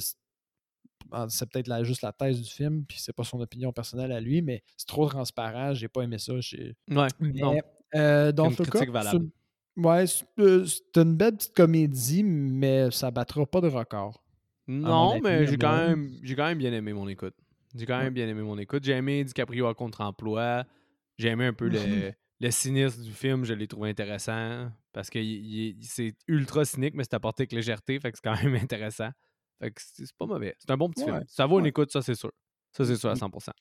ah, 1.12 1.28
C'est 1.30 1.48
peut-être 1.50 1.68
la- 1.68 1.84
juste 1.84 2.02
la 2.02 2.12
thèse 2.12 2.42
du 2.42 2.50
film, 2.50 2.84
puis 2.86 2.98
c'est 3.00 3.14
pas 3.14 3.24
son 3.24 3.40
opinion 3.40 3.72
personnelle 3.72 4.12
à 4.12 4.20
lui, 4.20 4.42
mais 4.42 4.64
c'est 4.76 4.88
trop 4.88 5.08
transparent, 5.08 5.74
j'ai 5.74 5.88
pas 5.88 6.02
aimé 6.02 6.18
ça. 6.18 6.34
j'ai- 6.40 6.76
Ouais. 6.90 7.08
Non. 7.22 7.58
Euh, 7.96 8.32
Une 8.32 8.56
critique 8.56 8.90
valable. 8.90 9.18
c'est 9.20 9.24
une- 9.24 9.32
Ouais, 9.86 10.08
c'est 10.08 10.26
euh, 10.40 10.66
c'est 10.66 10.98
une 11.02 11.16
belle 11.16 11.36
petite 11.38 11.54
comédie, 11.56 12.24
mais 12.24 12.90
ça 12.90 13.12
battra 13.12 13.46
pas 13.46 13.62
de 13.62 13.68
record. 13.68 14.24
Non, 14.68 15.20
mais 15.24 15.46
j'ai 15.48 15.58
quand, 15.58 15.78
même, 15.88 16.10
j'ai 16.24 16.36
quand 16.36 16.46
même 16.48 16.58
bien 16.58 16.74
aimé 16.74 16.94
mon 16.94 17.08
écoute. 17.08 17.36
J'ai 17.76 17.86
quand 17.86 18.00
même 18.00 18.14
bien 18.14 18.28
aimé 18.28 18.42
mon 18.42 18.58
écoute. 18.58 18.84
J'ai 18.84 18.94
aimé 18.94 19.24
DiCaprio 19.24 19.68
à 19.68 19.76
contre-emploi. 19.76 20.66
J'ai 21.20 21.28
aimé 21.30 21.46
un 21.46 21.54
peu 21.54 21.68
le. 22.10 22.12
Le 22.40 22.52
cynisme 22.52 23.02
du 23.04 23.12
film. 23.12 23.44
Je 23.46 23.54
l'ai 23.54 23.68
trouvé 23.68 23.90
intéressant 23.90 24.70
parce 24.94 25.10
que 25.10 25.20
c'est 25.82 26.16
ultra 26.28 26.66
cynique, 26.66 26.94
mais 26.96 27.04
c'est 27.04 27.14
apporté 27.16 27.44
avec 27.44 27.52
légèreté. 27.54 28.00
Fait 28.00 28.12
que 28.12 28.18
c'est 28.22 28.30
quand 28.30 28.42
même 28.44 28.56
intéressant. 28.64 29.10
Fait 29.60 29.72
que 29.72 29.82
c'est 29.82 30.12
pas 30.18 30.26
mauvais. 30.26 30.56
C'est 30.60 30.70
un 30.72 30.78
bon 30.78 30.90
petit 30.90 31.04
Ouais, 31.04 31.12
film. 31.12 31.24
Ça 31.28 31.46
vaut 31.46 31.58
une 31.60 31.64
ouais. 31.64 31.70
écoute, 31.70 31.92
ça, 31.92 32.02
c'est 32.02 32.16
sûr. 32.16 32.32
Ça, 32.74 32.86
c'est 32.86 32.96
sûr 32.96 33.10
à 33.10 33.14
Mhm. 33.14 33.20
100%. 33.20 33.52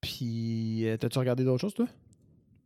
Puis, 0.00 0.86
euh, 0.86 0.96
t'as-tu 0.96 1.18
regardé 1.18 1.44
d'autres 1.44 1.60
choses, 1.60 1.74
toi? 1.74 1.86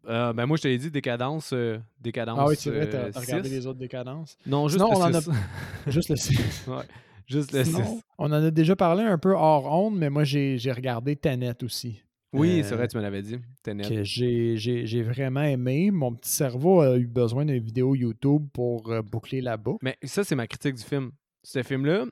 Euh, 0.07 0.33
ben 0.33 0.45
moi, 0.47 0.57
je 0.57 0.63
t'avais 0.63 0.77
dit 0.79 0.91
Décadence. 0.91 1.53
euh, 1.53 1.79
Décadence 2.01 2.39
Ah 2.41 2.47
oui, 2.47 2.57
c'est 2.59 2.71
vrai, 2.71 2.89
t'as 2.91 2.99
euh, 3.07 3.11
regardé 3.15 3.49
6. 3.49 3.55
les 3.55 3.67
autres 3.67 3.79
décadences. 3.79 4.37
Non, 4.47 4.69
juste 4.69 4.85
Sinon, 4.85 4.97
on 4.99 5.03
en 5.03 5.09
le 5.09 5.15
a- 5.17 5.21
6. 5.23 5.31
Juste 5.87 6.09
le 6.11 6.17
Ouais. 6.77 6.85
Juste 7.27 7.53
le 7.53 7.65
Sinon, 7.65 7.97
6. 7.97 8.03
on 8.19 8.27
en 8.27 8.33
a 8.33 8.51
déjà 8.51 8.77
parlé 8.77 9.03
un 9.03 9.17
peu 9.19 9.33
hors 9.33 9.65
onde, 9.73 9.97
mais 9.97 10.11
moi, 10.11 10.25
j'ai 10.25 10.59
j'ai 10.59 10.73
regardé 10.73 11.17
Tenet 11.17 11.63
aussi. 11.65 12.03
Oui, 12.35 12.61
Euh, 12.61 12.63
c'est 12.65 12.75
vrai, 12.75 12.89
tu 12.89 12.97
me 12.97 13.03
l'avais 13.03 13.23
dit. 13.23 13.37
Que 13.65 14.03
j'ai- 14.05 14.57
j'ai 14.57 14.87
j'ai 14.87 15.03
vraiment 15.03 15.43
aimé. 15.43 15.91
Mon 15.91 16.15
petit 16.15 16.31
cerveau 16.31 16.81
a 16.81 16.97
eu 16.99 17.07
besoin 17.07 17.45
d'une 17.45 17.63
vidéo 17.63 17.95
YouTube 17.95 18.47
pour 18.53 18.91
euh, 18.91 19.03
boucler 19.03 19.41
la 19.41 19.57
boucle. 19.57 19.79
Mais 19.85 19.97
ça, 20.03 20.25
c'est 20.25 20.35
ma 20.35 20.47
critique 20.47 20.75
du 20.75 20.83
film. 20.83 21.13
Ce 21.43 21.63
film-là 21.63 22.07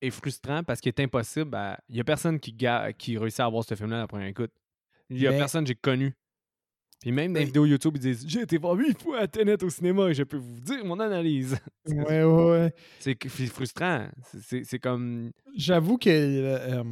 est 0.00 0.10
frustrant 0.10 0.62
parce 0.64 0.80
qu'il 0.80 0.90
est 0.90 1.00
impossible. 1.00 1.54
à- 1.54 1.78
Il 1.88 1.94
n'y 1.94 2.00
a 2.00 2.04
personne 2.04 2.38
qui, 2.40 2.52
ga- 2.52 2.92
qui 2.92 3.16
réussit 3.16 3.40
à 3.40 3.48
voir 3.48 3.64
ce 3.64 3.74
film-là 3.74 3.96
à 3.96 4.00
la 4.00 4.06
première 4.08 4.28
écoute. 4.28 4.50
Il 5.10 5.16
n'y 5.18 5.26
a 5.26 5.30
Mais- 5.30 5.38
personne 5.38 5.64
que 5.64 5.68
j'ai 5.68 5.74
connu. 5.74 6.12
Puis 7.00 7.10
même 7.10 7.32
dans 7.32 7.40
les 7.40 7.46
vidéos 7.46 7.64
YouTube, 7.66 7.94
ils 7.96 8.00
disent 8.00 8.24
J'ai 8.28 8.42
été 8.42 8.58
voir 8.58 8.74
huit 8.74 9.00
fois 9.02 9.18
à 9.20 9.26
Tenet 9.26 9.62
au 9.64 9.68
cinéma 9.70 10.08
et 10.10 10.14
je 10.14 10.22
peux 10.22 10.36
vous 10.36 10.60
dire 10.60 10.84
mon 10.84 11.00
analyse. 11.00 11.56
Ouais, 12.10 12.22
ouais, 12.24 12.50
ouais. 12.50 12.74
C'est 13.00 13.16
frustrant. 13.48 14.06
C'est- 14.26 14.40
C'est 14.42 14.64
c'est 14.64 14.78
comme. 14.78 15.32
J'avoue 15.56 15.98
que 15.98 16.08
euh, 16.10 16.80
euh, 16.80 16.84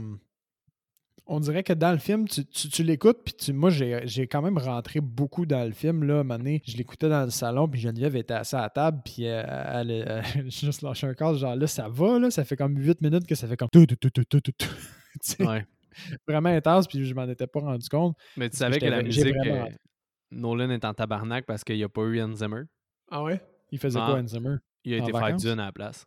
on 1.33 1.39
dirait 1.41 1.63
que 1.63 1.73
dans 1.73 1.93
le 1.93 1.99
film, 1.99 2.27
tu, 2.29 2.45
tu- 2.45 2.69
tu 2.69 2.83
l'écoutes, 2.83 3.19
puis 3.25 3.33
tu- 3.35 3.53
moi, 3.53 3.71
j'ai 3.71 4.27
quand 4.27 4.43
même 4.43 4.59
rentré 4.59 5.01
beaucoup 5.01 5.47
dans 5.47 5.65
le 5.65 5.71
film. 5.73 6.03
Là, 6.03 6.17
à 6.17 6.21
un 6.21 6.23
moment 6.25 6.39
donné, 6.39 6.61
je 6.67 6.77
l'écoutais 6.77 7.09
dans 7.09 7.23
le 7.25 7.31
salon, 7.31 7.69
puis 7.69 7.81
Geneviève 7.81 8.17
était 8.17 8.35
assise 8.35 8.55
à 8.55 8.63
la 8.63 8.71
table, 8.71 9.01
puis 9.05 9.27
euh, 9.29 9.43
elle, 9.47 9.91
elle, 9.91 10.23
elle 10.37 10.51
juste 10.51 10.83
lâché 10.83 11.07
un 11.07 11.15
corps, 11.15 11.37
genre 11.37 11.55
là, 11.55 11.67
ça 11.69 11.89
va, 11.89 12.19
là, 12.19 12.31
ça 12.31 12.45
fait 12.45 12.57
comme 12.57 12.77
8 12.77 13.01
minutes 13.01 13.27
que 13.27 13.35
ça 13.37 13.47
fait 13.47 13.57
comme 13.57 13.69
tout, 13.73 13.87
tout, 13.87 13.97
tout, 13.97 14.11
tout, 14.11 14.41
tout, 14.41 14.53
tout, 14.59 15.45
Ouais. 15.45 15.65
vraiment 16.27 16.49
intense, 16.51 16.89
puis 16.89 17.05
je 17.05 17.15
m'en 17.15 17.29
étais 17.29 17.47
pas 17.47 17.61
rendu 17.61 17.89
compte. 17.89 18.17
Mais 18.37 18.51
tu 18.51 18.57
savais 18.57 18.79
que 18.81 18.87
la 18.87 19.03
musique. 19.03 19.25
vraiment 19.37 19.67
euh, 19.67 19.71
Nolan 20.33 20.71
est 20.71 20.85
en 20.85 20.95
tabarnak 20.95 21.47
parce 21.47 21.63
qu'il 21.65 21.77
n'y 21.77 21.85
a 21.85 21.89
pas 21.89 22.03
eu 22.03 22.21
Hans 22.21 22.35
Zimmer. 22.35 22.63
Ah 23.11 23.23
ouais? 23.23 23.41
Il 23.71 23.79
faisait 23.79 23.99
Ah. 24.03 24.07
quoi, 24.11 24.21
Hans 24.21 24.27
Zimmer? 24.27 24.57
Il 24.85 24.95
a 24.95 24.97
En 24.99 25.03
été 25.03 25.13
faire 25.13 25.21
vacances? 25.21 25.43
Dune 25.43 25.61
à 25.61 25.67
la 25.67 25.73
place. 25.73 26.07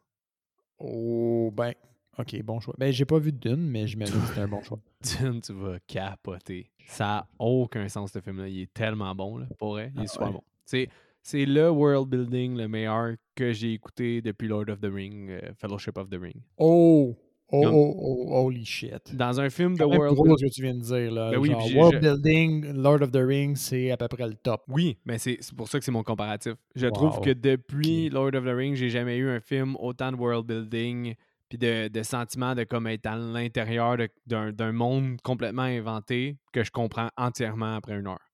Oh, 0.80 1.52
ben, 1.54 1.74
ok, 2.18 2.42
bon 2.44 2.60
choix. 2.60 2.76
Ben, 2.78 2.92
j'ai 2.92 3.06
pas 3.06 3.20
vu 3.20 3.32
Dune, 3.32 3.56
mais 3.70 3.88
j'imagine 3.88 4.20
que 4.22 4.28
c'était 4.28 4.42
un 4.42 4.48
bon 4.48 4.62
choix. 4.62 4.80
Dune, 5.20 5.42
tu 5.42 5.54
vas 5.54 5.78
capoter. 5.88 6.70
Ça 6.88 7.06
n'a 7.06 7.28
aucun 7.40 7.88
sens, 7.90 8.12
ce 8.12 8.20
film-là. 8.20 8.48
Il 8.48 8.62
est 8.62 8.74
tellement 8.74 9.14
bon, 9.16 9.38
là, 9.38 9.46
pour 9.58 9.72
vrai. 9.72 9.92
Il 9.96 10.02
est 10.02 10.06
Ah 10.06 10.08
super 10.08 10.28
ouais. 10.28 10.34
bon. 10.34 10.44
C'est, 10.66 10.90
c'est 11.22 11.46
le 11.46 11.70
world 11.70 12.10
building 12.10 12.56
le 12.58 12.68
meilleur 12.68 13.14
que 13.36 13.52
j'ai 13.54 13.74
écouté 13.74 14.22
depuis 14.22 14.48
Lord 14.48 14.66
of 14.70 14.80
the 14.82 14.90
Ring, 14.94 15.30
euh, 15.30 15.40
Fellowship 15.58 15.98
of 15.98 16.10
the 16.10 16.16
Ring. 16.20 16.36
Oh! 16.58 17.16
Oh, 17.56 17.62
Comme- 17.62 17.76
oh, 17.76 17.96
oh, 18.00 18.46
holy 18.48 18.66
shit. 18.66 19.16
Dans 19.16 19.40
un 19.40 19.50
film 19.52 19.74
de 19.74 19.78
C'est 19.80 19.86
world 19.86 20.16
building. 20.16 20.38
ce 20.40 20.46
que 20.46 20.50
tu 20.50 20.62
viens 20.64 20.74
de 20.74 20.80
dire. 20.82 21.12
Là. 21.12 21.30
Ben 21.32 21.38
oui, 21.38 21.52
Genre, 21.52 21.76
world 21.76 21.94
je- 21.96 22.00
building, 22.00 22.74
Lord 22.74 23.02
of 23.04 23.12
the 23.12 23.18
Rings, 23.18 23.58
c'est 23.58 23.92
à 23.92 23.98
peu 23.98 24.08
près 24.08 24.28
le 24.28 24.34
top. 24.34 24.64
Oui, 24.70 24.98
mais 25.06 25.20
c'est, 25.20 25.38
c'est 25.40 25.54
pour 25.56 25.68
ça 25.68 25.78
que 25.78 25.86
c'est 25.86 25.92
mon 25.92 26.02
comparatif. 26.02 26.54
Je 26.76 26.88
trouve 26.88 27.22
que 27.22 27.30
depuis 27.30 28.10
Lord 28.10 28.34
of 28.34 28.44
the 28.44 28.56
Ring, 28.56 28.74
j'ai 28.76 28.90
jamais 28.90 29.18
eu 29.18 29.30
un 29.30 29.40
film 29.40 29.76
autant 29.80 30.12
de 30.12 30.18
world 30.18 30.48
building 30.48 31.14
puis 31.54 31.60
de, 31.60 31.88
de 31.88 32.02
sentiment 32.02 32.56
de 32.56 32.64
comme 32.64 32.88
être 32.88 33.06
à 33.06 33.16
l'intérieur 33.16 33.98
d'un, 34.26 34.72
monde 34.72 35.22
complètement 35.22 35.62
inventé 35.62 36.40
que 36.52 36.64
je 36.64 36.72
comprends 36.72 37.10
entièrement 37.16 37.76
après 37.76 37.94
une 37.94 38.08
heure. 38.08 38.32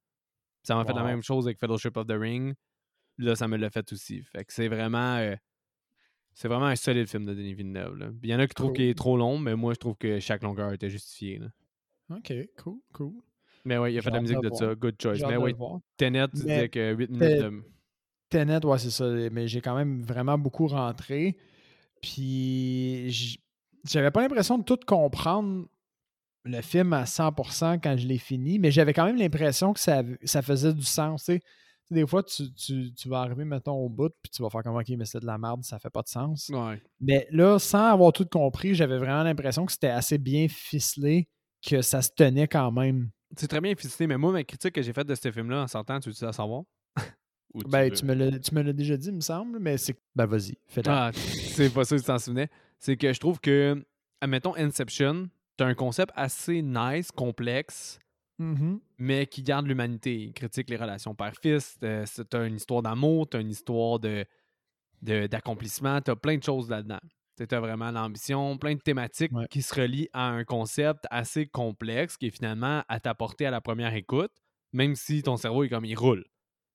Ça 0.63 0.75
m'a 0.75 0.85
fait 0.85 0.93
la 0.93 1.03
même 1.03 1.21
chose 1.21 1.45
avec 1.45 1.59
Fellowship 1.59 1.97
of 1.97 2.07
the 2.07 2.13
Ring. 2.13 2.53
Là, 3.17 3.35
ça 3.35 3.49
me 3.49 3.57
l'a 3.57 3.69
fait 3.69 3.91
aussi. 3.91 4.21
Fait 4.21 4.45
que 4.45 4.53
c'est 4.53 4.69
vraiment. 4.69 5.17
euh, 5.17 5.35
c'est 6.33 6.47
vraiment 6.47 6.67
un 6.67 6.77
solide 6.77 7.09
film 7.09 7.25
de 7.25 7.33
Denis 7.33 7.55
Villeneuve. 7.55 8.13
Il 8.23 8.29
y 8.29 8.35
en 8.35 8.39
a 8.39 8.47
qui 8.47 8.53
trouvent 8.53 8.71
qu'il 8.71 8.85
est 8.85 8.97
trop 8.97 9.17
long, 9.17 9.37
mais 9.37 9.55
moi, 9.55 9.73
je 9.73 9.79
trouve 9.79 9.97
que 9.97 10.21
chaque 10.21 10.41
longueur 10.41 10.71
était 10.71 10.89
justifiée. 10.89 11.39
là. 11.39 11.47
Ok, 12.15 12.31
cool, 12.57 12.79
cool. 12.93 13.15
Mais 13.65 13.77
ouais, 13.77 13.93
il 13.93 13.97
a 13.97 14.01
fait 14.01 14.11
de 14.11 14.15
la 14.15 14.21
musique 14.21 14.41
de 14.41 14.49
de 14.49 14.55
ça. 14.55 14.75
Good 14.75 14.95
choice. 15.01 15.27
Mais 15.27 15.35
voir. 15.51 15.81
Tenet, 15.97 16.29
tu 16.29 16.37
disais 16.37 16.69
que 16.69 16.93
8 16.93 17.09
minutes 17.09 17.37
Te- 17.37 17.43
de. 17.43 17.63
Tenet, 18.29 18.65
ouais, 18.65 18.77
c'est 18.77 18.91
ça. 18.91 19.05
Mais 19.29 19.49
j'ai 19.49 19.59
quand 19.59 19.75
même 19.75 20.03
vraiment 20.03 20.37
beaucoup 20.37 20.67
rentré. 20.67 21.35
Puis 22.01 23.39
j'avais 23.85 24.11
pas 24.11 24.21
l'impression 24.21 24.57
de 24.57 24.63
tout 24.63 24.79
comprendre 24.85 25.67
le 26.45 26.61
film 26.61 26.93
à 26.93 27.05
100% 27.05 27.79
quand 27.79 27.97
je 27.97 28.07
l'ai 28.07 28.17
fini, 28.17 28.59
mais 28.59 28.71
j'avais 28.71 28.93
quand 28.93 29.05
même 29.05 29.17
l'impression 29.17 29.73
que 29.73 29.79
ça, 29.79 30.03
ça 30.23 30.41
faisait 30.41 30.73
du 30.73 30.83
sens. 30.83 31.29
Des 31.91 32.05
fois, 32.05 32.21
tu, 32.23 32.53
tu- 32.53 32.93
tu 32.93 33.09
vas 33.09 33.21
arriver, 33.21 33.45
mettons, 33.45 33.73
au 33.73 33.89
bout, 33.89 34.11
puis 34.21 34.29
tu 34.31 34.41
vas 34.43 34.49
faire 34.49 34.63
comme 34.63 34.75
OK, 34.77 34.87
mais 34.89 35.05
c'est 35.05 35.19
de 35.19 35.25
la 35.25 35.37
merde, 35.37 35.63
ça 35.63 35.79
fait 35.79 35.89
pas 35.89 36.01
de 36.03 36.07
sens. 36.07 36.49
Ouais. 36.53 36.81
Mais 37.01 37.27
là, 37.31 37.57
sans 37.59 37.85
avoir 37.85 38.13
tout 38.13 38.25
compris, 38.25 38.75
j'avais 38.75 38.97
vraiment 38.97 39.23
l'impression 39.23 39.65
que 39.65 39.71
c'était 39.71 39.87
assez 39.89 40.17
bien 40.19 40.47
ficelé, 40.47 41.27
que 41.67 41.81
ça 41.81 42.01
se 42.01 42.09
tenait 42.15 42.47
quand 42.47 42.71
même. 42.71 43.09
C'est 43.35 43.47
très 43.47 43.61
bien 43.61 43.75
ficelé, 43.75 44.05
mais 44.07 44.17
moi, 44.17 44.31
ma 44.31 44.43
critique 44.43 44.73
que 44.73 44.81
j'ai 44.81 44.93
faite 44.93 45.07
de 45.07 45.15
ce 45.15 45.31
film-là 45.31 45.63
en 45.63 45.67
sortant, 45.67 45.99
tu 45.99 46.09
veux-tu 46.09 46.23
la 46.23 46.33
savoir? 46.33 46.61
Ou 47.53 47.63
Ben, 47.63 47.89
veux- 47.89 47.95
tu 47.95 48.05
me 48.05 48.13
l'as 48.13 48.37
tu 48.39 48.53
me 48.53 48.61
l'as 48.61 48.73
déjà 48.73 48.95
dit, 48.97 49.07
il 49.07 49.15
me 49.15 49.21
semble, 49.21 49.59
mais 49.59 49.77
c'est. 49.77 49.95
Ben, 50.15 50.25
vas-y, 50.25 50.57
fais-le. 50.67 50.89
Ah, 50.89 51.11
c'est 51.63 51.73
pas 51.73 51.83
ça 51.83 51.95
que 51.95 52.01
tu 52.01 52.07
t'en 52.07 52.19
souvenais. 52.19 52.49
C'est 52.77 52.95
que 52.95 53.11
je 53.11 53.19
trouve 53.19 53.39
que, 53.39 53.83
admettons, 54.21 54.55
Inception, 54.55 55.29
t'as 55.57 55.65
un 55.65 55.73
concept 55.73 56.11
assez 56.15 56.61
nice, 56.61 57.11
complexe, 57.11 57.99
Mhm. 58.37 58.79
mais 58.99 59.25
qui 59.25 59.41
garde 59.43 59.65
l'humanité. 59.67 60.15
Il 60.15 60.33
critique 60.33 60.69
les 60.69 60.77
relations 60.77 61.13
père-fils. 61.15 61.77
euh, 61.83 62.05
T'as 62.29 62.47
une 62.47 62.55
histoire 62.55 62.81
d'amour, 62.83 63.27
t'as 63.27 63.41
une 63.41 63.49
histoire 63.49 63.99
de, 63.99 64.25
de- 65.01 65.27
d'accomplissement, 65.27 65.99
t'as 66.01 66.15
plein 66.15 66.37
de 66.37 66.43
choses 66.43 66.69
là-dedans. 66.69 66.99
Tu 67.37 67.47
T'as 67.47 67.59
vraiment 67.61 67.89
l'ambition, 67.91 68.57
plein 68.57 68.75
de 68.75 68.81
thématiques 68.81 69.31
Ouais. 69.31 69.47
qui 69.49 69.61
se 69.61 69.73
relient 69.73 70.09
à 70.13 70.27
un 70.29 70.43
concept 70.43 71.05
assez 71.09 71.47
complexe 71.47 72.15
qui 72.17 72.27
est 72.27 72.31
finalement 72.31 72.83
à 72.89 72.99
ta 72.99 73.13
portée 73.15 73.45
à 73.45 73.51
la 73.51 73.61
première 73.61 73.93
écoute, 73.95 74.31
même 74.73 74.95
si 74.95 75.23
ton 75.23 75.37
cerveau 75.37 75.63
est 75.63 75.69
comme 75.69 75.85
il 75.85 75.95
roule, 75.97 76.25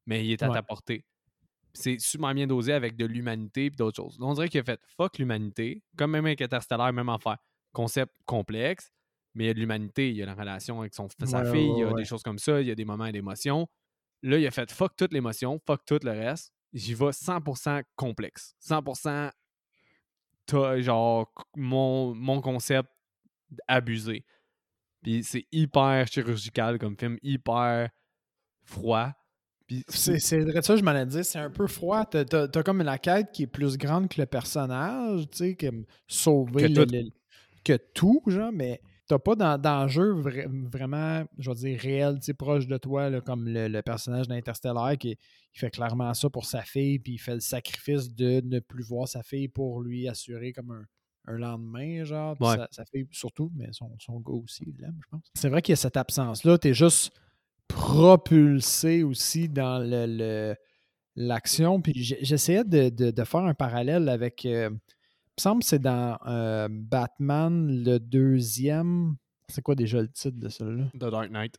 mais 0.06 0.24
il 0.24 0.32
est 0.32 0.42
à 0.42 0.48
Ouais. 0.48 0.54
ta 0.54 0.62
portée. 0.62 1.04
C'est 1.72 1.98
super 2.00 2.34
bien 2.34 2.46
dosé 2.46 2.72
avec 2.72 2.96
de 2.96 3.04
l'humanité 3.04 3.66
et 3.66 3.70
d'autres 3.70 3.96
choses. 3.96 4.18
On 4.20 4.32
dirait 4.34 4.48
qu'il 4.48 4.60
a 4.60 4.64
fait 4.64 4.80
fuck 4.96 5.18
l'humanité, 5.18 5.82
comme 5.96 6.12
même 6.12 6.26
avec 6.26 6.40
Interstellar, 6.40 6.92
même 6.92 7.08
affaire. 7.08 7.38
Concept 7.72 8.12
complexe, 8.26 8.92
mais 9.34 9.44
il 9.44 9.46
y 9.48 9.50
a 9.50 9.54
de 9.54 9.58
l'humanité, 9.60 10.10
il 10.10 10.16
y 10.16 10.22
a 10.22 10.26
la 10.26 10.34
relation 10.34 10.80
avec 10.80 10.94
son, 10.94 11.08
sa 11.24 11.42
Ouais, 11.42 11.50
fille, 11.50 11.70
ouais, 11.70 11.78
il 11.78 11.80
y 11.80 11.84
a 11.84 11.92
des 11.94 12.04
choses 12.04 12.22
comme 12.22 12.38
ça, 12.38 12.60
il 12.60 12.68
y 12.68 12.70
a 12.70 12.76
des 12.76 12.84
moments 12.84 13.10
d'émotion. 13.10 13.68
Là, 14.22 14.38
il 14.38 14.46
a 14.46 14.50
fait 14.52 14.70
fuck 14.70 14.94
toute 14.96 15.12
l'émotion, 15.12 15.60
fuck 15.66 15.84
tout 15.84 15.98
le 16.02 16.12
reste. 16.12 16.52
J'y 16.72 16.94
vais 16.94 17.12
100% 17.12 17.82
complexe. 17.96 18.54
100% 18.60 19.30
t'as, 20.46 20.80
genre 20.80 21.32
mon, 21.56 22.14
mon 22.14 22.40
concept 22.40 22.90
abusé. 23.68 24.24
Puis 25.02 25.24
c'est 25.24 25.46
hyper 25.52 26.06
chirurgical 26.06 26.78
comme 26.78 26.96
film, 26.98 27.18
hyper 27.22 27.90
froid. 28.64 29.12
C'est 29.88 30.40
vrai 30.40 30.62
ça, 30.62 30.76
je 30.76 30.82
m'en 30.82 30.94
ai 30.94 31.06
dit, 31.06 31.24
c'est 31.24 31.38
un 31.38 31.50
peu 31.50 31.66
froid. 31.66 32.04
T'as 32.04 32.24
t'as 32.24 32.62
comme 32.62 32.82
la 32.82 32.98
quête 32.98 33.32
qui 33.32 33.44
est 33.44 33.46
plus 33.46 33.76
grande 33.78 34.08
que 34.08 34.20
le 34.20 34.26
personnage, 34.26 35.22
tu 35.30 35.38
sais, 35.38 35.54
comme 35.54 35.84
sauver 36.06 36.62
Que 36.74 36.80
le- 36.80 36.86
tout. 36.86 36.92
le- 36.94 37.10
que 37.64 37.76
tout, 37.94 38.22
genre, 38.26 38.52
mais 38.52 38.80
t'as 39.08 39.18
pas 39.18 39.34
d'en- 39.34 39.56
d'enjeu 39.56 40.12
vra- 40.14 40.46
vraiment, 40.70 41.24
je 41.38 41.50
vais 41.50 41.56
dire, 41.56 41.80
réel, 41.80 42.16
tu 42.16 42.26
sais, 42.26 42.34
proche 42.34 42.66
de 42.66 42.76
toi, 42.76 43.08
là, 43.08 43.20
comme 43.22 43.48
le, 43.48 43.68
le 43.68 43.82
personnage 43.82 44.28
d'Interstellar 44.28 44.98
qui 44.98 45.16
fait 45.54 45.70
clairement 45.70 46.12
ça 46.12 46.28
pour 46.28 46.44
sa 46.44 46.60
fille, 46.62 46.98
puis 46.98 47.14
il 47.14 47.18
fait 47.18 47.34
le 47.34 47.40
sacrifice 47.40 48.14
de 48.14 48.42
ne 48.44 48.60
plus 48.60 48.82
voir 48.84 49.08
sa 49.08 49.22
fille 49.22 49.48
pour 49.48 49.80
lui 49.80 50.08
assurer 50.08 50.52
comme 50.52 50.72
un, 50.72 50.84
un 51.32 51.38
lendemain, 51.38 52.04
genre. 52.04 52.36
Ouais. 52.40 52.56
Sa, 52.56 52.68
sa 52.70 52.84
fille 52.84 53.06
surtout, 53.12 53.50
mais 53.56 53.68
son, 53.72 53.90
son 53.98 54.20
gars 54.20 54.34
aussi, 54.34 54.64
il 54.66 54.74
l'aime, 54.78 54.98
je 55.02 55.08
pense. 55.10 55.22
C'est 55.34 55.48
vrai 55.48 55.62
qu'il 55.62 55.72
y 55.72 55.74
a 55.74 55.76
cette 55.76 55.96
absence-là, 55.96 56.58
t'es 56.58 56.74
juste 56.74 57.12
propulsé 57.68 59.02
aussi 59.02 59.48
dans 59.48 59.78
le, 59.78 60.06
le- 60.06 60.56
l'action. 61.16 61.80
Puis 61.80 61.92
j'essayais 61.96 62.64
de, 62.64 62.88
de- 62.88 63.10
de 63.10 63.24
faire 63.24 63.40
un 63.44 63.54
parallèle 63.54 64.08
avec. 64.08 64.44
euh, 64.46 64.70
il 64.70 65.40
me 65.40 65.42
semble 65.42 65.62
que 65.62 65.68
c'est 65.68 65.78
dans 65.80 66.16
euh, 66.26 66.68
Batman, 66.70 67.82
le 67.84 67.98
deuxième. 67.98 69.16
C'est 69.48 69.62
quoi 69.62 69.74
déjà 69.74 70.00
le 70.00 70.08
titre 70.08 70.38
de 70.38 70.48
celui-là? 70.48 70.84
The 70.94 71.10
Dark 71.10 71.30
Knight. 71.30 71.58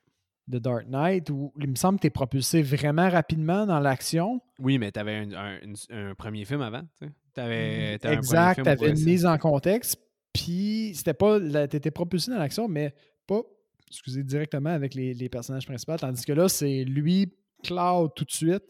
The 0.50 0.56
Dark 0.58 0.88
Knight, 0.88 1.30
où 1.30 1.52
il 1.60 1.70
me 1.70 1.76
semble 1.76 1.98
que 1.98 2.02
tu 2.02 2.08
es 2.08 2.12
propulsé 2.12 2.62
vraiment 2.62 3.10
rapidement 3.10 3.66
dans 3.66 3.80
l'action. 3.80 4.40
Oui, 4.60 4.78
mais 4.78 4.92
t'avais 4.92 5.16
un, 5.16 5.32
un, 5.34 5.60
un 5.90 6.16
premier 6.16 6.46
film 6.46 6.62
avant. 6.62 6.84
tu 7.02 7.10
t'avais 7.34 7.96
un 7.96 7.98
premier 7.98 8.14
exact, 8.16 8.64
tu 8.64 8.70
avais 8.70 8.90
une 8.92 9.04
mise 9.04 9.26
en 9.26 9.38
contexte. 9.38 10.00
Puis 10.34 10.92
c'était 10.96 11.14
pas. 11.14 11.40
Tu 11.68 11.76
étais 11.78 11.92
propulsé 11.92 12.32
dans 12.32 12.38
l'action, 12.38 12.68
mais 12.68 12.94
pas, 13.28 13.42
excusez, 13.90 14.24
directement 14.24 14.70
avec 14.72 14.94
les, 14.96 15.14
les 15.14 15.30
personnages 15.30 15.66
principaux. 15.66 15.96
Tandis 15.98 16.26
que 16.26 16.34
là, 16.34 16.50
c'est 16.50 16.84
lui, 16.84 17.32
Cloud, 17.64 18.12
tout 18.16 18.26
de 18.26 18.32
suite. 18.32 18.64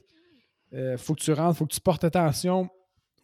Euh, 0.74 0.98
faut 0.98 1.14
que 1.16 1.22
tu 1.22 1.32
rentres, 1.32 1.58
faut 1.58 1.66
que 1.66 1.74
tu 1.74 1.82
portes 1.82 2.04
attention 2.04 2.70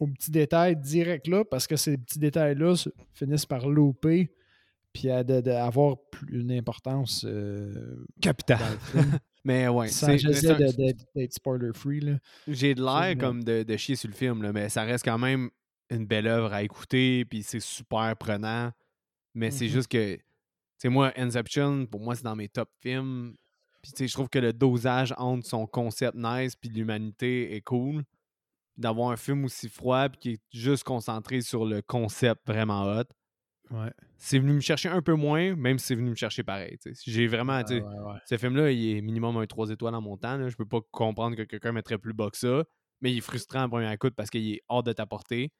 aux 0.00 0.06
petits 0.06 0.30
détails 0.30 0.76
direct 0.76 1.26
là, 1.28 1.44
parce 1.44 1.66
que 1.66 1.76
ces 1.76 1.96
petits 1.98 2.18
détails-là 2.18 2.76
se- 2.76 2.90
finissent 3.14 3.46
par 3.46 3.68
louper 3.68 4.32
puis 4.92 5.10
à 5.10 5.22
de- 5.24 5.40
de- 5.40 5.50
avoir 5.50 5.96
une 6.30 6.52
importance 6.52 7.24
euh, 7.28 8.04
Capital. 8.20 8.58
dans 8.58 8.68
le 8.70 8.78
film. 9.02 9.18
Mais 9.44 9.66
ouais, 9.68 9.88
c'est- 9.88 10.18
J'essaie 10.18 10.54
d'être 10.54 11.32
spoiler-free. 11.32 12.00
là. 12.00 12.18
j'ai 12.46 12.74
de 12.74 12.82
l'air 12.82 13.16
comme 13.18 13.42
de, 13.42 13.62
de 13.64 13.76
chier 13.76 13.96
sur 13.96 14.08
le 14.08 14.14
film, 14.14 14.42
là, 14.42 14.52
mais 14.52 14.68
ça 14.68 14.84
reste 14.84 15.04
quand 15.04 15.18
même 15.18 15.50
une 15.90 16.06
belle 16.06 16.28
œuvre 16.28 16.52
à 16.52 16.62
écouter, 16.62 17.24
puis 17.24 17.42
c'est 17.42 17.58
super 17.60 18.16
prenant. 18.16 18.70
Mais 19.34 19.50
c'est 19.50 19.64
Mhm. 19.64 19.70
juste 19.72 19.88
que, 19.90 20.16
sais, 20.82 20.88
moi, 20.88 21.12
Inception, 21.16 21.86
pour 21.86 22.00
moi, 22.00 22.14
c'est 22.14 22.24
dans 22.24 22.36
mes 22.36 22.48
top 22.48 22.68
films. 22.80 23.34
Puis, 23.82 23.92
tu 23.92 23.98
sais, 23.98 24.08
je 24.08 24.12
trouve 24.12 24.28
que 24.28 24.38
le 24.38 24.52
dosage 24.52 25.12
entre 25.16 25.46
son 25.46 25.66
concept 25.66 26.16
nice 26.16 26.54
puis 26.54 26.70
l'humanité 26.70 27.56
est 27.56 27.62
cool. 27.62 28.04
d'avoir 28.76 29.10
un 29.10 29.16
film 29.16 29.44
aussi 29.44 29.68
froid 29.68 30.08
puis 30.08 30.18
qui 30.18 30.30
est 30.30 30.40
juste 30.50 30.84
concentré 30.84 31.40
sur 31.40 31.64
le 31.64 31.82
concept 31.82 32.42
vraiment 32.46 32.84
hot. 32.84 33.04
Ouais. 33.70 33.90
C'est 34.18 34.38
venu 34.38 34.52
me 34.52 34.60
chercher 34.60 34.88
un 34.90 35.00
peu 35.00 35.14
moins, 35.14 35.54
même 35.54 35.78
si 35.78 35.86
c'est 35.86 35.94
venu 35.94 36.10
me 36.10 36.14
chercher 36.14 36.42
pareil. 36.42 36.76
tu 36.78 36.94
sais. 36.94 37.10
J'ai 37.10 37.26
vraiment, 37.26 37.60
sais, 37.66 37.80
ouais, 37.80 37.98
ouais. 37.98 38.18
ce 38.26 38.36
film-là, 38.36 38.70
il 38.70 38.96
est 38.96 39.00
minimum 39.00 39.36
un 39.38 39.46
3 39.46 39.70
étoiles 39.70 39.94
en 39.94 40.02
montant. 40.02 40.36
Là. 40.36 40.48
Je 40.48 40.56
peux 40.56 40.66
pas 40.66 40.80
comprendre 40.90 41.36
que 41.36 41.42
quelqu'un 41.42 41.72
mettrait 41.72 41.98
plus 41.98 42.12
bas 42.12 42.28
que 42.30 42.36
ça, 42.36 42.64
mais 43.00 43.12
il 43.12 43.18
est 43.18 43.22
frustrant 43.22 43.62
en 43.62 43.68
première 43.68 43.92
écoute 43.92 44.14
parce 44.14 44.30
qu'il 44.30 44.52
est 44.52 44.62
hors 44.68 44.82
de 44.82 44.92
ta 44.92 45.06
portée. 45.06 45.50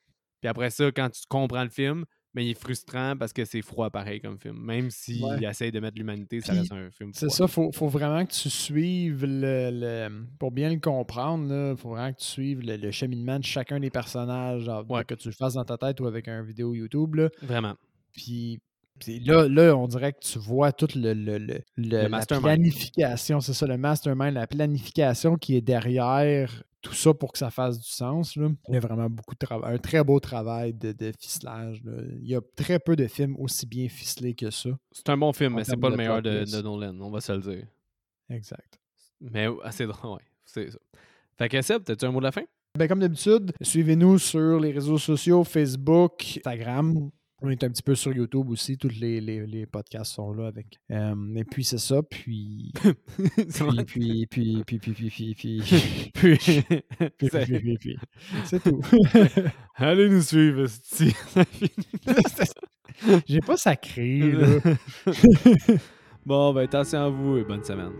Puis 0.40 0.48
après 0.48 0.70
ça, 0.70 0.92
quand 0.92 1.08
tu 1.10 1.22
comprends 1.28 1.64
le 1.64 1.70
film, 1.70 2.04
mais 2.34 2.46
il 2.46 2.50
est 2.50 2.60
frustrant 2.60 3.14
parce 3.18 3.32
que 3.32 3.44
c'est 3.44 3.62
froid 3.62 3.90
pareil 3.90 4.20
comme 4.20 4.38
film. 4.38 4.58
Même 4.58 4.90
s'il 4.90 5.22
Ouais. 5.24 5.44
essaye 5.44 5.70
de 5.70 5.80
mettre 5.80 5.98
l'humanité, 5.98 6.40
ça 6.40 6.52
reste 6.54 6.72
un 6.72 6.90
film 6.90 7.10
C'est 7.14 7.30
ça, 7.30 7.46
faut, 7.46 7.70
faut 7.72 7.88
vraiment 7.88 8.24
que 8.24 8.32
tu 8.32 8.48
suives 8.48 9.24
le, 9.24 9.70
le- 9.72 10.24
Pour 10.38 10.50
bien 10.50 10.70
le 10.70 10.78
comprendre, 10.80 11.72
il 11.72 11.76
faut 11.76 11.90
vraiment 11.90 12.12
que 12.12 12.18
tu 12.20 12.26
suives 12.26 12.60
le, 12.62 12.76
le 12.76 12.90
cheminement 12.90 13.38
de 13.38 13.44
chacun 13.44 13.78
des 13.80 13.90
personnages, 13.90 14.62
genre, 14.62 14.84
Ouais. 14.90 15.04
que 15.04 15.14
tu 15.14 15.28
le 15.28 15.34
fasses 15.34 15.54
dans 15.54 15.64
ta 15.64 15.76
tête 15.76 16.00
ou 16.00 16.06
avec 16.06 16.28
un 16.28 16.42
vidéo 16.42 16.74
YouTube. 16.74 17.16
Là. 17.16 17.28
Vraiment. 17.42 17.74
Puis, 18.12 18.60
là, 19.24 19.48
là, 19.48 19.76
on 19.76 19.88
dirait 19.88 20.12
que 20.12 20.20
tu 20.20 20.38
vois 20.38 20.72
toute 20.72 20.94
le, 20.94 21.12
le, 21.14 21.38
le- 21.38 21.60
le- 21.76 22.08
la 22.08 22.20
planification, 22.26 23.40
c'est 23.40 23.52
ça, 23.54 23.66
le 23.66 23.76
mastermind, 23.76 24.34
la 24.34 24.46
planification 24.46 25.36
qui 25.36 25.56
est 25.56 25.60
derrière 25.60 26.62
tout 26.82 26.94
ça 26.94 27.14
pour 27.14 27.32
que 27.32 27.38
ça 27.38 27.50
fasse 27.50 27.78
du 27.78 27.88
sens. 27.88 28.36
Là. 28.36 28.48
Il 28.68 28.74
y 28.74 28.76
a 28.76 28.80
vraiment 28.80 29.08
beaucoup 29.08 29.34
de 29.34 29.38
travail, 29.38 29.74
un 29.74 29.78
très 29.78 30.02
beau 30.02 30.20
travail 30.20 30.74
de, 30.74 30.92
de 30.92 31.12
ficelage. 31.18 31.82
là. 31.84 31.92
Il 32.20 32.28
y 32.28 32.34
a 32.34 32.40
très 32.56 32.78
peu 32.78 32.96
de 32.96 33.06
films 33.06 33.36
aussi 33.38 33.66
bien 33.66 33.88
ficelés 33.88 34.34
que 34.34 34.50
ça. 34.50 34.70
C'est 34.90 35.08
un 35.08 35.16
bon 35.16 35.32
film, 35.32 35.54
mais 35.54 35.64
c'est 35.64 35.76
pas 35.76 35.90
le 35.90 35.96
meilleur 35.96 36.20
de, 36.20 36.62
Nolan, 36.62 36.98
on 37.00 37.10
va 37.10 37.20
se 37.20 37.32
le 37.32 37.40
dire. 37.40 37.66
Exact. 38.28 38.78
Mais 39.20 39.48
assez 39.62 39.86
drôle, 39.86 40.16
ouais, 40.16 40.24
c'est 40.44 40.70
ça. 40.70 40.78
Fait 41.38 41.48
que 41.48 41.62
Seb, 41.62 41.84
t'as-tu 41.84 42.04
un 42.04 42.10
mot 42.10 42.18
de 42.18 42.24
la 42.24 42.32
fin? 42.32 42.42
Ben, 42.76 42.88
comme 42.88 43.00
d'habitude, 43.00 43.52
suivez-nous 43.60 44.18
sur 44.18 44.58
les 44.58 44.72
réseaux 44.72 44.98
sociaux, 44.98 45.44
Facebook, 45.44 46.38
Instagram. 46.38 47.10
On 47.44 47.50
est 47.50 47.64
un 47.64 47.70
petit 47.70 47.82
peu 47.82 47.94
sur 47.94 48.12
YouTube 48.12 48.48
aussi. 48.50 48.78
Tous 48.78 48.88
les, 49.00 49.20
les, 49.20 49.46
les 49.46 49.66
podcasts 49.66 50.12
sont 50.12 50.32
là 50.32 50.46
avec. 50.46 50.78
Euh, 50.90 51.14
et 51.34 51.44
puis 51.44 51.64
c'est 51.64 51.78
ça. 51.78 52.02
Puis. 52.10 52.72
puis, 52.72 54.26
puis, 54.26 54.26
puis, 54.26 54.64
puis, 54.64 54.78
puis, 54.78 54.78
puis, 54.78 55.34
puis, 55.34 55.34
puis, 55.34 55.34
puis, 55.34 56.12
Puis, 56.14 56.38
puis, 56.38 57.10
puis, 57.18 57.28
c'est- 57.30 57.44
puis, 57.46 57.58
puis, 57.58 57.78
puis. 57.78 57.96
C'est 58.44 58.62
tout. 58.62 58.80
allez 59.74 60.08
nous 60.08 60.22
suivre. 60.22 60.66
J'ai 63.26 63.40
pas 63.40 63.56
sacré, 63.56 64.32
là. 64.32 64.46
bon, 66.24 66.54
ben 66.54 66.62
attention 66.62 67.00
à 67.00 67.08
vous 67.08 67.38
et 67.38 67.44
bonne 67.44 67.64
semaine. 67.64 67.92